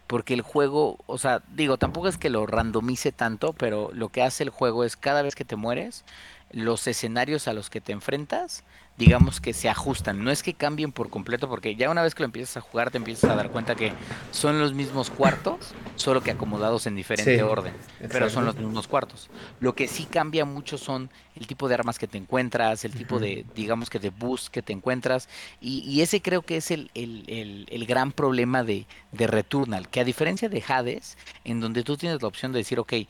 porque 0.09 0.33
el 0.33 0.41
juego, 0.41 0.97
o 1.05 1.19
sea, 1.19 1.43
digo, 1.53 1.77
tampoco 1.77 2.07
es 2.07 2.17
que 2.17 2.31
lo 2.31 2.47
randomice 2.47 3.11
tanto, 3.11 3.53
pero 3.53 3.91
lo 3.93 4.09
que 4.09 4.23
hace 4.23 4.41
el 4.41 4.49
juego 4.49 4.83
es 4.83 4.97
cada 4.97 5.21
vez 5.21 5.35
que 5.35 5.45
te 5.45 5.55
mueres, 5.55 6.03
los 6.51 6.87
escenarios 6.87 7.47
a 7.47 7.53
los 7.53 7.69
que 7.69 7.79
te 7.79 7.91
enfrentas, 7.91 8.63
digamos 8.99 9.39
que 9.39 9.53
se 9.53 9.69
ajustan. 9.69 10.23
No 10.23 10.29
es 10.29 10.43
que 10.43 10.53
cambien 10.53 10.91
por 10.91 11.09
completo, 11.09 11.47
porque 11.47 11.75
ya 11.75 11.89
una 11.89 12.03
vez 12.03 12.13
que 12.13 12.21
lo 12.21 12.25
empiezas 12.25 12.57
a 12.57 12.61
jugar, 12.61 12.91
te 12.91 12.97
empiezas 12.97 13.31
a 13.31 13.35
dar 13.35 13.49
cuenta 13.49 13.73
que 13.73 13.93
son 14.31 14.59
los 14.59 14.73
mismos 14.73 15.09
cuartos, 15.09 15.73
solo 15.95 16.21
que 16.21 16.31
acomodados 16.31 16.85
en 16.85 16.95
diferente 16.95 17.41
orden. 17.41 17.73
Pero 18.11 18.29
son 18.29 18.43
los 18.45 18.57
mismos 18.57 18.87
cuartos. 18.87 19.29
Lo 19.61 19.73
que 19.73 19.87
sí 19.87 20.03
cambia 20.03 20.43
mucho 20.43 20.77
son 20.77 21.09
el 21.39 21.47
tipo 21.47 21.69
de 21.69 21.75
armas 21.75 21.97
que 21.97 22.07
te 22.07 22.17
encuentras, 22.17 22.83
el 22.83 22.91
tipo 22.91 23.17
de, 23.17 23.45
digamos 23.55 23.89
que 23.89 23.99
de 23.99 24.09
boost 24.09 24.49
que 24.49 24.61
te 24.61 24.73
encuentras. 24.73 25.29
Y, 25.61 26.01
ese 26.01 26.21
creo 26.21 26.41
que 26.41 26.57
es 26.57 26.71
el, 26.71 26.91
el, 26.93 27.85
gran 27.85 28.11
problema 28.11 28.63
de, 28.63 28.85
de, 29.13 29.27
Returnal, 29.27 29.87
que 29.87 30.01
a 30.01 30.03
diferencia 30.03 30.49
de 30.49 30.63
Hades, 30.67 31.17
en 31.45 31.61
donde 31.61 31.83
tú 31.83 31.95
tienes 31.95 32.21
la 32.21 32.27
opción 32.27 32.51
de 32.51 32.59
decir, 32.59 32.79
ok, 32.79 32.93
eh, 32.93 33.07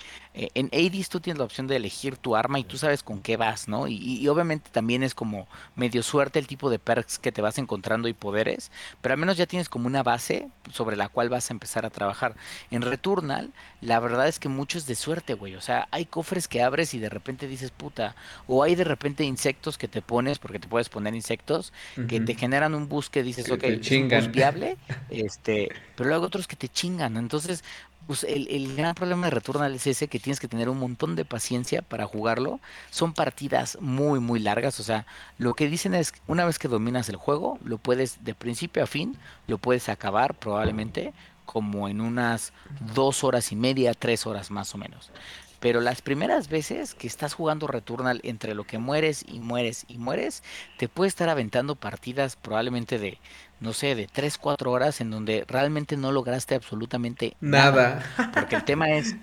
en 0.53 0.69
Hades 0.71 1.09
tú 1.09 1.19
tienes 1.19 1.39
la 1.39 1.45
opción 1.45 1.65
de 1.65 1.75
elegir 1.75 2.17
tu 2.17 2.35
arma 2.35 2.59
y 2.59 2.63
tú 2.63 2.77
sabes 2.77 3.01
con 3.01 3.21
qué 3.21 3.35
vas, 3.35 3.67
¿no? 3.67 3.87
Y, 3.87 3.95
y, 3.95 4.27
obviamente 4.27 4.69
también 4.71 5.01
es 5.01 5.15
como 5.15 5.47
medio 5.79 6.03
suerte 6.03 6.37
el 6.37 6.45
tipo 6.45 6.69
de 6.69 6.77
perks 6.77 7.17
que 7.17 7.31
te 7.31 7.41
vas 7.41 7.57
encontrando 7.57 8.07
y 8.07 8.13
poderes, 8.13 8.71
pero 9.01 9.13
al 9.13 9.19
menos 9.19 9.37
ya 9.37 9.47
tienes 9.47 9.69
como 9.69 9.87
una 9.87 10.03
base 10.03 10.47
sobre 10.71 10.95
la 10.95 11.09
cual 11.09 11.29
vas 11.29 11.49
a 11.49 11.53
empezar 11.53 11.85
a 11.85 11.89
trabajar. 11.89 12.35
En 12.69 12.81
Returnal, 12.81 13.51
la 13.81 13.99
verdad 13.99 14.27
es 14.27 14.39
que 14.39 14.49
mucho 14.49 14.77
es 14.77 14.85
de 14.85 14.95
suerte, 14.95 15.33
güey. 15.33 15.55
O 15.55 15.61
sea, 15.61 15.87
hay 15.91 16.05
cofres 16.05 16.47
que 16.47 16.61
abres 16.61 16.93
y 16.93 16.99
de 16.99 17.09
repente 17.09 17.47
dices, 17.47 17.71
puta, 17.71 18.15
o 18.45 18.61
hay 18.61 18.75
de 18.75 18.83
repente 18.83 19.23
insectos 19.23 19.77
que 19.77 19.87
te 19.87 20.01
pones, 20.01 20.37
porque 20.37 20.59
te 20.59 20.67
puedes 20.67 20.89
poner 20.89 21.15
insectos, 21.15 21.73
que 22.07 22.19
te 22.19 22.35
generan 22.35 22.75
un 22.75 22.89
bus 22.89 23.09
que 23.09 23.23
dices, 23.23 23.49
ok, 23.49 23.63
es 23.63 23.91
un 23.91 24.09
bus 24.09 24.31
viable, 24.31 24.77
este, 25.09 25.69
pero 25.95 26.09
luego 26.09 26.25
otros 26.25 26.47
que 26.47 26.55
te 26.55 26.67
chingan. 26.67 27.17
Entonces, 27.17 27.63
pues 28.09 28.23
el, 28.23 28.75
gran 28.75 28.95
problema 28.95 29.27
de 29.27 29.29
Returnal 29.29 29.75
es 29.75 29.85
ese, 29.85 30.07
que 30.07 30.17
tienes 30.17 30.39
que 30.39 30.47
tener 30.47 30.67
un 30.67 30.79
montón 30.79 31.15
de 31.15 31.25
paciencia 31.25 31.83
para 31.83 32.07
jugarlo. 32.07 32.59
Son 32.89 33.13
partidas 33.13 33.77
muy, 33.81 34.19
muy 34.19 34.39
largas. 34.39 34.79
O 34.79 34.83
sea, 34.83 35.05
lo 35.37 35.53
que 35.53 35.69
dicen 35.69 35.93
es, 35.93 36.11
una 36.25 36.43
vez 36.43 36.57
que 36.57 36.67
dominas 36.67 37.07
el 37.09 37.17
juego, 37.17 37.59
lo 37.63 37.77
puedes 37.77 38.23
de 38.23 38.33
principio 38.33 38.81
a 38.81 38.87
fin, 38.87 39.15
lo 39.45 39.59
puedes 39.59 39.89
acabar 39.89 40.33
probablemente 40.33 41.13
como 41.45 41.87
en 41.87 42.01
unas 42.01 42.51
dos 42.95 43.23
horas 43.23 43.51
y 43.51 43.55
media, 43.55 43.93
tres 43.93 44.25
horas 44.25 44.49
más 44.49 44.73
o 44.73 44.79
menos. 44.79 45.11
Pero 45.59 45.79
las 45.79 46.01
primeras 46.01 46.49
veces 46.49 46.95
que 46.95 47.05
estás 47.05 47.35
jugando 47.35 47.67
Returnal 47.67 48.21
entre 48.23 48.55
lo 48.55 48.63
que 48.63 48.79
mueres 48.79 49.23
y 49.27 49.39
mueres 49.39 49.85
y 49.87 49.99
mueres, 49.99 50.41
te 50.79 50.87
puede 50.87 51.09
estar 51.09 51.29
aventando 51.29 51.75
partidas 51.75 52.37
probablemente 52.37 52.97
de, 52.97 53.19
no 53.59 53.73
sé, 53.73 53.95
de 53.95 54.07
3, 54.07 54.37
4 54.37 54.71
horas 54.71 55.01
en 55.01 55.11
donde 55.11 55.45
realmente 55.47 55.97
no 55.97 56.11
lograste 56.11 56.55
absolutamente 56.55 57.35
nada. 57.41 58.03
Porque 58.33 58.55
el 58.55 58.63
tema 58.63 58.89
es, 58.89 59.15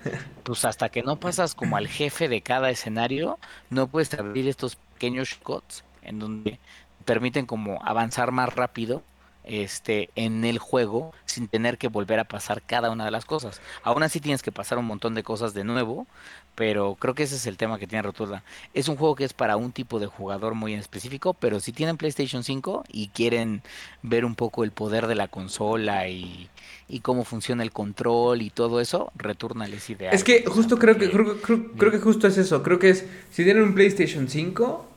pues 0.42 0.64
hasta 0.64 0.88
que 0.88 1.02
no 1.02 1.16
pasas 1.16 1.54
como 1.54 1.76
al 1.76 1.88
jefe 1.88 2.28
de 2.28 2.42
cada 2.42 2.70
escenario, 2.70 3.38
no 3.70 3.86
puedes 3.86 4.12
abrir 4.14 4.48
estos 4.48 4.76
pequeños 4.76 5.28
shots 5.28 5.84
en 6.02 6.18
donde 6.18 6.58
permiten 7.04 7.46
como 7.46 7.82
avanzar 7.84 8.32
más 8.32 8.54
rápido 8.54 9.02
este, 9.46 10.10
en 10.16 10.44
el 10.44 10.58
juego 10.58 11.12
sin 11.24 11.48
tener 11.48 11.78
que 11.78 11.88
volver 11.88 12.18
a 12.18 12.24
pasar 12.24 12.62
cada 12.62 12.90
una 12.90 13.04
de 13.04 13.10
las 13.10 13.24
cosas. 13.24 13.62
Aún 13.82 14.02
así 14.02 14.20
tienes 14.20 14.42
que 14.42 14.52
pasar 14.52 14.76
un 14.76 14.84
montón 14.84 15.14
de 15.14 15.22
cosas 15.22 15.54
de 15.54 15.64
nuevo, 15.64 16.06
pero 16.56 16.96
creo 16.98 17.14
que 17.14 17.22
ese 17.22 17.36
es 17.36 17.46
el 17.46 17.56
tema 17.56 17.78
que 17.78 17.86
tiene 17.86 18.02
Rotuda. 18.02 18.42
Es 18.74 18.88
un 18.88 18.96
juego 18.96 19.14
que 19.14 19.24
es 19.24 19.34
para 19.34 19.56
un 19.56 19.70
tipo 19.72 20.00
de 20.00 20.06
jugador 20.06 20.54
muy 20.54 20.72
en 20.72 20.80
específico, 20.80 21.34
pero 21.34 21.60
si 21.60 21.72
tienen 21.72 21.98
PlayStation 21.98 22.42
5 22.42 22.84
y 22.90 23.08
quieren 23.08 23.62
ver 24.02 24.24
un 24.24 24.34
poco 24.34 24.64
el 24.64 24.72
poder 24.72 25.06
de 25.06 25.14
la 25.14 25.28
consola 25.28 26.08
y, 26.08 26.48
cómo 27.02 27.24
funciona 27.24 27.62
el 27.62 27.72
control 27.72 28.42
y 28.42 28.50
todo 28.50 28.80
eso, 28.80 29.12
Returnal 29.16 29.72
es 29.74 29.88
ideal. 29.90 30.14
Es 30.14 30.24
que 30.24 30.44
justo 30.46 30.78
creo 30.78 30.96
que 30.96 31.10
creo, 31.10 31.40
creo 31.76 31.92
que 31.92 31.98
justo 31.98 32.26
es 32.26 32.38
eso, 32.38 32.62
creo 32.62 32.78
que 32.78 32.90
es 32.90 33.06
si 33.30 33.44
tienen 33.44 33.62
un 33.62 33.74
PlayStation 33.74 34.28
5 34.28 34.88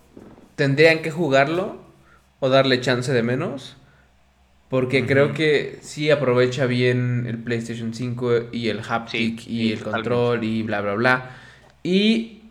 tendrían 0.56 1.02
que 1.02 1.12
jugarlo 1.12 1.78
o 2.40 2.50
darle 2.50 2.80
chance 2.80 3.12
de 3.12 3.22
menos 3.22 3.76
porque 4.70 5.06
creo 5.08 5.34
que 5.34 5.80
sí 5.82 6.12
aprovecha 6.12 6.68
bien 6.68 7.26
el 7.28 7.40
PlayStation 7.40 7.94
5 7.94 8.50
y 8.52 8.70
el 8.70 8.82
haptic 8.88 9.48
y 9.48 9.72
el 9.72 9.82
control 9.82 10.44
y 10.44 10.62
bla, 10.62 10.82
bla, 10.82 10.94
bla. 10.94 11.32
Y 11.84 12.44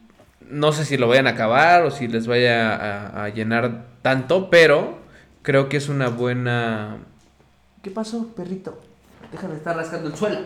no 0.49 0.73
sé 0.73 0.85
si 0.85 0.97
lo 0.97 1.09
vayan 1.09 1.27
a 1.27 1.31
acabar 1.31 1.85
o 1.85 1.91
si 1.91 2.09
les 2.09 2.27
vaya 2.27 3.23
a, 3.25 3.29
llenar 3.29 3.87
tanto, 4.03 4.51
pero 4.51 4.99
creo 5.43 5.69
que 5.69 5.77
es 5.77 5.89
una 5.89 6.09
buena... 6.09 6.99
¿Qué 7.83 7.91
pasó, 7.91 8.29
perrito? 8.35 8.81
Déjame 9.33 9.55
estar 9.55 9.77
rascando 9.77 10.09
el 10.09 10.17
suelo. 10.17 10.41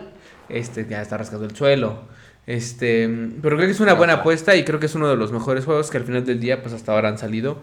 Este, 0.49 0.85
ya 0.87 1.01
está 1.01 1.17
rascando 1.17 1.45
el 1.45 1.55
suelo. 1.55 2.01
Este, 2.45 3.07
pero 3.41 3.55
creo 3.55 3.67
que 3.67 3.71
es 3.71 3.79
una 3.79 3.93
buena 3.93 4.15
apuesta 4.15 4.55
y 4.55 4.65
creo 4.65 4.79
que 4.79 4.87
es 4.87 4.95
uno 4.95 5.07
de 5.07 5.15
los 5.15 5.31
mejores 5.31 5.65
juegos 5.65 5.89
que 5.89 5.97
al 5.97 6.03
final 6.03 6.25
del 6.25 6.39
día, 6.39 6.61
pues 6.61 6.73
hasta 6.73 6.91
ahora 6.91 7.07
han 7.07 7.17
salido 7.17 7.61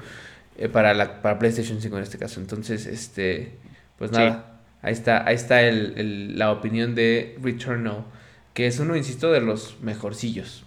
eh, 0.57 0.69
para, 0.69 0.95
la, 0.95 1.21
para 1.21 1.39
PlayStation 1.39 1.81
5 1.81 1.97
en 1.99 2.03
este 2.03 2.19
caso. 2.19 2.41
Entonces, 2.41 2.87
este 2.87 3.59
pues 4.01 4.13
nada, 4.13 4.63
ahí 4.81 4.95
está, 4.95 5.27
ahí 5.29 5.35
está 5.35 5.61
el, 5.61 6.39
la 6.39 6.53
opinión 6.53 6.95
de 6.95 7.37
Returnal, 7.43 8.07
que 8.55 8.67
es 8.67 8.79
uno, 8.79 8.97
insisto, 8.97 9.31
de 9.31 9.43
los 9.43 9.77
mejorcillos. 9.83 10.65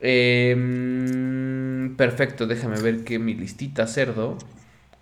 Em, 0.00 1.94
perfecto, 1.96 2.46
déjame 2.46 2.80
ver 2.80 3.04
que 3.04 3.18
mi 3.18 3.34
listita 3.34 3.86
cerdo, 3.86 4.38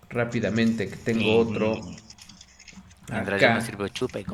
rápidamente, 0.09 0.89
que 0.89 0.97
tengo 0.97 1.37
otro. 1.37 1.79
Mientras 3.09 3.41
yo 3.41 3.53
me 3.53 3.61
sirvo 3.61 3.87
chupa 3.87 4.19
y 4.19 4.25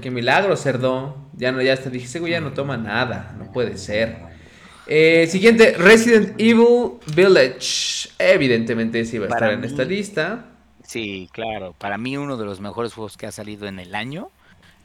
Qué 0.00 0.10
milagro, 0.10 0.56
cerdo. 0.56 1.16
Ya 1.34 1.52
no, 1.52 1.62
ya 1.62 1.76
te 1.76 1.90
dije, 1.90 2.18
güey 2.18 2.32
ya 2.32 2.40
no 2.40 2.52
toma 2.52 2.76
nada. 2.76 3.34
No 3.38 3.50
puede 3.52 3.78
ser. 3.78 4.18
Eh, 4.86 5.26
siguiente, 5.28 5.74
Resident 5.78 6.34
Evil 6.38 6.98
Village. 7.14 8.10
Evidentemente 8.18 9.04
sí 9.04 9.18
va 9.18 9.26
a 9.26 9.28
estar 9.28 9.52
en 9.52 9.64
esta 9.64 9.84
lista. 9.84 10.46
Sí, 10.84 11.28
claro. 11.32 11.74
Para 11.78 11.98
mí 11.98 12.16
uno 12.16 12.36
de 12.36 12.44
los 12.44 12.60
mejores 12.60 12.92
juegos 12.92 13.16
que 13.16 13.26
ha 13.26 13.32
salido 13.32 13.66
en 13.66 13.78
el 13.78 13.94
año. 13.94 14.28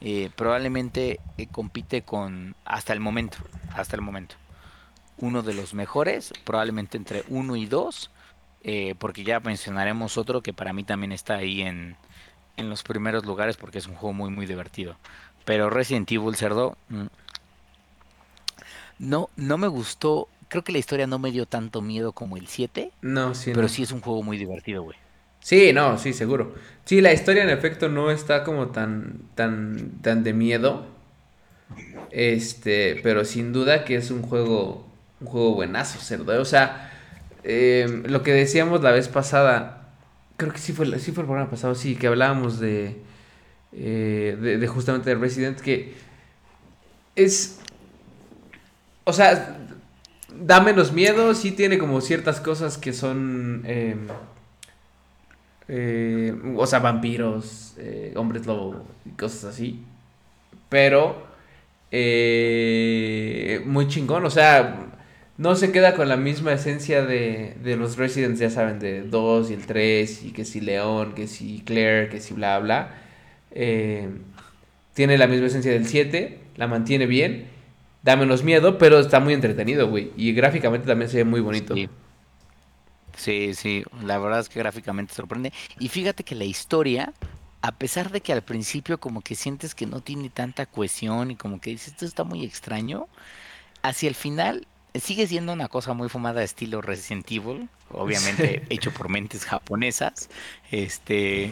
Eh, 0.01 0.29
probablemente 0.35 1.19
eh, 1.37 1.47
compite 1.47 2.03
con, 2.03 2.55
hasta 2.65 2.93
el 2.93 2.99
momento, 2.99 3.37
hasta 3.73 3.95
el 3.95 4.01
momento, 4.01 4.35
uno 5.17 5.41
de 5.41 5.55
los 5.55 5.73
mejores, 5.73 6.33
probablemente 6.43 6.97
entre 6.97 7.23
uno 7.29 7.55
y 7.55 7.65
dos, 7.65 8.11
eh, 8.63 8.93
porque 8.99 9.23
ya 9.23 9.39
mencionaremos 9.39 10.17
otro 10.17 10.41
que 10.41 10.53
para 10.53 10.73
mí 10.73 10.83
también 10.83 11.11
está 11.11 11.37
ahí 11.37 11.61
en, 11.61 11.95
en 12.57 12.69
los 12.69 12.83
primeros 12.83 13.25
lugares 13.25 13.57
porque 13.57 13.79
es 13.79 13.87
un 13.87 13.95
juego 13.95 14.13
muy 14.13 14.29
muy 14.29 14.45
divertido. 14.45 14.97
Pero 15.45 15.69
Resident 15.69 16.11
Evil 16.11 16.35
Cerdo 16.35 16.77
mm, 16.89 17.05
no 18.99 19.29
no 19.35 19.57
me 19.57 19.67
gustó, 19.67 20.27
creo 20.47 20.63
que 20.63 20.71
la 20.71 20.79
historia 20.79 21.07
no 21.07 21.17
me 21.17 21.31
dio 21.31 21.47
tanto 21.47 21.81
miedo 21.81 22.11
como 22.11 22.37
el 22.37 22.47
7. 22.47 22.91
No, 23.01 23.33
sí. 23.33 23.51
Pero 23.53 23.67
sí 23.67 23.83
es 23.83 23.91
un 23.91 24.01
juego 24.01 24.21
muy 24.21 24.37
divertido, 24.37 24.83
güey. 24.83 24.97
Sí, 25.47 25.71
no, 25.71 25.97
sí, 25.97 26.11
seguro. 26.11 26.53
Sí, 26.83 26.99
la 26.99 27.13
historia 27.13 27.41
en 27.41 27.49
efecto 27.49 27.87
no 27.87 28.11
está 28.11 28.43
como 28.43 28.67
tan, 28.67 29.21
tan, 29.33 30.01
tan 30.01 30.21
de 30.21 30.33
miedo. 30.33 30.85
Este, 32.11 32.99
pero 33.01 33.23
sin 33.23 33.53
duda 33.53 33.85
que 33.85 33.95
es 33.95 34.11
un 34.11 34.23
juego, 34.23 34.85
un 35.21 35.27
juego 35.27 35.53
buenazo, 35.53 36.01
cerdo. 36.01 36.41
O 36.41 36.43
sea, 36.43 36.91
em, 37.45 38.03
lo 38.07 38.23
que 38.23 38.33
decíamos 38.33 38.83
la 38.83 38.91
vez 38.91 39.07
pasada, 39.07 39.87
creo 40.35 40.51
que 40.51 40.59
sí 40.59 40.73
fue, 40.73 40.99
sí 40.99 41.13
fue 41.13 41.21
el 41.21 41.27
programa 41.27 41.49
pasado, 41.49 41.75
sí, 41.75 41.95
que 41.95 42.07
hablábamos 42.07 42.59
de, 42.59 42.97
eh, 43.71 44.57
de, 44.59 44.67
justamente 44.67 45.11
de 45.11 45.15
Resident, 45.15 45.61
que 45.61 45.93
es, 47.15 47.61
o 49.05 49.13
sea, 49.13 49.59
da 50.29 50.59
menos 50.59 50.91
miedo, 50.91 51.33
sí 51.33 51.53
tiene 51.53 51.77
como 51.77 52.01
ciertas 52.01 52.41
cosas 52.41 52.77
que 52.77 52.91
son... 52.91 53.63
em, 53.65 54.07
eh, 55.67 56.33
o 56.55 56.65
sea, 56.65 56.79
vampiros, 56.79 57.75
eh, 57.77 58.13
hombres 58.15 58.45
lobo 58.45 58.85
y 59.05 59.09
cosas 59.11 59.45
así. 59.45 59.83
Pero 60.69 61.27
eh, 61.91 63.61
muy 63.65 63.87
chingón, 63.87 64.25
o 64.25 64.29
sea, 64.29 64.87
no 65.37 65.55
se 65.55 65.71
queda 65.71 65.95
con 65.95 66.09
la 66.09 66.17
misma 66.17 66.53
esencia 66.53 67.05
de, 67.05 67.55
de 67.63 67.75
los 67.77 67.97
Residents, 67.97 68.39
ya 68.39 68.49
saben, 68.49 68.79
de 68.79 69.03
2 69.03 69.51
y 69.51 69.53
el 69.53 69.65
3, 69.65 70.23
y 70.23 70.31
que 70.31 70.45
si 70.45 70.61
León, 70.61 71.13
que 71.15 71.27
si 71.27 71.61
Claire, 71.65 72.09
que 72.09 72.19
si 72.19 72.33
bla 72.33 72.59
bla. 72.59 72.95
Eh, 73.51 74.09
tiene 74.93 75.17
la 75.17 75.27
misma 75.27 75.47
esencia 75.47 75.71
del 75.71 75.87
7, 75.87 76.39
la 76.55 76.67
mantiene 76.67 77.05
bien, 77.05 77.45
da 78.03 78.15
menos 78.15 78.43
miedo, 78.43 78.77
pero 78.77 78.99
está 78.99 79.19
muy 79.19 79.33
entretenido, 79.33 79.87
güey. 79.89 80.11
Y 80.17 80.33
gráficamente 80.33 80.87
también 80.87 81.09
se 81.09 81.17
ve 81.17 81.23
muy 81.23 81.39
bonito. 81.39 81.75
Sí. 81.75 81.87
Sí, 83.17 83.53
sí, 83.55 83.83
la 84.03 84.19
verdad 84.19 84.39
es 84.39 84.49
que 84.49 84.59
gráficamente 84.59 85.13
sorprende. 85.13 85.51
Y 85.79 85.89
fíjate 85.89 86.23
que 86.23 86.35
la 86.35 86.45
historia, 86.45 87.13
a 87.61 87.71
pesar 87.73 88.11
de 88.11 88.21
que 88.21 88.31
al 88.31 88.43
principio 88.43 88.99
como 88.99 89.21
que 89.21 89.35
sientes 89.35 89.75
que 89.75 89.87
no 89.87 90.01
tiene 90.01 90.29
tanta 90.29 90.67
cohesión 90.67 91.31
y 91.31 91.35
como 91.35 91.59
que 91.59 91.71
dices, 91.71 91.89
esto 91.89 92.05
está 92.05 92.23
muy 92.23 92.45
extraño, 92.45 93.07
hacia 93.81 94.07
el 94.07 94.15
final 94.15 94.67
sigue 94.95 95.27
siendo 95.27 95.53
una 95.53 95.67
cosa 95.67 95.93
muy 95.93 96.09
fumada 96.09 96.39
de 96.39 96.45
estilo 96.45 96.81
Resident 96.81 97.29
Evil, 97.31 97.69
obviamente 97.91 98.63
hecho 98.69 98.91
por 98.93 99.09
mentes 99.09 99.45
japonesas, 99.45 100.29
este, 100.71 101.51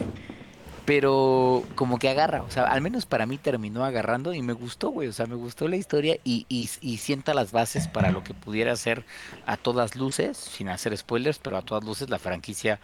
pero 0.86 1.70
como 1.76 1.98
que 2.00 2.08
agarra, 2.10 2.44
o 2.44 2.50
sea, 2.50 2.64
al 2.64 2.80
menos 2.82 3.06
para 3.06 3.26
mí 3.26 3.38
terminó 3.38 3.84
agarrando 3.84 4.34
y 4.34 4.42
me 4.42 4.54
gustó, 4.54 4.90
güey, 4.90 5.08
o 5.08 5.12
sea, 5.14 5.26
me 5.26 5.36
gustó 5.36 5.68
la 5.68 5.76
historia 5.76 6.18
y, 6.24 6.46
y, 6.48 6.70
y 6.80 6.98
sienta 6.98 7.34
las 7.34 7.52
bases 7.52 7.88
para 7.88 8.10
lo 8.12 8.24
que 8.24 8.34
pudiera 8.34 8.76
ser 8.76 9.06
a 9.46 9.58
todas 9.58 9.96
luces, 9.96 10.38
sin 10.38 10.70
hacer 10.70 10.96
spoilers, 10.96 11.40
pero 11.40 11.58
a 11.58 11.62
todas 11.62 11.84
luces 11.84 12.10
la 12.10 12.20
franquicia, 12.20 12.80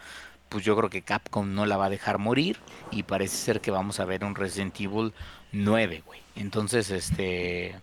pues 0.51 0.65
yo 0.65 0.77
creo 0.77 0.91
que 0.91 1.05
Capcom 1.05 1.55
no 1.55 1.67
la 1.67 1.79
va 1.79 1.87
a 1.87 1.91
dejar 1.91 2.19
morir 2.19 2.65
y 2.91 3.05
parece 3.05 3.37
ser 3.39 3.61
que 3.63 3.73
vamos 3.73 4.01
a 4.01 4.07
ver 4.07 4.25
un 4.25 4.35
Resident 4.37 4.79
Evil 4.81 5.15
9, 5.53 6.03
güey. 6.07 6.27
Entonces, 6.35 6.91
este... 6.91 7.83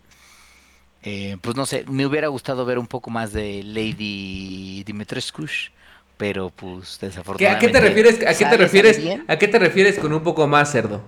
eh, 1.01 1.37
pues 1.41 1.55
no 1.55 1.65
sé, 1.65 1.85
me 1.87 2.05
hubiera 2.05 2.27
gustado 2.27 2.65
ver 2.65 2.77
un 2.79 2.87
poco 2.87 3.09
más 3.09 3.31
de 3.33 3.63
Lady 3.63 4.83
Dimitrescu, 4.85 5.45
pero 6.19 6.51
pues 6.51 6.99
¿Qué- 6.99 7.07
desafortunadamente... 7.07 7.47
¿A 7.47 7.59
qué 7.59 7.69
te 7.69 7.87
refieres? 7.87 8.15
¿A 8.27 8.37
qué 8.37 8.45
te 8.45 8.57
refieres? 8.57 9.01
¿A 9.27 9.37
qué 9.37 9.47
te 9.47 9.59
refieres 9.59 9.99
con 9.99 10.13
un 10.13 10.23
poco 10.23 10.47
más 10.47 10.71
cerdo? 10.71 11.01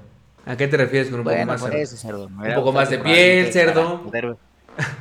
¿A 0.45 0.57
qué 0.57 0.67
te 0.67 0.77
refieres 0.77 1.09
con 1.09 1.19
un 1.19 1.25
poco 1.25 1.45
más 1.45 1.59
por 1.61 1.69
cerdo? 1.71 1.77
eso, 1.83 1.97
cerdo. 1.97 2.29
me 2.29 2.49
Un 2.49 2.55
poco 2.55 2.71
más 2.73 2.89
de 2.89 2.97
piel, 2.99 3.51
cerdo. 3.51 4.01
poder- 4.03 4.37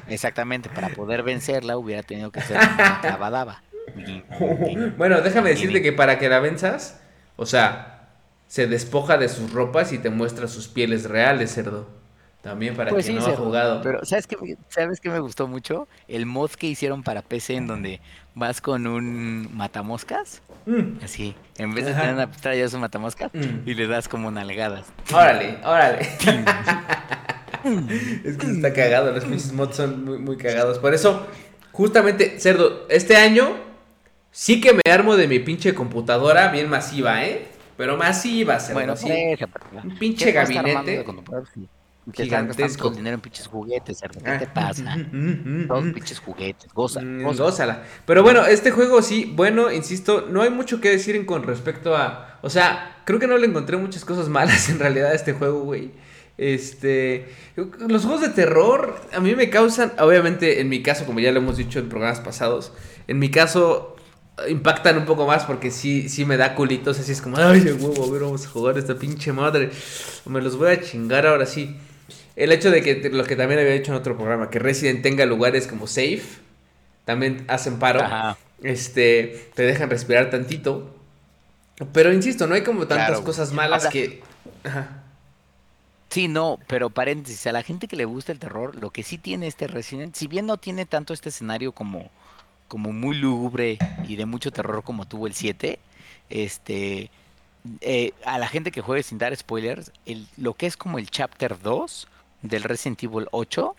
exactamente, 0.07 0.71
para 0.71 0.91
poder 0.91 1.23
vencerla 1.23 1.79
hubiera 1.79 2.03
tenido 2.03 2.31
que 2.33 2.43
ser 2.43 2.59
una 2.79 3.01
clavadaba. 3.01 3.65
Bueno, 4.97 5.21
déjame 5.21 5.51
decirte 5.51 5.83
que 5.83 5.93
para 5.93 6.19
que 6.19 6.29
la 6.29 6.41
venzas, 6.41 7.01
o 7.37 7.47
sea, 7.47 8.09
se 8.47 8.67
despoja 8.67 9.19
de 9.19 9.29
sus 9.29 9.53
ropas 9.53 9.93
y 9.93 9.99
te 9.99 10.11
muestra 10.11 10.49
sus 10.49 10.69
pieles 10.69 11.05
reales, 11.09 11.53
cerdo. 11.55 11.89
También 12.43 12.75
para 12.75 12.91
Pues 12.91 13.05
quien 13.05 13.21
sí, 13.21 13.27
no 13.27 13.33
ha 13.33 13.37
jugado. 13.37 13.83
Pero 13.83 14.03
¿sabes 14.05 14.27
qué, 14.27 14.37
me- 14.39 14.57
¿sabes 14.69 14.99
qué 15.01 15.11
me 15.11 15.19
gustó 15.21 15.47
mucho? 15.47 15.89
El 16.09 16.25
mod 16.25 16.51
que 16.53 16.69
hicieron 16.69 17.03
para 17.03 17.21
PC 17.21 17.57
en 17.57 17.67
donde 17.67 18.01
vas 18.35 18.61
con 18.63 18.87
un 18.87 19.49
matamoscas, 19.55 20.41
Mm, 20.67 21.03
así, 21.03 21.35
en 21.59 21.75
vez 21.75 21.87
de 21.87 21.93
Ajá. 21.93 22.01
tener 22.03 22.15
una 22.17 22.31
pistola 22.31 22.55
ya 22.55 22.65
es 22.65 22.75
un 22.75 22.81
matamoscas 22.81 23.31
Mm. 23.35 23.69
y 23.69 23.75
le 23.75 23.87
das 23.87 24.09
como 24.09 24.31
nalgadas. 24.31 24.87
Órale, 25.13 25.59
órale. 25.65 26.07
es 28.25 28.37
que 28.37 28.47
está 28.47 28.73
cagado, 28.73 29.13
los 29.13 29.25
pinches 29.25 29.53
mods 29.53 29.77
son 29.77 30.05
muy, 30.05 30.19
muy 30.19 30.37
cagados. 30.37 30.79
Por 30.79 30.95
eso, 30.95 31.27
justamente, 31.73 32.39
cerdo, 32.41 32.87
este 32.89 33.17
año 33.17 33.57
sí 34.31 34.61
que 34.61 34.73
me 34.75 34.83
armo 34.91 35.17
de 35.17 35.29
mi 35.29 35.39
pinche 35.41 35.75
computadora 35.75 36.51
bien 36.51 36.69
masiva, 36.71 37.25
¿eh? 37.25 37.49
Pero 37.77 37.97
masiva, 37.97 38.61
cerdo. 38.61 38.75
Bueno, 38.75 38.95
Un 39.83 39.99
pinche 39.99 40.27
¿qué 40.27 40.33
te 40.33 40.39
vas 40.39 40.49
a 40.49 40.53
estar 40.53 40.67
armando 40.67 40.93
gabinete 40.93 41.05
te 42.13 42.25
gigantesco. 42.25 42.79
todo 42.79 42.91
el 42.91 42.97
dinero 42.97 43.15
en 43.15 43.21
pinches 43.21 43.47
juguetes? 43.47 44.01
¿Qué 44.01 44.09
te 44.21 44.31
Ah, 44.47 44.51
pasa? 44.55 44.97
mm, 44.97 45.69
Todos 45.69 45.85
mm. 45.85 45.93
pinches 45.93 46.19
juguetes, 46.21 46.73
goza, 46.73 47.01
Mm, 47.01 47.23
goza. 47.23 47.43
gózala. 47.45 47.83
Pero 48.07 48.23
bueno, 48.23 48.45
este 48.47 48.71
juego 48.71 49.03
sí, 49.03 49.33
bueno, 49.37 49.71
insisto, 49.71 50.27
no 50.31 50.43
hay 50.43 50.51
mucho 50.51 50.81
que 50.81 50.91
decir 50.91 51.15
en- 51.17 51.27
con 51.27 51.43
respecto 51.45 51.97
a. 51.97 52.39
O 52.43 52.51
sea, 52.51 53.03
creo 53.05 53.19
que 53.19 53.27
no 53.27 53.37
le 53.39 53.47
encontré 53.47 53.77
muchas 53.77 54.05
cosas 54.05 54.29
malas 54.29 54.69
en 54.71 54.79
realidad 54.79 55.11
a 55.11 55.15
este 55.15 55.33
juego, 55.35 55.61
güey. 55.61 55.91
Este. 56.39 57.29
Los 57.87 58.03
juegos 58.05 58.23
de 58.23 58.31
terror 58.31 58.99
a 59.13 59.21
mí 59.21 59.35
me 59.37 59.51
causan. 59.51 59.93
Obviamente, 59.99 60.61
en 60.61 60.69
mi 60.71 60.83
caso, 60.83 61.05
como 61.05 61.21
ya 61.21 61.31
lo 61.33 61.39
hemos 61.41 61.59
dicho 61.59 61.79
en 61.79 61.89
programas 61.91 62.21
pasados, 62.21 62.73
en 63.09 63.19
mi 63.19 63.31
caso 63.31 63.97
impactan 64.49 64.97
un 64.97 65.05
poco 65.05 65.27
más 65.27 65.45
porque 65.45 65.71
sí, 65.71 66.09
sí 66.09 66.25
me 66.25 66.39
da 66.39 66.55
culitos. 66.55 66.99
Así 66.99 67.13
es 67.13 67.21
como, 67.21 67.37
ay, 67.37 67.61
huevo, 67.79 68.05
a 68.09 68.11
ver, 68.11 68.23
vamos 68.23 68.47
a 68.47 68.49
jugar 68.49 68.79
esta 68.79 68.95
pinche 68.95 69.35
madre. 69.35 69.71
Me 70.25 70.41
los 70.41 70.57
voy 70.57 70.71
a 70.71 70.81
chingar 70.81 71.27
ahora 71.27 71.45
sí. 71.45 71.77
El 72.37 72.53
hecho 72.53 72.71
de 72.71 72.83
que 72.83 73.09
lo 73.11 73.25
que 73.25 73.37
también 73.37 73.61
había 73.61 73.73
dicho 73.73 73.93
en 73.93 73.99
otro 73.99 74.17
programa, 74.17 74.51
que 74.51 74.59
Resident 74.59 75.03
tenga 75.03 75.27
lugares 75.27 75.67
como 75.67 75.87
safe, 75.87 76.23
también 77.05 77.45
hacen 77.49 77.79
paro. 77.79 78.01
Ajá. 78.03 78.37
Este, 78.63 79.51
te 79.55 79.63
dejan 79.63 79.91
respirar 79.91 80.31
tantito. 80.31 80.95
Pero 81.93 82.13
insisto, 82.13 82.47
no 82.47 82.55
hay 82.55 82.63
como 82.63 82.87
tantas 82.87 83.09
Claro. 83.09 83.25
cosas 83.25 83.53
malas 83.53 83.85
Ahora- 83.85 83.93
que. 83.93 84.23
Ajá. 84.65 85.03
Sí, 86.11 86.27
no, 86.29 86.59
pero 86.67 86.91
paréntesis, 86.91 87.47
a 87.47 87.53
la 87.53 87.63
gente 87.63 87.87
que 87.87 87.95
le 87.97 88.05
gusta 88.05 88.33
el 88.33 88.39
terror, 88.41 88.75
lo 88.77 88.91
que 88.91 89.03
sí 89.05 89.17
tiene 89.17 89.47
este 89.47 89.67
Resident, 89.69 90.15
si 90.17 90.27
bien 90.27 90.45
no 90.45 90.57
tiene 90.57 90.85
tanto 90.85 91.15
este 91.15 91.29
escenario 91.29 91.71
como, 91.73 92.11
como 92.67 92.93
muy 92.93 93.17
lúgubre 93.17 93.79
y 94.09 94.17
de 94.17 94.27
mucho 94.27 94.51
terror 94.51 94.83
como 94.83 95.07
tuvo 95.07 95.29
el 95.29 95.35
7, 95.35 95.79
este, 96.29 97.11
eh, 97.81 98.13
a 98.25 98.39
la 98.41 98.49
gente 98.49 98.73
que 98.73 98.81
juegue 98.81 99.05
sin 99.05 99.19
dar 99.19 99.37
spoilers, 99.37 99.93
el, 100.05 100.27
lo 100.37 100.55
que 100.55 100.67
es 100.67 100.77
como 100.77 100.99
el 100.99 101.09
Chapter 101.11 101.61
2 101.61 102.09
del 102.43 102.63
Resident 102.63 103.03
Evil 103.03 103.27
8, 103.33 103.75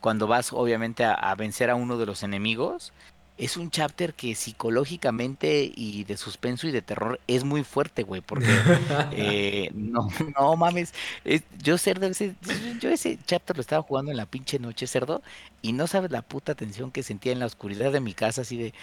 cuando 0.00 0.26
vas 0.26 0.52
obviamente 0.52 1.04
a, 1.04 1.14
a 1.14 1.34
vencer 1.34 1.70
a 1.70 1.74
uno 1.74 1.98
de 1.98 2.06
los 2.06 2.22
enemigos, 2.22 2.92
es 3.38 3.56
un 3.58 3.70
chapter 3.70 4.14
que 4.14 4.34
psicológicamente 4.34 5.70
y 5.74 6.04
de 6.04 6.16
suspenso 6.16 6.66
y 6.66 6.70
de 6.72 6.80
terror 6.80 7.20
es 7.26 7.44
muy 7.44 7.64
fuerte, 7.64 8.02
güey, 8.02 8.22
porque 8.22 8.46
eh, 9.12 9.70
no, 9.74 10.08
no 10.38 10.56
mames, 10.56 10.94
es- 11.24 11.42
yo 11.62 11.76
cerdo, 11.78 12.06
ese, 12.06 12.34
yo 12.80 12.88
ese 12.90 13.18
chapter 13.26 13.56
lo 13.56 13.60
estaba 13.60 13.82
jugando 13.82 14.10
en 14.10 14.16
la 14.16 14.26
pinche 14.26 14.58
noche, 14.58 14.86
cerdo, 14.86 15.22
y 15.62 15.72
no 15.74 15.86
sabes 15.86 16.10
la 16.10 16.22
puta 16.22 16.54
tensión 16.54 16.90
que 16.90 17.02
sentía 17.02 17.32
en 17.32 17.38
la 17.40 17.46
oscuridad 17.46 17.92
de 17.92 18.00
mi 18.00 18.14
casa, 18.14 18.42
así 18.42 18.56
de... 18.56 18.74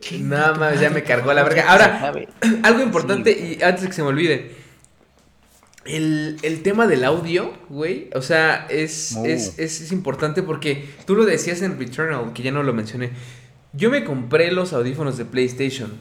"Chinga 0.00 0.36
Nada 0.38 0.54
más, 0.54 0.80
ya 0.80 0.90
me 0.90 1.02
cargó 1.02 1.32
la 1.32 1.42
verga. 1.42 1.70
Ahora, 1.70 1.96
acabe". 1.96 2.28
Algo 2.62 2.80
importante, 2.82 3.30
y 3.32 3.62
antes 3.62 3.82
de 3.82 3.88
que 3.88 3.94
se 3.94 4.02
me 4.02 4.08
olvide. 4.08 4.54
El, 5.84 6.36
el 6.42 6.62
tema 6.62 6.86
del 6.86 7.04
audio, 7.04 7.52
güey, 7.70 8.10
o 8.14 8.20
sea, 8.22 8.66
es, 8.68 9.14
Oh. 9.16 9.24
es, 9.24 9.58
es, 9.58 9.80
es 9.80 9.92
importante 9.92 10.42
porque 10.42 10.88
tú 11.06 11.14
lo 11.16 11.24
decías 11.24 11.62
en 11.62 11.78
Returnal, 11.78 12.32
que 12.34 12.42
ya 12.42 12.52
no 12.52 12.62
lo 12.62 12.72
mencioné. 12.74 13.10
Yo 13.72 13.90
me 13.90 14.04
compré 14.04 14.52
los 14.52 14.72
audífonos 14.72 15.16
de 15.16 15.24
PlayStation. 15.24 15.92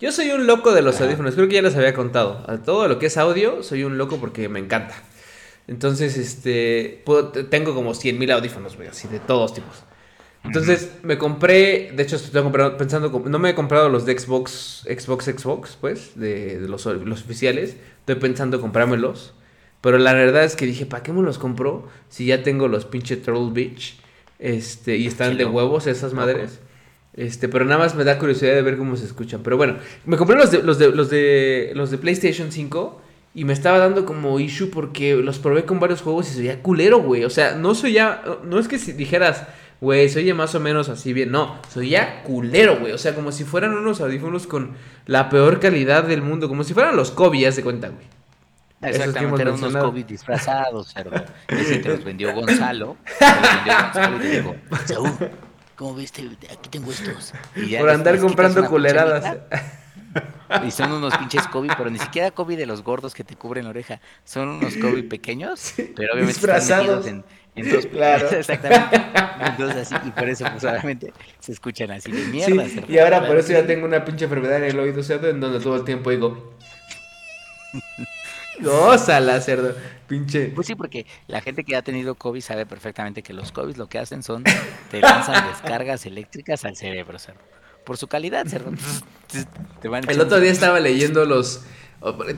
Yo 0.00 0.12
soy 0.12 0.30
un 0.30 0.46
loco 0.46 0.72
de 0.72 0.82
los 0.82 1.00
audífonos, 1.00 1.34
creo 1.34 1.46
que 1.46 1.54
ya 1.56 1.62
les 1.62 1.76
había 1.76 1.94
contado. 1.94 2.44
A 2.48 2.58
todo 2.58 2.88
lo 2.88 2.98
que 2.98 3.06
es 3.06 3.16
audio, 3.18 3.62
soy 3.62 3.84
un 3.84 3.98
loco 3.98 4.16
porque 4.18 4.48
me 4.48 4.58
encanta. 4.60 4.94
Entonces, 5.68 6.16
este, 6.16 7.02
puedo- 7.04 7.28
tengo 7.30 7.74
como 7.74 7.94
100 7.94 8.18
mil 8.18 8.30
audífonos, 8.32 8.76
güey, 8.76 8.88
así 8.88 9.08
de 9.08 9.20
todos 9.20 9.54
tipos. 9.54 9.84
Entonces 10.44 10.90
me 11.02 11.18
compré, 11.18 11.92
de 11.94 12.02
hecho 12.02 12.16
estoy 12.16 12.42
pensando, 12.76 13.22
no 13.26 13.38
me 13.38 13.50
he 13.50 13.54
comprado 13.54 13.88
los 13.88 14.04
de 14.04 14.18
Xbox, 14.18 14.84
Xbox, 14.84 15.26
Xbox, 15.26 15.78
pues, 15.80 16.12
de, 16.16 16.58
de 16.58 16.68
los, 16.68 16.84
los 16.84 17.22
oficiales. 17.22 17.76
Estoy 18.00 18.16
pensando 18.16 18.60
comprármelos. 18.60 19.34
Pero 19.80 19.98
la 19.98 20.12
verdad 20.14 20.44
es 20.44 20.56
que 20.56 20.64
dije, 20.64 20.86
¿para 20.86 21.02
qué 21.02 21.12
me 21.12 21.22
los 21.22 21.38
compro 21.38 21.88
si 22.08 22.26
ya 22.26 22.42
tengo 22.42 22.68
los 22.68 22.84
pinche 22.84 23.16
Troll 23.16 23.52
Beach? 23.52 23.98
Este, 24.38 24.96
y 24.96 25.06
están 25.06 25.36
de 25.36 25.44
huevos 25.44 25.86
esas 25.86 26.14
madres. 26.14 26.60
Este, 27.14 27.48
pero 27.48 27.64
nada 27.64 27.78
más 27.78 27.94
me 27.94 28.04
da 28.04 28.18
curiosidad 28.18 28.54
de 28.54 28.62
ver 28.62 28.78
cómo 28.78 28.96
se 28.96 29.04
escuchan. 29.04 29.42
Pero 29.42 29.56
bueno, 29.56 29.76
me 30.06 30.16
compré 30.16 30.36
los 30.36 30.50
de, 30.50 30.62
los 30.62 30.78
de, 30.78 30.90
los 30.90 31.10
de, 31.10 31.72
los 31.74 31.90
de 31.90 31.98
PlayStation 31.98 32.52
5 32.52 33.00
y 33.34 33.44
me 33.44 33.52
estaba 33.52 33.78
dando 33.78 34.04
como 34.04 34.38
issue 34.38 34.70
porque 34.70 35.16
los 35.16 35.38
probé 35.38 35.64
con 35.64 35.80
varios 35.80 36.02
juegos 36.02 36.30
y 36.30 36.34
se 36.34 36.40
veía 36.40 36.62
culero, 36.62 37.00
güey. 37.00 37.24
O 37.24 37.30
sea, 37.30 37.56
no 37.56 37.74
soy 37.74 37.94
ya, 37.94 38.22
no 38.44 38.58
es 38.58 38.68
que 38.68 38.78
si 38.78 38.92
dijeras, 38.92 39.46
güey, 39.82 40.08
se 40.08 40.20
oye 40.20 40.32
más 40.32 40.54
o 40.54 40.60
menos 40.60 40.88
así 40.88 41.12
bien. 41.12 41.32
No, 41.32 41.60
se 41.68 41.80
oía 41.80 42.22
culero, 42.22 42.78
güey. 42.78 42.92
O 42.92 42.98
sea, 42.98 43.16
como 43.16 43.32
si 43.32 43.42
fueran 43.42 43.74
unos 43.74 44.00
audífonos 44.00 44.46
con 44.46 44.76
la 45.06 45.28
peor 45.28 45.58
calidad 45.58 46.04
del 46.04 46.22
mundo. 46.22 46.48
Como 46.48 46.62
si 46.62 46.72
fueran 46.72 46.94
los 46.94 47.10
Kobe, 47.10 47.40
ya 47.40 47.50
se 47.50 47.64
cuenta, 47.64 47.88
güey. 47.88 48.06
Exactamente, 48.80 49.42
eran 49.42 49.54
unos 49.54 49.76
COVID 49.76 50.04
disfrazados, 50.04 50.92
cerdo. 50.92 51.24
Ese 51.48 51.78
te 51.78 51.88
los 51.88 52.04
vendió 52.04 52.32
Gonzalo. 52.32 52.96
Te 53.18 53.26
los 53.26 53.54
vendió 53.54 53.74
Gonzalo 53.82 54.16
y 54.16 54.20
te 54.20 54.30
dijo, 54.30 54.56
Saúl, 54.86 55.10
¿cómo 55.74 55.94
viste? 55.96 56.30
Aquí 56.50 56.68
tengo 56.70 56.92
estos. 56.92 57.32
Por 57.78 57.90
andar 57.90 58.18
comprando 58.20 58.64
culeradas. 58.68 59.36
Y 60.66 60.70
son 60.70 60.92
unos 60.92 61.16
pinches 61.16 61.48
COVID, 61.48 61.72
pero 61.76 61.90
ni 61.90 61.98
siquiera 61.98 62.30
COVID 62.30 62.56
de 62.56 62.66
los 62.66 62.82
gordos 62.82 63.14
que 63.14 63.24
te 63.24 63.36
cubren 63.36 63.64
la 63.64 63.70
oreja. 63.70 64.00
Son 64.24 64.48
unos 64.48 64.76
COVID 64.76 65.08
pequeños, 65.08 65.72
pero 65.76 66.12
obviamente 66.12 66.34
disfrazados. 66.34 67.06
en, 67.06 67.16
en 67.16 67.24
dos 67.56 67.86
claro. 67.92 68.30
Exactamente. 68.30 69.02
Entonces 69.40 69.92
así, 69.92 70.08
y 70.08 70.10
por 70.12 70.28
eso 70.28 70.44
pues 70.50 70.64
obviamente 70.64 71.12
se 71.38 71.52
escuchan 71.52 71.90
así 71.90 72.10
de 72.10 72.24
mierda. 72.24 72.68
Sí, 72.68 72.80
y 72.88 72.98
ahora 72.98 73.26
por 73.26 73.36
eso 73.36 73.52
ya 73.52 73.66
tengo 73.66 73.84
una 73.84 74.04
pinche 74.04 74.24
enfermedad 74.24 74.58
en 74.58 74.64
el 74.64 74.78
oído 74.78 75.02
cerdo 75.02 75.28
en 75.28 75.40
donde 75.40 75.60
todo 75.60 75.76
el 75.76 75.84
tiempo 75.84 76.10
digo. 76.10 76.54
Gózala, 78.60 79.40
cerdo. 79.40 79.74
Pinche. 80.06 80.52
Pues 80.54 80.66
sí, 80.66 80.74
porque 80.74 81.06
la 81.26 81.40
gente 81.40 81.64
que 81.64 81.74
ha 81.74 81.82
tenido 81.82 82.14
COVID 82.14 82.40
sabe 82.40 82.66
perfectamente 82.66 83.22
que 83.22 83.32
los 83.32 83.50
COVID 83.50 83.76
lo 83.76 83.88
que 83.88 83.98
hacen 83.98 84.22
son 84.22 84.44
te 84.90 85.00
lanzan 85.00 85.48
descargas 85.50 86.06
eléctricas 86.06 86.64
al 86.64 86.76
cerebro, 86.76 87.18
cerdo. 87.18 87.40
Por 87.84 87.96
su 87.96 88.06
calidad, 88.06 88.46
cerdo. 88.46 88.72
el 90.08 90.20
otro 90.20 90.38
día 90.38 90.52
estaba 90.52 90.78
leyendo 90.78 91.24
los. 91.24 91.64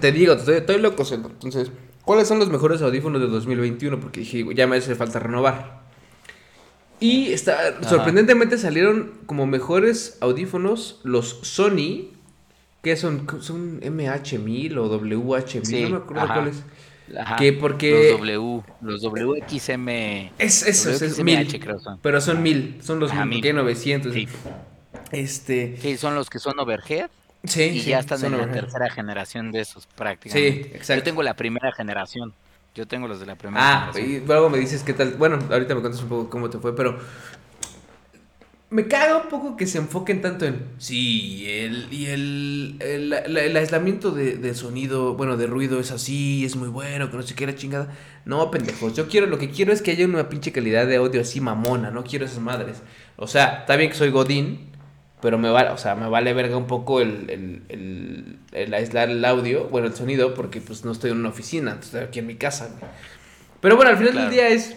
Te 0.01 0.13
digo, 0.13 0.35
estoy, 0.35 0.79
loco, 0.79 1.05
cerdo. 1.05 1.29
Entonces, 1.29 1.71
¿cuáles 2.05 2.29
son 2.29 2.39
los 2.39 2.51
mejores 2.51 2.83
audífonos 2.83 3.21
de 3.21 3.29
2021? 3.29 4.01
Porque 4.01 4.21
dije, 4.21 4.45
ya 4.55 4.67
me 4.67 4.77
hace 4.77 4.95
falta 4.95 5.19
renovar. 5.19 5.83
Y 7.01 7.33
está, 7.33 7.83
sorprendentemente 7.83 8.57
salieron 8.57 9.13
como 9.27 9.47
mejores 9.47 10.17
audífonos 10.21 11.01
los 11.03 11.41
Sony 11.43 12.15
¿Qué 12.85 12.97
son? 12.97 13.27
¿Son 13.41 13.81
MH1000 13.81 14.77
o 14.77 15.01
WH1000? 15.01 15.83
no 15.85 15.89
me 15.89 15.97
acuerdo 15.97 16.27
cuáles. 16.27 16.63
Que 17.39 17.53
porque... 17.55 18.11
Los 18.11 18.21
W, 18.21 18.63
los 18.83 19.03
WXM... 19.03 19.89
Es 20.39 20.67
eso, 20.67 20.91
es 20.91 21.19
1000. 21.19 21.61
Creo 21.61 21.81
son. 21.81 21.99
Pero 22.01 22.21
son 22.21 22.43
1000, 22.43 22.79
son 22.83 23.01
los 23.01 23.11
Ajá, 23.11 23.25
900. 23.25 24.13
Sí. 24.13 24.29
Este... 25.13 25.79
Sí, 25.81 25.97
son 25.97 26.15
los 26.15 26.29
que 26.29 26.39
son 26.39 26.59
overhead. 26.59 27.09
Sí, 27.45 27.63
y 27.63 27.81
ya 27.83 27.99
están 27.99 28.25
en 28.25 28.39
la 28.39 28.51
tercera 28.51 28.91
generación 28.91 29.53
de 29.53 29.61
esos 29.61 29.87
prácticamente. 29.87 30.65
Sí, 30.65 30.71
exacto. 30.75 31.01
Yo 31.01 31.03
tengo 31.05 31.23
la 31.23 31.35
primera 31.35 31.73
generación. 31.73 32.33
Yo 32.75 32.87
tengo 32.87 33.07
los 33.07 33.21
de 33.21 33.27
la 33.27 33.37
primera 33.37 33.87
ah, 33.87 33.93
y 33.97 34.19
luego 34.19 34.51
me 34.51 34.59
dices 34.59 34.83
qué 34.83 34.95
tal. 34.95 35.15
Bueno, 35.15 35.39
ahorita 35.49 35.77
me 35.77 35.81
cuentas 35.81 36.03
un 36.03 36.09
poco 36.09 36.29
cómo 36.29 36.51
te 36.51 36.59
fue, 36.59 36.75
pero 36.75 36.99
me 38.75 38.89
caga 38.89 39.19
un 39.19 39.29
poco 39.29 39.57
que 39.57 39.69
se 39.69 39.79
enfoquen 39.79 40.21
tanto 40.21 40.45
en. 40.45 40.67
Sí, 40.79 41.47
el, 41.49 41.87
y 41.93 42.07
el, 42.07 42.77
el, 42.81 43.57
aislamiento 43.57 44.11
de, 44.11 44.55
sonido, 44.55 45.15
bueno, 45.15 45.37
de 45.37 45.47
ruido 45.47 45.79
es 45.79 45.93
así, 45.93 46.45
es 46.45 46.57
muy 46.57 46.69
bueno, 46.69 47.09
que 47.09 47.17
no 47.17 47.23
se 47.23 47.37
quiera 47.37 47.55
chingada. 47.55 47.97
No, 48.25 48.51
pendejos. 48.51 48.97
Yo 48.97 49.07
quiero, 49.07 49.29
lo 49.29 49.39
que 49.39 49.51
quiero 49.51 49.73
es 49.73 49.81
que 49.81 49.93
haya 49.93 50.05
una 50.05 50.29
pinche 50.29 50.51
calidad 50.51 50.89
de 50.89 50.97
audio 50.97 51.21
así 51.21 51.41
mamona, 51.41 51.93
no 51.93 52.03
quiero 52.03 52.25
esas 52.25 52.41
madres. 52.41 52.83
O 53.15 53.29
sea, 53.29 53.61
está 53.61 53.77
bien 53.77 53.91
que 53.91 53.97
soy 53.97 54.11
Godín, 54.11 54.74
pero 55.25 55.39
me 55.39 55.49
vale, 55.49 55.71
o 55.71 55.79
sea, 55.79 55.95
me 55.95 56.07
vale 56.07 56.35
verga 56.35 56.59
un 56.59 56.67
poco 56.67 57.01
el, 57.01 57.65
el, 58.53 58.75
aislar 58.75 59.09
el 59.09 59.25
audio, 59.25 59.69
bueno, 59.71 59.87
el 59.87 59.95
sonido, 59.95 60.35
porque 60.35 60.61
pues 60.61 60.85
no 60.85 60.93
estoy 60.93 61.13
en 61.13 61.17
una 61.17 61.31
oficina, 61.31 61.79
estoy 61.81 62.03
aquí 62.03 62.19
en 62.19 62.27
mi 62.27 62.35
casa. 62.35 62.69
Pero 63.63 63.77
bueno, 63.77 63.91
al 63.91 63.97
final 63.97 64.15
del 64.15 64.29
día 64.29 64.49
es. 64.49 64.77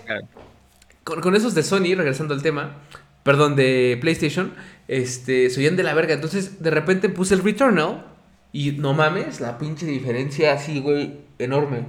Con, 1.03 1.19
con 1.19 1.35
esos 1.35 1.53
de 1.53 1.63
Sony, 1.63 1.95
regresando 1.95 2.33
al 2.33 2.41
tema 2.41 2.77
perdón, 3.23 3.57
de 3.57 3.97
PlayStation, 3.99 4.53
este, 4.87 5.49
se 5.49 5.59
oían 5.59 5.75
de 5.75 5.83
la 5.83 5.93
verga. 5.93 6.13
Entonces, 6.13 6.63
de 6.63 6.69
repente 6.69 7.09
puse 7.09 7.33
el 7.33 7.43
Returnal 7.43 8.05
y 8.53 8.71
no 8.71 8.93
mames, 8.93 9.41
la 9.41 9.57
pinche 9.57 9.85
diferencia 9.85 10.53
así, 10.53 10.79
güey, 10.79 11.17
enorme. 11.37 11.87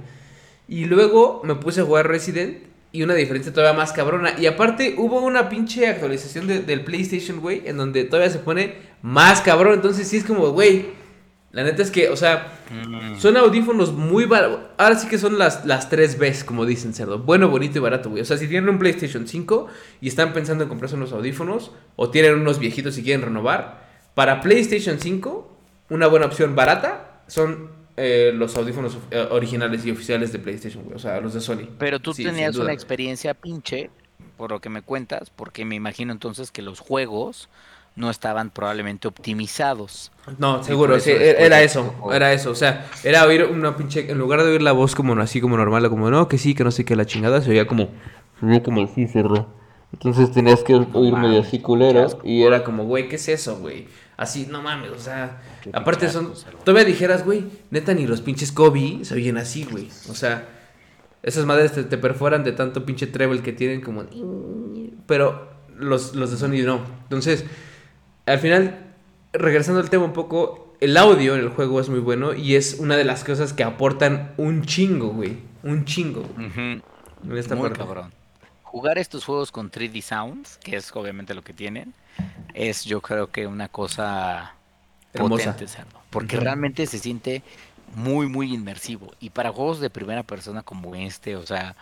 Y 0.67 0.83
luego 0.83 1.41
me 1.45 1.55
puse 1.55 1.79
a 1.79 1.85
jugar 1.85 2.09
Resident 2.09 2.57
y 2.91 3.03
una 3.03 3.13
diferencia 3.13 3.53
todavía 3.53 3.77
más 3.77 3.93
cabrona. 3.93 4.33
Y 4.39 4.45
aparte 4.47 4.95
hubo 4.97 5.21
una 5.21 5.49
pinche 5.49 5.87
actualización 5.87 6.47
del 6.47 6.83
PlayStation, 6.83 7.39
güey, 7.39 7.61
en 7.65 7.77
donde 7.77 8.03
todavía 8.03 8.31
se 8.31 8.39
pone 8.39 8.75
más 9.01 9.41
cabrón. 9.41 9.75
Entonces 9.75 10.07
sí 10.07 10.17
es 10.17 10.23
como, 10.23 10.49
güey, 10.49 10.87
la 11.51 11.63
neta 11.63 11.81
es 11.81 11.91
que, 11.91 12.09
o 12.09 12.15
sea, 12.15 12.59
mm. 12.71 13.19
son 13.19 13.37
audífonos 13.37 13.93
muy 13.93 14.25
baratos. 14.25 14.61
Ahora 14.77 14.95
sí 14.95 15.07
que 15.07 15.17
son 15.17 15.37
las, 15.37 15.65
las 15.65 15.89
tres 15.89 16.17
Bs, 16.17 16.43
como 16.43 16.65
dicen, 16.65 16.93
cerdo. 16.93 17.19
Bueno, 17.19 17.49
bonito 17.49 17.77
y 17.77 17.81
barato, 17.81 18.09
güey. 18.09 18.21
O 18.21 18.25
sea, 18.25 18.37
si 18.37 18.47
tienen 18.47 18.69
un 18.69 18.79
PlayStation 18.79 19.27
5 19.27 19.67
y 20.01 20.07
están 20.07 20.33
pensando 20.33 20.63
en 20.63 20.69
comprarse 20.69 20.95
unos 20.95 21.11
audífonos, 21.11 21.71
o 21.95 22.09
tienen 22.09 22.35
unos 22.35 22.59
viejitos 22.59 22.97
y 22.97 23.03
quieren 23.03 23.23
renovar, 23.23 23.87
para 24.13 24.41
PlayStation 24.41 24.99
5, 24.99 25.57
una 25.89 26.07
buena 26.07 26.25
opción 26.27 26.55
barata 26.55 27.23
son 27.27 27.78
eh, 27.99 28.31
los 28.33 28.55
audífonos 28.55 28.97
eh, 29.11 29.27
originales 29.29 29.85
y 29.85 29.91
oficiales 29.91 30.31
de 30.31 30.39
PlayStation, 30.39 30.83
güey. 30.83 30.95
O 30.95 30.99
sea, 30.99 31.19
los 31.19 31.33
de 31.33 31.41
Sony. 31.41 31.67
Pero 31.77 31.99
tú 31.99 32.13
tenías 32.13 32.55
una 32.55 32.71
experiencia 32.71 33.33
pinche, 33.33 33.89
por 34.37 34.51
lo 34.51 34.61
que 34.61 34.69
me 34.69 34.81
cuentas, 34.81 35.29
porque 35.29 35.65
me 35.65 35.75
imagino 35.75 36.13
entonces 36.13 36.51
que 36.51 36.61
los 36.61 36.79
juegos 36.79 37.49
no 37.95 38.09
estaban 38.09 38.49
probablemente 38.49 39.07
optimizados. 39.07 40.11
No, 40.37 40.63
seguro, 40.63 40.95
era 40.95 41.61
eso, 41.61 41.93
era 42.13 42.31
eso, 42.31 42.51
o 42.51 42.55
sea, 42.55 42.87
era 43.03 43.25
oír 43.25 43.43
una 43.43 43.75
pinche, 43.75 44.09
en 44.09 44.17
lugar 44.17 44.43
de 44.43 44.51
oír 44.51 44.61
la 44.61 44.71
voz 44.71 44.95
como 44.95 45.13
así 45.21 45.41
como 45.41 45.57
normal, 45.57 45.89
como 45.89 46.09
no, 46.09 46.29
que 46.29 46.37
sí, 46.37 46.55
que 46.55 46.63
no 46.63 46.71
sé 46.71 46.85
qué, 46.85 46.95
la 46.95 47.05
chingada, 47.05 47.41
se 47.41 47.49
oía 47.49 47.67
como, 47.67 47.89
se 48.39 48.45
oía 48.45 48.63
como 48.63 48.83
así, 48.83 49.07
cerró. 49.07 49.47
Entonces 49.91 50.31
tenías 50.31 50.63
que 50.63 50.75
oír 50.75 51.13
medio 51.15 51.41
así 51.41 51.59
culero 51.59 52.07
y 52.23 52.43
era 52.43 52.63
como, 52.63 52.85
güey, 52.85 53.09
¿qué 53.09 53.15
es 53.15 53.27
eso, 53.27 53.57
güey? 53.57 53.87
Así, 54.19 54.47
no 54.51 54.61
mames, 54.61 54.91
o 54.91 54.99
sea, 54.99 55.41
aparte 55.71 56.09
son, 56.09 56.33
todavía 56.65 56.85
dijeras, 56.85 57.23
güey, 57.23 57.45
neta 57.71 57.93
ni 57.93 58.05
los 58.05 58.19
pinches 58.19 58.51
Kobe 58.51 58.99
se 59.03 59.15
oyen 59.15 59.37
así, 59.37 59.63
güey, 59.63 59.87
o 60.09 60.13
sea, 60.13 60.47
esas 61.23 61.45
madres 61.45 61.71
te, 61.71 61.83
te 61.83 61.97
perforan 61.97 62.43
de 62.43 62.51
tanto 62.51 62.85
pinche 62.85 63.07
treble 63.07 63.41
que 63.41 63.53
tienen 63.53 63.79
como, 63.79 64.03
pero 65.07 65.49
los, 65.77 66.15
los 66.15 66.31
de 66.31 66.37
Sony 66.37 66.65
no, 66.65 66.85
entonces 67.03 67.45
al 68.29 68.37
final, 68.37 68.77
regresando 69.33 69.81
al 69.81 69.89
tema 69.89 70.05
un 70.05 70.13
poco, 70.13 70.75
el 70.81 70.97
audio 70.97 71.35
en 71.35 71.41
el 71.41 71.49
juego 71.49 71.81
es 71.81 71.89
muy 71.89 71.99
bueno 71.99 72.35
y 72.35 72.55
es 72.55 72.75
una 72.79 72.95
de 72.95 73.03
las 73.03 73.23
cosas 73.23 73.53
que 73.53 73.63
aportan 73.63 74.33
un 74.37 74.63
chingo, 74.63 75.07
güey. 75.07 75.37
Un 75.63 75.83
chingo. 75.85 76.23
En 76.37 76.83
esta 77.35 77.55
muy 77.55 77.71
cabrón. 77.71 78.11
Jugar 78.71 78.99
estos 78.99 79.25
juegos 79.25 79.51
con 79.51 79.71
3D 79.71 80.01
Sounds, 80.03 80.59
que 80.63 80.75
es 80.75 80.95
obviamente 80.95 81.33
lo 81.33 81.43
que 81.43 81.53
tienen, 81.53 81.95
es 82.53 82.85
yo 82.85 83.01
creo 83.01 83.31
que 83.31 83.47
una 83.47 83.67
cosa 83.67 84.53
Hermosa. 85.11 85.53
potente, 85.53 85.65
porque 86.11 86.37
realmente 86.37 86.85
se 86.85 86.99
siente 86.99 87.41
muy, 87.95 88.27
muy 88.27 88.53
inmersivo. 88.53 89.11
Y 89.19 89.31
para 89.31 89.51
juegos 89.51 89.79
de 89.79 89.89
primera 89.89 90.21
persona 90.21 90.61
como 90.61 90.93
este, 90.93 91.35
o 91.35 91.45
sea, 91.47 91.75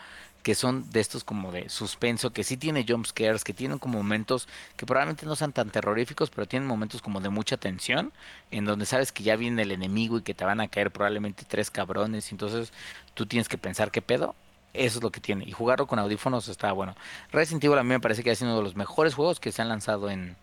que 0.44 0.56
son 0.56 0.90
de 0.92 1.02
estos 1.02 1.26
como 1.26 1.52
de 1.52 1.68
suspenso, 1.68 2.32
que 2.32 2.46
sí 2.46 2.56
tiene 2.56 2.86
jump 2.88 3.06
scares, 3.06 3.44
que 3.44 3.54
tienen 3.54 3.80
como 3.80 3.98
momentos 3.98 4.48
que 4.78 4.86
probablemente 4.86 5.26
no 5.26 5.36
sean 5.36 5.52
tan 5.52 5.72
terroríficos, 5.72 6.30
pero 6.30 6.48
tienen 6.48 6.70
momentos 6.70 7.02
como 7.02 7.20
de 7.20 7.28
mucha 7.28 7.58
tensión, 7.58 8.14
en 8.50 8.64
donde 8.64 8.86
sabes 8.86 9.12
que 9.12 9.24
ya 9.24 9.36
viene 9.36 9.64
el 9.64 9.74
enemigo 9.74 10.20
y 10.20 10.22
que 10.22 10.34
te 10.34 10.46
van 10.46 10.62
a 10.62 10.70
caer 10.70 10.92
probablemente 10.92 11.44
tres 11.46 11.70
cabrones, 11.70 12.32
y 12.32 12.36
entonces 12.36 12.72
tú 13.14 13.26
tienes 13.26 13.50
que 13.50 13.58
pensar 13.58 13.92
qué 13.92 14.02
pedo. 14.02 14.36
Eso 14.78 15.00
es 15.00 15.04
lo 15.04 15.12
que 15.12 15.20
tiene. 15.20 15.46
Y 15.46 15.52
jugarlo 15.52 15.88
con 15.88 16.00
audífonos 16.00 16.48
está 16.48 16.72
bueno. 16.72 16.96
Resident 17.32 17.64
Evil 17.64 17.78
a 17.78 17.84
mí 17.84 17.90
me 17.90 18.00
parece 18.00 18.24
que 18.24 18.32
ha 18.32 18.36
sido 18.36 18.52
uno 18.52 18.58
de 18.58 18.64
los 18.64 18.76
mejores 18.76 19.14
juegos 19.14 19.40
que 19.40 19.52
se 19.52 19.62
han 19.62 19.70
lanzado 19.70 20.10
en, 20.10 20.36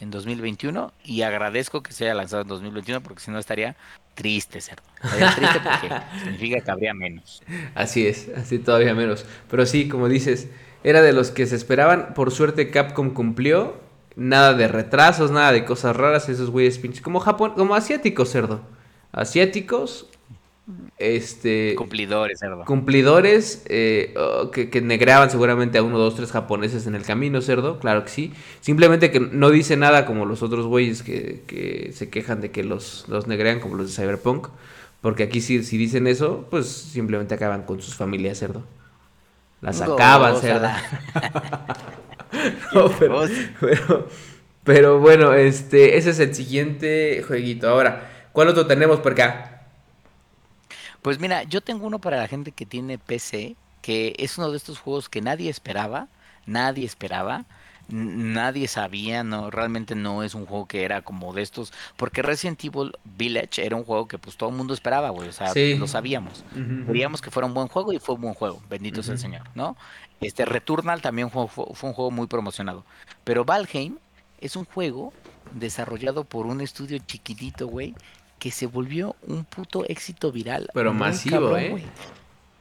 en 0.00 0.10
2021 0.10 0.92
y 1.04 1.22
agradezco 1.22 1.82
que 1.82 1.92
se 1.92 2.04
haya 2.04 2.14
lanzado 2.14 2.42
en 2.42 2.48
2021 2.48 3.02
porque 3.02 3.20
si 3.20 3.30
no 3.30 3.38
estaría 3.38 3.76
triste, 4.14 4.60
cerdo. 4.60 4.82
Estaría 5.02 5.34
triste 5.34 5.60
porque 5.60 6.18
significa 6.24 6.60
que 6.60 6.70
habría 6.70 6.94
menos. 6.94 7.42
Así 7.74 8.06
es, 8.06 8.28
así 8.36 8.58
todavía 8.58 8.94
menos. 8.94 9.24
Pero 9.48 9.64
sí, 9.66 9.88
como 9.88 10.08
dices, 10.08 10.48
era 10.82 11.02
de 11.02 11.12
los 11.12 11.30
que 11.30 11.46
se 11.46 11.56
esperaban. 11.56 12.14
Por 12.14 12.30
suerte 12.30 12.70
Capcom 12.70 13.10
cumplió. 13.10 13.84
Nada 14.16 14.54
de 14.54 14.66
retrasos, 14.66 15.30
nada 15.30 15.52
de 15.52 15.66
cosas 15.66 15.94
raras. 15.94 16.28
Esos 16.28 16.50
güeyes 16.50 16.78
pinches. 16.78 17.02
Como 17.02 17.20
Japón, 17.20 17.52
como 17.54 17.74
asiáticos, 17.74 18.30
cerdo. 18.30 18.62
Asiáticos, 19.12 20.08
este 20.98 21.74
cumplidores 21.76 22.40
cerdo. 22.40 22.64
cumplidores 22.64 23.62
eh, 23.68 24.14
oh, 24.16 24.50
que, 24.50 24.68
que, 24.68 24.80
negreaban 24.80 25.30
seguramente 25.30 25.78
a 25.78 25.82
uno 25.84 25.96
dos 25.96 26.16
tres 26.16 26.32
japoneses 26.32 26.88
en 26.88 26.96
el 26.96 27.04
camino 27.04 27.40
cerdo 27.40 27.78
claro 27.78 28.04
que 28.04 28.10
sí. 28.10 28.32
Simplemente 28.60 29.12
que 29.12 29.20
no 29.20 29.50
dice 29.50 29.76
nada 29.76 30.06
como 30.06 30.24
los 30.24 30.42
otros 30.42 30.66
güeyes 30.66 31.04
que, 31.04 31.42
que 31.46 31.92
se 31.94 32.10
quejan 32.10 32.40
de 32.40 32.50
que 32.50 32.64
los, 32.64 33.04
los 33.08 33.28
negrean 33.28 33.60
como 33.60 33.76
los 33.76 33.94
de 33.94 34.02
cyberpunk 34.02 34.48
porque 35.00 35.22
aquí 35.22 35.40
si, 35.40 35.62
si 35.62 35.78
dicen 35.78 36.08
eso 36.08 36.48
pues 36.50 36.66
simplemente 36.66 37.34
acaban 37.34 37.62
con 37.62 37.80
sus 37.80 37.94
familias 37.94 38.38
cerdo. 38.38 38.64
Las 39.60 39.80
acaban 39.80 40.36
cerdo. 40.40 40.68
pero, 42.98 43.22
pero, 43.60 44.08
pero 44.64 44.98
bueno 44.98 45.32
este 45.32 45.96
ese 45.96 46.10
es 46.10 46.18
el 46.18 46.34
siguiente 46.34 47.22
jueguito. 47.24 47.68
Ahora 47.68 48.10
cuál 48.32 48.48
otro 48.48 48.66
tenemos 48.66 48.98
por 48.98 49.12
acá 49.12 49.55
pues 51.06 51.20
mira, 51.20 51.44
yo 51.44 51.60
tengo 51.60 51.86
uno 51.86 52.00
para 52.00 52.16
la 52.16 52.26
gente 52.26 52.50
que 52.50 52.66
tiene 52.66 52.98
PC, 52.98 53.54
que 53.80 54.16
es 54.18 54.38
uno 54.38 54.50
de 54.50 54.56
estos 54.56 54.80
juegos 54.80 55.08
que 55.08 55.20
nadie 55.20 55.48
esperaba, 55.48 56.08
nadie 56.46 56.84
esperaba. 56.84 57.44
nadie 57.86 58.66
sabía, 58.66 59.22
no, 59.22 59.52
realmente 59.52 59.94
no 59.94 60.24
es 60.24 60.34
un 60.34 60.46
juego 60.46 60.66
que 60.66 60.82
era 60.82 61.02
como 61.02 61.32
de 61.32 61.42
estos, 61.42 61.72
porque 61.96 62.22
Resident 62.22 62.64
Evil 62.64 62.90
Village 63.04 63.64
era 63.64 63.76
un 63.76 63.84
juego 63.84 64.08
que 64.08 64.18
pues 64.18 64.36
todo 64.36 64.50
el 64.50 64.56
mundo 64.56 64.74
esperaba, 64.74 65.10
güey, 65.10 65.28
o 65.28 65.32
sea, 65.32 65.52
lo 65.78 65.86
sabíamos. 65.86 66.42
Queríamos 66.88 67.22
que 67.22 67.30
fuera 67.30 67.46
un 67.46 67.54
buen 67.54 67.68
juego 67.68 67.92
y 67.92 68.00
fue 68.00 68.16
un 68.16 68.22
buen 68.22 68.34
juego, 68.34 68.60
bendito 68.68 69.04
sea 69.04 69.12
el 69.12 69.20
Señor, 69.20 69.42
¿no? 69.54 69.76
Este 70.20 70.44
Returnal 70.44 71.02
también 71.02 71.30
fue, 71.30 71.46
fue, 71.46 71.66
un 71.66 71.92
juego 71.92 72.10
muy 72.10 72.26
promocionado, 72.26 72.84
pero 73.22 73.44
Valheim 73.44 73.98
es 74.40 74.56
un 74.56 74.64
juego 74.64 75.12
desarrollado 75.52 76.24
por 76.24 76.46
un 76.46 76.60
estudio 76.60 76.98
chiquitito, 76.98 77.68
güey, 77.68 77.94
que 78.38 78.50
se 78.50 78.66
volvió 78.66 79.16
un 79.22 79.44
puto 79.44 79.84
éxito 79.86 80.32
viral. 80.32 80.68
Pero 80.74 80.92
masivo, 80.92 81.56
¿eh? 81.56 81.82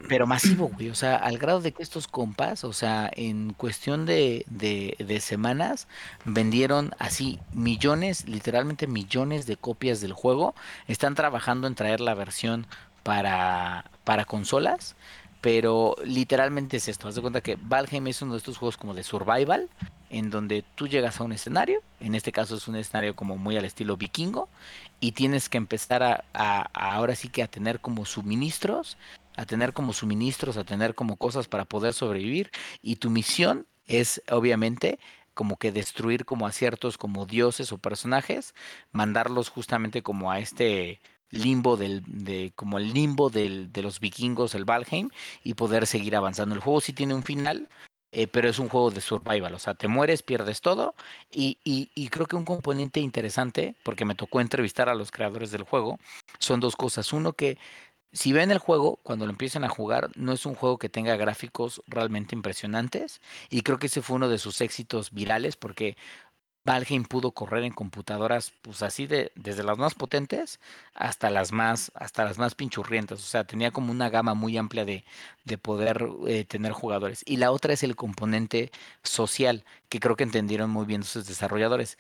Pero 0.08 0.28
masivo, 0.28 0.68
güey. 0.68 0.90
O 0.90 0.96
sea, 0.96 1.16
al 1.16 1.38
grado 1.38 1.62
de 1.62 1.72
que 1.72 1.82
estos 1.82 2.08
compas, 2.08 2.64
o 2.64 2.74
sea, 2.74 3.10
en 3.14 3.54
cuestión 3.54 4.06
de, 4.06 4.46
de, 4.48 5.20
semanas, 5.20 5.88
vendieron 6.26 6.94
así 7.00 7.40
millones, 7.54 8.28
literalmente 8.28 8.88
millones 8.88 9.46
de 9.48 9.58
copias 9.58 10.02
del 10.02 10.14
juego. 10.14 10.54
Están 10.88 11.16
trabajando 11.16 11.68
en 11.68 11.76
traer 11.76 12.02
la 12.02 12.14
versión 12.14 12.68
para, 13.04 13.86
para 14.04 14.26
consolas. 14.26 14.96
Pero 15.42 15.96
literalmente 16.04 16.78
es 16.78 16.88
esto. 16.88 17.08
Haz 17.08 17.16
de 17.16 17.22
cuenta 17.22 17.42
que 17.42 17.58
Valheim 17.62 18.08
es 18.08 18.22
uno 18.22 18.34
de 18.34 18.40
estos 18.40 18.58
juegos 18.58 18.78
como 18.78 18.96
de 18.96 19.04
survival, 19.04 19.70
en 20.10 20.30
donde 20.30 20.64
tú 20.76 20.88
llegas 20.88 21.20
a 21.20 21.24
un 21.24 21.34
escenario, 21.34 21.82
en 22.00 22.16
este 22.16 22.32
caso 22.32 22.56
es 22.56 22.68
un 22.68 22.76
escenario 22.76 23.16
como 23.16 23.38
muy 23.38 23.58
al 23.58 23.66
estilo 23.66 23.98
vikingo, 23.98 24.50
y 25.06 25.12
tienes 25.12 25.50
que 25.50 25.58
empezar 25.60 26.02
a, 26.02 26.62
ahora 26.74 27.14
sí 27.14 27.30
que 27.30 27.44
a 27.44 27.48
tener 27.48 27.80
como 27.80 28.06
suministros 28.06 28.98
a 29.38 29.46
tener 29.46 29.74
como 29.74 29.94
suministros, 29.94 30.58
a 30.58 30.64
tener 30.64 30.96
como 30.96 31.18
cosas 31.18 31.48
para 31.48 31.66
poder 31.66 31.94
sobrevivir 31.94 32.50
y 32.82 32.96
tu 32.96 33.10
misión 33.10 33.68
es 33.86 34.24
obviamente 34.32 34.98
como 35.36 35.58
que 35.58 35.72
destruir 35.72 36.26
como 36.26 36.48
a 36.48 36.52
ciertos 36.52 36.98
como 36.98 37.28
dioses 37.28 37.72
o 37.72 37.78
personajes, 37.78 38.56
mandarlos 38.92 39.50
justamente 39.50 40.02
como 40.02 40.32
a 40.32 40.40
este 40.40 41.02
limbo 41.30 41.78
del, 41.78 42.02
de, 42.08 42.54
como 42.56 42.80
el 42.80 42.94
limbo 42.94 43.30
del, 43.30 43.72
de 43.72 43.84
los 43.84 44.00
vikingos, 44.00 44.56
el 44.56 44.66
Valheim, 44.66 45.10
y 45.44 45.56
poder 45.56 45.86
seguir 45.86 46.16
avanzando. 46.16 46.56
El 46.56 46.62
juego 46.62 46.80
sí 46.80 46.94
tiene 46.94 47.14
un 47.14 47.24
final, 47.24 47.68
eh, 48.16 48.28
pero 48.28 48.48
es 48.48 48.60
un 48.60 48.70
juego 48.70 48.92
de 48.92 49.02
survival, 49.02 49.54
o 49.54 49.60
sea, 49.60 49.74
te 49.74 49.90
mueres, 49.90 50.24
pierdes 50.24 50.62
todo, 50.62 50.96
y, 51.30 51.58
y, 51.66 51.92
y, 51.96 52.08
creo 52.08 52.28
que 52.28 52.38
un 52.38 52.46
componente 52.46 53.02
interesante, 53.02 53.76
porque 53.84 54.06
me 54.06 54.16
tocó 54.16 54.40
entrevistar 54.40 54.88
a 54.88 54.96
los 54.96 55.12
creadores 55.12 55.52
del 55.52 55.64
juego, 55.64 56.00
son 56.40 56.62
dos 56.62 56.78
cosas. 56.78 57.12
Uno 57.12 57.34
que 57.34 57.58
si 58.14 58.32
ven 58.32 58.52
el 58.52 58.60
juego, 58.60 59.02
cuando 59.04 59.26
lo 59.26 59.32
empiecen 59.32 59.66
a 59.66 59.70
jugar, 59.70 60.10
no 60.16 60.32
es 60.32 60.46
un 60.46 60.56
juego 60.56 60.78
que 60.78 60.88
tenga 60.88 61.18
gráficos 61.18 61.82
realmente 61.88 62.34
impresionantes. 62.34 63.20
Y 63.50 63.62
creo 63.62 63.78
que 63.80 63.88
ese 63.88 64.02
fue 64.02 64.16
uno 64.16 64.30
de 64.30 64.38
sus 64.38 64.62
éxitos 64.62 65.12
virales 65.12 65.58
porque 65.58 65.98
Valheim 66.66 67.04
pudo 67.06 67.32
correr 67.32 67.64
en 67.64 67.74
computadoras, 67.74 68.52
pues 68.64 68.82
así 68.82 69.06
de, 69.06 69.32
desde 69.36 69.64
las 69.64 69.78
más 69.78 69.94
potentes 69.94 70.60
hasta 70.96 71.30
las 71.30 71.52
más, 71.52 71.92
hasta 71.96 72.26
las 72.26 72.38
más 72.40 72.56
pinchurrientas. 72.56 73.20
O 73.20 73.24
sea, 73.24 73.44
tenía 73.46 73.72
como 73.72 73.92
una 73.92 74.10
gama 74.10 74.34
muy 74.34 74.58
amplia 74.58 74.84
de, 74.84 75.04
de 75.44 75.58
poder 75.60 76.08
eh, 76.28 76.44
tener 76.46 76.72
jugadores. 76.72 77.24
Y 77.26 77.38
la 77.38 77.52
otra 77.52 77.74
es 77.74 77.84
el 77.84 77.96
componente 77.96 78.72
social, 79.04 79.64
que 79.90 80.00
creo 80.00 80.16
que 80.16 80.24
entendieron 80.24 80.72
muy 80.72 80.86
bien 80.86 81.04
sus 81.04 81.28
desarrolladores. 81.28 81.98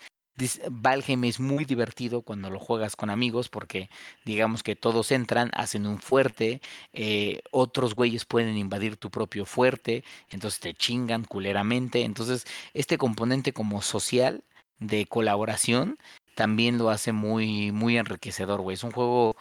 Valheim 0.70 1.24
es 1.24 1.39
muy 1.39 1.63
divertido 1.63 2.22
cuando 2.22 2.49
lo 2.49 2.59
juegas 2.59 2.95
con 2.97 3.09
amigos 3.09 3.47
porque 3.47 3.89
digamos 4.26 4.63
que 4.63 4.76
todos 4.76 5.11
entran, 5.11 5.49
hacen 5.53 5.86
un 5.88 5.99
fuerte, 5.99 6.61
eh, 6.91 7.41
otros 7.51 7.95
güeyes 7.95 8.26
pueden 8.26 8.57
invadir 8.57 8.97
tu 8.97 9.09
propio 9.09 9.45
fuerte, 9.45 10.03
entonces 10.30 10.59
te 10.59 10.74
chingan 10.74 11.24
culeramente. 11.24 12.03
Entonces 12.03 12.45
este 12.74 12.97
componente 12.97 13.53
como 13.53 13.82
social 13.82 14.43
de 14.80 15.05
colaboración 15.05 15.97
también 16.36 16.78
lo 16.78 16.89
hace 16.89 17.11
muy, 17.13 17.71
muy 17.71 17.97
enriquecedor, 17.97 18.61
güey. 18.61 18.76
Es 18.76 18.84
un 18.84 18.91
juego, 18.91 19.36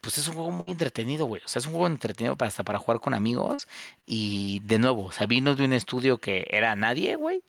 pues 0.00 0.18
es 0.18 0.28
un 0.28 0.34
juego 0.34 0.50
muy 0.50 0.64
entretenido, 0.68 1.26
güey. 1.26 1.42
O 1.44 1.48
sea, 1.48 1.60
es 1.60 1.66
un 1.66 1.72
juego 1.72 1.86
entretenido 1.86 2.36
para, 2.36 2.48
hasta 2.48 2.64
para 2.64 2.78
jugar 2.78 3.00
con 3.00 3.14
amigos. 3.14 3.66
Y 4.06 4.60
de 4.64 4.78
nuevo, 4.78 5.06
o 5.06 5.12
sea, 5.12 5.26
vino 5.26 5.54
de 5.56 5.64
un 5.64 5.72
estudio 5.72 6.18
que 6.18 6.46
era 6.50 6.76
nadie, 6.76 7.16
güey 7.16 7.42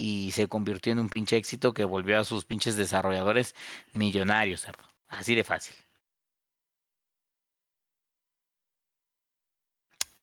y 0.00 0.30
se 0.32 0.48
convirtió 0.48 0.92
en 0.92 0.98
un 0.98 1.10
pinche 1.10 1.36
éxito 1.36 1.74
que 1.74 1.84
volvió 1.84 2.18
a 2.18 2.24
sus 2.24 2.44
pinches 2.46 2.74
desarrolladores 2.76 3.54
millonarios, 3.92 4.62
cerdo. 4.62 4.82
Así 5.08 5.34
de 5.34 5.44
fácil. 5.44 5.74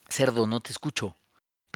Cerdo, 0.10 0.48
no 0.48 0.60
te 0.62 0.72
escucho. 0.72 1.16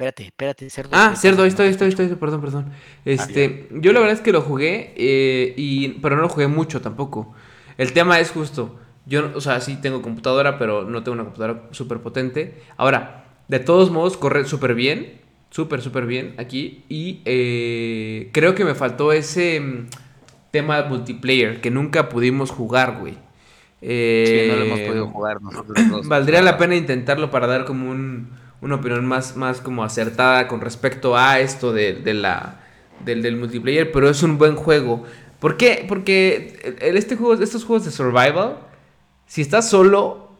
Espérate, 0.02 0.24
espérate, 0.24 0.68
cerdo. 0.68 0.90
Ah, 0.92 1.14
cerdo, 1.14 1.44
estoy, 1.44 1.68
estoy, 1.68 1.90
estoy, 1.90 2.08
perdón, 2.08 2.40
perdón. 2.40 2.72
Este, 3.04 3.68
yo 3.70 3.92
la 3.92 4.00
verdad 4.00 4.16
es 4.16 4.20
que 4.20 4.32
lo 4.32 4.42
jugué, 4.42 4.92
eh, 4.96 5.54
y, 5.56 5.90
pero 6.00 6.16
no 6.16 6.22
lo 6.22 6.28
jugué 6.28 6.48
mucho 6.48 6.80
tampoco. 6.80 7.32
El 7.78 7.92
tema 7.92 8.18
es 8.18 8.32
justo, 8.32 8.80
yo, 9.06 9.30
o 9.36 9.40
sea, 9.40 9.60
sí 9.60 9.76
tengo 9.80 10.02
computadora, 10.02 10.58
pero 10.58 10.82
no 10.82 11.04
tengo 11.04 11.14
una 11.14 11.22
computadora 11.22 11.68
súper 11.70 11.98
potente. 12.00 12.60
Ahora, 12.76 13.26
de 13.46 13.60
todos 13.60 13.92
modos, 13.92 14.16
corre 14.16 14.44
súper 14.44 14.74
bien 14.74 15.22
súper, 15.50 15.82
súper 15.82 16.06
bien 16.06 16.34
aquí. 16.38 16.84
Y 16.88 17.20
eh, 17.24 18.30
creo 18.32 18.56
que 18.56 18.64
me 18.64 18.74
faltó 18.74 19.12
ese 19.12 19.60
mm, 19.60 19.86
tema 20.50 20.82
multiplayer 20.82 21.60
que 21.60 21.70
nunca 21.70 22.08
pudimos 22.08 22.50
jugar, 22.50 22.98
güey. 22.98 23.14
sí, 23.80 24.48
no 24.48 24.56
lo 24.56 24.64
hemos 24.64 24.80
podido 24.80 25.06
jugar 25.08 25.40
nosotros 25.42 26.06
Valdría 26.08 26.42
la 26.42 26.56
pena 26.58 26.74
intentarlo 26.74 27.30
para 27.30 27.46
dar 27.46 27.64
como 27.64 27.90
un, 27.90 28.30
una 28.62 28.76
opinión 28.76 29.04
más, 29.04 29.36
más 29.36 29.60
como 29.60 29.84
acertada 29.84 30.48
con 30.48 30.60
respecto 30.60 31.16
a 31.16 31.40
esto 31.40 31.72
de, 31.72 31.94
de 31.94 32.14
la, 32.14 32.60
del, 33.04 33.20
del, 33.20 33.36
multiplayer, 33.36 33.92
pero 33.92 34.08
es 34.08 34.22
un 34.22 34.38
buen 34.38 34.56
juego. 34.56 35.04
¿Por 35.40 35.56
qué? 35.56 35.84
Porque 35.88 36.78
este 36.80 37.16
juego, 37.16 37.42
estos 37.42 37.64
juegos 37.64 37.84
de 37.84 37.90
survival, 37.90 38.58
si 39.26 39.42
estás 39.42 39.68
solo, 39.68 40.30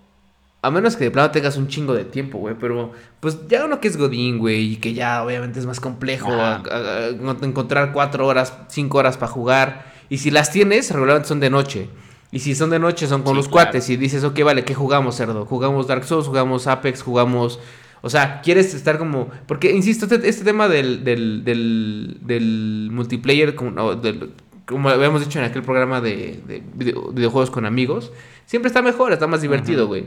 a 0.62 0.70
menos 0.70 0.94
que 0.94 1.04
de 1.04 1.10
plano 1.10 1.32
tengas 1.32 1.56
un 1.56 1.66
chingo 1.66 1.92
de 1.92 2.04
tiempo, 2.04 2.38
güey. 2.38 2.54
Pero, 2.58 2.92
pues 3.18 3.48
ya 3.48 3.64
uno 3.64 3.80
que 3.80 3.88
es 3.88 3.96
Godín, 3.96 4.38
güey. 4.38 4.74
Y 4.74 4.76
que 4.76 4.94
ya 4.94 5.24
obviamente 5.24 5.58
es 5.58 5.66
más 5.66 5.80
complejo 5.80 6.30
encontrar 7.42 7.92
cuatro 7.92 8.28
horas, 8.28 8.56
cinco 8.68 8.98
horas 8.98 9.16
para 9.16 9.32
jugar. 9.32 9.92
Y 10.08 10.18
si 10.18 10.30
las 10.30 10.52
tienes, 10.52 10.92
regularmente 10.92 11.28
son 11.28 11.40
de 11.40 11.50
noche. 11.50 11.90
Y 12.30 12.38
si 12.38 12.54
son 12.54 12.70
de 12.70 12.78
noche, 12.78 13.08
son 13.08 13.22
con 13.22 13.34
los 13.36 13.48
cuates. 13.48 13.90
Y 13.90 13.96
dices, 13.96 14.22
ok, 14.22 14.40
vale, 14.44 14.64
¿qué 14.64 14.74
jugamos, 14.74 15.16
cerdo? 15.16 15.44
Jugamos 15.46 15.88
Dark 15.88 16.04
Souls, 16.04 16.28
jugamos 16.28 16.68
Apex, 16.68 17.02
jugamos. 17.02 17.58
O 18.02 18.10
sea, 18.10 18.40
quieres 18.42 18.74
estar 18.74 18.98
como. 18.98 19.30
Porque, 19.46 19.72
insisto, 19.72 20.06
este, 20.06 20.28
este 20.28 20.44
tema 20.44 20.68
del, 20.68 21.04
del, 21.04 21.44
del, 21.44 22.18
del 22.20 22.88
multiplayer, 22.92 23.54
como, 23.54 24.00
como 24.66 24.88
habíamos 24.90 25.24
dicho 25.24 25.38
en 25.38 25.46
aquel 25.46 25.62
programa 25.62 26.00
de, 26.00 26.40
de 26.46 26.62
videojuegos 26.74 27.50
con 27.50 27.64
amigos, 27.64 28.12
siempre 28.44 28.68
está 28.68 28.82
mejor, 28.82 29.12
está 29.12 29.26
más 29.26 29.40
divertido, 29.40 29.86
güey. 29.86 30.06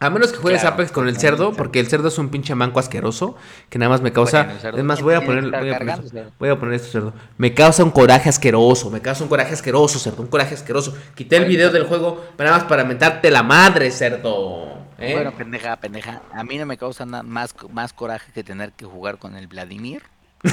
A 0.00 0.10
menos 0.10 0.30
que 0.30 0.38
juegues 0.38 0.64
Apex 0.64 0.92
con 0.92 1.08
el 1.08 1.16
cerdo, 1.16 1.52
porque 1.52 1.80
el 1.80 1.88
cerdo 1.88 2.06
es 2.06 2.18
un 2.18 2.28
pinche 2.28 2.54
manco 2.54 2.78
asqueroso 2.78 3.34
que 3.68 3.80
nada 3.80 3.90
más 3.90 4.00
me 4.00 4.12
causa. 4.12 4.48
es 4.76 4.84
más, 4.84 5.02
voy 5.02 5.14
a 5.14 5.24
poner, 5.24 5.50
voy 5.50 5.70
a 5.70 5.78
poner, 5.78 5.98
esto, 5.98 6.32
voy 6.38 6.48
a 6.50 6.58
poner 6.58 6.74
esto, 6.74 6.88
cerdo. 6.88 7.12
Me 7.36 7.52
causa 7.52 7.82
un 7.82 7.90
coraje 7.90 8.28
asqueroso, 8.28 8.90
me 8.90 9.00
causa 9.00 9.24
un 9.24 9.28
coraje 9.28 9.54
asqueroso, 9.54 9.98
cerdo, 9.98 10.22
un 10.22 10.28
coraje 10.28 10.54
asqueroso. 10.54 10.96
Quité 11.16 11.38
el 11.38 11.46
video 11.46 11.72
del 11.72 11.84
juego 11.84 12.24
nada 12.38 12.52
más 12.52 12.64
para 12.64 12.84
mentarte 12.84 13.28
la 13.32 13.42
madre, 13.42 13.90
cerdo. 13.90 14.77
¿Eh? 14.98 15.12
Bueno, 15.12 15.32
pendeja, 15.32 15.76
pendeja. 15.76 16.22
A 16.32 16.44
mí 16.44 16.58
no 16.58 16.66
me 16.66 16.76
causa 16.76 17.06
nada 17.06 17.22
más, 17.22 17.54
más 17.70 17.92
coraje 17.92 18.32
que 18.32 18.44
tener 18.44 18.72
que 18.72 18.84
jugar 18.84 19.18
con 19.18 19.36
el 19.36 19.46
Vladimir. 19.46 20.02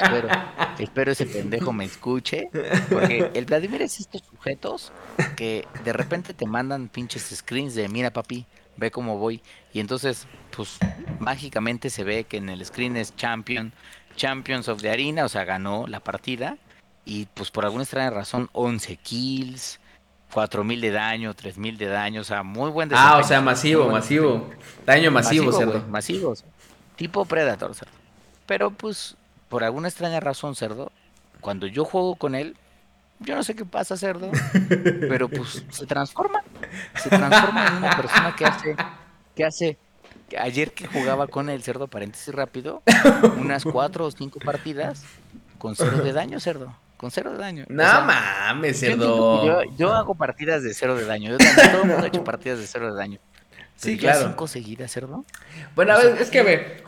espero, 0.00 0.28
espero 0.78 1.12
ese 1.12 1.26
pendejo 1.26 1.72
me 1.72 1.84
escuche. 1.84 2.48
Porque 2.90 3.30
el 3.34 3.44
Vladimir 3.44 3.82
es 3.82 4.00
estos 4.00 4.22
sujetos 4.22 4.92
que 5.36 5.66
de 5.84 5.92
repente 5.92 6.34
te 6.34 6.46
mandan 6.46 6.88
pinches 6.88 7.24
screens 7.34 7.74
de 7.74 7.88
mira 7.88 8.12
papi, 8.12 8.46
ve 8.76 8.90
cómo 8.90 9.18
voy. 9.18 9.42
Y 9.72 9.80
entonces, 9.80 10.26
pues 10.56 10.78
mágicamente 11.18 11.90
se 11.90 12.04
ve 12.04 12.24
que 12.24 12.36
en 12.36 12.48
el 12.48 12.64
screen 12.64 12.96
es 12.96 13.14
champion, 13.16 13.72
Champions 14.16 14.68
of 14.68 14.82
the 14.82 14.90
Arena, 14.90 15.24
o 15.24 15.28
sea, 15.28 15.44
ganó 15.44 15.86
la 15.86 16.00
partida. 16.00 16.58
Y 17.04 17.26
pues 17.26 17.50
por 17.50 17.64
alguna 17.64 17.84
extraña 17.84 18.10
razón, 18.10 18.50
11 18.52 18.96
kills, 18.96 19.80
4000 20.32 20.80
de 20.80 20.90
daño, 20.90 21.34
3000 21.34 21.78
de 21.78 21.86
daño, 21.86 22.20
o 22.20 22.24
sea, 22.24 22.42
muy 22.42 22.70
buen 22.70 22.90
Ah, 22.92 23.18
o 23.18 23.24
sea, 23.24 23.40
masivo, 23.40 23.88
masivo. 23.88 24.50
Daño 24.84 25.10
masivo, 25.10 25.46
masivo 25.46 25.72
cerdo. 25.72 25.88
masivos. 25.88 26.44
Tipo 26.96 27.24
Predator, 27.24 27.74
cerdo. 27.74 27.92
Pero 28.46 28.70
pues, 28.70 29.16
por 29.48 29.64
alguna 29.64 29.88
extraña 29.88 30.20
razón, 30.20 30.54
cerdo, 30.54 30.92
cuando 31.40 31.66
yo 31.66 31.84
juego 31.84 32.16
con 32.16 32.34
él, 32.34 32.56
yo 33.20 33.34
no 33.34 33.42
sé 33.42 33.54
qué 33.54 33.64
pasa, 33.64 33.96
cerdo, 33.96 34.30
pero 35.08 35.28
pues 35.28 35.64
se 35.70 35.86
transforma. 35.86 36.42
Se 36.96 37.08
transforma 37.08 37.66
en 37.66 37.76
una 37.76 37.96
persona 37.96 38.34
que 38.36 38.44
hace, 38.44 38.76
que 39.34 39.44
hace, 39.44 39.78
ayer 40.38 40.72
que 40.72 40.86
jugaba 40.86 41.26
con 41.26 41.48
el 41.48 41.62
cerdo, 41.62 41.88
paréntesis 41.88 42.34
rápido, 42.34 42.82
unas 43.38 43.64
cuatro 43.64 44.06
o 44.06 44.10
cinco 44.10 44.38
partidas 44.40 45.04
con 45.58 45.74
cero 45.74 45.98
de 45.98 46.12
daño, 46.12 46.38
cerdo. 46.38 46.74
Con 46.98 47.10
cero 47.10 47.32
de 47.32 47.38
daño. 47.38 47.64
No 47.68 47.84
mames, 48.02 48.78
cerdo. 48.80 49.66
Yo, 49.78 49.94
hago 49.94 50.14
partidas 50.16 50.62
de 50.62 50.74
cero 50.74 50.94
de 50.96 51.06
daño. 51.06 51.30
Yo 51.30 51.38
también, 51.38 51.70
todo 51.72 51.82
el 51.82 51.88
mundo 51.88 52.04
ha 52.04 52.08
hecho 52.08 52.24
partidas 52.24 52.58
de 52.58 52.66
cero 52.66 52.92
de 52.92 52.98
daño. 52.98 53.18
Sí, 53.76 53.96
claro. 53.96 54.26
cinco 54.26 54.46
seguidas, 54.48 54.90
cerdo? 54.90 55.24
Bueno, 55.76 55.94
a 55.94 55.98
ver, 55.98 56.18
es 56.20 56.28
que 56.30 56.40
a 56.40 56.42
ver, 56.42 56.82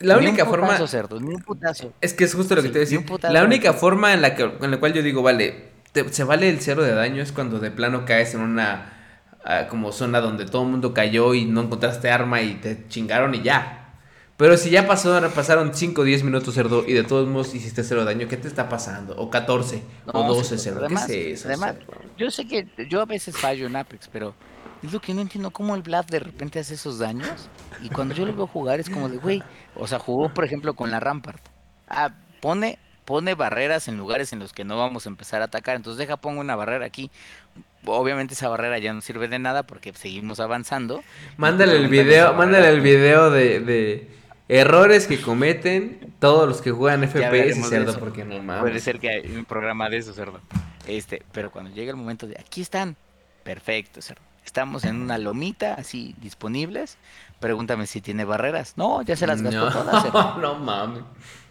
La 0.00 0.14
Ni 0.14 0.20
un 0.22 0.28
única 0.28 0.46
forma. 0.46 0.68
putazo, 0.68 0.86
cerdo, 0.86 1.20
ni 1.20 1.34
un 1.34 1.42
putazo. 1.42 1.92
Es 2.00 2.14
que 2.14 2.24
es 2.24 2.34
justo 2.34 2.54
lo 2.54 2.62
que 2.62 2.68
Sí, 2.68 2.72
te 2.72 2.78
voy 2.78 2.86
a 2.86 2.90
ni 2.90 2.96
un 2.96 3.02
decir. 3.02 3.06
putazo 3.06 3.34
La 3.34 3.44
única 3.44 3.72
forma 3.74 4.14
en 4.14 4.22
la, 4.22 4.34
que, 4.34 4.44
en 4.44 4.70
la 4.70 4.78
cual 4.80 4.94
yo 4.94 5.02
digo, 5.02 5.22
vale, 5.22 5.68
te- 5.92 6.10
se 6.12 6.24
vale 6.24 6.48
el 6.48 6.60
cero 6.60 6.82
de 6.82 6.94
daño 6.94 7.22
es 7.22 7.32
cuando 7.32 7.58
de 7.58 7.70
plano 7.70 8.06
caes 8.06 8.32
en 8.34 8.40
una 8.40 8.92
ah, 9.44 9.66
como 9.68 9.92
zona 9.92 10.20
donde 10.20 10.46
todo 10.46 10.62
el 10.62 10.68
mundo 10.70 10.94
cayó 10.94 11.34
y 11.34 11.44
no 11.44 11.60
encontraste 11.62 12.10
arma 12.10 12.40
y 12.40 12.54
te 12.54 12.86
chingaron 12.88 13.34
y 13.34 13.42
ya. 13.42 13.77
Pero 14.38 14.56
si 14.56 14.70
ya 14.70 14.86
pasó, 14.86 15.20
pasaron 15.34 15.74
5 15.74 16.00
o 16.00 16.04
10 16.04 16.22
minutos, 16.22 16.54
cerdo, 16.54 16.84
y 16.86 16.92
de 16.92 17.02
todos 17.02 17.26
modos 17.28 17.54
hiciste 17.56 17.82
cero 17.82 18.04
daño, 18.04 18.28
¿qué 18.28 18.36
te 18.36 18.46
está 18.46 18.68
pasando? 18.68 19.16
O 19.16 19.28
14, 19.28 19.82
o 20.06 20.22
No, 20.22 20.28
12, 20.28 20.56
cerdo, 20.56 20.62
cerdo. 20.62 20.78
además- 20.86 21.06
¿Qué 21.08 21.32
es 21.32 21.40
eso? 21.40 21.48
además, 21.48 21.74
cerdo? 21.76 21.92
Yo 22.16 22.30
sé 22.30 22.46
que 22.46 22.66
yo 22.88 23.00
a 23.00 23.04
veces 23.04 23.36
fallo 23.36 23.66
en 23.66 23.74
Apex, 23.74 24.08
pero 24.12 24.34
es 24.84 24.92
lo 24.92 25.00
que 25.00 25.12
no 25.12 25.22
entiendo, 25.22 25.50
cómo 25.50 25.74
el 25.74 25.82
Vlad 25.82 26.04
de 26.06 26.20
repente 26.20 26.60
hace 26.60 26.74
esos 26.74 27.00
daños 27.00 27.50
y 27.82 27.88
cuando 27.88 28.14
yo 28.14 28.24
lo 28.24 28.32
veo 28.32 28.46
jugar 28.46 28.78
es 28.78 28.88
como 28.88 29.08
de, 29.08 29.16
güey, 29.16 29.42
o 29.74 29.88
sea, 29.88 29.98
jugó 29.98 30.32
por 30.32 30.44
ejemplo 30.44 30.74
con 30.74 30.92
la 30.92 31.00
Rampart. 31.00 31.42
Ah, 31.88 32.10
pone, 32.40 32.78
pone 33.04 33.34
barreras 33.34 33.88
en 33.88 33.96
lugares 33.98 34.32
en 34.32 34.38
los 34.38 34.52
que 34.52 34.64
no 34.64 34.78
vamos 34.78 35.06
a 35.06 35.08
empezar 35.08 35.42
a 35.42 35.46
atacar, 35.46 35.74
entonces 35.74 35.98
deja, 35.98 36.16
pongo 36.16 36.40
una 36.40 36.54
barrera 36.54 36.86
aquí. 36.86 37.10
Obviamente 37.84 38.34
esa 38.34 38.48
barrera 38.48 38.78
ya 38.78 38.92
no 38.92 39.00
sirve 39.00 39.26
de 39.26 39.40
nada 39.40 39.64
porque 39.64 39.92
seguimos 39.94 40.38
avanzando. 40.38 41.02
Mándale 41.38 41.74
el 41.76 41.88
video, 41.88 42.34
mándale 42.34 42.68
el 42.68 42.80
video 42.82 43.30
de, 43.30 43.60
de 43.60 44.17
errores 44.48 45.06
que 45.06 45.20
cometen 45.20 46.14
todos 46.18 46.48
los 46.48 46.60
que 46.62 46.70
juegan 46.70 47.06
FPS, 47.06 47.68
cerdo, 47.68 47.98
porque 47.98 48.24
no 48.24 48.42
mames. 48.42 48.62
Puede 48.62 48.80
ser 48.80 48.98
que 48.98 49.10
hay 49.10 49.36
un 49.36 49.44
programa 49.44 49.88
de 49.88 49.98
eso, 49.98 50.12
cerdo. 50.12 50.40
Este, 50.86 51.22
pero 51.32 51.50
cuando 51.50 51.70
llega 51.70 51.90
el 51.90 51.96
momento 51.96 52.26
de 52.26 52.36
aquí 52.38 52.62
están, 52.62 52.96
perfecto, 53.44 54.00
cerdo. 54.00 54.22
Estamos 54.44 54.84
en 54.84 55.02
una 55.02 55.18
lomita 55.18 55.74
así 55.74 56.14
disponibles. 56.22 56.96
Pregúntame 57.38 57.86
si 57.86 58.00
tiene 58.00 58.24
barreras. 58.24 58.72
No, 58.76 59.02
ya 59.02 59.14
se 59.14 59.26
las 59.26 59.42
gastó 59.42 59.66
no, 59.66 59.70
todas, 59.70 60.02
cerdo. 60.02 60.38
no 60.40 60.54
mames. 60.54 61.04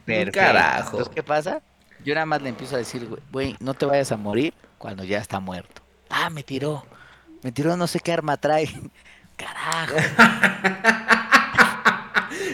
Perfecto. 0.04 0.40
carajo. 0.40 0.90
Entonces, 0.92 1.10
¿qué 1.14 1.22
pasa? 1.22 1.62
Yo 2.04 2.16
nada 2.16 2.26
más 2.26 2.42
le 2.42 2.50
empiezo 2.50 2.76
a 2.76 2.80
decir, 2.80 3.08
güey, 3.32 3.56
no 3.60 3.76
te 3.76 3.86
vayas 3.86 4.12
a 4.12 4.18
morir 4.18 4.54
cuando 4.80 5.04
ya 5.04 5.20
está 5.20 5.40
muerto. 5.40 5.84
Ah, 6.10 6.32
me 6.32 6.42
tiró. 6.42 6.86
Me 7.44 7.52
tiró 7.52 7.78
no 7.78 7.86
sé 7.86 8.00
qué 8.00 8.14
arma 8.14 8.38
trae. 8.38 8.68
Carajo. 9.38 9.94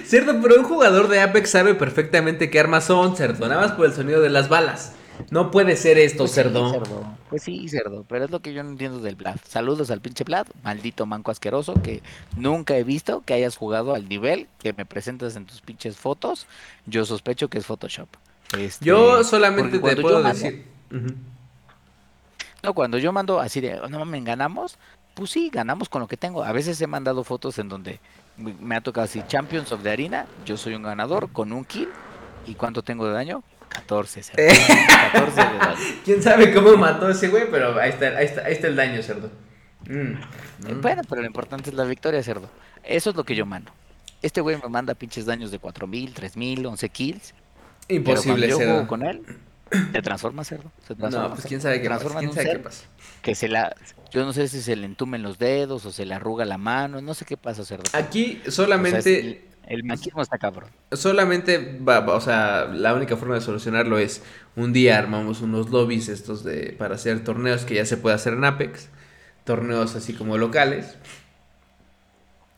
Cierto, 0.05 0.39
pero 0.41 0.59
un 0.59 0.63
jugador 0.65 1.07
de 1.07 1.21
Apex 1.21 1.49
sabe 1.49 1.75
perfectamente 1.75 2.49
qué 2.49 2.59
armas 2.59 2.85
son, 2.85 3.15
cerdo, 3.15 3.47
nada 3.47 3.61
más 3.61 3.71
por 3.73 3.85
el 3.85 3.93
sonido 3.93 4.21
de 4.21 4.29
las 4.29 4.49
balas. 4.49 4.93
No 5.29 5.51
puede 5.51 5.75
ser 5.75 5.97
esto, 5.99 6.19
Pues 6.23 6.31
sí, 6.31 6.35
cerdo. 6.35 6.71
cerdo. 6.71 7.17
Pues 7.29 7.43
sí, 7.43 7.69
cerdo. 7.69 8.03
Pero 8.09 8.25
es 8.25 8.31
lo 8.31 8.39
que 8.41 8.51
yo 8.53 8.63
no 8.63 8.71
entiendo 8.71 8.99
del 8.99 9.15
Vlad. 9.15 9.37
Saludos 9.47 9.91
al 9.91 10.01
pinche 10.01 10.23
Vlad, 10.23 10.47
maldito 10.63 11.05
manco 11.05 11.29
asqueroso, 11.31 11.75
que 11.83 12.01
nunca 12.35 12.75
he 12.77 12.83
visto 12.83 13.21
que 13.25 13.33
hayas 13.35 13.55
jugado 13.55 13.93
al 13.93 14.09
nivel 14.09 14.47
que 14.59 14.73
me 14.73 14.85
presentas 14.85 15.35
en 15.35 15.45
tus 15.45 15.61
pinches 15.61 15.97
fotos. 15.97 16.47
Yo 16.87 17.05
sospecho 17.05 17.47
que 17.47 17.59
es 17.59 17.65
Photoshop. 17.65 18.07
Este, 18.57 18.85
Yo 18.85 19.23
solamente 19.23 19.77
te 19.79 19.95
puedo 20.01 20.21
mando- 20.21 20.29
decir. 20.39 20.65
No, 22.63 22.73
cuando 22.73 22.97
yo 22.97 23.11
mando 23.11 23.39
así 23.39 23.59
de, 23.61 23.79
"Oh, 23.81 23.89
no 23.89 23.99
mames, 23.99 24.23
ganamos, 24.23 24.77
pues 25.15 25.29
sí, 25.31 25.49
ganamos 25.51 25.89
con 25.89 26.01
lo 26.01 26.07
que 26.07 26.17
tengo. 26.17 26.43
A 26.43 26.51
veces 26.53 26.79
he 26.81 26.87
mandado 26.87 27.23
fotos 27.23 27.59
en 27.59 27.67
donde 27.69 27.99
me 28.37 28.75
ha 28.75 28.81
tocado 28.81 29.05
así, 29.05 29.21
Champions 29.27 29.71
of 29.71 29.83
the 29.83 29.89
Arena, 29.91 30.25
yo 30.45 30.57
soy 30.57 30.73
un 30.75 30.83
ganador 30.83 31.31
con 31.31 31.53
un 31.53 31.65
kill. 31.65 31.89
¿Y 32.45 32.55
cuánto 32.55 32.83
tengo 32.83 33.07
de 33.07 33.13
daño? 33.13 33.43
14, 33.69 34.23
cerdo. 34.23 34.43
14 35.13 35.31
de 35.31 35.57
daño. 35.57 35.75
Quién 36.05 36.21
sabe 36.21 36.53
cómo 36.53 36.75
mató 36.77 37.09
ese 37.09 37.29
güey, 37.29 37.49
pero 37.49 37.79
ahí 37.79 37.89
está, 37.89 38.17
ahí 38.17 38.25
está, 38.25 38.41
ahí 38.45 38.53
está 38.53 38.67
el 38.67 38.75
daño, 38.75 39.01
cerdo. 39.01 39.31
Mm, 39.87 40.13
Eh, 40.67 40.73
mm. 40.73 40.81
Bueno, 40.81 41.01
pero 41.07 41.21
lo 41.21 41.27
importante 41.27 41.69
es 41.69 41.75
la 41.75 41.83
victoria, 41.85 42.21
cerdo. 42.23 42.49
Eso 42.83 43.09
es 43.11 43.15
lo 43.15 43.23
que 43.23 43.35
yo 43.35 43.45
mando. 43.45 43.71
Este 44.21 44.41
güey 44.41 44.57
me 44.61 44.69
manda 44.69 44.93
pinches 44.93 45.25
daños 45.25 45.51
de 45.51 45.59
4000, 45.59 46.13
3000, 46.13 46.65
11 46.65 46.89
kills. 46.89 47.33
Imposible, 47.89 48.03
pero 48.03 48.23
cuando 48.23 48.47
yo 48.47 48.57
cerdo. 48.57 48.71
juego 48.71 48.87
con 48.87 49.03
él, 49.03 49.21
se 49.91 50.01
transforma, 50.01 50.43
cerdo. 50.43 50.71
Se 50.87 50.95
transforma, 50.95 51.27
No, 51.29 51.33
pues 51.35 51.47
quién 51.47 51.61
sabe 51.61 51.81
qué 51.81 51.89
pasa. 51.89 52.09
¿Quién 52.19 52.33
sabe 52.33 52.51
qué 52.51 52.59
pasa? 52.59 52.83
Que 53.21 53.35
se 53.35 53.47
la. 53.47 53.75
Yo 54.11 54.23
no 54.25 54.33
sé 54.33 54.47
si 54.47 54.61
se 54.61 54.75
le 54.75 54.85
entumen 54.85 55.23
los 55.23 55.39
dedos 55.39 55.85
o 55.85 55.91
se 55.91 56.05
le 56.05 56.13
arruga 56.13 56.45
la 56.45 56.57
mano. 56.57 57.01
No 57.01 57.13
sé 57.13 57.25
qué 57.25 57.37
pasa, 57.37 57.65
cerdo. 57.65 57.83
Aquí 57.93 58.37
O 58.39 58.41
sea, 58.41 58.47
es- 58.49 58.53
solamente, 58.55 59.19
el, 59.19 59.41
el 59.67 59.83
maquismo 59.83 60.21
está 60.21 60.37
cabrón. 60.37 60.69
solamente, 60.91 61.79
va, 61.87 62.01
va, 62.01 62.15
o 62.15 62.21
sea, 62.21 62.65
la 62.65 62.93
única 62.93 63.17
forma 63.17 63.35
de 63.35 63.41
solucionarlo 63.41 63.97
es 63.97 64.21
un 64.55 64.73
día 64.73 64.97
armamos 64.99 65.41
unos 65.41 65.69
lobbies 65.69 66.09
estos 66.09 66.43
de 66.43 66.75
para 66.77 66.95
hacer 66.95 67.23
torneos 67.23 67.63
que 67.65 67.75
ya 67.75 67.85
se 67.85 67.97
puede 67.97 68.15
hacer 68.15 68.33
en 68.33 68.43
Apex, 68.45 68.89
torneos 69.45 69.95
así 69.95 70.13
como 70.13 70.37
locales. 70.37 70.97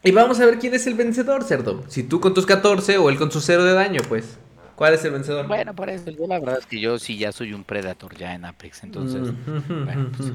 Y 0.03 0.11
vamos 0.11 0.39
a 0.39 0.45
ver 0.45 0.59
quién 0.59 0.73
es 0.75 0.85
el 0.87 0.93
vencedor, 0.93 1.43
cerdo. 1.43 1.83
Si 1.87 2.03
tú 2.03 2.19
con 2.19 2.33
tus 2.35 2.45
14 2.45 2.97
o 2.99 3.09
él 3.09 3.17
con 3.17 3.31
su 3.31 3.41
cero 3.41 3.63
de 3.63 3.73
daño, 3.73 4.01
pues. 4.07 4.37
¿Cuál 4.75 4.93
es 4.93 5.05
el 5.05 5.11
vencedor? 5.11 5.47
Bueno, 5.47 5.73
por 5.73 5.89
eso, 5.89 6.09
yo 6.11 6.27
la 6.27 6.39
verdad 6.39 6.59
es 6.59 6.65
que 6.65 6.79
yo 6.79 6.99
sí 6.99 7.17
ya 7.17 7.31
soy 7.31 7.53
un 7.53 7.63
Predator 7.63 8.15
ya 8.17 8.33
en 8.33 8.45
Apex. 8.45 8.83
Entonces, 8.83 9.31
Mm. 9.31 9.85
bueno, 9.85 10.11
pues, 10.15 10.31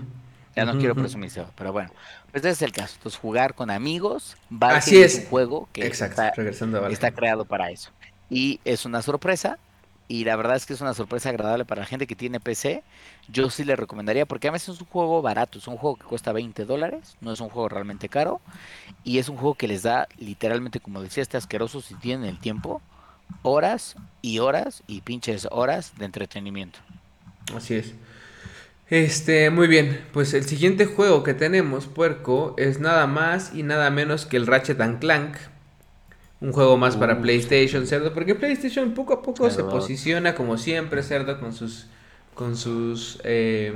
ya 0.57 0.65
no 0.65 0.79
quiero 0.79 0.95
presumir, 0.95 1.31
cerdo, 1.31 1.51
pero 1.57 1.73
bueno. 1.73 1.91
Pues 2.33 2.43
ese 2.45 2.51
es 2.51 2.63
el 2.63 2.73
caso. 2.73 2.95
Entonces, 2.97 3.21
jugar 3.21 3.55
con 3.55 3.71
amigos. 3.71 4.37
Valheim 4.49 4.79
Así 4.79 5.03
es. 5.03 5.17
un 5.19 5.25
juego 5.27 5.69
que 5.73 5.87
Exacto, 5.87 6.23
está 6.23 6.33
regresando 6.35 6.79
a 6.79 6.81
Valheim. 6.83 6.95
está 6.95 7.11
creado 7.13 7.45
para 7.45 7.71
eso. 7.71 7.91
Y 8.31 8.61
es 8.65 8.85
una 8.85 9.03
sorpresa. 9.03 9.59
Y 10.09 10.25
la 10.25 10.35
verdad 10.35 10.57
es 10.57 10.67
que 10.67 10.73
es 10.73 10.81
una 10.81 10.93
sorpresa 10.93 11.29
agradable 11.29 11.65
para 11.65 11.83
la 11.83 11.87
gente 11.87 12.09
que 12.09 12.17
tiene 12.17 12.41
PC. 12.41 12.83
Yo 13.29 13.49
sí 13.49 13.63
le 13.63 13.77
recomendaría, 13.77 14.27
porque 14.27 14.49
además 14.49 14.69
es 14.69 14.81
un 14.81 14.87
juego 14.89 15.23
barato, 15.23 15.59
es 15.59 15.69
un 15.69 15.77
juego 15.77 15.95
que 15.97 16.05
cuesta 16.05 16.33
20 16.33 16.65
dólares, 16.65 17.17
no 17.21 17.33
es 17.33 17.39
un 17.41 17.49
juego 17.49 17.69
realmente 17.69 18.09
caro. 18.09 18.41
Y 19.05 19.19
es 19.19 19.29
un 19.29 19.37
juego 19.37 19.55
que 19.55 19.69
les 19.69 19.85
da, 19.85 20.09
literalmente, 20.19 20.81
como 20.81 21.01
decía 21.01 21.23
este 21.23 21.37
asqueroso, 21.37 21.81
si 21.81 21.95
tienen 21.95 22.29
el 22.29 22.41
tiempo, 22.41 22.83
horas 23.43 23.97
y 24.23 24.39
horas 24.41 24.83
y 24.87 25.03
pinches 25.03 25.49
horas 25.51 25.95
de 25.99 26.05
entretenimiento. 26.07 26.81
Así 27.55 27.75
es. 27.75 27.95
Este, 28.89 29.51
muy 29.51 29.69
bien. 29.69 30.09
Pues 30.13 30.35
el 30.35 30.45
siguiente 30.45 30.87
juego 30.87 31.23
que 31.23 31.35
tenemos, 31.35 31.87
puerco, 31.87 32.55
es 32.59 32.81
nada 32.81 33.07
más 33.07 33.53
y 33.55 33.63
nada 33.63 33.91
menos 33.91 34.27
que 34.27 34.37
el 34.37 34.47
Ratchet 34.47 34.81
and 34.81 34.99
Clank. 35.01 35.37
Un 36.41 36.53
juego 36.53 36.77
más 36.77 36.97
para 36.97 37.17
Uf. 37.17 37.21
PlayStation, 37.21 37.87
cerdo. 37.87 38.15
Porque 38.15 38.35
PlayStation 38.35 38.95
poco 38.95 39.13
a 39.15 39.23
poco 39.23 39.51
se 39.51 39.65
posiciona 39.65 40.35
como 40.35 40.57
siempre, 40.59 41.03
cerdo, 41.03 41.39
con 41.41 41.53
sus. 41.53 41.89
con 42.35 42.57
sus. 42.57 43.21
eh, 43.25 43.75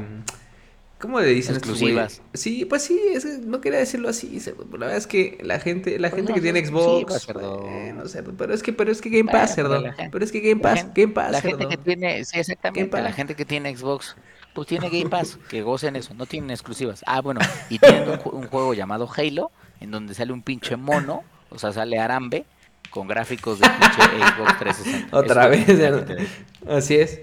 ¿Cómo 1.00 1.20
le 1.20 1.26
dicen 1.28 1.56
Exclusivas. 1.56 2.22
Sí, 2.32 2.64
pues 2.64 2.82
sí, 2.84 2.98
es 3.12 3.24
no 3.40 3.60
quería 3.60 3.78
decirlo 3.78 4.08
así, 4.08 4.40
La 4.72 4.78
verdad 4.78 4.96
es 4.96 5.06
que 5.06 5.38
la 5.42 5.60
gente, 5.60 5.98
la 5.98 6.08
Pues 6.08 6.20
gente 6.20 6.30
no 6.32 6.34
que 6.36 6.40
tiene 6.40 6.64
Xbox. 6.64 7.22
cerdo. 7.26 7.58
bueno, 7.62 8.08
cerdo, 8.08 8.32
pero 8.38 8.54
es 8.54 8.62
que, 8.62 8.72
pero 8.72 8.90
es 8.90 9.02
que 9.02 9.10
Game 9.10 9.30
Pass, 9.30 9.54
cerdo. 9.54 9.82
gente- 9.82 10.08
Pero 10.10 10.24
es 10.24 10.32
que 10.32 10.40
Game 10.40 10.60
Pass, 10.62 10.78
gente- 10.80 11.00
Game 11.02 11.12
Pass, 11.12 11.32
La 11.32 11.40
gente 11.42 11.56
cerdo. 11.58 11.68
que 11.70 11.76
tiene, 11.76 12.24
sí, 12.24 12.38
exactamente, 12.38 12.90
Game 12.90 13.02
la 13.02 13.12
gente 13.12 13.34
que 13.34 13.44
tiene 13.44 13.76
Xbox, 13.76 14.16
pues 14.54 14.66
tiene 14.68 14.88
Game 14.88 15.10
Pass, 15.10 15.38
que 15.50 15.60
gocen 15.62 15.96
eso, 15.96 16.14
no 16.14 16.24
tienen 16.26 16.50
exclusivas. 16.50 17.02
Ah, 17.06 17.20
bueno, 17.20 17.40
y 17.68 17.78
tienen 17.78 18.08
un, 18.08 18.16
ju- 18.18 18.32
un 18.32 18.46
juego 18.46 18.72
llamado 18.72 19.06
Halo, 19.14 19.50
en 19.80 19.90
donde 19.90 20.14
sale 20.14 20.32
un 20.32 20.42
pinche 20.42 20.76
mono, 20.76 21.22
o 21.50 21.58
sea, 21.58 21.72
sale 21.72 21.98
Arambe, 21.98 22.46
con 22.88 23.08
gráficos 23.08 23.58
de 23.58 23.68
pinche 23.68 24.02
Xbox 24.36 24.58
360. 24.58 25.16
Otra 25.18 25.48
Eso 25.48 25.50
vez, 25.50 25.68
es. 25.68 26.28
Así 26.66 26.94
es. 26.96 27.20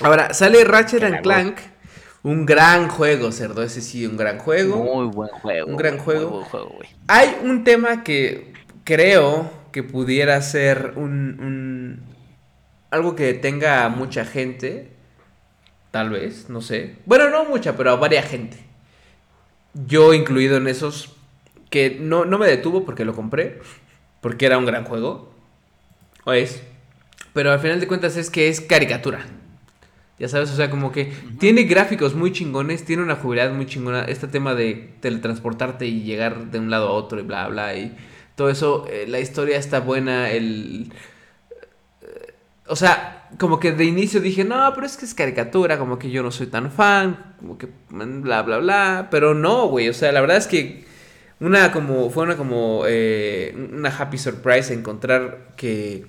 Ahora, 0.00 0.34
sale 0.34 0.64
Ratchet 0.64 1.02
and 1.04 1.14
la 1.16 1.22
Clank. 1.22 1.58
Un 2.24 2.46
gran 2.46 2.88
juego, 2.88 3.30
cerdo. 3.30 3.62
Ese 3.62 3.80
sí, 3.80 4.04
un 4.06 4.16
gran 4.16 4.38
juego. 4.38 4.76
Muy 4.82 5.06
buen 5.06 5.30
juego. 5.30 5.66
Un 5.68 5.76
gran 5.76 5.98
juego. 5.98 6.28
Muy 6.30 6.38
buen 6.38 6.48
juego, 6.50 6.68
güey. 6.76 6.88
Hay 7.06 7.36
un 7.44 7.62
tema 7.64 8.02
que 8.02 8.52
creo 8.82 9.50
que 9.72 9.82
pudiera 9.82 10.40
ser 10.42 10.94
un, 10.96 11.38
un- 11.40 12.02
algo 12.90 13.14
que 13.14 13.34
tenga 13.34 13.84
a 13.84 13.88
mucha 13.90 14.24
gente. 14.24 14.90
Tal 15.90 16.10
vez, 16.10 16.48
no 16.48 16.60
sé. 16.60 16.96
Bueno, 17.06 17.28
no 17.30 17.44
mucha, 17.44 17.76
pero 17.76 17.90
a 17.92 17.96
varias 17.96 18.26
gente. 18.28 18.56
Yo 19.86 20.14
incluido 20.14 20.56
en 20.56 20.66
esos. 20.66 21.14
Que 21.70 21.98
no, 22.00 22.24
no 22.24 22.38
me 22.38 22.46
detuvo 22.46 22.84
porque 22.84 23.04
lo 23.04 23.14
compré. 23.14 23.60
Porque 24.20 24.46
era 24.46 24.56
un 24.58 24.64
gran 24.64 24.84
juego. 24.84 25.32
O 26.24 26.32
es. 26.32 26.62
Pero 27.34 27.52
al 27.52 27.58
final 27.60 27.80
de 27.80 27.86
cuentas 27.86 28.16
es 28.16 28.30
que 28.30 28.48
es 28.48 28.60
caricatura. 28.62 29.26
Ya 30.18 30.28
sabes, 30.28 30.50
o 30.52 30.56
sea, 30.56 30.70
como 30.70 30.92
que 30.92 31.12
tiene 31.40 31.64
gráficos 31.64 32.14
muy 32.14 32.32
chingones, 32.32 32.84
tiene 32.84 33.02
una 33.02 33.16
jugabilidad 33.16 33.52
muy 33.52 33.66
chingona. 33.66 34.04
Este 34.04 34.28
tema 34.28 34.54
de 34.54 34.94
teletransportarte 35.00 35.86
y 35.86 36.02
llegar 36.02 36.50
de 36.50 36.58
un 36.60 36.70
lado 36.70 36.88
a 36.88 36.92
otro 36.92 37.18
y 37.20 37.24
bla, 37.24 37.48
bla. 37.48 37.74
Y 37.76 37.96
todo 38.36 38.48
eso, 38.48 38.86
eh, 38.88 39.06
la 39.08 39.18
historia 39.20 39.56
está 39.58 39.80
buena. 39.80 40.30
El. 40.30 40.92
eh, 42.02 42.34
o 42.68 42.76
sea, 42.76 43.28
como 43.38 43.58
que 43.58 43.72
de 43.72 43.84
inicio 43.84 44.20
dije, 44.20 44.44
no, 44.44 44.72
pero 44.74 44.86
es 44.86 44.96
que 44.96 45.04
es 45.04 45.14
caricatura, 45.14 45.78
como 45.78 45.98
que 45.98 46.10
yo 46.10 46.22
no 46.22 46.30
soy 46.30 46.46
tan 46.46 46.70
fan, 46.70 47.34
como 47.40 47.58
que 47.58 47.68
mm, 47.90 48.22
bla, 48.22 48.42
bla, 48.42 48.58
bla. 48.58 49.08
Pero 49.10 49.34
no, 49.34 49.66
güey, 49.68 49.88
o 49.88 49.94
sea, 49.94 50.12
la 50.12 50.20
verdad 50.20 50.36
es 50.36 50.46
que 50.46 50.84
una 51.40 51.72
como, 51.72 52.10
fue 52.10 52.24
una 52.24 52.36
como, 52.36 52.84
eh, 52.86 53.54
una 53.72 53.90
happy 53.90 54.18
surprise 54.18 54.72
encontrar 54.72 55.52
que, 55.56 56.06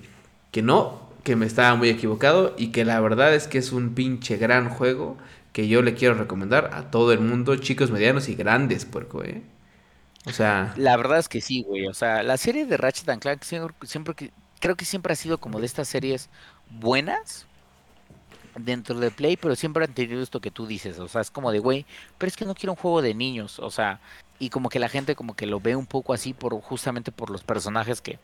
que 0.52 0.62
no, 0.62 1.05
que 1.26 1.36
me 1.36 1.46
estaba 1.48 1.76
muy 1.76 1.90
equivocado 1.90 2.56
y 2.58 2.72
que 2.72 2.86
la 2.86 3.02
verdad 3.02 3.36
es 3.36 3.48
que 3.50 3.58
es 3.60 3.74
un 3.74 3.96
pinche 3.96 4.38
gran 4.38 4.70
juego 4.70 5.18
que 5.54 5.68
yo 5.68 5.82
le 5.84 5.96
quiero 5.96 6.16
recomendar 6.16 6.72
a 6.74 6.92
todo 6.92 7.14
el 7.14 7.22
mundo, 7.22 7.58
chicos, 7.58 7.92
medianos 7.92 8.30
y 8.30 8.36
grandes, 8.36 8.86
puerco, 8.86 9.24
eh. 9.26 9.44
O 10.26 10.32
sea, 10.32 10.76
La 10.76 10.98
verdad 10.98 11.20
es 11.20 11.30
que 11.30 11.42
sí, 11.42 11.64
güey. 11.64 11.88
O 11.88 11.94
sea, 11.94 12.24
la 12.24 12.38
serie 12.38 12.66
de 12.66 12.78
Ratchet 12.78 13.10
and 13.10 13.22
Clank 13.22 13.44
siempre, 13.44 13.76
siempre 13.88 14.14
que 14.16 14.32
creo 14.60 14.76
que 14.76 14.86
siempre 14.86 15.14
ha 15.14 15.16
sido 15.16 15.40
como 15.40 15.60
de 15.60 15.66
estas 15.66 15.88
series 15.88 16.30
buenas 16.70 17.48
dentro 18.56 19.00
de 19.00 19.12
Play, 19.12 19.38
pero 19.38 19.56
siempre 19.56 19.84
han 19.86 19.94
tenido 19.94 20.22
esto 20.22 20.40
que 20.42 20.52
tú 20.52 20.66
dices, 20.68 21.00
o 21.00 21.08
sea, 21.08 21.22
es 21.22 21.32
como 21.32 21.52
de, 21.52 21.60
güey, 21.60 21.86
pero 22.18 22.28
es 22.30 22.38
que 22.38 22.46
no 22.46 22.56
quiero 22.56 22.74
un 22.74 22.78
juego 22.78 23.02
de 23.02 23.14
niños, 23.14 23.60
o 23.60 23.70
sea, 23.70 24.02
y 24.40 24.50
como 24.50 24.70
que 24.70 24.80
la 24.80 24.90
gente 24.90 25.16
como 25.16 25.36
que 25.36 25.46
lo 25.46 25.60
ve 25.60 25.76
un 25.76 25.86
poco 25.88 26.14
así 26.14 26.34
por 26.34 26.54
justamente 26.62 27.12
por 27.12 27.30
los 27.30 27.44
personajes 27.44 28.02
que 28.02 28.20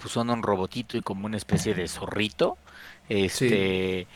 pues 0.00 0.12
son 0.12 0.30
un 0.30 0.42
robotito 0.42 0.96
y 0.96 1.02
como 1.02 1.26
una 1.26 1.36
especie 1.36 1.74
de 1.74 1.88
zorrito, 1.88 2.58
este, 3.08 4.06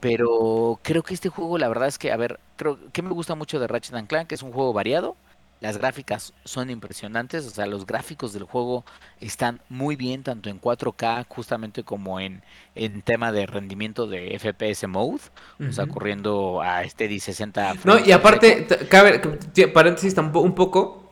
pero 0.00 0.78
creo 0.82 1.02
que 1.02 1.14
este 1.14 1.28
juego 1.28 1.58
la 1.58 1.68
verdad 1.68 1.88
es 1.88 1.98
que, 1.98 2.12
a 2.12 2.16
ver, 2.16 2.40
creo 2.56 2.78
que 2.92 3.02
me 3.02 3.10
gusta 3.10 3.34
mucho 3.34 3.58
de 3.60 3.66
Ratchet 3.66 3.94
and 3.94 4.08
Clank, 4.08 4.28
que 4.28 4.34
es 4.34 4.42
un 4.42 4.52
juego 4.52 4.72
variado, 4.72 5.16
las 5.60 5.76
gráficas 5.76 6.34
son 6.44 6.70
impresionantes, 6.70 7.44
o 7.46 7.50
sea, 7.50 7.66
los 7.66 7.84
gráficos 7.84 8.32
del 8.32 8.44
juego 8.44 8.84
están 9.20 9.60
muy 9.68 9.96
bien, 9.96 10.22
tanto 10.22 10.50
en 10.50 10.60
4K 10.60 11.26
justamente 11.28 11.82
como 11.82 12.20
en, 12.20 12.42
en 12.76 13.02
tema 13.02 13.32
de 13.32 13.46
rendimiento 13.46 14.06
de 14.06 14.38
FPS 14.38 14.86
mode, 14.86 15.20
o 15.68 15.72
sea, 15.72 15.86
corriendo 15.86 16.60
a 16.62 16.84
este 16.84 17.08
1060. 17.08 17.74
No, 17.84 17.98
y 17.98 18.12
aparte, 18.12 18.66
cabe, 18.88 19.20
paréntesis 19.74 20.16
un 20.16 20.54
poco, 20.54 21.08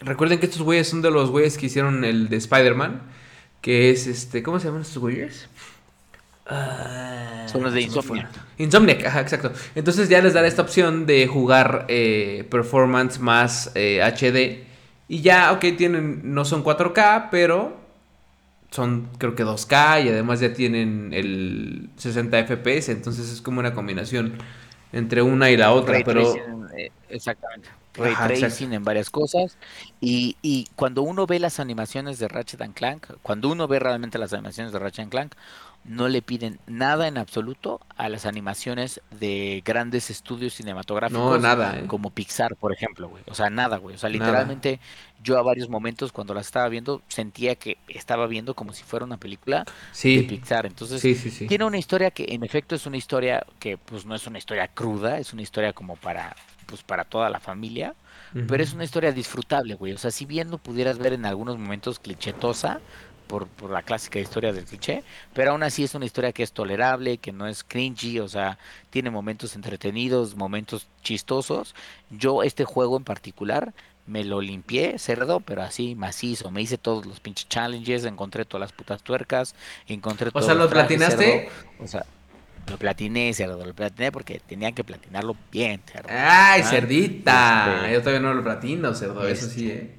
recuerden 0.00 0.38
que 0.38 0.46
estos 0.46 0.62
güeyes 0.62 0.88
son 0.88 1.02
de 1.02 1.10
los 1.10 1.30
güeyes 1.30 1.58
que 1.58 1.66
hicieron 1.66 2.04
el 2.04 2.28
de 2.28 2.36
Spider-Man, 2.36 3.02
que 3.64 3.88
es 3.90 4.06
este, 4.06 4.42
¿cómo 4.42 4.60
se 4.60 4.66
llaman 4.66 4.82
estos 4.82 4.98
güeyes? 4.98 5.48
Ah, 6.44 7.46
Son 7.50 7.62
los 7.62 7.72
de 7.72 7.80
Insomniac. 7.80 8.28
Insomniac, 8.58 9.06
ajá, 9.06 9.22
exacto. 9.22 9.52
Entonces 9.74 10.10
ya 10.10 10.20
les 10.20 10.34
dará 10.34 10.46
esta 10.46 10.60
opción 10.60 11.06
de 11.06 11.26
jugar 11.26 11.86
eh, 11.88 12.46
performance 12.50 13.18
más 13.20 13.68
HD. 13.74 14.36
Eh, 14.36 14.64
y 15.08 15.22
ya, 15.22 15.50
ok, 15.52 15.64
tienen, 15.78 16.34
no 16.34 16.44
son 16.44 16.62
4K, 16.62 17.28
pero 17.30 17.74
son 18.70 19.08
creo 19.16 19.34
que 19.34 19.46
2K 19.46 20.04
y 20.04 20.08
además 20.10 20.40
ya 20.40 20.52
tienen 20.52 21.14
el 21.14 21.88
60 21.96 22.44
FPS. 22.44 22.90
Entonces 22.90 23.32
es 23.32 23.40
como 23.40 23.60
una 23.60 23.72
combinación 23.72 24.34
entre 24.92 25.22
una 25.22 25.50
y 25.50 25.56
la 25.56 25.72
otra. 25.72 26.02
pero... 26.04 26.34
Eh, 26.76 26.90
exactamente. 27.08 27.70
Ray 27.94 28.14
tracing 28.14 28.72
en 28.72 28.84
varias 28.84 29.10
cosas. 29.10 29.56
Y, 30.00 30.36
y, 30.42 30.68
cuando 30.76 31.02
uno 31.02 31.26
ve 31.26 31.38
las 31.38 31.60
animaciones 31.60 32.18
de 32.18 32.28
Ratchet 32.28 32.60
and 32.62 32.74
Clank, 32.74 33.06
cuando 33.22 33.48
uno 33.48 33.68
ve 33.68 33.78
realmente 33.78 34.18
las 34.18 34.32
animaciones 34.32 34.72
de 34.72 34.78
Ratchet 34.78 35.04
and 35.04 35.10
Clank, 35.10 35.34
no 35.84 36.08
le 36.08 36.22
piden 36.22 36.58
nada 36.66 37.08
en 37.08 37.18
absoluto 37.18 37.80
a 37.96 38.08
las 38.08 38.24
animaciones 38.24 39.00
de 39.10 39.62
grandes 39.64 40.10
estudios 40.10 40.54
cinematográficos. 40.54 41.40
nada, 41.40 41.78
¿eh? 41.78 41.86
Como 41.86 42.10
Pixar, 42.10 42.56
por 42.56 42.72
ejemplo, 42.72 43.08
güey. 43.08 43.22
O 43.26 43.34
sea, 43.34 43.50
nada, 43.50 43.76
güey. 43.76 43.94
O 43.94 43.98
sea, 43.98 44.08
literalmente 44.08 44.80
yo 45.22 45.38
a 45.38 45.42
varios 45.42 45.68
momentos 45.68 46.10
cuando 46.10 46.32
las 46.32 46.46
estaba 46.46 46.68
viendo 46.68 47.02
sentía 47.08 47.54
que 47.56 47.76
estaba 47.88 48.26
viendo 48.26 48.54
como 48.54 48.72
si 48.72 48.82
fuera 48.82 49.04
una 49.04 49.18
película 49.18 49.64
de 50.02 50.22
Pixar. 50.22 50.66
Entonces, 50.66 51.02
tiene 51.48 51.64
una 51.64 51.78
historia 51.78 52.10
que 52.10 52.26
en 52.30 52.44
efecto 52.44 52.74
es 52.74 52.86
una 52.86 52.96
historia 52.96 53.44
que 53.58 53.76
pues 53.76 54.06
no 54.06 54.14
es 54.14 54.26
una 54.26 54.38
historia 54.38 54.68
cruda, 54.68 55.18
es 55.18 55.32
una 55.32 55.42
historia 55.42 55.72
como 55.74 55.96
para 55.96 56.34
pues 56.64 56.82
para 56.82 57.04
toda 57.04 57.30
la 57.30 57.40
familia. 57.40 57.94
Pero 58.48 58.64
es 58.64 58.72
una 58.72 58.82
historia 58.82 59.12
disfrutable, 59.12 59.74
güey. 59.74 59.92
O 59.92 59.98
sea, 59.98 60.10
si 60.10 60.24
bien 60.24 60.50
no 60.50 60.58
pudieras 60.58 60.98
ver 60.98 61.12
en 61.12 61.24
algunos 61.24 61.56
momentos 61.56 62.00
clichetosa, 62.00 62.80
por, 63.28 63.46
por, 63.46 63.70
la 63.70 63.82
clásica 63.82 64.18
historia 64.18 64.52
del 64.52 64.64
cliché, 64.64 65.02
pero 65.32 65.52
aún 65.52 65.62
así 65.62 65.84
es 65.84 65.94
una 65.94 66.04
historia 66.04 66.32
que 66.32 66.42
es 66.42 66.52
tolerable, 66.52 67.18
que 67.18 67.32
no 67.32 67.46
es 67.46 67.64
cringy, 67.64 68.20
o 68.20 68.28
sea, 68.28 68.58
tiene 68.90 69.10
momentos 69.10 69.54
entretenidos, 69.54 70.36
momentos 70.36 70.88
chistosos. 71.02 71.74
Yo 72.10 72.42
este 72.42 72.64
juego 72.64 72.96
en 72.96 73.04
particular 73.04 73.72
me 74.06 74.24
lo 74.24 74.40
limpié, 74.40 74.98
cerdo, 74.98 75.40
pero 75.40 75.62
así 75.62 75.94
macizo, 75.94 76.50
me 76.50 76.60
hice 76.60 76.76
todos 76.76 77.06
los 77.06 77.20
pinches 77.20 77.48
challenges, 77.48 78.04
encontré 78.04 78.44
todas 78.44 78.60
las 78.60 78.72
putas 78.72 79.02
tuercas, 79.02 79.54
encontré 79.86 80.30
O 80.32 80.42
sea, 80.42 80.54
¿lo 80.54 80.68
platinaste? 80.68 81.48
o 81.80 81.86
sea, 81.86 82.04
lo 82.68 82.78
platiné, 82.78 83.32
cerdo, 83.34 83.64
lo 83.64 83.74
platiné 83.74 84.10
porque 84.10 84.40
tenía 84.46 84.72
que 84.72 84.84
platinarlo 84.84 85.36
bien, 85.50 85.80
cerdo. 85.84 86.08
¡Ay, 86.10 86.62
ah, 86.62 86.68
cerdita! 86.68 87.76
Este, 87.76 87.92
Yo 87.92 88.00
todavía 88.00 88.20
no 88.20 88.34
lo 88.34 88.42
platino, 88.42 88.94
cerdo, 88.94 89.26
eso 89.26 89.48
sí, 89.48 89.70
¿eh? 89.70 89.94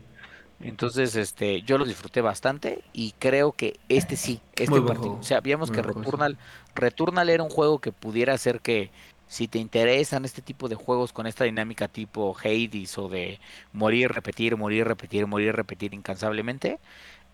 Entonces, 0.62 1.16
este, 1.16 1.62
yo 1.62 1.78
lo 1.78 1.86
disfruté 1.86 2.22
bastante 2.22 2.84
y 2.94 3.14
creo 3.20 3.52
que 3.52 3.78
este 3.90 4.16
sí, 4.16 4.40
este 4.56 4.82
partido. 4.82 5.18
O 5.20 5.24
sea, 5.24 5.42
vimos 5.42 5.70
que 5.70 5.82
Returnal, 5.82 6.38
Returnal 6.74 7.30
era 7.30 7.44
un 7.44 7.50
juego 7.50 7.80
que 7.80 7.92
pudiera 7.92 8.38
ser 8.38 8.62
que 8.62 8.90
si 9.28 9.48
te 9.48 9.60
interesan 9.60 10.24
este 10.24 10.42
tipo 10.42 10.70
de 10.70 10.76
juegos 10.76 11.12
con 11.12 11.28
esta 11.28 11.44
dinámica 11.44 11.88
tipo 11.88 12.36
Hades 12.42 12.98
o 12.98 13.10
de 13.10 13.40
morir, 13.74 14.12
repetir, 14.12 14.56
morir, 14.56 14.88
repetir, 14.88 15.28
morir, 15.28 15.56
repetir 15.56 15.94
incansablemente, 15.94 16.80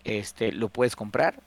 este, 0.04 0.52
lo 0.52 0.68
puedes 0.68 0.96
comprar. 0.96 1.40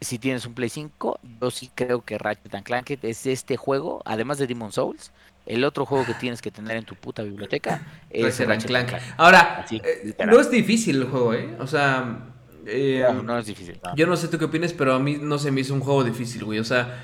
Si 0.00 0.18
tienes 0.18 0.46
un 0.46 0.54
Play 0.54 0.68
5, 0.68 1.20
yo 1.40 1.50
sí 1.50 1.70
creo 1.74 2.02
que 2.02 2.18
Ratchet 2.18 2.62
Clank 2.62 2.90
es 3.02 3.26
este 3.26 3.56
juego, 3.56 4.02
además 4.04 4.38
de 4.38 4.46
Demon 4.46 4.72
Souls, 4.72 5.10
el 5.46 5.64
otro 5.64 5.86
juego 5.86 6.04
que 6.06 6.14
tienes 6.14 6.40
que 6.40 6.50
tener 6.50 6.76
en 6.76 6.84
tu 6.84 6.94
puta 6.94 7.22
biblioteca 7.22 7.82
es 8.10 8.38
Ratchet 8.46 8.68
Clank. 8.68 8.88
Ahora, 9.16 9.66
eh, 9.70 10.14
no 10.26 10.38
es 10.38 10.50
difícil 10.50 10.96
el 10.96 11.04
juego, 11.04 11.34
¿eh? 11.34 11.56
O 11.58 11.66
sea... 11.66 12.26
Eh, 12.66 13.02
no, 13.24 13.38
es 13.38 13.46
difícil. 13.46 13.80
Yo 13.96 14.06
no 14.06 14.16
sé 14.16 14.28
tú 14.28 14.38
qué 14.38 14.44
opinas, 14.44 14.74
pero 14.74 14.94
a 14.94 14.98
mí 14.98 15.16
no 15.20 15.38
se 15.38 15.50
me 15.50 15.62
hizo 15.62 15.72
un 15.72 15.80
juego 15.80 16.04
difícil, 16.04 16.44
güey. 16.44 16.58
O 16.58 16.64
sea, 16.64 17.02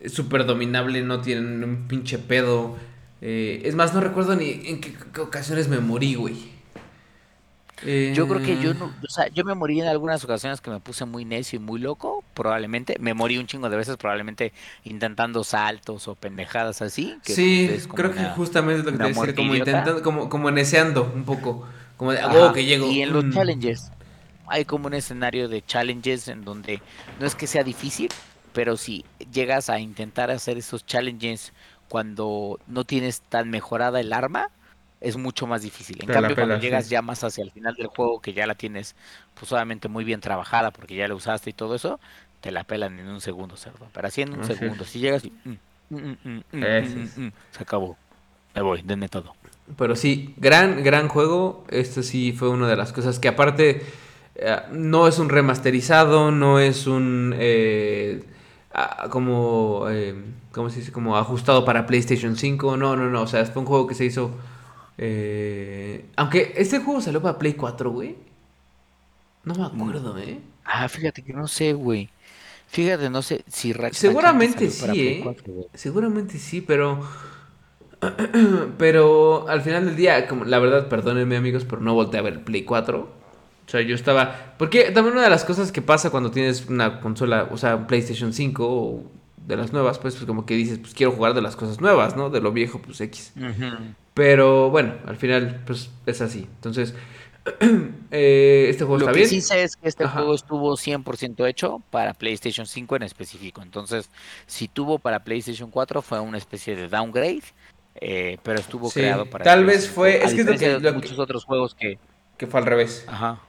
es 0.00 0.12
súper 0.12 0.46
dominable, 0.46 1.02
no 1.02 1.20
tienen 1.20 1.62
un 1.62 1.86
pinche 1.86 2.18
pedo. 2.18 2.76
Eh, 3.20 3.60
es 3.64 3.74
más, 3.74 3.92
no 3.92 4.00
recuerdo 4.00 4.34
ni 4.34 4.62
en 4.64 4.80
qué 4.80 5.20
ocasiones 5.20 5.68
me 5.68 5.78
morí, 5.80 6.14
güey. 6.14 6.54
Yo 8.14 8.26
creo 8.26 8.40
que 8.40 8.60
yo 8.60 8.72
no, 8.72 8.86
o 8.86 9.10
sea, 9.10 9.28
yo 9.28 9.44
me 9.44 9.54
morí 9.54 9.80
en 9.80 9.88
algunas 9.88 10.24
ocasiones 10.24 10.60
que 10.60 10.70
me 10.70 10.80
puse 10.80 11.04
muy 11.04 11.24
necio 11.24 11.58
y 11.58 11.60
muy 11.60 11.78
loco, 11.78 12.23
probablemente. 12.34 12.96
Me 13.00 13.14
morí 13.14 13.38
un 13.38 13.46
chingo 13.46 13.70
de 13.70 13.76
veces, 13.76 13.96
probablemente 13.96 14.52
intentando 14.84 15.44
saltos 15.44 16.08
o 16.08 16.14
pendejadas 16.14 16.82
así. 16.82 17.16
sí, 17.22 17.66
pues, 17.70 17.88
creo 17.88 18.12
que 18.12 18.24
justamente 18.24 18.80
es 18.80 18.84
lo 18.84 18.92
que 18.92 18.98
te 18.98 19.04
decía, 19.04 19.34
como 19.34 19.54
intentando, 19.54 20.02
como, 20.02 20.28
como 20.28 20.50
neceando 20.50 21.10
un 21.14 21.24
poco. 21.24 21.66
Como 21.96 22.12
de, 22.12 22.24
oh, 22.24 22.52
que 22.52 22.64
llego. 22.64 22.90
Y 22.90 23.02
en 23.02 23.12
los 23.12 23.30
challenges, 23.32 23.92
hay 24.46 24.64
como 24.64 24.88
un 24.88 24.94
escenario 24.94 25.48
de 25.48 25.62
challenges 25.62 26.28
en 26.28 26.44
donde 26.44 26.82
no 27.20 27.26
es 27.26 27.34
que 27.34 27.46
sea 27.46 27.64
difícil, 27.64 28.10
pero 28.52 28.76
si 28.76 29.04
llegas 29.32 29.70
a 29.70 29.78
intentar 29.78 30.30
hacer 30.30 30.58
esos 30.58 30.84
challenges 30.84 31.52
cuando 31.88 32.58
no 32.66 32.84
tienes 32.84 33.20
tan 33.22 33.50
mejorada 33.50 34.00
el 34.00 34.12
arma, 34.12 34.50
es 35.00 35.16
mucho 35.16 35.46
más 35.46 35.62
difícil. 35.62 35.98
En 36.00 36.08
cambio, 36.08 36.34
cuando 36.34 36.58
llegas 36.58 36.88
ya 36.88 37.02
más 37.02 37.22
hacia 37.24 37.44
el 37.44 37.50
final 37.50 37.74
del 37.74 37.88
juego, 37.88 38.20
que 38.20 38.32
ya 38.32 38.46
la 38.46 38.54
tienes 38.54 38.96
pues 39.34 39.52
obviamente 39.52 39.88
muy 39.88 40.04
bien 40.04 40.20
trabajada 40.20 40.70
porque 40.70 40.94
ya 40.94 41.06
la 41.08 41.14
usaste 41.14 41.50
y 41.50 41.52
todo 41.52 41.74
eso, 41.74 42.00
te 42.44 42.50
la 42.50 42.64
pelan 42.64 42.98
en 42.98 43.08
un 43.08 43.22
segundo, 43.22 43.56
cerdo. 43.56 43.88
Pero 43.90 44.06
así 44.06 44.20
en 44.20 44.38
un 44.38 44.44
segundo, 44.44 44.84
si 44.84 44.98
llegas 44.98 45.24
y... 45.24 45.32
se 45.90 47.62
acabó. 47.62 47.96
Me 48.54 48.60
voy, 48.60 48.82
denme 48.82 49.08
todo. 49.08 49.34
Pero 49.78 49.96
sí, 49.96 50.34
gran, 50.36 50.84
gran 50.84 51.08
juego. 51.08 51.64
Este 51.70 52.02
sí 52.02 52.32
fue 52.32 52.50
una 52.50 52.68
de 52.68 52.76
las 52.76 52.92
cosas 52.92 53.18
que 53.18 53.28
aparte 53.28 53.82
eh, 54.34 54.58
no 54.72 55.08
es 55.08 55.18
un 55.18 55.30
remasterizado, 55.30 56.30
no 56.30 56.58
es 56.58 56.86
un... 56.86 57.34
Eh, 57.38 58.22
como... 59.08 59.86
Eh, 59.88 60.14
¿Cómo 60.52 60.68
se 60.68 60.80
dice? 60.80 60.92
Como 60.92 61.16
ajustado 61.16 61.64
para 61.64 61.86
PlayStation 61.86 62.36
5. 62.36 62.76
No, 62.76 62.94
no, 62.94 63.08
no. 63.08 63.22
O 63.22 63.26
sea, 63.26 63.42
fue 63.46 63.62
un 63.62 63.66
juego 63.66 63.86
que 63.86 63.94
se 63.94 64.04
hizo 64.04 64.32
eh, 64.98 66.04
aunque 66.16 66.52
este 66.56 66.78
juego 66.78 67.00
salió 67.00 67.22
para 67.22 67.38
Play 67.38 67.54
4, 67.54 67.90
güey. 67.90 68.16
No 69.44 69.54
me 69.54 69.64
acuerdo, 69.64 70.18
¿eh? 70.18 70.40
Ah, 70.64 70.88
fíjate 70.88 71.22
que 71.22 71.32
no 71.32 71.48
sé, 71.48 71.72
güey. 71.72 72.08
Fíjate, 72.74 73.08
no 73.08 73.22
sé 73.22 73.44
si 73.46 73.72
Seguramente 73.92 74.68
sí, 74.68 75.00
¿eh? 75.00 75.36
Seguramente 75.74 76.38
sí, 76.38 76.60
pero. 76.60 77.00
pero 78.78 79.48
al 79.48 79.62
final 79.62 79.84
del 79.84 79.94
día, 79.94 80.26
como 80.26 80.44
la 80.44 80.58
verdad, 80.58 80.88
perdónenme 80.88 81.36
amigos, 81.36 81.64
pero 81.64 81.80
no 81.80 81.94
volteé 81.94 82.18
a 82.18 82.24
ver 82.24 82.42
Play 82.42 82.64
4. 82.64 82.98
O 82.98 83.70
sea, 83.70 83.80
yo 83.80 83.94
estaba. 83.94 84.56
Porque 84.58 84.90
también 84.90 85.14
una 85.14 85.22
de 85.22 85.30
las 85.30 85.44
cosas 85.44 85.70
que 85.70 85.82
pasa 85.82 86.10
cuando 86.10 86.32
tienes 86.32 86.66
una 86.66 87.00
consola, 87.00 87.48
o 87.52 87.56
sea, 87.56 87.76
un 87.76 87.86
PlayStation 87.86 88.32
5 88.32 88.66
o 88.66 89.04
de 89.46 89.56
las 89.56 89.72
nuevas, 89.72 90.00
pues, 90.00 90.16
pues 90.16 90.26
como 90.26 90.44
que 90.44 90.54
dices, 90.54 90.80
pues 90.80 90.94
quiero 90.94 91.12
jugar 91.12 91.34
de 91.34 91.42
las 91.42 91.54
cosas 91.54 91.80
nuevas, 91.80 92.16
¿no? 92.16 92.28
De 92.28 92.40
lo 92.40 92.50
viejo, 92.50 92.80
pues 92.80 93.00
X. 93.00 93.34
Pero 94.14 94.70
bueno, 94.70 94.94
al 95.06 95.16
final, 95.16 95.62
pues 95.64 95.90
es 96.06 96.20
así. 96.20 96.48
Entonces, 96.56 96.94
eh, 98.10 98.66
este 98.70 98.84
juego 98.84 98.98
Lo 98.98 99.04
está 99.06 99.12
que 99.12 99.18
bien. 99.18 99.28
sí 99.28 99.40
sé 99.40 99.62
es 99.62 99.76
que 99.76 99.88
este 99.88 100.06
juego 100.06 100.34
estuvo 100.34 100.76
100% 100.76 101.46
hecho 101.48 101.82
para 101.90 102.14
PlayStation 102.14 102.66
5 102.66 102.96
en 102.96 103.02
específico. 103.02 103.62
Entonces, 103.62 104.10
si 104.46 104.68
tuvo 104.68 104.98
para 104.98 105.24
PlayStation 105.24 105.70
4 105.70 106.02
fue 106.02 106.20
una 106.20 106.38
especie 106.38 106.74
de 106.74 106.88
downgrade, 106.88 107.42
eh, 107.96 108.38
pero 108.42 108.58
estuvo 108.58 108.90
creado 108.90 109.26
para. 109.26 109.44
Tal 109.44 109.64
vez 109.64 109.88
fue. 109.88 110.24
Es 110.24 110.34
que 110.34 110.40
es 110.40 110.46
lo 110.46 110.56
que. 110.80 110.92
muchos 110.92 111.18
otros 111.18 111.44
juegos 111.44 111.74
que. 111.74 111.98
Que 112.38 112.46
fue 112.46 112.60
al 112.60 112.66
revés. 112.66 113.04
Ajá. 113.06 113.40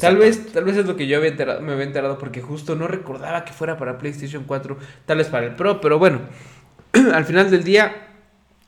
Tal 0.00 0.16
vez, 0.16 0.52
tal 0.52 0.64
vez 0.64 0.76
es 0.78 0.86
lo 0.86 0.96
que 0.96 1.06
yo 1.06 1.18
había 1.18 1.28
enterado, 1.28 1.60
me 1.60 1.72
había 1.72 1.84
enterado 1.84 2.16
porque 2.16 2.40
justo 2.40 2.76
no 2.76 2.88
recordaba 2.88 3.44
que 3.44 3.52
fuera 3.52 3.76
para 3.76 3.98
PlayStation 3.98 4.44
4, 4.44 4.78
tal 5.04 5.18
vez 5.18 5.28
para 5.28 5.46
el 5.46 5.54
Pro, 5.54 5.82
pero 5.82 5.98
bueno, 5.98 6.20
al 7.12 7.26
final 7.26 7.50
del 7.50 7.62
día 7.62 8.08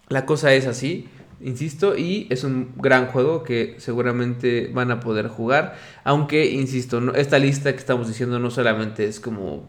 la 0.08 0.26
cosa 0.26 0.52
es 0.52 0.66
así. 0.66 1.08
Insisto, 1.44 1.96
y 1.96 2.26
es 2.30 2.42
un 2.42 2.72
gran 2.76 3.06
juego 3.06 3.42
que 3.42 3.76
seguramente 3.78 4.70
van 4.72 4.90
a 4.90 5.00
poder 5.00 5.28
jugar. 5.28 5.76
Aunque, 6.02 6.50
insisto, 6.50 7.00
no, 7.00 7.12
esta 7.12 7.38
lista 7.38 7.72
que 7.72 7.78
estamos 7.78 8.08
diciendo 8.08 8.38
no 8.38 8.50
solamente 8.50 9.04
es 9.06 9.20
como, 9.20 9.68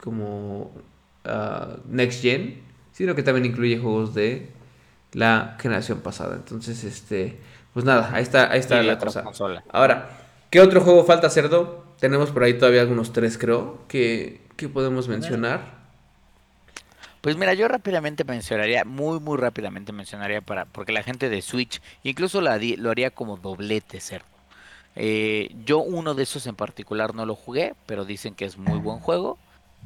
como 0.00 0.72
uh, 1.26 1.80
Next 1.88 2.22
Gen, 2.22 2.62
sino 2.92 3.14
que 3.14 3.22
también 3.22 3.44
incluye 3.44 3.78
juegos 3.78 4.14
de 4.14 4.48
la 5.12 5.56
generación 5.60 5.98
pasada. 5.98 6.36
Entonces, 6.36 6.84
este, 6.84 7.38
pues 7.72 7.84
nada, 7.84 8.10
ahí 8.14 8.22
está, 8.22 8.50
ahí 8.50 8.60
está 8.60 8.82
la 8.82 8.98
cosa. 8.98 9.24
Ahora, 9.70 10.10
¿qué 10.48 10.60
otro 10.60 10.80
juego 10.80 11.04
falta, 11.04 11.28
Cerdo? 11.28 11.84
Tenemos 11.98 12.30
por 12.30 12.44
ahí 12.44 12.54
todavía 12.54 12.82
algunos 12.82 13.12
tres, 13.12 13.36
creo, 13.36 13.82
que, 13.88 14.46
que 14.56 14.68
podemos 14.68 15.08
mencionar. 15.08 15.83
Pues 17.24 17.38
mira, 17.38 17.54
yo 17.54 17.68
rápidamente 17.68 18.22
mencionaría, 18.22 18.84
muy, 18.84 19.18
muy 19.18 19.38
rápidamente 19.38 19.94
mencionaría 19.94 20.42
para, 20.42 20.66
porque 20.66 20.92
la 20.92 21.02
gente 21.02 21.30
de 21.30 21.40
Switch, 21.40 21.80
incluso 22.02 22.42
la, 22.42 22.60
lo 22.76 22.90
haría 22.90 23.12
como 23.12 23.38
doblete 23.38 23.98
cerdo. 23.98 24.26
Eh, 24.94 25.50
yo 25.64 25.78
uno 25.78 26.12
de 26.12 26.24
esos 26.24 26.46
en 26.46 26.54
particular 26.54 27.14
no 27.14 27.24
lo 27.24 27.34
jugué, 27.34 27.72
pero 27.86 28.04
dicen 28.04 28.34
que 28.34 28.44
es 28.44 28.58
muy 28.58 28.78
buen 28.78 28.98
juego. 28.98 29.38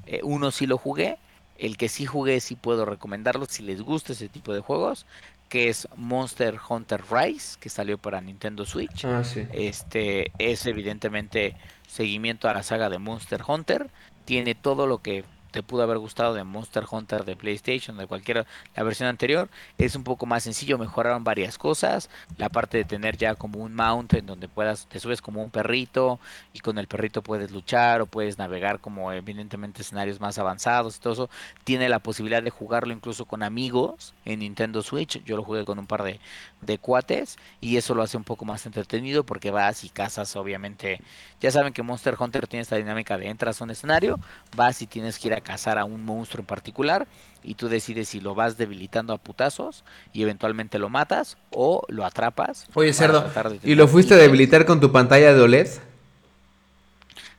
Eh, 0.06 0.18
uno 0.24 0.50
sí 0.50 0.66
lo 0.66 0.78
jugué. 0.78 1.16
El 1.58 1.76
que 1.76 1.88
sí 1.88 2.06
jugué 2.06 2.40
sí 2.40 2.56
puedo 2.56 2.84
recomendarlo 2.84 3.46
si 3.46 3.62
les 3.62 3.82
gusta 3.82 4.14
ese 4.14 4.28
tipo 4.28 4.52
de 4.52 4.58
juegos, 4.58 5.06
que 5.48 5.68
es 5.68 5.86
Monster 5.94 6.58
Hunter 6.68 7.04
Rise, 7.08 7.56
que 7.60 7.68
salió 7.68 7.98
para 7.98 8.20
Nintendo 8.20 8.66
Switch. 8.66 9.04
Ah, 9.04 9.22
sí. 9.22 9.46
Este 9.52 10.32
es 10.40 10.66
evidentemente 10.66 11.54
seguimiento 11.86 12.48
a 12.48 12.54
la 12.54 12.64
saga 12.64 12.90
de 12.90 12.98
Monster 12.98 13.44
Hunter. 13.46 13.90
Tiene 14.24 14.56
todo 14.56 14.88
lo 14.88 14.98
que 14.98 15.24
te 15.50 15.62
pudo 15.62 15.82
haber 15.82 15.98
gustado 15.98 16.34
de 16.34 16.44
Monster 16.44 16.84
Hunter 16.90 17.24
de 17.24 17.36
PlayStation, 17.36 17.96
de 17.96 18.06
cualquiera, 18.06 18.46
la 18.76 18.82
versión 18.82 19.08
anterior, 19.08 19.48
es 19.78 19.96
un 19.96 20.04
poco 20.04 20.26
más 20.26 20.42
sencillo, 20.42 20.78
mejoraron 20.78 21.24
varias 21.24 21.58
cosas, 21.58 22.10
la 22.36 22.48
parte 22.48 22.78
de 22.78 22.84
tener 22.84 23.16
ya 23.16 23.34
como 23.34 23.60
un 23.60 23.74
mount 23.74 24.14
en 24.14 24.26
donde 24.26 24.48
puedas, 24.48 24.86
te 24.86 25.00
subes 25.00 25.22
como 25.22 25.42
un 25.42 25.50
perrito 25.50 26.20
y 26.52 26.60
con 26.60 26.78
el 26.78 26.86
perrito 26.86 27.22
puedes 27.22 27.50
luchar 27.50 28.00
o 28.00 28.06
puedes 28.06 28.38
navegar 28.38 28.80
como 28.80 29.12
evidentemente 29.12 29.82
escenarios 29.82 30.20
más 30.20 30.38
avanzados 30.38 30.96
y 30.96 31.00
todo 31.00 31.12
eso, 31.12 31.30
tiene 31.64 31.88
la 31.88 31.98
posibilidad 31.98 32.42
de 32.42 32.50
jugarlo 32.50 32.92
incluso 32.92 33.24
con 33.24 33.42
amigos 33.42 34.14
en 34.24 34.40
Nintendo 34.40 34.82
Switch, 34.82 35.22
yo 35.24 35.36
lo 35.36 35.44
jugué 35.44 35.64
con 35.64 35.78
un 35.78 35.86
par 35.86 36.02
de, 36.02 36.20
de 36.60 36.78
cuates 36.78 37.38
y 37.60 37.76
eso 37.76 37.94
lo 37.94 38.02
hace 38.02 38.16
un 38.16 38.24
poco 38.24 38.44
más 38.44 38.66
entretenido 38.66 39.24
porque 39.24 39.50
vas 39.50 39.84
y 39.84 39.88
cazas 39.88 40.36
obviamente, 40.36 41.00
ya 41.40 41.50
saben 41.50 41.72
que 41.72 41.82
Monster 41.82 42.16
Hunter 42.18 42.46
tiene 42.46 42.62
esta 42.62 42.76
dinámica 42.76 43.16
de 43.16 43.28
entras 43.28 43.60
a 43.60 43.64
un 43.64 43.70
escenario, 43.70 44.18
vas 44.56 44.82
y 44.82 44.86
tienes 44.86 45.18
que 45.18 45.28
ir 45.28 45.34
a 45.34 45.37
cazar 45.40 45.78
a 45.78 45.84
un 45.84 46.04
monstruo 46.04 46.42
en 46.42 46.46
particular 46.46 47.06
y 47.42 47.54
tú 47.54 47.68
decides 47.68 48.08
si 48.08 48.20
lo 48.20 48.34
vas 48.34 48.56
debilitando 48.56 49.12
a 49.12 49.18
putazos 49.18 49.84
y 50.12 50.22
eventualmente 50.22 50.78
lo 50.78 50.88
matas 50.88 51.36
o 51.50 51.82
lo 51.88 52.04
atrapas. 52.04 52.66
Oye, 52.74 52.92
cerdo, 52.92 53.30
¿y 53.62 53.74
lo 53.74 53.88
fuiste 53.88 54.14
a 54.14 54.16
debilitar 54.16 54.66
con 54.66 54.80
tu 54.80 54.92
pantalla 54.92 55.34
de 55.34 55.40
OLED? 55.40 55.68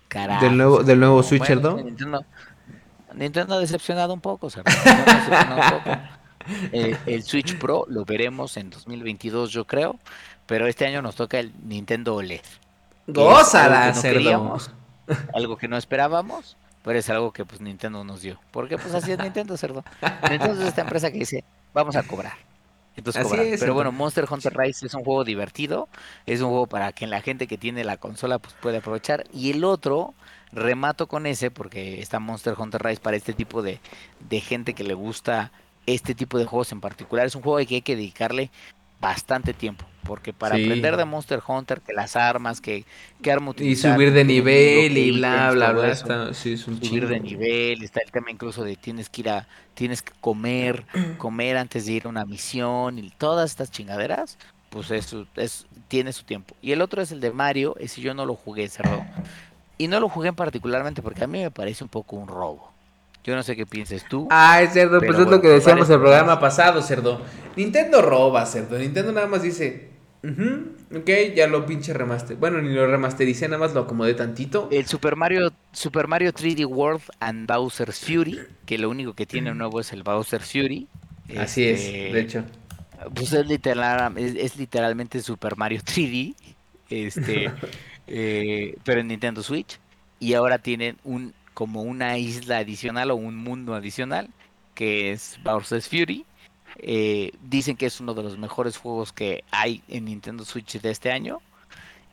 Carajo. 0.08 0.44
Del 0.44 0.58
nuevo, 0.58 0.84
del 0.84 1.00
nuevo 1.00 1.22
Switch, 1.22 1.44
cerdo. 1.44 1.80
Nintendo, 3.14 3.56
ha 3.56 3.60
decepcionado 3.60 4.14
un 4.14 4.22
poco, 4.22 4.50
cerdo. 4.50 4.72
un 4.72 5.70
poco. 5.70 6.00
Eh, 6.72 6.98
el 7.06 7.22
Switch 7.22 7.60
Pro 7.60 7.86
lo 7.90 8.06
veremos 8.06 8.58
en 8.58 8.72
2022, 8.72 9.52
yo 9.52 9.66
creo, 9.66 10.00
pero 10.48 10.66
este 10.66 10.88
año 10.88 11.02
nos 11.02 11.14
toca 11.14 11.38
el 11.38 11.54
Nintendo 11.64 12.16
OLED. 12.16 12.42
Gózala, 13.06 13.94
cerdo. 13.94 14.58
algo 15.34 15.58
que 15.58 15.68
no 15.68 15.78
esperábamos 15.78 16.58
pero 16.84 17.00
es 17.00 17.10
algo 17.10 17.32
que 17.32 17.46
pues 17.46 17.62
Nintendo 17.62 18.04
nos 18.04 18.22
dio. 18.22 18.40
Porque 18.52 18.78
pues 18.78 18.94
así 18.94 19.12
es 19.12 19.20
Nintendo, 19.20 19.58
cerdo. 19.58 19.84
Nintendo 20.30 20.62
es 20.62 20.70
esta 20.70 20.82
empresa 20.82 21.12
que 21.12 21.20
dice, 21.20 21.44
vamos 21.74 21.96
a 21.96 22.04
cobrar. 22.04 22.34
Entonces 22.96 23.26
pero 23.60 23.74
bueno, 23.74 23.92
Monster 23.92 24.26
Hunter 24.30 24.54
Rise 24.58 24.86
es 24.86 24.94
un 24.94 25.04
juego 25.04 25.24
divertido, 25.24 25.88
es 26.26 26.42
un 26.42 26.50
juego 26.50 26.68
para 26.68 26.92
que 26.92 27.08
la 27.08 27.22
gente 27.22 27.48
que 27.48 27.58
tiene 27.58 27.86
la 27.86 27.98
consola 27.98 28.40
pues 28.40 28.54
puede 28.56 28.78
aprovechar. 28.78 29.26
Y 29.34 29.52
el 29.52 29.64
otro, 29.64 30.14
remato 30.52 31.08
con 31.08 31.26
ese, 31.26 31.52
porque 31.52 32.02
está 32.02 32.20
Monster 32.20 32.56
Hunter 32.58 32.84
Rise 32.84 33.02
para 33.02 33.16
este 33.16 33.34
tipo 33.34 33.62
de, 33.62 33.80
de 34.30 34.42
gente 34.42 34.74
que 34.74 34.84
le 34.84 34.94
gusta 34.94 35.52
este 35.86 36.14
tipo 36.14 36.38
de 36.38 36.46
juegos 36.46 36.72
en 36.72 36.82
particular. 36.82 37.26
Es 37.26 37.36
un 37.36 37.42
juego 37.42 37.66
que 37.66 37.76
hay 37.76 37.82
que 37.82 37.96
dedicarle 37.96 38.52
bastante 39.00 39.54
tiempo. 39.54 39.86
Porque 40.04 40.34
para 40.34 40.56
aprender 40.56 40.98
de 40.98 41.06
Monster 41.06 41.42
Hunter, 41.46 41.82
que 41.82 41.94
las 41.94 42.16
armas, 42.16 42.62
que, 42.62 42.86
que 43.22 43.32
arma 43.32 43.52
utilizar. 43.52 43.92
Y 43.92 43.94
subir 43.96 44.14
de 44.14 44.24
nivel 44.24 44.98
y 44.98 45.12
bla, 45.12 45.52
bla, 45.52 45.72
bla. 45.72 45.92
Está, 45.92 46.34
sí, 46.34 46.54
es 46.54 46.68
un 46.68 46.84
subir 46.84 47.08
de 47.08 47.20
nivel. 47.20 47.84
Está 47.84 48.02
el 48.02 48.12
tema 48.12 48.32
incluso 48.32 48.64
de 48.64 48.76
tienes 48.76 49.10
que 49.10 49.22
ir 49.22 49.30
a. 49.30 49.48
Tienes 49.74 50.02
que 50.02 50.12
comer, 50.20 50.86
comer 51.18 51.58
antes 51.58 51.86
de 51.86 51.94
ir 51.94 52.06
a 52.06 52.10
una 52.10 52.26
misión 52.26 53.00
y 53.00 53.10
todas 53.12 53.52
estas 53.52 53.72
chingaderas. 53.72 54.38
Pues 54.70 54.92
eso 54.92 55.26
es, 55.36 55.66
tiene 55.88 56.14
su 56.14 56.24
tiempo. 56.24 56.56
Y 56.62 56.72
el 56.72 56.82
otro 56.82 57.02
es 57.02 57.12
el 57.12 57.20
de 57.20 57.32
Mario. 57.32 57.76
Ese 57.80 58.02
yo 58.02 58.14
no 58.14 58.26
lo 58.26 58.36
jugué, 58.36 58.68
cerrado. 58.68 59.04
Y 59.78 59.88
no 59.88 60.00
lo 60.00 60.10
jugué 60.10 60.34
particularmente 60.34 61.02
porque 61.02 61.24
a 61.24 61.28
mí 61.28 61.42
me 61.42 61.52
parece 61.52 61.84
un 61.84 61.90
poco 61.90 62.18
un 62.18 62.28
robo. 62.28 62.72
Yo 63.24 63.36
no 63.36 63.44
sé 63.44 63.56
qué 63.56 63.66
pienses 63.66 64.06
tú. 64.08 64.28
Ay, 64.32 64.68
cerdo, 64.68 65.00
pues 65.00 65.20
es 65.20 65.28
lo 65.28 65.42
que 65.42 65.50
decíamos 65.50 65.90
el 65.90 66.00
programa 66.00 66.40
pasado, 66.40 66.82
cerdo. 66.82 67.22
Nintendo 67.56 68.02
roba, 68.02 68.46
cerdo. 68.46 68.78
Nintendo 68.78 69.12
nada 69.12 69.28
más 69.28 69.42
dice, 69.42 69.89
ok, 70.24 71.10
ya 71.36 71.48
lo 71.48 71.66
pinche 71.66 71.94
remaster. 71.94 72.38
Bueno, 72.38 72.62
ni 72.62 72.74
lo 72.74 72.88
remastericé, 72.88 73.48
nada 73.48 73.60
más 73.60 73.74
lo 73.74 73.82
acomodé 73.82 74.14
tantito. 74.14 74.68
El 74.72 74.86
Super 74.86 75.16
Mario, 75.16 75.52
Super 75.72 76.08
Mario 76.08 76.34
3D 76.34 76.66
World 76.66 77.04
and 77.20 77.48
Bowser's 77.48 78.00
Fury, 78.00 78.40
que 78.66 78.78
lo 78.78 78.90
único 78.90 79.14
que 79.14 79.26
tiene 79.26 79.54
nuevo 79.54 79.80
es 79.80 79.94
el 79.94 80.04
Bowser's 80.04 80.52
Fury. 80.52 80.88
Así 81.38 81.64
es, 81.64 81.82
este, 81.82 82.14
de 82.14 82.20
hecho. 82.20 82.44
Pues 83.14 83.32
es, 83.32 83.48
literal, 83.48 84.18
es, 84.18 84.58
literalmente 84.58 85.22
Super 85.22 85.56
Mario 85.56 85.80
3D, 85.80 86.36
este, 86.90 87.52
eh, 88.08 88.76
pero 88.84 89.02
en 89.02 89.08
Nintendo 89.08 89.42
Switch. 89.42 89.80
Y 90.20 90.34
ahora 90.34 90.58
tienen 90.58 90.98
un 91.06 91.34
como 91.54 91.82
una 91.82 92.18
isla 92.18 92.60
adicional 92.60 93.12
o 93.12 93.16
un 93.16 93.36
mundo 93.36 93.74
adicional, 93.74 94.30
que 94.76 95.12
es 95.12 95.40
Bowser's 95.44 95.88
Fury. 95.88 96.26
Eh, 96.82 97.32
dicen 97.42 97.76
que 97.76 97.86
es 97.86 98.00
uno 98.00 98.14
de 98.14 98.24
los 98.24 98.38
mejores 98.38 98.78
juegos 98.78 99.12
que 99.12 99.44
hay 99.52 99.84
en 99.88 100.06
Nintendo 100.06 100.46
Switch 100.46 100.80
de 100.80 100.92
este 100.92 101.12
año. 101.12 101.42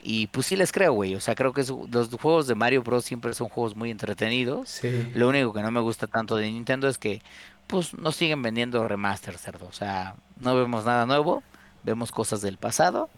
Y 0.02 0.28
pues 0.28 0.46
sí 0.46 0.56
les 0.56 0.70
creo, 0.70 0.92
güey. 0.92 1.14
O 1.14 1.20
sea, 1.20 1.34
creo 1.34 1.52
que 1.52 1.64
los 1.90 2.08
juegos 2.20 2.46
de 2.46 2.54
Mario 2.54 2.82
Bros. 2.82 3.04
siempre 3.04 3.34
son 3.34 3.48
juegos 3.48 3.74
muy 3.74 3.90
entretenidos. 3.90 4.80
Lo 5.14 5.28
único 5.28 5.52
que 5.52 5.62
no 5.62 5.70
me 5.70 5.80
gusta 5.80 6.06
tanto 6.06 6.36
de 6.36 6.50
Nintendo 6.50 6.88
es 6.88 6.96
que 6.98 7.22
pues 7.66 7.94
nos 7.94 8.14
siguen 8.14 8.42
vendiendo 8.42 8.86
remaster, 8.86 9.36
cerdo. 9.38 9.66
O 9.66 9.72
sea, 9.72 10.14
no 10.38 10.54
vemos 10.54 10.84
nada 10.84 11.06
nuevo, 11.06 11.42
vemos 11.82 12.12
cosas 12.12 12.40
del 12.40 12.56
pasado 12.56 13.10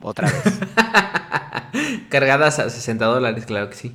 otra 0.00 0.30
vez. 0.30 0.60
Cargadas 2.08 2.58
a 2.58 2.70
60 2.70 3.04
dólares, 3.04 3.44
claro 3.44 3.68
que 3.68 3.76
sí. 3.76 3.94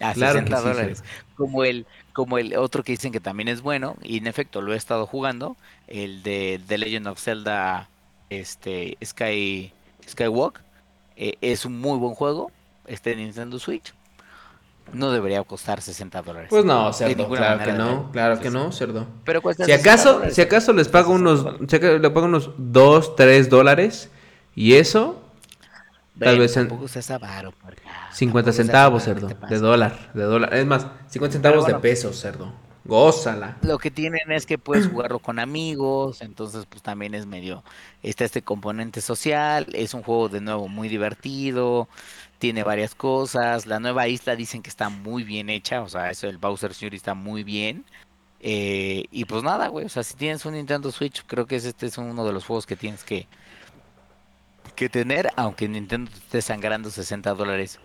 A 0.00 0.14
60 0.14 0.60
dólares. 0.60 1.04
Como 1.36 1.64
el, 1.64 1.86
como 2.16 2.38
el 2.38 2.56
otro 2.56 2.82
que 2.82 2.92
dicen 2.92 3.12
que 3.12 3.20
también 3.20 3.46
es 3.46 3.60
bueno, 3.60 3.94
y 4.02 4.16
en 4.16 4.26
efecto 4.26 4.62
lo 4.62 4.72
he 4.72 4.76
estado 4.78 5.06
jugando, 5.06 5.54
el 5.86 6.22
de 6.22 6.58
The 6.66 6.78
Legend 6.78 7.08
of 7.08 7.20
Zelda 7.20 7.90
este, 8.30 8.96
Sky, 9.04 9.70
Skywalk. 10.08 10.62
Eh, 11.18 11.34
es 11.42 11.66
un 11.66 11.78
muy 11.78 11.98
buen 11.98 12.14
juego, 12.14 12.50
este 12.86 13.12
en 13.12 13.18
Nintendo 13.18 13.58
Switch. 13.58 13.92
No 14.94 15.12
debería 15.12 15.42
costar 15.42 15.82
60 15.82 16.22
dólares. 16.22 16.48
Pues 16.48 16.64
no, 16.64 16.90
cerdo, 16.94 17.28
claro 17.28 17.62
que 17.62 17.72
no, 17.74 18.10
claro 18.12 18.40
que 18.40 18.48
no, 18.48 18.72
cerdo. 18.72 19.06
Pero 19.26 19.42
si 19.52 19.72
acaso, 19.72 20.22
si 20.30 20.40
acaso 20.40 20.72
les 20.72 20.88
pago 20.88 21.12
unos, 21.12 21.44
si 21.68 21.78
le 21.78 22.10
pago 22.10 22.24
unos 22.24 22.52
2, 22.56 23.14
3 23.14 23.50
dólares, 23.50 24.08
y 24.54 24.76
eso, 24.76 25.22
tal 26.18 26.38
vez 26.38 26.56
en... 26.56 26.68
50 28.12 28.52
centavos, 28.52 29.04
cerdo, 29.04 29.28
de 29.28 29.58
dólar, 29.58 30.12
de 30.14 30.22
dólar. 30.22 30.54
Es 30.54 30.66
más, 30.66 30.86
50 31.08 31.32
centavos 31.32 31.66
de 31.66 31.74
pesos, 31.74 32.18
cerdo. 32.20 32.52
Gózala. 32.86 33.58
Lo 33.62 33.78
que 33.78 33.90
tienen 33.90 34.30
es 34.30 34.46
que 34.46 34.58
puedes 34.58 34.86
jugarlo 34.86 35.18
con 35.18 35.40
amigos, 35.40 36.22
entonces 36.22 36.66
pues 36.66 36.82
también 36.82 37.14
es 37.14 37.26
medio, 37.26 37.64
está 38.02 38.24
este 38.24 38.42
componente 38.42 39.00
social, 39.00 39.66
es 39.72 39.92
un 39.92 40.02
juego 40.04 40.28
de 40.28 40.40
nuevo 40.40 40.68
muy 40.68 40.88
divertido, 40.88 41.88
tiene 42.38 42.62
varias 42.62 42.94
cosas, 42.94 43.66
la 43.66 43.80
nueva 43.80 44.06
isla 44.06 44.36
dicen 44.36 44.62
que 44.62 44.70
está 44.70 44.88
muy 44.88 45.24
bien 45.24 45.50
hecha, 45.50 45.82
o 45.82 45.88
sea, 45.88 46.10
eso 46.10 46.28
del 46.28 46.38
Bowser 46.38 46.74
Fury 46.74 46.96
está 46.96 47.14
muy 47.14 47.42
bien. 47.42 47.84
Eh, 48.40 49.06
y 49.10 49.24
pues 49.24 49.42
nada, 49.42 49.68
güey, 49.68 49.86
o 49.86 49.88
sea, 49.88 50.04
si 50.04 50.14
tienes 50.14 50.44
un 50.44 50.54
Nintendo 50.54 50.92
Switch, 50.92 51.24
creo 51.26 51.46
que 51.46 51.56
este 51.56 51.86
es 51.86 51.98
uno 51.98 52.24
de 52.24 52.32
los 52.32 52.44
juegos 52.44 52.66
que 52.66 52.76
tienes 52.76 53.02
que, 53.02 53.26
que 54.76 54.88
tener, 54.88 55.28
aunque 55.34 55.66
Nintendo 55.68 56.10
te 56.10 56.18
esté 56.18 56.42
sangrando 56.42 56.90
60 56.90 57.34
dólares 57.34 57.80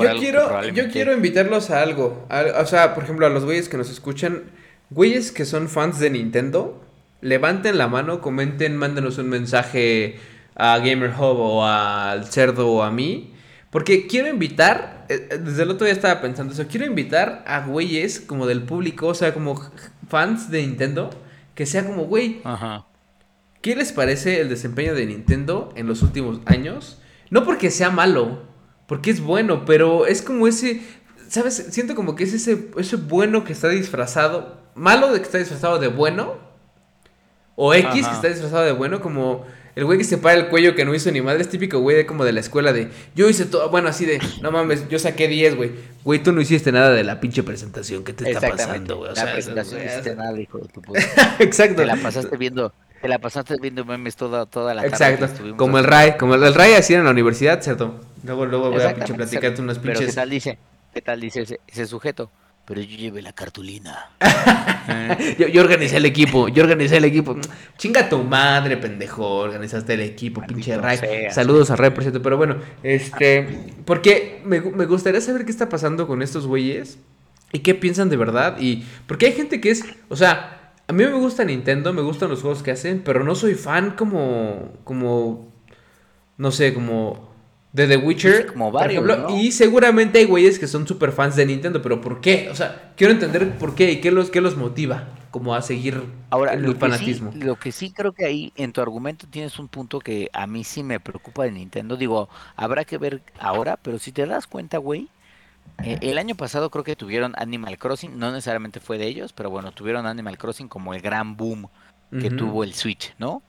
yo 0.00 0.16
quiero, 0.18 0.64
yo 0.68 0.90
quiero 0.90 1.12
invitarlos 1.12 1.70
a 1.70 1.82
algo. 1.82 2.26
o 2.30 2.66
sea, 2.66 2.94
por 2.94 3.04
ejemplo, 3.04 3.26
a 3.26 3.30
los 3.30 3.44
güeyes 3.44 3.68
que 3.68 3.76
nos 3.76 3.90
escuchan, 3.90 4.44
güeyes 4.90 5.32
que 5.32 5.44
son 5.44 5.68
fans 5.68 5.98
de 5.98 6.10
Nintendo, 6.10 6.82
levanten 7.20 7.78
la 7.78 7.88
mano, 7.88 8.20
comenten, 8.20 8.76
mándenos 8.76 9.18
un 9.18 9.28
mensaje 9.28 10.18
a 10.54 10.78
Gamer 10.78 11.10
Hub 11.10 11.38
o 11.38 11.64
al 11.64 12.26
cerdo 12.26 12.70
o 12.70 12.82
a 12.82 12.90
mí. 12.90 13.34
Porque 13.70 14.06
quiero 14.06 14.28
invitar, 14.28 15.06
eh, 15.08 15.28
eh, 15.30 15.38
desde 15.38 15.62
el 15.62 15.70
otro 15.70 15.86
día 15.86 15.94
estaba 15.94 16.20
pensando 16.20 16.52
eso, 16.52 16.66
quiero 16.68 16.84
invitar 16.84 17.42
a 17.46 17.60
güeyes 17.60 18.20
como 18.20 18.46
del 18.46 18.62
público, 18.62 19.08
o 19.08 19.14
sea, 19.14 19.32
como 19.32 19.60
fans 20.08 20.50
de 20.50 20.60
Nintendo, 20.60 21.08
que 21.54 21.64
sea 21.64 21.86
como, 21.86 22.04
güey, 22.04 22.42
Ajá. 22.44 22.84
¿Qué 23.62 23.76
les 23.76 23.92
parece 23.92 24.40
el 24.40 24.48
desempeño 24.48 24.94
de 24.94 25.06
Nintendo 25.06 25.72
en 25.76 25.86
los 25.86 26.02
últimos 26.02 26.40
años? 26.44 26.98
No 27.30 27.44
porque 27.44 27.70
sea 27.70 27.90
malo, 27.90 28.42
porque 28.86 29.10
es 29.10 29.20
bueno, 29.20 29.64
pero 29.64 30.06
es 30.06 30.20
como 30.20 30.46
ese, 30.46 30.82
¿sabes? 31.28 31.68
Siento 31.70 31.94
como 31.94 32.14
que 32.14 32.24
es 32.24 32.34
ese, 32.34 32.68
ese 32.76 32.96
bueno 32.96 33.44
que 33.44 33.54
está 33.54 33.68
disfrazado, 33.68 34.60
malo 34.74 35.12
de 35.12 35.18
que 35.18 35.24
está 35.24 35.38
disfrazado 35.38 35.78
de 35.78 35.88
bueno, 35.88 36.34
o 37.54 37.72
X 37.72 38.06
que 38.06 38.14
está 38.14 38.28
disfrazado 38.28 38.64
de 38.64 38.72
bueno, 38.72 39.00
como 39.00 39.46
el 39.74 39.86
güey 39.86 39.96
que 39.96 40.04
se 40.04 40.18
para 40.18 40.38
el 40.38 40.48
cuello 40.48 40.74
que 40.74 40.84
no 40.84 40.94
hizo 40.94 41.10
ni 41.10 41.22
madre, 41.22 41.40
es 41.40 41.48
típico 41.48 41.78
güey 41.78 41.96
de 41.96 42.04
como 42.04 42.24
de 42.24 42.32
la 42.32 42.40
escuela 42.40 42.72
de, 42.72 42.90
yo 43.14 43.28
hice 43.28 43.46
todo, 43.46 43.70
bueno, 43.70 43.88
así 43.88 44.04
de, 44.04 44.20
no 44.42 44.50
mames, 44.50 44.88
yo 44.88 44.98
saqué 44.98 45.28
10, 45.28 45.56
güey. 45.56 45.70
Güey, 46.04 46.22
tú 46.22 46.32
no 46.32 46.40
hiciste 46.42 46.72
nada 46.72 46.90
de 46.90 47.04
la 47.04 47.20
pinche 47.20 47.42
presentación, 47.42 48.04
¿qué 48.04 48.12
te 48.12 48.30
está 48.30 48.50
pasando, 48.50 48.98
güey? 48.98 49.12
O 49.12 49.14
la 49.14 49.22
sea, 49.22 49.32
presentación 49.32 49.76
güey, 49.76 49.86
no 49.86 49.92
hiciste 49.92 50.16
nada, 50.16 50.40
hijo 50.40 50.58
de 50.58 50.68
tu 50.68 50.82
puta. 50.82 51.00
Exacto. 51.38 51.76
Te 51.76 51.86
la 51.86 51.96
pasaste 51.96 52.36
viendo, 52.36 52.74
te 53.02 53.08
la 53.08 53.18
pasaste 53.18 53.56
viendo 53.60 53.84
memes 53.84 54.14
toda, 54.14 54.46
toda 54.46 54.74
la 54.74 54.82
tarde. 54.82 54.94
Exacto, 54.94 55.24
estuvimos 55.24 55.58
como 55.58 55.78
el. 55.78 55.84
RAI, 55.84 56.16
como 56.16 56.36
el, 56.36 56.42
el 56.44 56.54
RAI 56.54 56.74
hacía 56.74 56.98
en 56.98 57.04
la 57.04 57.10
universidad, 57.10 57.60
¿cierto? 57.60 58.00
Luego, 58.24 58.46
luego 58.46 58.70
voy 58.70 58.82
a 58.82 58.94
pinche 58.94 59.12
platicarte 59.12 59.60
unos 59.60 59.78
Pero 59.80 59.94
¿qué 59.94 59.98
pinches. 59.98 60.14
tal 60.14 60.30
dice? 60.30 60.58
¿Qué 60.94 61.02
tal 61.02 61.20
dice 61.20 61.42
ese, 61.42 61.60
ese 61.66 61.86
sujeto? 61.86 62.30
Pero 62.64 62.80
yo 62.80 62.96
llevé 62.96 63.20
la 63.22 63.32
cartulina. 63.32 64.10
Yo, 65.38 65.46
yo 65.48 65.62
organicé 65.62 65.96
el 65.98 66.06
equipo, 66.06 66.48
yo 66.48 66.62
organicé 66.64 66.96
el 66.96 67.04
equipo. 67.04 67.36
Chinga 67.76 68.08
tu 68.08 68.22
madre, 68.24 68.76
pendejo, 68.76 69.24
organizaste 69.24 69.94
el 69.94 70.00
equipo, 70.00 70.40
Maldito 70.40 70.56
pinche 70.56 70.76
Ray. 70.76 71.30
Saludos 71.30 71.70
a 71.70 71.76
Ray, 71.76 71.90
por 71.90 72.02
cierto, 72.02 72.20
pero 72.22 72.36
bueno, 72.36 72.56
este, 72.82 73.74
porque 73.84 74.40
me, 74.44 74.60
me 74.60 74.86
gustaría 74.86 75.20
saber 75.20 75.44
qué 75.44 75.52
está 75.52 75.68
pasando 75.68 76.08
con 76.08 76.22
estos 76.22 76.46
güeyes 76.46 76.98
y 77.52 77.60
qué 77.60 77.74
piensan 77.74 78.08
de 78.08 78.16
verdad 78.16 78.56
y 78.58 78.84
porque 79.06 79.26
hay 79.26 79.32
gente 79.32 79.60
que 79.60 79.70
es, 79.70 79.84
o 80.08 80.16
sea, 80.16 80.61
a 80.88 80.92
mí 80.92 81.04
me 81.04 81.12
gusta 81.12 81.44
Nintendo, 81.44 81.92
me 81.92 82.02
gustan 82.02 82.30
los 82.30 82.42
juegos 82.42 82.62
que 82.62 82.72
hacen, 82.72 83.02
pero 83.04 83.24
no 83.24 83.34
soy 83.34 83.54
fan 83.54 83.92
como, 83.96 84.72
como, 84.84 85.52
no 86.38 86.50
sé, 86.52 86.74
como 86.74 87.30
de 87.72 87.88
The 87.88 87.96
Witcher, 87.98 88.46
como 88.46 88.70
por 88.76 88.84
varios, 88.84 89.04
ejemplo, 89.04 89.16
¿no? 89.16 89.30
y 89.30 89.52
seguramente 89.52 90.18
hay 90.18 90.26
güeyes 90.26 90.58
que 90.58 90.66
son 90.66 90.86
super 90.86 91.12
fans 91.12 91.36
de 91.36 91.46
Nintendo, 91.46 91.82
pero 91.82 92.00
¿por 92.00 92.20
qué? 92.20 92.48
O 92.50 92.54
sea, 92.54 92.92
quiero 92.96 93.12
entender 93.12 93.58
por 93.58 93.74
qué 93.74 93.92
y 93.92 94.00
qué 94.00 94.10
los, 94.10 94.30
qué 94.30 94.40
los 94.40 94.56
motiva 94.56 95.08
como 95.30 95.54
a 95.54 95.62
seguir 95.62 96.04
Ahora, 96.30 96.54
el 96.54 96.62
lo 96.62 96.78
que, 96.78 96.90
sí, 96.92 97.14
fanatismo. 97.14 97.32
lo 97.32 97.56
que 97.58 97.72
sí 97.72 97.92
creo 97.92 98.12
que 98.12 98.24
ahí 98.24 98.52
en 98.56 98.72
tu 98.72 98.80
argumento 98.80 99.26
tienes 99.28 99.58
un 99.58 99.68
punto 99.68 100.00
que 100.00 100.30
a 100.32 100.46
mí 100.46 100.64
sí 100.64 100.82
me 100.82 100.98
preocupa 101.00 101.44
de 101.44 101.52
Nintendo. 101.52 101.96
Digo, 101.96 102.28
habrá 102.56 102.84
que 102.86 102.96
ver 102.98 103.22
ahora, 103.38 103.76
pero 103.76 103.98
si 103.98 104.12
te 104.12 104.26
das 104.26 104.46
cuenta, 104.46 104.78
güey, 104.78 105.10
eh, 105.84 105.98
el 106.00 106.18
año 106.18 106.34
pasado 106.34 106.70
creo 106.70 106.84
que 106.84 106.96
tuvieron 106.96 107.34
Animal 107.36 107.78
Crossing, 107.78 108.18
no 108.18 108.30
necesariamente 108.30 108.80
fue 108.80 108.98
de 108.98 109.06
ellos, 109.06 109.32
pero 109.32 109.50
bueno, 109.50 109.72
tuvieron 109.72 110.06
Animal 110.06 110.38
Crossing 110.38 110.68
como 110.68 110.94
el 110.94 111.00
gran 111.00 111.36
boom 111.36 111.68
que 112.10 112.30
tuvo 112.30 112.62
el 112.62 112.74
Switch, 112.74 113.14
¿no? 113.18 113.42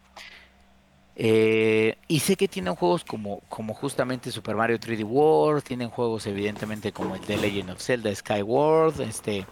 Eh, 1.16 1.98
y 2.08 2.22
sé 2.22 2.38
que 2.38 2.48
tienen 2.48 2.76
juegos 2.76 3.04
como, 3.04 3.42
como 3.50 3.74
justamente 3.74 4.32
Super 4.32 4.56
Mario 4.56 4.80
3D 4.80 5.04
World, 5.04 5.64
tienen 5.64 5.90
juegos 5.90 6.26
evidentemente 6.28 6.94
como 6.94 7.16
el 7.16 7.26
de 7.26 7.38
Legend 7.38 7.72
of 7.72 7.82
Zelda 7.82 8.16
Skyward, 8.16 9.02
este, 9.02 9.46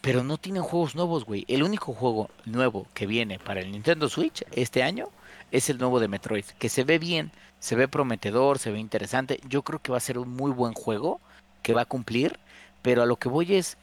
pero 0.00 0.24
no 0.24 0.38
tienen 0.38 0.62
juegos 0.62 0.94
nuevos, 0.94 1.24
güey. 1.26 1.44
El 1.48 1.62
único 1.62 1.92
juego 1.92 2.30
nuevo 2.46 2.86
que 2.94 3.06
viene 3.06 3.38
para 3.38 3.60
el 3.60 3.70
Nintendo 3.70 4.08
Switch 4.08 4.42
este 4.52 4.82
año 4.82 5.10
es 5.50 5.70
el 5.70 5.78
nuevo 5.78 6.00
de 6.00 6.08
Metroid, 6.08 6.44
que 6.58 6.68
se 6.68 6.82
ve 6.82 6.98
bien, 6.98 7.30
se 7.60 7.76
ve 7.76 7.88
prometedor, 7.88 8.58
se 8.58 8.70
ve 8.70 8.78
interesante. 8.78 9.40
Yo 9.48 9.62
creo 9.62 9.80
que 9.80 9.92
va 9.92 9.98
a 9.98 10.00
ser 10.00 10.18
un 10.18 10.30
muy 10.30 10.50
buen 10.50 10.72
juego 10.72 11.20
que 11.62 11.74
va 11.74 11.82
a 11.82 11.86
cumplir, 11.86 12.38
pero 12.82 13.02
a 13.02 13.06
lo 13.06 13.16
que 13.16 13.28
voy 13.28 13.54
es, 13.54 13.76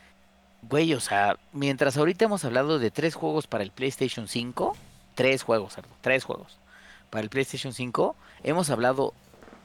güey, 0.63 0.93
o 0.93 0.99
sea, 0.99 1.37
mientras 1.53 1.97
ahorita 1.97 2.25
hemos 2.25 2.45
hablado 2.45 2.79
de 2.79 2.91
tres 2.91 3.15
juegos 3.15 3.47
para 3.47 3.63
el 3.63 3.71
PlayStation 3.71 4.27
5, 4.27 4.75
tres 5.15 5.43
juegos, 5.43 5.75
tres 6.01 6.23
juegos 6.23 6.57
para 7.09 7.23
el 7.23 7.29
PlayStation 7.29 7.73
5, 7.73 8.15
hemos 8.43 8.69
hablado 8.69 9.13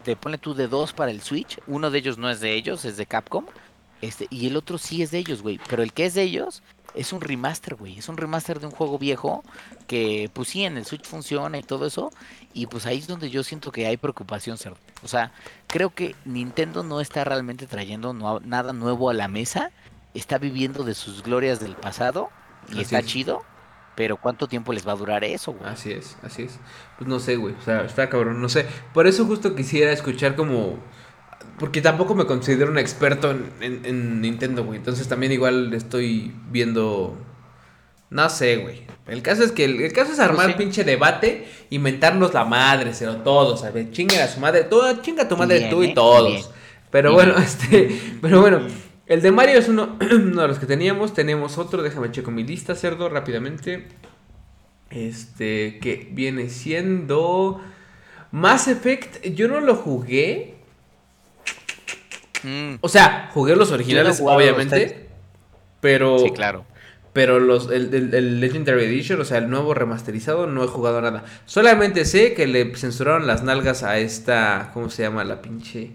de, 0.04 0.16
ponle 0.16 0.38
tú, 0.38 0.54
de 0.54 0.68
dos 0.68 0.92
para 0.92 1.10
el 1.10 1.20
Switch, 1.20 1.58
uno 1.66 1.90
de 1.90 1.98
ellos 1.98 2.18
no 2.18 2.30
es 2.30 2.40
de 2.40 2.54
ellos, 2.54 2.84
es 2.84 2.96
de 2.96 3.06
Capcom, 3.06 3.46
este, 4.00 4.26
y 4.30 4.46
el 4.46 4.56
otro 4.56 4.78
sí 4.78 5.02
es 5.02 5.10
de 5.10 5.18
ellos, 5.18 5.42
güey, 5.42 5.60
pero 5.68 5.82
el 5.82 5.92
que 5.92 6.06
es 6.06 6.14
de 6.14 6.22
ellos 6.22 6.62
es 6.94 7.12
un 7.12 7.20
remaster, 7.20 7.74
güey, 7.76 7.98
es 7.98 8.08
un 8.08 8.16
remaster 8.16 8.60
de 8.60 8.66
un 8.66 8.72
juego 8.72 8.98
viejo 8.98 9.44
que, 9.86 10.30
pues 10.32 10.48
sí, 10.48 10.64
en 10.64 10.76
el 10.76 10.84
Switch 10.84 11.04
funciona 11.06 11.58
y 11.58 11.62
todo 11.62 11.86
eso, 11.86 12.10
y 12.52 12.66
pues 12.66 12.86
ahí 12.86 12.98
es 12.98 13.06
donde 13.06 13.30
yo 13.30 13.42
siento 13.44 13.70
que 13.72 13.86
hay 13.86 13.96
preocupación, 13.96 14.58
cerdo. 14.58 14.78
O 15.02 15.08
sea, 15.08 15.32
creo 15.66 15.90
que 15.90 16.14
Nintendo 16.24 16.82
no 16.82 17.00
está 17.00 17.24
realmente 17.24 17.66
trayendo 17.66 18.12
no- 18.12 18.40
nada 18.40 18.72
nuevo 18.72 19.08
a 19.10 19.14
la 19.14 19.28
mesa, 19.28 19.70
está 20.14 20.38
viviendo 20.38 20.82
de 20.84 20.94
sus 20.94 21.22
glorias 21.22 21.60
del 21.60 21.76
pasado, 21.76 22.30
y 22.68 22.72
Así 22.72 22.80
está 22.82 22.98
es. 23.00 23.06
chido, 23.06 23.42
pero 23.96 24.16
¿cuánto 24.16 24.48
tiempo 24.48 24.72
les 24.72 24.86
va 24.86 24.92
a 24.92 24.96
durar 24.96 25.24
eso, 25.24 25.52
güey? 25.52 25.70
Así 25.70 25.92
es, 25.92 26.16
así 26.22 26.42
es. 26.42 26.58
Pues 26.98 27.08
no 27.08 27.18
sé, 27.20 27.36
güey. 27.36 27.54
O 27.54 27.62
sea, 27.62 27.82
está 27.84 28.08
cabrón, 28.08 28.40
no 28.40 28.48
sé. 28.48 28.66
Por 28.94 29.06
eso 29.06 29.26
justo 29.26 29.54
quisiera 29.54 29.92
escuchar 29.92 30.36
como... 30.36 30.78
Porque 31.60 31.80
tampoco 31.82 32.14
me 32.16 32.24
considero 32.24 32.70
un 32.72 32.78
experto 32.78 33.30
en, 33.30 33.44
en- 33.60 33.84
en 33.84 34.20
Nintendo, 34.22 34.64
güey. 34.64 34.78
Entonces 34.78 35.06
también 35.06 35.30
igual 35.30 35.72
estoy 35.74 36.32
viendo... 36.50 37.16
No 38.08 38.28
sé, 38.28 38.56
güey. 38.56 38.82
El 39.06 39.22
caso 39.22 39.44
es 39.44 39.52
que 39.52 39.66
el, 39.66 39.80
el 39.80 39.92
caso 39.92 40.12
es 40.12 40.18
armar 40.18 40.48
sí. 40.48 40.54
pinche 40.58 40.82
debate, 40.82 41.46
inventarnos 41.70 42.34
la 42.34 42.44
madre, 42.44 42.92
pero 42.98 43.16
todos, 43.18 43.60
¿sabes? 43.60 43.92
Chinga 43.92 44.24
a 44.24 44.26
su 44.26 44.40
madre, 44.40 44.66
chinga 45.02 45.24
a 45.24 45.28
tu 45.28 45.36
madre 45.36 45.58
Bien, 45.58 45.70
tú 45.70 45.82
y 45.84 45.88
¿eh? 45.88 45.92
todos. 45.94 46.32
Bien. 46.32 46.42
Pero 46.90 47.14
Bien. 47.14 47.28
bueno, 47.28 47.40
este, 47.44 48.00
pero 48.20 48.40
bueno, 48.40 48.62
el 49.06 49.22
de 49.22 49.30
Mario 49.30 49.58
es 49.58 49.68
uno, 49.68 49.96
uno 50.10 50.42
de 50.42 50.48
los 50.48 50.58
que 50.58 50.66
teníamos, 50.66 51.12
tenemos 51.14 51.58
otro, 51.58 51.82
déjame 51.82 52.10
checo 52.10 52.30
mi 52.32 52.42
lista, 52.42 52.74
cerdo, 52.74 53.08
rápidamente. 53.10 53.86
Este, 54.90 55.78
que 55.80 56.08
viene 56.10 56.48
siendo 56.48 57.60
Mass 58.32 58.66
Effect, 58.66 59.24
yo 59.34 59.46
no 59.46 59.60
lo 59.60 59.76
jugué, 59.76 60.56
Mm, 62.42 62.74
o 62.80 62.88
sea, 62.88 63.30
jugué 63.34 63.56
los 63.56 63.70
originales, 63.72 64.20
obviamente, 64.24 65.08
pero, 65.80 66.18
sí, 66.18 66.30
claro. 66.30 66.64
pero 67.12 67.38
los, 67.40 67.70
el, 67.70 67.92
el- 67.94 68.14
el 68.14 68.40
Legendary 68.40 68.84
Edition, 68.84 69.20
o 69.20 69.24
sea, 69.24 69.38
el 69.38 69.50
nuevo 69.50 69.74
remasterizado, 69.74 70.46
no 70.46 70.64
he 70.64 70.66
jugado 70.66 71.00
nada. 71.02 71.24
Solamente 71.46 72.04
sé 72.04 72.34
que 72.34 72.46
le 72.46 72.74
censuraron 72.76 73.26
las 73.26 73.42
nalgas 73.42 73.82
a 73.82 73.98
esta, 73.98 74.70
¿cómo 74.74 74.90
se 74.90 75.02
llama 75.02 75.24
la 75.24 75.42
pinche? 75.42 75.92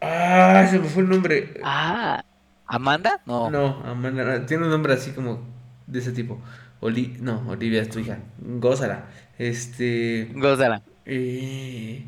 Ah, 0.00 0.66
se 0.70 0.78
me 0.78 0.88
fue 0.88 1.02
el 1.02 1.08
nombre. 1.08 1.54
Ah, 1.62 2.24
¿Amanda? 2.66 3.20
No. 3.26 3.50
No, 3.50 3.82
Amanda, 3.84 4.44
tiene 4.46 4.64
un 4.64 4.70
nombre 4.70 4.94
así 4.94 5.12
como 5.12 5.40
de 5.86 5.98
ese 6.00 6.12
tipo. 6.12 6.40
Oli, 6.80 7.16
no, 7.20 7.44
Olivia 7.48 7.82
es 7.82 7.90
tu 7.90 8.00
hija. 8.00 8.18
Gózala. 8.38 9.04
Este. 9.38 10.30
Gózala. 10.34 10.82
eh, 11.04 12.04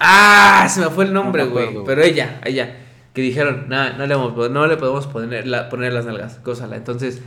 Ah, 0.00 0.66
se 0.70 0.80
me 0.80 0.90
fue 0.90 1.04
el 1.04 1.12
nombre, 1.12 1.44
güey. 1.44 1.68
Pero 1.86 2.02
ella, 2.02 2.40
ella. 2.44 2.76
Que 3.12 3.22
dijeron, 3.22 3.66
"Nah, 3.68 3.90
no, 3.92 4.06
le, 4.06 4.14
vamos- 4.14 4.50
no 4.50 4.66
le 4.66 4.76
podemos 4.76 5.06
poner, 5.06 5.46
la- 5.46 5.68
poner 5.68 5.92
las 5.92 6.04
nalgas. 6.04 6.42
Gózala. 6.42 6.76
Entonces. 6.76 7.22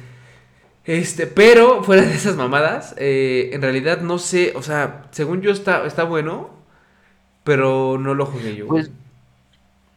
Este, 0.86 1.28
pero 1.28 1.84
fuera 1.84 2.02
de 2.04 2.14
esas 2.14 2.38
mamadas, 2.38 2.96
eh, 2.98 3.50
en 3.52 3.62
realidad 3.62 4.00
no 4.00 4.20
sé, 4.20 4.54
o 4.56 4.62
sea, 4.62 5.04
según 5.12 5.42
yo 5.42 5.52
está, 5.52 5.86
está 5.86 6.04
bueno, 6.06 6.50
pero 7.44 7.98
no 8.00 8.14
lo 8.14 8.26
jugué 8.26 8.56
yo. 8.56 8.68
güey. 8.68 8.84
Pues, 8.86 8.92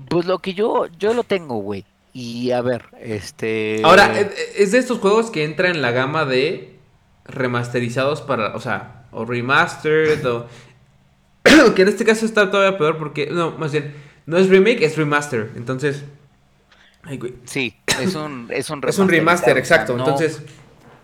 pues 0.08 0.26
lo 0.26 0.38
que 0.40 0.52
yo, 0.54 0.86
yo 0.98 1.14
lo 1.14 1.22
tengo, 1.22 1.56
güey. 1.56 1.84
Y 2.12 2.50
a 2.50 2.60
ver, 2.60 2.86
este. 3.00 3.82
Ahora, 3.84 4.18
eh, 4.20 4.30
es 4.56 4.72
de 4.72 4.78
estos 4.78 4.98
juegos 4.98 5.30
que 5.30 5.44
entra 5.44 5.68
en 5.68 5.80
la 5.80 5.92
gama 5.92 6.24
de 6.24 6.74
remasterizados 7.24 8.20
para, 8.20 8.56
o 8.56 8.60
sea, 8.60 9.04
o 9.12 9.24
remastered, 9.24 10.24
o... 10.26 10.46
que 11.74 11.82
en 11.82 11.88
este 11.88 12.04
caso 12.04 12.26
está 12.26 12.50
todavía 12.50 12.78
peor 12.78 12.98
porque, 12.98 13.28
no, 13.30 13.52
más 13.52 13.72
bien, 13.72 13.94
no 14.26 14.36
es 14.38 14.48
remake, 14.48 14.82
es 14.82 14.96
remaster. 14.96 15.50
Entonces, 15.56 16.04
ay, 17.02 17.18
güey. 17.18 17.34
Sí, 17.44 17.76
es 18.00 18.14
un, 18.14 18.48
es 18.50 18.70
un 18.70 18.80
Es 18.88 18.98
un 18.98 19.08
remaster, 19.08 19.56
exacto. 19.58 19.96
no- 19.96 20.04
Entonces, 20.04 20.42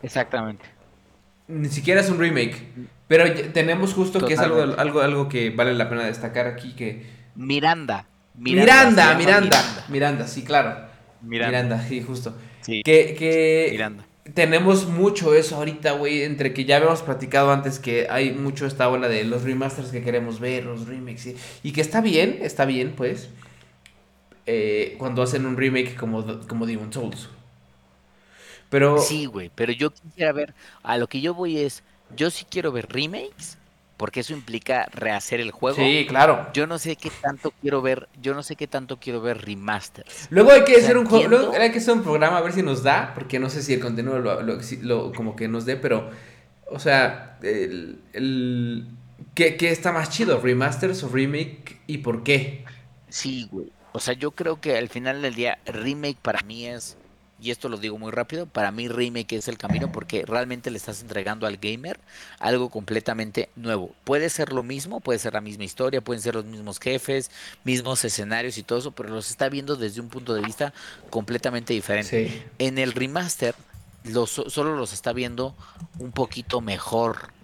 Exactamente. 0.03 0.65
ni 1.49 1.69
siquiera 1.69 2.01
es 2.01 2.09
un 2.11 2.19
remake. 2.19 2.57
Pero 3.09 3.33
tenemos 3.53 3.95
justo 3.95 4.27
que 4.27 4.35
es 4.35 4.41
algo, 4.41 4.63
algo, 4.79 5.01
algo 5.01 5.29
que 5.29 5.51
vale 5.51 5.75
la 5.75 5.89
pena 5.89 6.05
destacar 6.05 6.47
aquí, 6.49 6.75
que... 6.75 7.07
Miranda. 7.37 8.07
Miranda, 8.35 9.15
Miranda, 9.15 9.85
Miranda, 9.89 10.27
sí, 10.27 10.43
claro. 10.45 10.77
Miranda. 11.23 11.63
Miranda, 11.63 11.89
sí, 11.89 12.03
justo. 12.03 12.37
Sí, 12.63 12.83
Que, 12.85 13.15
que 13.17 13.69
Miranda. 13.71 14.06
Tenemos 14.35 14.87
mucho 14.87 15.35
eso 15.35 15.57
ahorita, 15.57 15.93
güey, 15.93 16.23
entre 16.23 16.53
que 16.53 16.65
ya 16.65 16.77
habíamos 16.77 17.03
platicado 17.03 17.53
antes 17.53 17.79
que 17.79 18.09
hay 18.11 18.33
mucho 18.33 18.67
esta 18.67 18.89
ola 18.89 19.09
de 19.09 19.25
los 19.25 19.43
remasters 19.43 19.91
que 19.91 20.03
queremos 20.03 20.41
ver, 20.41 20.65
los 20.65 20.87
remakes, 20.87 21.35
y, 21.63 21.73
que 21.73 21.81
está 21.81 22.01
bien, 22.01 22.39
está 22.43 22.65
bien, 22.65 22.95
pues, 22.97 23.29
eh, 24.47 24.97
cuando 24.99 25.23
hacen 25.23 25.47
un 25.47 25.57
remake 25.57 25.97
como, 25.97 26.41
como 26.47 26.67
Demon 26.67 26.93
Souls. 26.93 27.29
Pero, 28.69 28.99
Sí, 28.99 29.27
güey, 29.27 29.51
pero 29.55 29.73
yo 29.73 29.93
quisiera 29.93 30.33
ver, 30.33 30.55
a 30.83 30.99
lo 30.99 31.07
que 31.07 31.21
yo 31.21 31.35
voy 31.35 31.59
es, 31.59 31.83
yo 32.17 32.31
sí 32.31 32.45
quiero 32.49 32.73
ver 32.73 32.89
remakes, 32.89 33.59
porque 33.97 34.21
eso 34.21 34.33
implica 34.35 34.87
rehacer 34.93 35.41
el 35.41 35.51
juego. 35.53 35.77
sí, 35.79 36.07
claro. 36.09 36.47
Yo 36.53 36.67
no 36.67 36.79
sé 36.79 36.97
qué 36.97 37.11
tanto 37.13 37.53
quiero 37.61 37.83
ver, 37.83 38.09
yo 38.15 38.35
no 38.35 38.43
sé 38.43 38.57
qué 38.57 38.69
tanto 38.69 38.99
quiero 38.99 39.21
ver 39.21 39.43
remasters. 39.45 40.31
Luego 40.31 40.51
hay 40.51 40.65
que 40.65 40.75
O 40.75 40.79
sea, 40.79 40.91
hacer 40.91 40.97
un 40.99 41.07
juego, 41.07 41.29
luego 41.29 41.53
hay 41.53 41.71
que 41.71 41.79
hacer 41.79 41.95
un 41.95 42.03
programa 42.03 42.39
a 42.39 42.41
ver 42.43 42.53
si 42.53 42.63
nos 42.63 42.83
da, 42.83 43.13
porque 43.15 43.39
no 43.39 43.49
sé 43.51 43.63
si 43.63 43.75
el 43.75 43.81
contenido 43.81 44.19
lo, 44.19 44.43
lo- 44.43 44.59
lo- 44.83 45.15
como 45.15 45.37
que 45.37 45.49
nos 45.49 45.65
dé, 45.67 45.77
pero 45.77 46.11
O 46.71 46.81
sea, 46.81 47.39
el, 47.43 48.03
el 48.13 48.89
¿qué, 49.35 49.57
¿qué, 49.57 49.71
está 49.73 49.93
más 49.93 50.11
chido? 50.11 50.41
¿Remasters 50.41 51.03
o 51.05 51.09
remake? 51.11 51.81
¿Y 51.89 51.99
por 51.99 52.25
qué? 52.25 52.65
Sí, 53.09 53.47
güey. 53.51 53.73
O 53.93 54.01
sea, 54.01 54.15
yo 54.15 54.33
creo 54.33 54.61
que 54.61 54.77
al 54.77 54.89
final 54.89 55.23
del 55.23 55.35
día, 55.35 55.59
remake 55.67 56.19
para 56.21 56.43
mí 56.43 56.67
es 56.67 56.99
y 57.41 57.51
esto 57.51 57.69
lo 57.69 57.77
digo 57.77 57.99
muy 57.99 58.13
rápido, 58.13 58.47
para 58.47 58.71
mí 58.71 58.89
remake 58.89 59.35
es 59.35 59.49
el 59.49 59.59
camino 59.59 59.93
porque 59.93 60.25
realmente 60.27 60.71
le 60.71 60.79
estás 60.79 61.03
entregando 61.03 61.47
al 61.47 61.59
gamer 61.59 62.01
algo 62.39 62.71
completamente 62.71 63.51
nuevo. 63.57 63.95
Puede 64.05 64.31
ser 64.31 64.53
lo 64.53 64.63
mismo, 64.63 65.01
puede 65.01 65.19
ser 65.19 65.35
la 65.35 65.41
misma 65.41 65.65
historia, 65.65 66.01
pueden 66.01 66.23
ser 66.23 66.35
los 66.35 66.47
mismos 66.47 66.79
jefes, 66.81 67.31
mismos 67.65 68.05
escenarios 68.05 68.57
y 68.57 68.63
todo 68.63 68.79
eso, 68.79 68.91
pero 68.93 69.11
los 69.11 69.31
está 69.31 69.49
viendo 69.49 69.77
desde 69.77 70.01
un 70.01 70.09
punto 70.09 70.35
de 70.35 70.43
vista 70.43 70.73
completamente 71.11 71.75
diferente. 71.75 72.47
En 72.59 72.79
el 72.79 72.93
remaster 72.93 73.55
los, 74.05 74.31
solo 74.31 74.77
los 74.77 74.93
está 74.93 75.13
viendo 75.13 75.55
un 75.99 76.13
poquito 76.13 76.61
mejor 76.61 77.36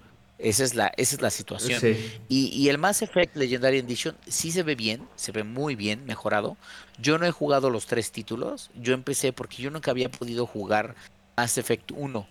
esa 0.43 0.64
es 0.64 0.74
la, 0.74 0.93
esa 0.97 1.14
es 1.14 1.23
la 1.23 1.31
situación. 1.31 1.81
Y, 2.28 2.48
y, 2.48 2.69
el 2.69 2.77
Mass 2.77 3.01
Effect 3.02 3.36
Legendary 3.36 3.78
Edition 3.78 4.16
sí 4.27 4.51
se 4.51 4.64
ve 4.64 4.74
bien, 4.74 5.06
se 5.14 5.31
ve 5.31 5.44
muy 5.44 5.77
bien, 5.77 6.05
mejorado. 6.05 6.56
Yo 6.98 7.16
no 7.19 7.27
he 7.27 7.31
jugado 7.31 7.70
los 7.70 7.86
tres 7.86 8.10
títulos. 8.10 8.70
Yo 8.74 8.93
empecé 8.93 9.32
porque 9.32 9.62
yo 9.62 9.70
nunca 9.70 9.93
había 9.93 10.10
podido 10.10 10.47
jugar 10.47 10.97
Mass 11.36 11.59
Effect 11.59 11.93
1. 11.93 12.27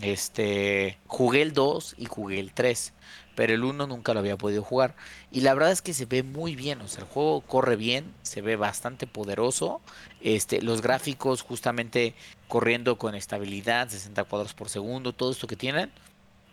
Este, 0.00 0.98
jugué 1.08 1.42
el 1.42 1.52
2 1.52 1.96
y 1.98 2.04
jugué 2.04 2.38
el 2.38 2.52
3, 2.52 2.92
pero 3.34 3.52
el 3.52 3.64
1 3.64 3.88
nunca 3.88 4.14
lo 4.14 4.20
había 4.20 4.36
podido 4.36 4.62
jugar. 4.62 4.94
Y 5.32 5.40
la 5.40 5.52
verdad 5.54 5.72
es 5.72 5.82
que 5.82 5.94
se 5.94 6.06
ve 6.06 6.22
muy 6.22 6.54
bien, 6.54 6.80
o 6.80 6.86
sea, 6.86 7.02
el 7.02 7.08
juego 7.08 7.40
corre 7.40 7.74
bien, 7.74 8.14
se 8.22 8.40
ve 8.40 8.54
bastante 8.54 9.08
poderoso. 9.08 9.80
Este, 10.20 10.62
los 10.62 10.80
gráficos 10.80 11.42
justamente 11.42 12.14
corriendo 12.46 12.98
con 12.98 13.16
estabilidad, 13.16 13.88
60 13.88 14.22
cuadros 14.24 14.54
por 14.54 14.68
segundo, 14.68 15.12
todo 15.12 15.32
esto 15.32 15.48
que 15.48 15.56
tienen, 15.56 15.90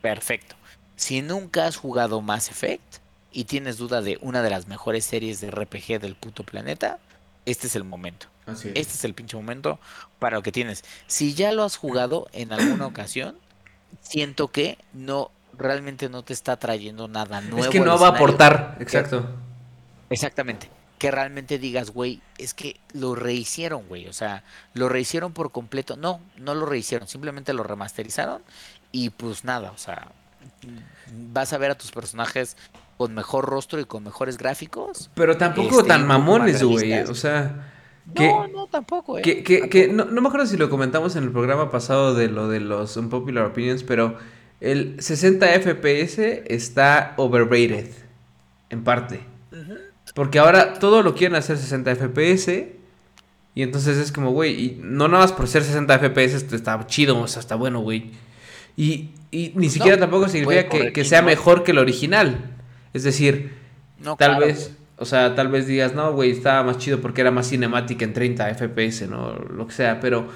perfecto. 0.02 0.56
Si 0.96 1.22
nunca 1.22 1.66
has 1.66 1.76
jugado 1.76 2.22
Mass 2.22 2.50
Effect 2.50 2.98
y 3.32 3.46
tienes 3.46 3.78
duda 3.78 4.02
de 4.02 4.18
una 4.22 4.42
de 4.42 4.50
las 4.50 4.68
mejores 4.68 5.06
series 5.06 5.42
de 5.42 5.52
RPG 5.52 6.00
del 6.00 6.16
puto 6.16 6.44
planeta, 6.44 7.00
este 7.46 7.68
es 7.68 7.76
el 7.76 7.84
momento. 7.84 8.28
Este 8.48 8.80
es 8.80 9.04
el 9.04 9.14
pinche 9.14 9.36
momento 9.36 9.80
para 10.20 10.38
lo 10.38 10.44
que 10.44 10.52
tienes. 10.52 10.84
Si 11.08 11.34
ya 11.34 11.52
lo 11.52 11.64
has 11.64 11.78
jugado 11.78 12.28
en 12.32 12.54
alguna 12.54 12.86
ocasión, 12.88 13.36
siento 14.02 14.50
que 14.50 14.78
no 14.94 15.32
realmente 15.58 16.10
no 16.10 16.24
te 16.24 16.34
está 16.34 16.58
trayendo 16.58 17.08
nada 17.08 17.42
nuevo. 17.42 17.66
Es 17.66 17.70
que 17.70 17.80
no 17.80 17.98
va 17.98 18.08
a 18.08 18.12
aportar, 18.12 18.78
exacto. 18.80 19.28
exactamente. 20.10 20.70
Que 21.00 21.12
realmente 21.12 21.60
digas, 21.60 21.92
güey, 21.92 22.22
es 22.38 22.54
que 22.54 22.80
lo 22.94 23.16
rehicieron, 23.16 23.88
güey. 23.88 24.08
O 24.08 24.14
sea, 24.14 24.44
lo 24.74 24.90
rehicieron 24.90 25.34
por 25.34 25.52
completo. 25.52 25.98
No, 25.98 26.22
no 26.38 26.56
lo 26.56 26.66
rehicieron, 26.66 27.08
simplemente 27.08 27.54
lo 27.54 27.64
remasterizaron 27.64 28.42
y 28.92 29.10
pues 29.10 29.44
nada, 29.44 29.72
o 29.72 29.78
sea, 29.78 30.08
vas 31.32 31.54
a 31.54 31.58
ver 31.58 31.72
a 31.72 31.76
tus 31.76 31.92
personajes 31.92 32.58
con 32.98 33.14
mejor 33.14 33.46
rostro 33.46 33.80
y 33.80 33.86
con 33.86 34.04
mejores 34.04 34.38
gráficos. 34.38 35.10
Pero 35.16 35.38
tampoco 35.38 35.78
este, 35.78 35.90
tan 35.90 36.08
mamones, 36.08 36.64
güey. 36.64 36.94
O 37.04 37.16
sea. 37.16 37.72
Que, 38.14 38.28
no, 38.28 38.48
no, 38.48 38.68
tampoco, 38.68 39.18
eh. 39.18 39.22
Que, 39.24 39.44
que, 39.44 39.88
no, 39.88 40.06
me 40.06 40.28
acuerdo 40.28 40.46
si 40.46 40.58
lo 40.58 40.70
comentamos 40.70 41.16
en 41.16 41.24
el 41.24 41.32
programa 41.32 41.72
pasado 41.72 42.14
de 42.14 42.28
lo 42.28 42.48
de 42.48 42.60
los 42.60 42.96
Unpopular 42.98 43.46
Opinions, 43.46 43.84
pero 43.84 44.18
el 44.62 45.02
60 45.02 45.48
FPS 45.60 46.44
está 46.46 47.14
overrated. 47.18 47.90
En 48.70 48.84
parte. 48.84 49.22
Porque 50.14 50.40
ahora 50.40 50.76
todo 50.76 51.04
lo 51.04 51.16
quieren 51.16 51.36
hacer 51.36 51.58
60 51.58 51.96
FPS. 51.96 52.76
Y 53.54 53.64
entonces 53.64 53.98
es 53.98 54.12
como, 54.12 54.32
güey, 54.32 54.66
y 54.66 54.80
no 54.82 55.08
nada 55.08 55.24
más 55.24 55.32
por 55.32 55.48
ser 55.48 55.64
60 55.64 55.98
FPS 56.00 56.54
está 56.54 56.86
chido, 56.88 57.18
o 57.20 57.28
sea, 57.28 57.40
está 57.40 57.56
bueno, 57.56 57.80
güey. 57.80 58.12
Y, 58.76 59.12
y 59.36 59.52
ni 59.56 59.70
siquiera 59.70 60.00
tampoco 60.00 60.30
significa 60.30 60.70
que, 60.70 61.04
sea 61.04 61.22
mejor 61.22 61.64
que 61.64 61.72
el 61.72 61.80
original. 61.80 62.56
Es 62.94 63.04
decir, 63.04 63.52
tal 64.18 64.40
vez, 64.40 64.78
o 64.96 65.04
sea, 65.04 65.36
tal 65.36 65.50
vez 65.50 65.68
digas, 65.68 65.94
no, 65.94 66.14
güey, 66.14 66.32
estaba 66.32 66.64
más 66.64 66.78
chido 66.78 67.02
porque 67.02 67.20
era 67.20 67.32
más 67.32 67.50
cinemática 67.50 68.06
en 68.06 68.14
30 68.14 68.56
FPS, 68.56 69.10
¿no? 69.10 69.34
Lo 69.34 69.68
que 69.68 69.74
sea, 69.74 70.00
pero 70.00 70.30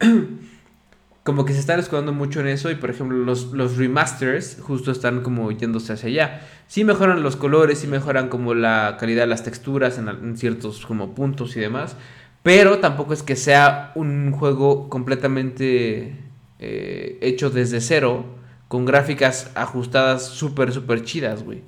como 1.22 1.44
que 1.44 1.52
se 1.52 1.60
están 1.60 1.80
escudando 1.80 2.14
mucho 2.14 2.40
en 2.40 2.46
eso 2.46 2.70
y, 2.70 2.76
por 2.76 2.88
ejemplo, 2.88 3.18
los, 3.18 3.52
los 3.52 3.76
remasters 3.76 4.56
justo 4.62 4.90
están 4.90 5.20
como 5.20 5.52
yéndose 5.52 5.92
hacia 5.92 6.08
allá. 6.08 6.40
Sí 6.66 6.82
mejoran 6.84 7.22
los 7.22 7.36
colores, 7.36 7.80
sí 7.80 7.88
mejoran 7.88 8.30
como 8.30 8.54
la 8.54 8.96
calidad 8.98 9.24
de 9.24 9.28
las 9.28 9.42
texturas 9.42 9.98
en, 9.98 10.08
en 10.08 10.38
ciertos 10.38 10.86
como 10.86 11.14
puntos 11.14 11.54
y 11.58 11.60
demás, 11.60 11.94
pero 12.42 12.78
tampoco 12.78 13.12
es 13.12 13.22
que 13.22 13.36
sea 13.36 13.92
un 13.96 14.32
juego 14.32 14.88
completamente 14.88 16.29
eh, 16.60 17.18
hecho 17.22 17.50
desde 17.50 17.80
cero, 17.80 18.24
con 18.68 18.84
gráficas 18.84 19.50
ajustadas 19.54 20.26
súper, 20.26 20.72
súper 20.72 21.02
chidas, 21.02 21.42
güey. 21.42 21.62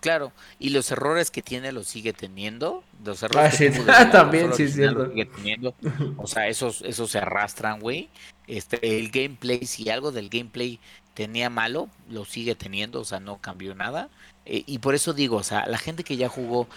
Claro, 0.00 0.32
y 0.58 0.70
los 0.70 0.90
errores 0.90 1.30
que 1.30 1.40
tiene 1.40 1.72
los 1.72 1.86
sigue 1.86 2.12
teniendo. 2.12 2.84
Los 3.04 3.22
errores 3.22 3.58
ah, 3.88 4.10
también, 4.12 4.52
sí, 4.52 4.64
es 4.64 4.74
cierto. 4.74 5.74
O 6.16 6.26
sea, 6.26 6.48
esos, 6.48 6.82
esos 6.82 7.10
se 7.10 7.18
arrastran, 7.18 7.80
güey. 7.80 8.10
Este, 8.46 8.98
el 8.98 9.10
gameplay, 9.10 9.64
si 9.64 9.88
algo 9.88 10.12
del 10.12 10.28
gameplay 10.28 10.78
tenía 11.14 11.48
malo, 11.48 11.88
lo 12.10 12.24
sigue 12.24 12.54
teniendo, 12.54 13.00
o 13.00 13.04
sea, 13.04 13.20
no 13.20 13.38
cambió 13.38 13.74
nada. 13.74 14.10
Eh, 14.46 14.64
y 14.66 14.78
por 14.78 14.94
eso 14.94 15.14
digo, 15.14 15.36
o 15.36 15.42
sea, 15.42 15.66
la 15.66 15.78
gente 15.78 16.04
que 16.04 16.16
ya 16.16 16.28
jugó 16.28 16.68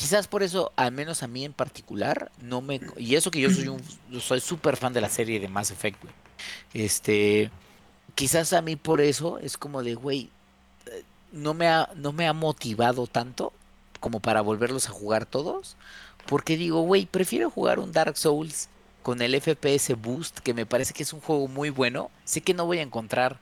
quizás 0.00 0.26
por 0.26 0.42
eso, 0.42 0.72
al 0.76 0.92
menos 0.92 1.22
a 1.22 1.26
mí 1.26 1.44
en 1.44 1.52
particular, 1.52 2.32
no 2.40 2.62
me. 2.62 2.80
Y 2.96 3.16
eso 3.16 3.30
que 3.30 3.38
yo 3.38 3.50
soy 3.50 3.68
un. 3.68 3.82
soy 4.18 4.40
súper 4.40 4.78
fan 4.78 4.94
de 4.94 5.02
la 5.02 5.10
serie 5.10 5.38
de 5.38 5.46
Mass 5.48 5.70
Effect, 5.70 6.02
Este. 6.72 7.50
Quizás 8.14 8.54
a 8.54 8.62
mí 8.62 8.76
por 8.76 9.02
eso 9.02 9.38
es 9.38 9.58
como 9.58 9.82
de, 9.82 9.94
güey. 9.94 10.30
Eh, 10.86 11.04
no 11.32 11.52
me, 11.52 11.68
ha, 11.68 11.90
no 11.96 12.12
me 12.12 12.26
ha 12.26 12.32
motivado 12.32 13.06
tanto 13.06 13.52
como 14.00 14.20
para 14.20 14.40
volverlos 14.40 14.88
a 14.88 14.92
jugar 14.92 15.26
todos. 15.26 15.76
Porque 16.26 16.56
digo, 16.56 16.80
güey, 16.80 17.04
prefiero 17.04 17.50
jugar 17.50 17.78
un 17.78 17.92
Dark 17.92 18.16
Souls 18.16 18.70
con 19.02 19.20
el 19.20 19.38
FPS 19.38 19.94
Boost, 20.00 20.38
que 20.38 20.54
me 20.54 20.64
parece 20.64 20.94
que 20.94 21.02
es 21.02 21.12
un 21.12 21.20
juego 21.20 21.46
muy 21.46 21.68
bueno. 21.68 22.10
Sé 22.24 22.40
que 22.40 22.54
no 22.54 22.64
voy 22.64 22.78
a 22.78 22.82
encontrar 22.82 23.38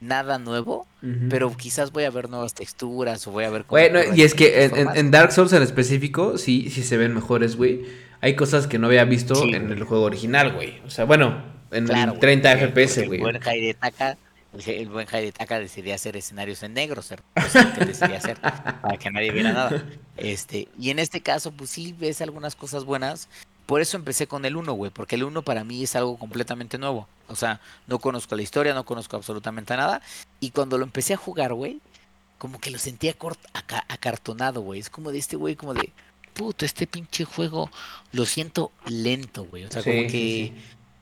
nada 0.00 0.38
nuevo, 0.38 0.86
pero 1.30 1.56
quizás 1.56 1.92
voy 1.92 2.04
a 2.04 2.10
ver 2.10 2.28
nuevas 2.28 2.54
texturas 2.54 3.26
o 3.26 3.30
voy 3.30 3.44
a 3.44 3.50
ver... 3.50 3.64
Bueno, 3.68 4.00
y 4.14 4.22
es 4.22 4.34
que 4.34 4.64
en, 4.64 5.10
Dark 5.10 5.32
Souls 5.32 5.52
en 5.52 5.62
específico, 5.62 6.38
sí, 6.38 6.70
sí 6.70 6.82
se 6.82 6.96
ven 6.96 7.14
mejores, 7.14 7.56
güey. 7.56 7.84
Hay 8.20 8.34
cosas 8.34 8.66
que 8.66 8.78
no 8.78 8.86
había 8.88 9.04
visto 9.04 9.42
en 9.44 9.70
el 9.70 9.84
juego 9.84 10.04
original, 10.04 10.52
güey. 10.52 10.80
O 10.84 10.90
sea, 10.90 11.04
bueno, 11.04 11.42
en 11.70 11.86
30 11.86 12.56
FPS, 12.56 13.06
güey. 13.06 13.20
El 13.20 13.22
buen 13.22 13.40
Taka, 13.78 14.16
el 14.66 14.88
buen 14.88 15.06
Taka 15.06 15.58
decidía 15.58 15.94
hacer 15.94 16.16
escenarios 16.16 16.62
en 16.62 16.74
negro, 16.74 17.02
ser, 17.02 17.22
que 17.78 17.84
decidía 17.84 18.18
hacer 18.18 18.38
para 18.38 18.96
que 18.96 19.10
nadie 19.10 19.32
viera 19.32 19.52
nada. 19.52 19.84
Este, 20.16 20.68
y 20.78 20.88
en 20.88 20.98
este 20.98 21.20
caso, 21.20 21.52
pues 21.52 21.68
sí 21.68 21.94
ves 21.98 22.22
algunas 22.22 22.56
cosas 22.56 22.86
buenas, 22.86 23.28
por 23.66 23.80
eso 23.80 23.96
empecé 23.96 24.28
con 24.28 24.44
el 24.44 24.56
1, 24.56 24.72
güey, 24.72 24.92
porque 24.92 25.16
el 25.16 25.24
1 25.24 25.42
para 25.42 25.64
mí 25.64 25.82
es 25.82 25.96
algo 25.96 26.16
completamente 26.16 26.78
nuevo. 26.78 27.08
O 27.28 27.34
sea, 27.34 27.60
no 27.88 27.98
conozco 27.98 28.36
la 28.36 28.42
historia, 28.42 28.74
no 28.74 28.84
conozco 28.84 29.16
absolutamente 29.16 29.76
nada. 29.76 30.00
Y 30.38 30.50
cuando 30.50 30.78
lo 30.78 30.84
empecé 30.84 31.14
a 31.14 31.16
jugar, 31.16 31.52
güey, 31.52 31.80
como 32.38 32.60
que 32.60 32.70
lo 32.70 32.78
sentía 32.78 33.16
acartonado, 33.88 34.60
güey. 34.60 34.78
Es 34.78 34.88
como 34.88 35.10
de 35.10 35.18
este 35.18 35.36
güey, 35.36 35.56
como 35.56 35.74
de, 35.74 35.92
puto, 36.32 36.64
este 36.64 36.86
pinche 36.86 37.24
juego 37.24 37.68
lo 38.12 38.24
siento 38.24 38.70
lento, 38.86 39.44
güey. 39.44 39.64
O 39.64 39.70
sea, 39.70 39.82
como 39.82 40.06
que... 40.06 40.52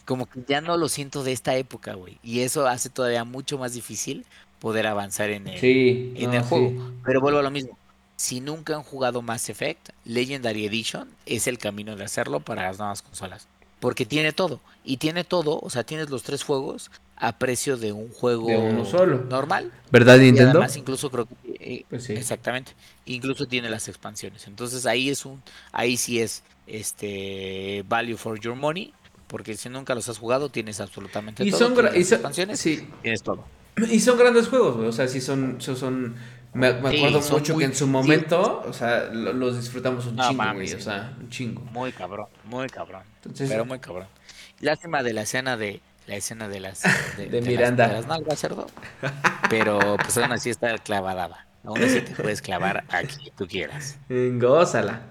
Como 0.06 0.26
que 0.26 0.44
ya 0.46 0.60
no 0.60 0.76
lo 0.76 0.90
siento 0.90 1.24
de 1.24 1.32
esta 1.32 1.56
época, 1.56 1.94
güey. 1.94 2.18
Y 2.22 2.40
eso 2.40 2.66
hace 2.66 2.90
todavía 2.90 3.24
mucho 3.24 3.56
más 3.56 3.72
difícil 3.72 4.26
poder 4.58 4.86
avanzar 4.86 5.30
en 5.30 5.48
el, 5.48 5.64
en 5.64 6.34
el 6.34 6.42
juego. 6.42 6.92
Pero 7.02 7.22
vuelvo 7.22 7.38
a 7.38 7.42
lo 7.42 7.50
mismo 7.50 7.78
si 8.24 8.40
nunca 8.40 8.74
han 8.74 8.82
jugado 8.82 9.20
Mass 9.20 9.50
Effect, 9.50 9.90
Legendary 10.06 10.64
Edition 10.64 11.10
es 11.26 11.46
el 11.46 11.58
camino 11.58 11.94
de 11.94 12.04
hacerlo 12.04 12.40
para 12.40 12.62
las 12.62 12.78
nuevas 12.78 13.02
consolas. 13.02 13.48
Porque 13.80 14.06
tiene 14.06 14.32
todo. 14.32 14.60
Y 14.82 14.96
tiene 14.96 15.24
todo, 15.24 15.60
o 15.60 15.68
sea, 15.68 15.84
tienes 15.84 16.08
los 16.08 16.22
tres 16.22 16.42
juegos 16.42 16.90
a 17.16 17.38
precio 17.38 17.76
de 17.76 17.92
un 17.92 18.08
juego 18.08 18.46
uno 18.46 18.86
solo. 18.86 19.24
normal. 19.24 19.70
¿Verdad, 19.90 20.16
Nintendo? 20.16 20.48
Y 20.48 20.50
además, 20.52 20.76
incluso 20.78 21.10
creo 21.10 21.26
que. 21.26 21.34
Eh, 21.60 21.84
pues 21.90 22.08
exactamente. 22.08 22.72
Incluso 23.04 23.46
tiene 23.46 23.68
las 23.68 23.88
expansiones. 23.88 24.46
Entonces 24.46 24.86
ahí 24.86 25.10
es 25.10 25.26
un. 25.26 25.42
Ahí 25.70 25.98
sí 25.98 26.18
es 26.18 26.44
este 26.66 27.84
value 27.86 28.16
for 28.16 28.40
your 28.40 28.56
money. 28.56 28.94
Porque 29.26 29.54
si 29.54 29.68
nunca 29.68 29.94
los 29.94 30.08
has 30.08 30.16
jugado, 30.16 30.48
tienes 30.48 30.80
absolutamente 30.80 31.44
todo. 31.44 31.58
Son 31.58 31.72
y 31.94 32.04
son 32.04 32.14
expansiones. 32.14 32.58
Sí. 32.58 32.88
Tienes 33.02 33.22
todo. 33.22 33.44
Y 33.90 34.00
son 34.00 34.16
grandes 34.16 34.48
juegos, 34.48 34.76
O 34.76 34.92
sea, 34.92 35.08
sí 35.08 35.20
son, 35.20 35.60
son 35.60 36.14
me, 36.54 36.68
acuerdo 36.68 37.20
mucho 37.20 37.56
que 37.58 37.64
en 37.64 37.74
su 37.74 37.86
momento, 37.86 38.64
o 38.66 38.72
sea, 38.72 39.06
los 39.12 39.56
disfrutamos 39.56 40.06
un 40.06 40.16
chingo, 40.16 40.52
güey, 40.54 40.72
o 40.72 40.80
sea, 40.80 41.14
un 41.20 41.28
chingo. 41.28 41.60
Muy 41.72 41.92
cabrón, 41.92 42.28
muy 42.44 42.68
cabrón. 42.68 43.02
pero 43.36 43.64
muy 43.64 43.78
cabrón. 43.80 44.06
Lástima 44.60 45.02
de 45.02 45.12
la 45.12 45.22
escena 45.22 45.56
de 45.56 45.80
la 46.06 46.16
escena 46.16 46.48
de 46.48 46.60
las 46.60 46.82
de, 47.16 47.40
Miranda. 47.40 47.86
Las, 47.86 47.94
de 47.94 48.00
las 48.00 48.06
nalgas, 48.06 48.38
cerdo. 48.38 48.66
Pero 49.50 49.96
pues 49.96 50.16
aún 50.18 50.32
así 50.32 50.50
está 50.50 50.76
clavada. 50.78 51.46
Aún 51.64 51.82
así 51.82 52.02
te 52.02 52.14
puedes 52.14 52.42
clavar 52.42 52.84
aquí 52.90 53.32
tú 53.36 53.46
quieras. 53.46 53.98
Gózala. 54.08 55.02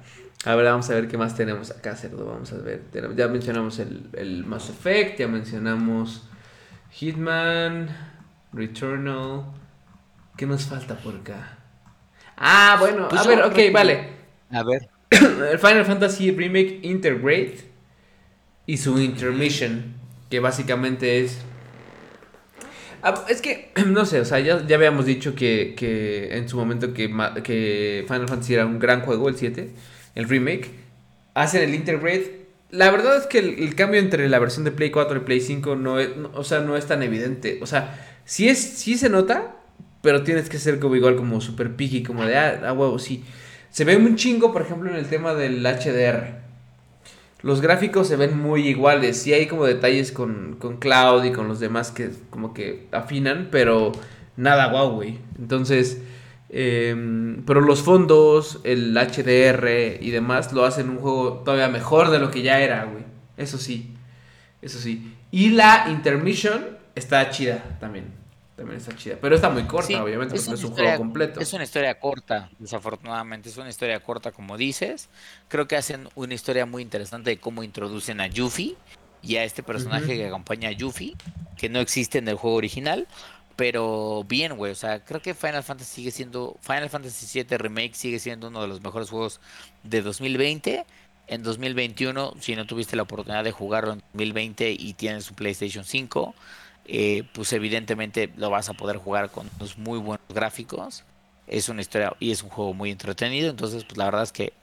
A 0.46 0.56
ver, 0.56 0.66
vamos 0.66 0.90
a 0.90 0.94
ver 0.94 1.08
qué 1.08 1.18
más 1.18 1.36
tenemos 1.36 1.72
acá, 1.72 1.96
cerdo. 1.96 2.26
Vamos 2.26 2.52
a 2.54 2.58
ver. 2.58 2.84
Ya 3.16 3.28
mencionamos 3.28 3.80
el, 3.80 4.10
el 4.14 4.46
Mass 4.46 4.70
Effect, 4.70 5.20
ya 5.20 5.28
mencionamos 5.28 6.24
Hitman. 6.92 7.90
Returnal. 8.54 9.63
¿Qué 10.38 10.46
nos 10.46 10.66
falta 10.66 10.96
por 10.98 11.16
acá? 11.16 11.58
Ah, 12.38 12.78
bueno, 12.80 13.08
Pues 13.10 13.22
a 13.22 13.28
ver, 13.28 13.42
ok, 13.44 13.54
que- 13.54 13.72
vale. 13.72 14.08
A 14.52 14.64
ver. 14.64 14.90
El 15.52 15.60
Final 15.60 15.86
Fantasy 15.86 16.32
Remake 16.32 16.80
Intergrade 16.84 17.58
y 18.66 18.78
su 18.78 19.00
Intermission, 19.00 19.94
que 20.30 20.40
básicamente 20.40 21.20
es... 21.24 21.38
Ah, 23.04 23.26
Es 23.28 23.42
que, 23.42 23.72
no 23.88 24.06
sé, 24.06 24.22
o 24.22 24.26
sea, 24.26 24.40
ya, 24.40 24.66
ya 24.66 24.76
habíamos 24.76 25.06
dicho 25.06 25.36
que, 25.36 25.76
que 25.78 26.36
en 26.38 26.50
su 26.50 26.58
momento 26.58 26.94
que, 26.94 27.10
que 27.44 28.06
Final 28.08 28.28
Fantasy 28.28 28.54
era 28.56 28.66
un 28.66 28.80
gran 28.80 29.02
juego, 29.02 29.30
el 29.30 29.36
7, 29.38 29.70
el 30.16 30.28
remake. 30.30 30.72
Hacen 31.36 31.64
el 31.64 31.76
Intergrade. 31.76 32.44
La 32.72 32.90
verdad 32.90 33.18
es 33.18 33.28
que 33.28 33.40
el, 33.40 33.60
el 33.60 33.76
cambio 33.76 34.00
entre 34.00 34.28
la 34.30 34.40
versión 34.40 34.64
de 34.66 34.72
Play 34.72 34.90
4 34.90 35.18
y 35.18 35.20
Play 35.22 35.42
5 35.42 35.76
no 35.76 36.00
es, 36.00 36.16
no- 36.18 36.32
o 36.34 36.44
sea, 36.44 36.62
no 36.62 36.76
es 36.78 36.88
tan 36.88 37.04
evidente. 37.04 37.60
O 37.62 37.68
sea, 37.68 38.00
sí, 38.26 38.50
es, 38.50 38.60
sí 38.60 38.98
se 38.98 39.10
nota, 39.10 39.56
pero 40.04 40.22
tienes 40.24 40.50
que 40.50 40.60
ser 40.60 40.82
como 40.82 40.98
igual 40.98 41.16
como 41.16 41.40
super 41.40 41.78
picky, 41.78 42.04
como 42.04 42.26
de, 42.26 42.38
ah, 42.38 42.62
ah, 42.66 42.74
huevo, 42.74 43.00
sí. 43.00 43.24
Se 43.70 43.86
ve 43.86 43.96
un 43.96 44.18
chingo, 44.18 44.52
por 44.52 44.62
ejemplo, 44.62 44.90
en 44.90 44.98
el 44.98 45.08
tema 45.08 45.34
del 45.34 45.66
HDR. 45.66 46.42
Los 47.42 47.62
gráficos 47.62 48.10
se 48.10 48.18
ven 48.18 48.38
muy 48.38 48.68
iguales. 48.68 49.22
Sí 49.22 49.34
hay 49.34 49.48
como 49.48 49.64
detalles 49.64 50.12
con, 50.12 50.58
con 50.60 50.76
Cloud 50.76 51.24
y 51.24 51.32
con 51.32 51.48
los 51.48 51.62
demás 51.62 51.92
que 51.92 52.10
como 52.30 52.54
que 52.54 52.88
afinan, 52.92 53.48
pero 53.50 53.94
nada 54.36 54.68
guau, 54.72 54.92
güey. 54.96 55.20
Entonces, 55.40 56.02
em, 56.50 57.42
pero 57.46 57.62
los 57.62 57.82
fondos, 57.82 58.60
el 58.66 58.98
HDR 58.98 60.00
y 60.02 60.12
demás 60.12 60.52
lo 60.52 60.66
hacen 60.66 60.90
un 60.90 60.98
juego 60.98 61.44
todavía 61.46 61.70
mejor 61.70 62.12
de 62.12 62.20
lo 62.20 62.30
que 62.30 62.42
ya 62.42 62.60
era, 62.60 62.84
güey. 62.84 63.06
Eso 63.38 63.58
sí, 63.58 63.96
eso 64.62 64.80
sí. 64.80 65.14
Y 65.32 65.52
la 65.52 65.86
intermission 65.90 66.78
está 66.94 67.30
chida 67.30 67.64
también. 67.80 68.23
También 68.56 68.78
está 68.80 68.96
chida. 68.96 69.18
Pero 69.20 69.36
está 69.36 69.50
muy 69.50 69.64
corta, 69.64 69.88
Sí, 69.88 69.96
obviamente, 69.96 70.36
porque 70.36 70.48
una 70.50 70.56
es 70.56 70.64
un 70.64 70.70
historia- 70.70 70.90
juego 70.92 71.04
completo. 71.04 71.40
Es 71.40 71.54
una 71.54 71.64
historia 71.64 72.00
corta, 72.00 72.50
desafortunadamente. 72.60 73.50
Es 73.50 73.58
una 73.58 73.70
historia 73.70 74.00
corta, 74.00 74.32
como 74.32 74.58
dices. 74.58 75.10
Creo 75.48 75.68
que 75.68 75.76
hacen 75.76 76.08
una 76.16 76.34
historia 76.36 76.66
muy 76.68 76.84
interesante 76.84 77.32
de 77.32 77.38
cómo 77.40 77.64
introducen 77.64 78.22
a 78.22 78.28
Yuffie 78.28 78.76
y 79.24 79.38
a 79.38 79.44
este 79.44 79.64
personaje 79.64 80.16
que 80.16 80.28
acompaña 80.28 80.70
a 80.70 80.72
Yuffie, 80.72 81.16
que 81.58 81.70
no 81.70 81.80
existe 81.80 82.20
en 82.20 82.28
el 82.28 82.36
juego 82.36 82.58
original. 82.58 83.08
Pero 83.56 84.24
bien, 84.28 84.56
güey. 84.58 84.72
O 84.72 84.76
sea, 84.76 85.04
creo 85.04 85.22
que 85.22 85.34
Final 85.34 85.64
Fantasy 85.64 85.96
sigue 85.96 86.12
siendo. 86.12 86.58
Final 86.62 86.90
Fantasy 86.90 87.44
VII 87.44 87.58
Remake 87.58 87.94
sigue 87.96 88.20
siendo 88.20 88.48
uno 88.48 88.62
de 88.62 88.68
los 88.68 88.82
mejores 88.82 89.10
juegos 89.10 89.40
de 89.84 90.02
2020. 90.02 90.86
En 91.28 91.42
2021, 91.44 92.34
si 92.40 92.56
no 92.56 92.66
tuviste 92.66 92.96
la 92.96 93.04
oportunidad 93.04 93.44
de 93.44 93.52
jugarlo 93.52 93.94
en 93.94 94.00
2020 94.14 94.72
y 94.78 94.94
tienes 94.94 95.30
un 95.30 95.36
PlayStation 95.36 95.86
5, 95.86 96.36
eh, 96.86 97.24
pues 97.34 97.54
evidentemente 97.54 98.32
lo 98.36 98.50
vas 98.50 98.70
a 98.70 98.74
poder 98.74 98.98
jugar 98.98 99.30
con 99.30 99.50
unos 99.58 99.78
muy 99.78 100.00
buenos 100.00 100.26
gráficos. 100.30 101.04
Es 101.48 101.70
una 101.70 101.82
historia 101.82 102.14
y 102.20 102.32
es 102.32 102.44
un 102.44 102.50
juego 102.50 102.74
muy 102.74 102.92
entretenido. 102.92 103.50
Entonces, 103.50 103.84
pues 103.84 103.98
la 103.98 104.06
verdad 104.06 104.24
es 104.24 104.32
que 104.32 104.54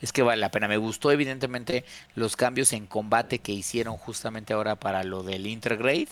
es 0.00 0.12
que 0.12 0.22
vale 0.22 0.40
la 0.40 0.50
pena. 0.50 0.68
Me 0.68 0.76
gustó 0.76 1.10
evidentemente 1.10 1.84
los 2.14 2.36
cambios 2.36 2.72
en 2.72 2.86
combate 2.86 3.38
que 3.38 3.52
hicieron 3.52 3.96
justamente 3.96 4.52
ahora 4.52 4.76
para 4.76 5.04
lo 5.04 5.22
del 5.22 5.46
Intergrade. 5.46 6.08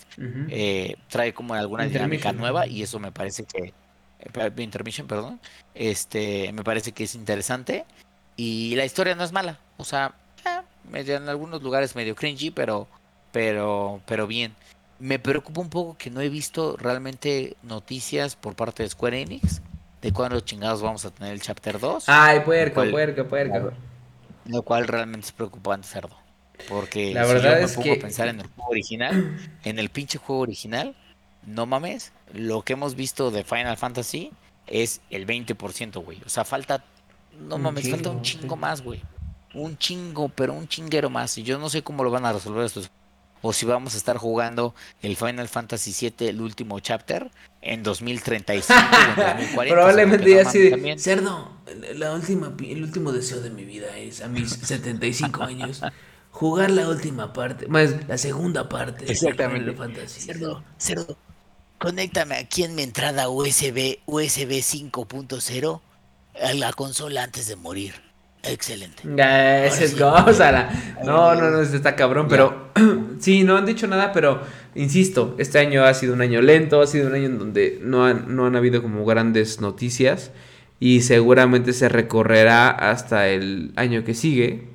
Eh, 0.49 0.95
trae 1.09 1.33
como 1.33 1.53
alguna 1.53 1.85
dinámica 1.85 2.31
nueva 2.31 2.67
y 2.67 2.83
eso 2.83 2.99
me 2.99 3.11
parece 3.11 3.45
que 3.45 3.73
eh, 4.19 4.51
Intermission, 4.57 5.07
perdón. 5.07 5.39
Este, 5.73 6.51
me 6.53 6.63
parece 6.63 6.91
que 6.91 7.03
es 7.03 7.15
interesante 7.15 7.85
y 8.35 8.75
la 8.75 8.85
historia 8.85 9.15
no 9.15 9.23
es 9.23 9.31
mala. 9.31 9.59
O 9.77 9.83
sea, 9.83 10.15
eh, 10.93 11.05
en 11.07 11.29
algunos 11.29 11.61
lugares 11.61 11.95
medio 11.95 12.15
cringy, 12.15 12.51
pero 12.51 12.87
pero 13.31 14.01
pero 14.05 14.27
bien. 14.27 14.55
Me 14.99 15.19
preocupa 15.19 15.61
un 15.61 15.69
poco 15.69 15.97
que 15.97 16.09
no 16.09 16.21
he 16.21 16.29
visto 16.29 16.77
realmente 16.77 17.57
noticias 17.63 18.35
por 18.35 18.55
parte 18.55 18.83
de 18.83 18.89
Square 18.89 19.21
Enix 19.21 19.61
de 20.01 20.11
cuándo 20.13 20.39
chingados 20.39 20.81
vamos 20.81 21.03
a 21.05 21.09
tener 21.11 21.33
el 21.33 21.41
Chapter 21.41 21.79
2. 21.79 22.05
Ay, 22.07 22.39
puerco, 22.41 22.75
¿Cuál? 22.75 22.91
puerco, 22.91 23.25
puerco. 23.25 23.71
Lo 24.45 24.61
cual 24.61 24.87
realmente 24.87 25.25
es 25.27 25.31
preocupante, 25.33 25.87
cerdo. 25.87 26.15
Porque 26.69 27.13
La 27.13 27.25
si 27.25 27.33
verdad 27.33 27.51
yo 27.55 27.57
me 27.59 27.63
es 27.65 27.71
pongo 27.73 27.83
que- 27.83 27.93
a 27.93 28.01
pensar 28.01 28.27
en 28.29 28.39
el 28.39 28.47
juego 28.47 28.69
original, 28.69 29.37
en 29.63 29.79
el 29.79 29.89
pinche 29.89 30.17
juego 30.17 30.43
original, 30.43 30.95
no 31.45 31.65
mames, 31.65 32.13
lo 32.33 32.61
que 32.61 32.73
hemos 32.73 32.95
visto 32.95 33.31
de 33.31 33.43
Final 33.43 33.75
Fantasy 33.77 34.31
es 34.67 35.01
el 35.09 35.25
20%, 35.25 35.99
güey. 36.01 36.21
O 36.25 36.29
sea, 36.29 36.45
falta, 36.45 36.83
no 37.37 37.55
Un 37.55 37.63
mames, 37.63 37.89
falta 37.89 38.09
un 38.11 38.21
chingo, 38.21 38.55
sí. 38.55 38.61
más, 38.61 38.81
güey. 38.81 39.01
Un 39.53 39.77
chingo, 39.77 40.29
pero 40.29 40.53
un 40.53 40.67
chinguero 40.67 41.09
más. 41.09 41.37
Y 41.37 41.43
yo 41.43 41.57
no 41.59 41.69
sé 41.69 41.81
cómo 41.81 42.03
lo 42.03 42.11
van 42.11 42.25
a 42.25 42.31
resolver 42.33 42.63
esto. 42.65 42.81
O 43.47 43.53
si 43.53 43.67
vamos 43.67 43.93
a 43.93 43.97
estar 43.97 44.17
jugando 44.17 44.73
el 45.03 45.15
Final 45.15 45.47
Fantasy 45.47 45.93
VII, 46.09 46.29
el 46.29 46.41
último 46.41 46.79
chapter, 46.79 47.29
en 47.61 47.83
2035 47.83 48.73
o 48.73 49.11
en 49.11 49.15
2040. 49.37 49.75
Probablemente 49.75 50.29
no 50.29 50.35
ya 50.35 50.49
así 50.49 50.59
de, 50.59 50.71
también. 50.71 50.97
Cerdo, 50.97 51.51
la 51.93 52.13
última, 52.13 52.51
el 52.59 52.81
último 52.81 53.11
deseo 53.11 53.41
de 53.41 53.51
mi 53.51 53.63
vida 53.63 53.95
es 53.99 54.21
a 54.21 54.29
mis 54.29 54.49
75 54.49 55.43
años 55.43 55.83
jugar 56.31 56.71
la 56.71 56.89
última 56.89 57.33
parte, 57.33 57.67
más 57.67 58.07
la 58.07 58.17
segunda 58.17 58.67
parte. 58.67 59.11
Exactamente. 59.11 59.73
Final 59.73 59.93
Fantasy. 59.93 60.21
Cerdo, 60.21 60.63
cerdo, 60.79 61.15
conéctame 61.77 62.37
aquí 62.37 62.63
en 62.63 62.73
mi 62.73 62.81
entrada 62.81 63.29
USB, 63.29 63.99
USB 64.07 64.53
5.0 64.57 65.81
a 66.41 66.53
la 66.55 66.73
consola 66.73 67.21
antes 67.21 67.45
de 67.47 67.55
morir. 67.55 68.04
Excelente. 68.47 69.03
Ya, 69.15 69.65
ese 69.65 69.85
es 69.85 69.99
gózala. 69.99 70.97
No, 71.03 71.35
no, 71.35 71.49
no, 71.49 71.61
está 71.61 71.95
cabrón, 71.95 72.27
pero 72.29 72.69
sí, 73.19 73.43
no 73.43 73.57
han 73.57 73.65
dicho 73.65 73.87
nada, 73.87 74.11
pero 74.13 74.41
insisto, 74.75 75.35
este 75.37 75.59
año 75.59 75.83
ha 75.83 75.93
sido 75.93 76.13
un 76.13 76.21
año 76.21 76.41
lento, 76.41 76.81
ha 76.81 76.87
sido 76.87 77.07
un 77.07 77.15
año 77.15 77.25
en 77.25 77.39
donde 77.39 77.79
no 77.81 78.05
han, 78.05 78.35
no 78.35 78.45
han 78.45 78.55
habido 78.55 78.81
como 78.81 79.05
grandes 79.05 79.61
noticias 79.61 80.31
y 80.79 81.01
seguramente 81.01 81.73
se 81.73 81.89
recorrerá 81.89 82.69
hasta 82.69 83.27
el 83.29 83.71
año 83.75 84.03
que 84.03 84.13
sigue. 84.13 84.67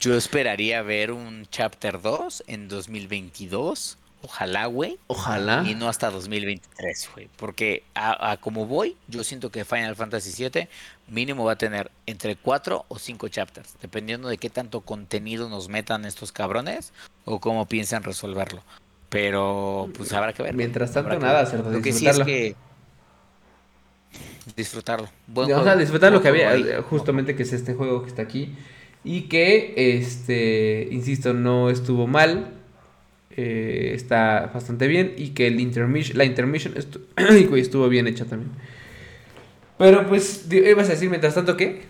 Yo 0.00 0.16
esperaría 0.16 0.82
ver 0.82 1.10
un 1.10 1.46
Chapter 1.50 2.00
2 2.00 2.44
en 2.46 2.68
2022. 2.68 3.98
Ojalá, 4.22 4.66
güey. 4.66 4.98
Ojalá. 5.06 5.64
Y 5.66 5.74
no 5.74 5.88
hasta 5.88 6.10
2023, 6.10 7.10
güey. 7.14 7.28
Porque 7.36 7.84
a, 7.94 8.32
a 8.32 8.36
como 8.36 8.66
voy, 8.66 8.96
yo 9.06 9.22
siento 9.22 9.50
que 9.50 9.64
Final 9.64 9.94
Fantasy 9.96 10.48
VII 10.48 10.68
mínimo 11.08 11.44
va 11.44 11.52
a 11.52 11.56
tener 11.56 11.90
entre 12.06 12.36
4 12.36 12.84
o 12.88 12.98
5 12.98 13.28
chapters. 13.28 13.74
Dependiendo 13.80 14.28
de 14.28 14.38
qué 14.38 14.50
tanto 14.50 14.80
contenido 14.80 15.48
nos 15.48 15.68
metan 15.68 16.04
estos 16.04 16.32
cabrones 16.32 16.92
o 17.24 17.40
cómo 17.40 17.66
piensan 17.66 18.02
resolverlo. 18.02 18.62
Pero 19.08 19.88
pues 19.96 20.12
habrá 20.12 20.32
que 20.32 20.42
ver. 20.42 20.54
Mientras 20.54 20.92
tanto, 20.92 21.12
habrá 21.12 21.26
nada, 21.26 21.46
cerdo, 21.46 21.70
Lo 21.70 21.80
que 21.80 21.92
sí 21.92 22.06
es 22.06 22.16
disfrutarlo. 22.16 22.24
que 22.26 22.56
disfrutarlo. 24.56 25.08
Buen 25.26 25.52
o 25.52 25.62
sea, 25.62 25.76
disfrutar 25.76 26.12
lo 26.12 26.20
que 26.20 26.28
había, 26.28 26.50
ahí. 26.50 26.62
eh, 26.66 26.82
justamente 26.82 27.36
que 27.36 27.42
es 27.44 27.52
este 27.52 27.74
juego 27.74 28.02
que 28.02 28.08
está 28.08 28.22
aquí. 28.22 28.54
Y 29.04 29.22
que, 29.22 29.74
este, 29.76 30.88
insisto, 30.90 31.32
no 31.32 31.70
estuvo 31.70 32.06
mal. 32.06 32.54
Eh, 33.38 33.92
está 33.94 34.50
bastante 34.52 34.88
bien. 34.88 35.14
Y 35.16 35.30
que 35.30 35.46
el 35.46 35.60
intermission, 35.60 36.18
la 36.18 36.24
intermission 36.24 36.74
estu- 36.74 37.00
estuvo 37.56 37.88
bien 37.88 38.06
hecha 38.08 38.24
también. 38.24 38.50
Pero 39.78 40.06
pues, 40.08 40.46
ibas 40.52 40.88
a 40.88 40.92
decir 40.92 41.08
mientras 41.08 41.34
tanto 41.34 41.56
que. 41.56 41.86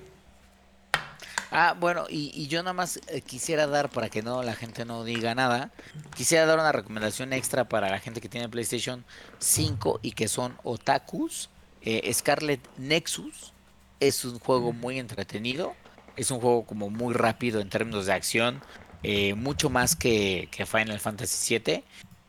Ah, 1.50 1.74
bueno, 1.80 2.04
y, 2.10 2.30
y 2.34 2.46
yo 2.48 2.62
nada 2.62 2.74
más 2.74 3.00
eh, 3.08 3.22
quisiera 3.22 3.66
dar, 3.66 3.88
para 3.88 4.10
que 4.10 4.20
no 4.20 4.42
la 4.42 4.54
gente 4.54 4.84
no 4.84 5.02
diga 5.02 5.34
nada, 5.34 5.70
quisiera 6.14 6.44
dar 6.44 6.58
una 6.58 6.72
recomendación 6.72 7.32
extra 7.32 7.64
para 7.64 7.88
la 7.88 7.98
gente 8.00 8.20
que 8.20 8.28
tiene 8.28 8.50
PlayStation 8.50 9.02
5 9.38 10.00
y 10.02 10.12
que 10.12 10.28
son 10.28 10.54
otakus. 10.62 11.48
Eh, 11.80 12.12
Scarlet 12.12 12.60
Nexus 12.76 13.54
es 14.00 14.26
un 14.26 14.38
juego 14.38 14.74
muy 14.74 14.98
entretenido, 14.98 15.74
es 16.16 16.30
un 16.30 16.38
juego 16.40 16.66
como 16.66 16.90
muy 16.90 17.14
rápido 17.14 17.60
en 17.62 17.70
términos 17.70 18.04
de 18.04 18.12
acción, 18.12 18.60
eh, 19.02 19.34
mucho 19.34 19.70
más 19.70 19.96
que, 19.96 20.48
Final 20.66 21.00
Fantasy 21.00 21.58
VII. 21.58 21.84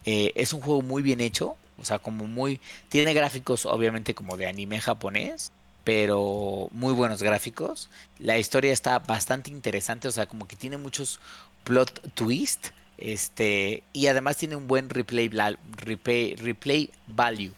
Eh, 0.05 0.31
es 0.35 0.53
un 0.53 0.61
juego 0.61 0.81
muy 0.81 1.01
bien 1.01 1.21
hecho, 1.21 1.57
o 1.77 1.85
sea, 1.85 1.99
como 1.99 2.27
muy... 2.27 2.59
Tiene 2.89 3.13
gráficos 3.13 3.65
obviamente 3.65 4.13
como 4.13 4.37
de 4.37 4.47
anime 4.47 4.79
japonés, 4.79 5.51
pero 5.83 6.69
muy 6.71 6.93
buenos 6.93 7.23
gráficos. 7.23 7.89
La 8.17 8.37
historia 8.37 8.71
está 8.73 8.99
bastante 8.99 9.51
interesante, 9.51 10.07
o 10.07 10.11
sea, 10.11 10.27
como 10.27 10.47
que 10.47 10.55
tiene 10.55 10.77
muchos 10.77 11.19
plot 11.63 12.13
twist, 12.13 12.67
este, 12.97 13.83
y 13.93 14.07
además 14.07 14.37
tiene 14.37 14.55
un 14.55 14.67
buen 14.67 14.89
replay, 14.89 15.29
replay 15.29 16.91
value, 17.07 17.53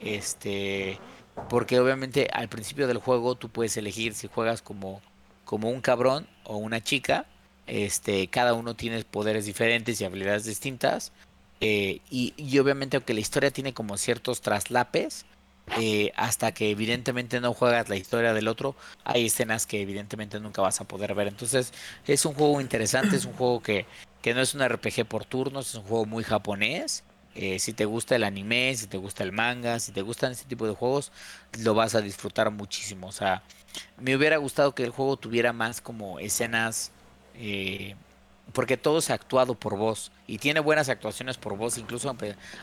este, 0.00 0.98
porque 1.48 1.80
obviamente 1.80 2.28
al 2.32 2.48
principio 2.48 2.86
del 2.86 2.98
juego 2.98 3.34
tú 3.34 3.48
puedes 3.48 3.76
elegir 3.76 4.14
si 4.14 4.28
juegas 4.28 4.60
como, 4.60 5.00
como 5.44 5.70
un 5.70 5.80
cabrón 5.80 6.26
o 6.44 6.58
una 6.58 6.82
chica, 6.82 7.26
este, 7.72 8.28
cada 8.28 8.54
uno 8.54 8.74
tiene 8.76 9.04
poderes 9.04 9.46
diferentes 9.46 10.00
y 10.00 10.04
habilidades 10.04 10.44
distintas, 10.44 11.12
eh, 11.60 12.00
y, 12.10 12.34
y 12.36 12.58
obviamente 12.58 12.96
aunque 12.96 13.14
la 13.14 13.20
historia 13.20 13.50
tiene 13.52 13.74
como 13.74 13.96
ciertos 13.98 14.40
traslapes, 14.42 15.26
eh, 15.74 16.12
hasta 16.16 16.52
que 16.52 16.70
evidentemente 16.70 17.40
no 17.40 17.54
juegas 17.54 17.88
la 17.88 17.96
historia 17.96 18.34
del 18.34 18.48
otro, 18.48 18.76
hay 19.04 19.26
escenas 19.26 19.66
que 19.66 19.80
evidentemente 19.80 20.40
nunca 20.40 20.60
vas 20.62 20.80
a 20.80 20.84
poder 20.88 21.14
ver. 21.14 21.28
Entonces 21.28 21.72
es 22.06 22.24
un 22.26 22.34
juego 22.34 22.60
interesante, 22.60 23.16
es 23.16 23.24
un 23.24 23.34
juego 23.34 23.62
que, 23.62 23.88
que 24.20 24.34
no 24.34 24.40
es 24.40 24.54
un 24.54 24.62
RPG 24.62 25.06
por 25.06 25.24
turnos, 25.24 25.68
es 25.70 25.74
un 25.76 25.84
juego 25.84 26.06
muy 26.06 26.24
japonés 26.24 27.04
Eh, 27.34 27.58
si 27.58 27.72
te 27.72 27.86
gusta 27.86 28.14
el 28.16 28.24
anime, 28.24 28.74
si 28.76 28.86
te 28.88 28.98
gusta 28.98 29.24
el 29.24 29.32
manga, 29.32 29.80
si 29.80 29.92
te 29.92 30.02
gustan 30.02 30.32
ese 30.32 30.44
tipo 30.46 30.66
de 30.66 30.74
juegos, 30.74 31.12
lo 31.52 31.74
vas 31.74 31.94
a 31.94 32.02
disfrutar 32.02 32.50
muchísimo. 32.50 33.06
O 33.08 33.12
sea, 33.12 33.42
me 33.96 34.14
hubiera 34.16 34.36
gustado 34.36 34.74
que 34.74 34.84
el 34.84 34.90
juego 34.90 35.16
tuviera 35.16 35.52
más 35.54 35.80
como 35.80 36.18
escenas, 36.20 36.92
eh, 37.34 37.94
porque 38.52 38.76
todo 38.76 39.00
se 39.00 39.12
ha 39.12 39.14
actuado 39.14 39.54
por 39.54 39.76
voz 39.76 40.12
y 40.26 40.38
tiene 40.38 40.60
buenas 40.60 40.88
actuaciones 40.88 41.38
por 41.38 41.56
voz, 41.56 41.78
incluso 41.78 42.14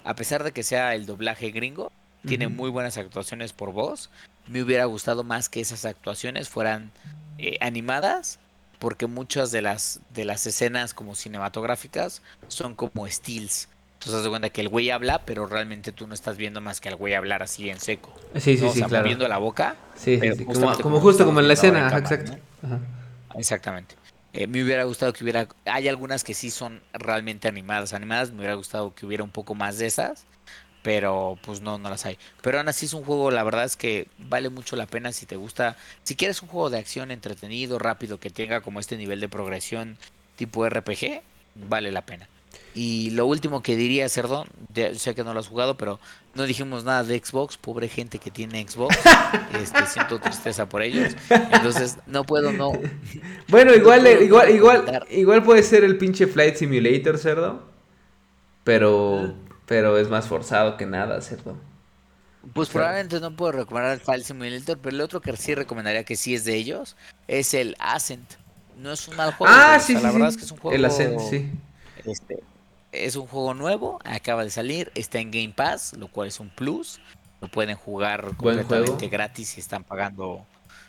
a 0.03 0.15
pesar 0.15 0.43
de 0.43 0.51
que 0.51 0.63
sea 0.63 0.95
el 0.95 1.05
doblaje 1.05 1.51
gringo, 1.51 1.91
tiene 2.27 2.49
muy 2.49 2.69
buenas 2.69 2.97
actuaciones 2.97 3.53
por 3.53 3.71
voz. 3.71 4.09
Me 4.47 4.61
hubiera 4.61 4.85
gustado 4.85 5.23
más 5.23 5.47
que 5.47 5.61
esas 5.61 5.85
actuaciones 5.85 6.49
fueran 6.49 6.91
eh, 7.37 7.57
animadas 7.61 8.39
porque 8.77 9.07
muchas 9.07 9.51
de 9.51 9.61
las 9.61 10.01
de 10.13 10.25
las 10.25 10.45
escenas 10.45 10.93
como 10.93 11.15
cinematográficas 11.15 12.21
son 12.47 12.75
como 12.75 13.07
stills 13.07 13.69
entonces, 13.99 14.13
das 14.13 14.23
de 14.23 14.29
cuenta 14.29 14.49
que 14.49 14.61
el 14.61 14.69
güey 14.69 14.91
habla, 14.91 15.23
pero 15.25 15.45
realmente 15.45 15.91
tú 15.91 16.07
no 16.07 16.13
estás 16.13 16.37
viendo 16.37 16.61
más 16.61 16.79
que 16.79 16.87
al 16.87 16.95
güey 16.95 17.15
hablar 17.15 17.43
así 17.43 17.69
en 17.69 17.81
seco. 17.81 18.15
Sí, 18.35 18.55
sí, 18.55 18.65
sí, 18.69 18.81
claro. 18.81 19.03
moviendo 19.03 19.27
la 19.27 19.39
boca. 19.39 19.75
Sí, 19.97 20.17
sí, 20.21 20.35
sí. 20.37 20.45
Como, 20.45 21.01
justo 21.01 21.25
como 21.25 21.41
en 21.41 21.49
la 21.49 21.53
escena, 21.53 21.97
exacto. 21.97 22.31
Exactamente. 23.35 23.95
Eh, 24.33 24.47
me 24.47 24.63
hubiera 24.63 24.83
gustado 24.83 25.13
que 25.13 25.23
hubiera. 25.23 25.47
Hay 25.65 25.87
algunas 25.87 26.23
que 26.23 26.33
sí 26.33 26.51
son 26.51 26.81
realmente 26.93 27.47
animadas. 27.47 27.93
Animadas, 27.93 28.31
me 28.31 28.39
hubiera 28.39 28.55
gustado 28.55 28.93
que 28.93 29.05
hubiera 29.05 29.23
un 29.23 29.31
poco 29.31 29.55
más 29.55 29.77
de 29.77 29.87
esas. 29.87 30.25
Pero 30.81 31.37
pues 31.43 31.61
no, 31.61 31.77
no 31.77 31.89
las 31.89 32.05
hay. 32.05 32.17
Pero 32.41 32.59
aún 32.59 32.69
así 32.69 32.85
es 32.85 32.93
un 32.93 33.03
juego, 33.03 33.31
la 33.31 33.43
verdad 33.43 33.65
es 33.65 33.75
que 33.75 34.07
vale 34.17 34.49
mucho 34.49 34.75
la 34.77 34.85
pena 34.87 35.11
si 35.11 35.25
te 35.25 35.35
gusta. 35.35 35.75
Si 36.03 36.15
quieres 36.15 36.41
un 36.41 36.47
juego 36.47 36.69
de 36.69 36.77
acción 36.77 37.11
entretenido, 37.11 37.79
rápido, 37.79 38.19
que 38.19 38.29
tenga 38.29 38.61
como 38.61 38.79
este 38.79 38.95
nivel 38.97 39.19
de 39.19 39.27
progresión 39.27 39.97
tipo 40.37 40.67
RPG, 40.67 41.21
vale 41.55 41.91
la 41.91 42.05
pena. 42.05 42.29
Y 42.81 43.09
lo 43.09 43.25
último 43.25 43.61
que 43.61 43.75
diría, 43.75 44.07
Cerdón, 44.07 44.47
sé 44.95 45.13
que 45.13 45.25
no 45.25 45.33
lo 45.33 45.41
has 45.41 45.49
jugado, 45.49 45.75
pero 45.75 45.99
no 46.33 46.43
dijimos 46.43 46.85
nada 46.85 47.03
de 47.03 47.21
Xbox, 47.21 47.57
pobre 47.57 47.89
gente 47.89 48.19
que 48.19 48.31
tiene 48.31 48.65
Xbox, 48.65 48.97
este, 49.61 49.85
siento 49.85 50.17
tristeza 50.17 50.69
por 50.69 50.81
ellos, 50.81 51.13
entonces 51.29 51.97
no 52.07 52.23
puedo 52.23 52.53
no. 52.53 52.71
Bueno, 53.49 53.75
igual, 53.75 54.07
igual, 54.23 54.49
igual, 54.55 55.05
igual 55.09 55.43
puede 55.43 55.61
ser 55.61 55.83
el 55.83 55.97
pinche 55.97 56.25
Flight 56.25 56.55
Simulator, 56.55 57.17
Cerdo, 57.17 57.63
pero, 58.63 59.33
pero 59.65 59.97
es 59.97 60.07
más 60.07 60.29
forzado 60.29 60.77
que 60.77 60.85
nada, 60.85 61.19
Cerdo. 61.19 61.57
Pues 62.53 62.69
probablemente 62.69 63.19
no 63.19 63.35
puedo 63.35 63.51
recomendar 63.51 63.91
el 63.91 63.99
Flight 63.99 64.23
Simulator, 64.23 64.77
pero 64.81 64.95
el 64.95 65.01
otro 65.01 65.19
que 65.19 65.35
sí 65.35 65.53
recomendaría 65.53 66.05
que 66.05 66.15
sí 66.15 66.33
es 66.33 66.45
de 66.45 66.55
ellos 66.55 66.95
es 67.27 67.53
el 67.53 67.75
Ascent. 67.77 68.35
No 68.77 68.93
es 68.93 69.05
un 69.09 69.17
mal 69.17 69.33
juego. 69.33 69.53
Ah, 69.53 69.77
sí, 69.81 69.97
sí, 69.97 70.01
la 70.01 70.13
verdad 70.13 70.29
es 70.29 70.37
que 70.37 70.45
es 70.45 70.51
un 70.53 70.59
juego. 70.59 70.73
El 70.73 70.85
Ascent, 70.85 71.19
sí. 71.19 71.51
Este, 72.05 72.39
es 72.91 73.15
un 73.15 73.27
juego 73.27 73.53
nuevo, 73.53 73.99
acaba 74.03 74.43
de 74.43 74.49
salir, 74.49 74.91
está 74.95 75.19
en 75.19 75.31
Game 75.31 75.53
Pass, 75.55 75.93
lo 75.97 76.07
cual 76.07 76.27
es 76.27 76.39
un 76.39 76.49
plus. 76.49 76.99
Lo 77.41 77.47
pueden 77.47 77.77
jugar 77.77 78.35
completamente 78.35 79.07
gratis 79.07 79.49
si 79.49 79.61
están 79.61 79.83
pagando 79.83 80.45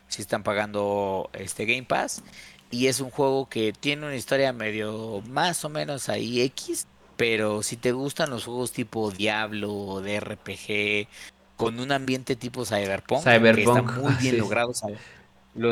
si 0.09 0.23
están 0.23 0.43
pagando 0.43 1.31
este 1.33 1.65
Game 1.67 1.85
Pass 1.85 2.23
y 2.71 2.87
es 2.87 3.01
un 3.01 3.11
juego 3.11 3.49
que 3.49 3.73
tiene 3.73 4.07
una 4.07 4.17
historia 4.17 4.53
medio 4.53 5.23
más 5.29 5.65
o 5.65 5.69
menos 5.69 6.09
ahí 6.09 6.41
X, 6.43 6.87
pero 7.17 7.63
si 7.63 7.77
te 7.77 7.93
gustan 7.93 8.31
los 8.31 8.45
juegos 8.45 8.73
tipo 8.73 9.11
Diablo 9.11 10.01
de 10.01 10.21
RPG 10.21 11.09
con 11.57 11.81
un 11.81 11.93
ambiente 11.93 12.37
tipo 12.37 12.65
Cyberpunk, 12.65 13.23
Cyberpunk 13.23 13.79
está 13.79 14.01
muy 14.01 14.15
bien 14.15 14.39
logrado, 14.39 14.73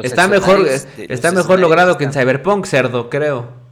está 0.03 0.29
mejor 0.29 0.69
está 0.99 1.33
mejor 1.33 1.61
logrado 1.61 1.97
que 1.99 2.05
en 2.05 2.13
Cyberpunk, 2.13 2.67
cerdo, 2.67 3.09
creo. 3.11 3.68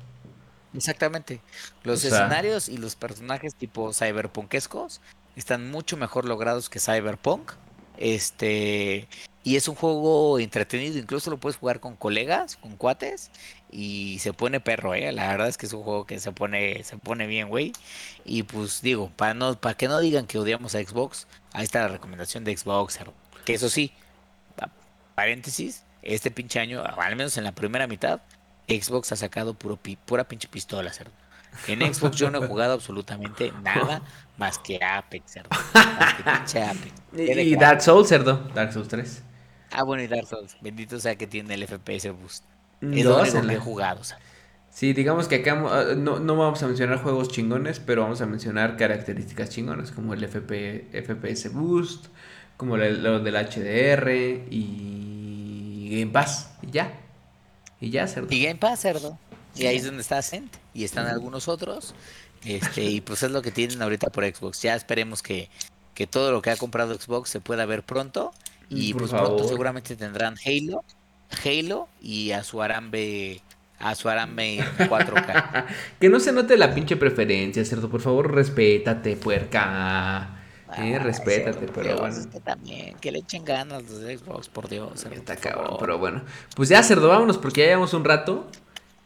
Exactamente. 0.77 1.41
Los 1.83 2.05
escenarios 2.05 2.69
y 2.69 2.77
los 2.77 2.97
personajes 2.97 3.55
tipo 3.55 3.93
cyberpunkescos 3.93 5.01
están 5.37 5.71
mucho 5.71 5.97
mejor 5.97 6.25
logrados 6.25 6.69
que 6.69 6.81
Cyberpunk. 6.81 7.53
Este, 7.99 9.09
y 9.43 9.57
es 9.57 9.69
un 9.69 9.75
juego 9.75 10.39
entretenido, 10.39 10.99
incluso 10.99 11.31
lo 11.31 11.39
puedes 11.39 11.57
jugar 11.57 11.81
con 11.81 11.97
colegas, 11.97 12.57
con 12.57 12.77
cuates 12.77 13.31
y 13.71 14.19
se 14.21 14.35
pone 14.35 14.61
perro, 14.61 14.95
eh. 14.95 15.13
La 15.13 15.29
verdad 15.29 15.49
es 15.49 15.57
que 15.57 15.67
es 15.67 15.73
un 15.73 15.83
juego 15.83 16.05
que 16.05 16.21
se 16.21 16.31
pone 16.33 16.85
se 16.85 16.99
pone 16.99 17.27
bien, 17.27 17.49
güey. 17.49 17.73
Y 18.25 18.43
pues 18.43 18.83
digo, 18.83 19.11
para 19.17 19.33
no 19.33 19.59
para 19.59 19.77
que 19.77 19.89
no 19.89 19.99
digan 20.01 20.27
que 20.27 20.39
odiamos 20.39 20.75
a 20.75 20.83
Xbox, 20.83 21.27
ahí 21.53 21.65
está 21.65 21.81
la 21.81 21.89
recomendación 21.89 22.45
de 22.45 22.55
Xbox, 22.57 22.99
que 23.47 23.55
eso 23.55 23.71
sí, 23.71 23.93
paréntesis, 25.15 25.85
este 26.03 26.31
pinche 26.31 26.61
año, 26.61 26.85
al 26.85 27.17
menos 27.17 27.37
en 27.39 27.45
la 27.45 27.53
primera 27.53 27.87
mitad, 27.87 28.21
Xbox 28.69 29.13
ha 29.13 29.17
sacado 29.17 29.55
puro 29.55 29.79
pura 30.05 30.25
pinche 30.25 30.49
pistola, 30.49 30.93
cerdo. 30.93 31.13
En 31.69 31.95
Xbox 31.95 32.17
yo 32.17 32.31
no 32.31 32.43
he 32.43 32.47
jugado 32.47 32.75
absolutamente 32.75 33.53
nada 33.63 34.03
más 34.37 34.59
que 34.59 34.79
Apex, 34.83 35.33
cerdo. 35.33 35.49
Más 35.75 36.15
que 36.15 36.23
pinche 36.23 36.63
Apex. 36.63 36.93
Y, 37.17 37.57
Dark 37.57 37.81
Souls, 37.81 38.09
cerdo. 38.09 38.37
Dark 38.55 38.73
Souls 38.73 38.89
3. 38.89 39.23
Ah, 39.73 39.83
bueno, 39.83 40.03
y 40.03 40.07
Dark 40.07 40.27
Souls. 40.27 40.57
Bendito 40.61 40.99
sea 41.01 41.17
que 41.17 41.27
tiene 41.27 41.55
el 41.55 41.67
FPS 41.67 42.11
boost. 42.11 42.45
Es 42.81 43.05
lo 43.05 43.23
que 43.23 43.55
he 43.55 43.59
jugado, 43.59 44.03
Sí, 44.71 44.93
digamos 44.93 45.27
que 45.27 45.37
acá 45.37 45.53
ah, 45.71 45.95
no, 45.97 46.19
no, 46.19 46.37
vamos 46.37 46.63
a 46.63 46.67
mencionar 46.67 47.03
juegos 47.03 47.31
chingones, 47.31 47.81
pero 47.81 48.03
vamos 48.03 48.21
a 48.21 48.27
mencionar 48.27 48.77
características 48.77 49.49
chingonas, 49.49 49.91
como 49.91 50.13
el 50.13 50.23
FP, 50.23 50.91
FPS 50.93 51.51
Boost, 51.55 52.09
como 52.59 52.77
lo 52.77 53.21
del 53.21 53.35
HDR 53.35 54.11
y 54.51 55.99
Game 55.99 56.13
Pass, 56.13 56.51
y 56.61 56.73
ya. 56.73 57.06
Y 57.81 57.91
ya, 57.91 58.07
cerdo. 58.07 58.29
Y 58.31 58.43
Game 58.43 58.57
Pass, 58.57 58.81
cerdo. 58.81 59.19
Y 59.55 59.67
ahí 59.67 59.77
es 59.77 59.85
donde 59.85 60.03
está 60.03 60.19
Ascent. 60.19 60.55
Y 60.75 60.85
están 60.85 61.07
algunos 61.07 61.49
otros. 61.49 61.95
Este, 62.45 62.85
y 62.85 63.01
pues 63.01 63.23
es 63.23 63.31
lo 63.31 63.43
que 63.43 63.51
tienen 63.51 63.83
ahorita 63.83 64.11
por 64.11 64.25
Xbox. 64.25 64.63
Ya 64.63 64.75
esperemos 64.75 65.23
que, 65.23 65.49
que 65.95 66.07
todo 66.07 66.33
lo 66.33 66.43
que 66.43 66.51
ha 66.51 66.57
comprado 66.57 66.95
Xbox 66.95 67.31
se 67.31 67.41
pueda 67.41 67.67
ver 67.67 67.83
pronto. 67.83 68.33
Y 68.69 68.95
pues 68.95 69.11
pronto 69.11 69.47
seguramente 69.47 69.95
tendrán 69.95 70.35
Halo, 70.45 70.85
Halo 71.45 71.89
y 72.01 72.33
a 72.33 72.43
su 72.43 72.61
Arambe 72.63 73.41
a 73.79 73.95
su 73.95 74.09
Arambe 74.09 74.59
4K. 74.79 75.67
que 76.01 76.09
no 76.09 76.19
se 76.19 76.33
note 76.33 76.57
la 76.57 76.75
pinche 76.75 76.97
preferencia, 76.97 77.65
cerdo. 77.65 77.89
Por 77.89 78.01
favor, 78.01 78.35
respétate, 78.35 79.17
puerca. 79.17 80.36
Eh, 80.79 80.99
respétate, 80.99 81.69
pero 81.75 81.99
bueno. 81.99 82.17
que 82.31 82.41
también, 82.41 82.97
que 83.01 83.11
le 83.11 83.21
echen 83.21 83.45
ganas 83.45 83.83
los 83.85 84.01
de 84.01 84.19
Xbox, 84.19 84.49
por 84.49 84.69
Dios. 84.69 85.07
Está 85.11 85.37
cabrón, 85.37 85.77
pero 85.81 85.99
bueno. 85.99 86.23
Pues 86.55 86.69
ya, 86.69 86.83
cerdo, 86.83 87.09
vámonos 87.09 87.39
porque 87.39 87.63
ya 87.63 87.67
llevamos 87.69 87.95
un 87.95 88.05
rato. 88.05 88.47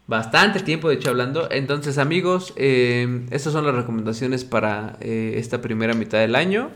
Bastante 0.07 0.59
tiempo, 0.61 0.89
de 0.89 0.97
hecho, 0.97 1.11
hablando. 1.11 1.49
Entonces, 1.53 1.97
amigos, 1.97 2.53
eh, 2.57 3.27
estas 3.31 3.53
son 3.53 3.65
las 3.65 3.77
recomendaciones 3.77 4.45
para 4.45 4.97
eh, 5.01 5.35
esta 5.37 5.63
primera 5.63 5.95
mitad 5.95 6.19
del 6.19 6.35
año. 6.35 6.71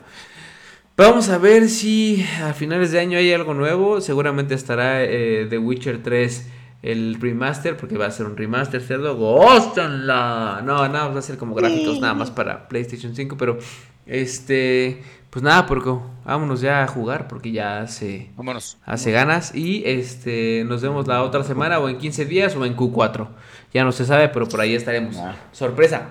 Vamos 0.96 1.28
a 1.28 1.38
ver 1.38 1.68
si 1.68 2.24
a 2.40 2.52
finales 2.52 2.92
de 2.92 3.00
año 3.00 3.18
hay 3.18 3.32
algo 3.32 3.52
nuevo. 3.52 4.00
Seguramente 4.00 4.54
estará 4.54 5.02
eh, 5.02 5.48
The 5.50 5.58
Witcher 5.58 6.04
3 6.04 6.46
el 6.82 7.16
remaster, 7.20 7.76
porque 7.76 7.98
va 7.98 8.06
a 8.06 8.10
ser 8.12 8.26
un 8.26 8.36
remaster, 8.36 8.80
cerdo. 8.80 9.16
¡Góstenla! 9.16 10.62
No, 10.64 10.86
no, 10.86 11.12
va 11.12 11.18
a 11.18 11.22
ser 11.22 11.36
como 11.36 11.56
gráficos 11.56 11.98
nada 11.98 12.14
más 12.14 12.30
para 12.30 12.68
PlayStation 12.68 13.16
5, 13.16 13.36
pero 13.36 13.58
este, 14.06 15.02
pues 15.30 15.42
nada, 15.42 15.66
porque 15.66 15.90
vámonos 16.24 16.60
ya 16.60 16.82
a 16.82 16.86
jugar 16.86 17.28
porque 17.28 17.52
ya 17.52 17.80
hace, 17.80 18.30
hace 18.84 19.10
ganas 19.10 19.54
y 19.54 19.82
este, 19.84 20.64
nos 20.66 20.82
vemos 20.82 21.06
la 21.06 21.22
otra 21.22 21.42
semana 21.44 21.78
o 21.78 21.88
en 21.88 21.98
15 21.98 22.24
días 22.26 22.56
o 22.56 22.64
en 22.64 22.76
Q4. 22.76 23.28
Ya 23.72 23.84
no 23.84 23.92
se 23.92 24.04
sabe, 24.04 24.28
pero 24.28 24.48
por 24.48 24.60
ahí 24.60 24.74
estaremos. 24.74 25.16
Ah. 25.16 25.36
Sorpresa. 25.52 26.08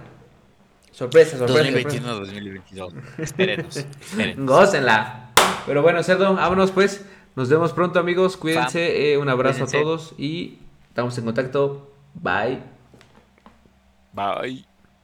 Sorpresa, 0.91 1.37
sorpresa. 1.37 1.71
2021, 1.71 2.19
2022. 2.19 2.93
Espérenos. 3.17 3.85
Gócenla. 4.37 5.31
Pero 5.65 5.81
bueno, 5.81 6.03
Cerdo, 6.03 6.35
vámonos 6.35 6.71
pues. 6.71 7.05
Nos 7.35 7.49
vemos 7.49 7.73
pronto, 7.73 7.99
amigos. 7.99 8.37
Cuídense. 8.37 9.13
Eh, 9.13 9.17
un 9.17 9.27
abrazo 9.29 9.63
a 9.63 9.67
todos 9.67 10.13
y 10.17 10.59
estamos 10.89 11.17
en 11.17 11.25
contacto. 11.25 11.91
Bye. 12.13 12.59
Bye. 14.13 14.72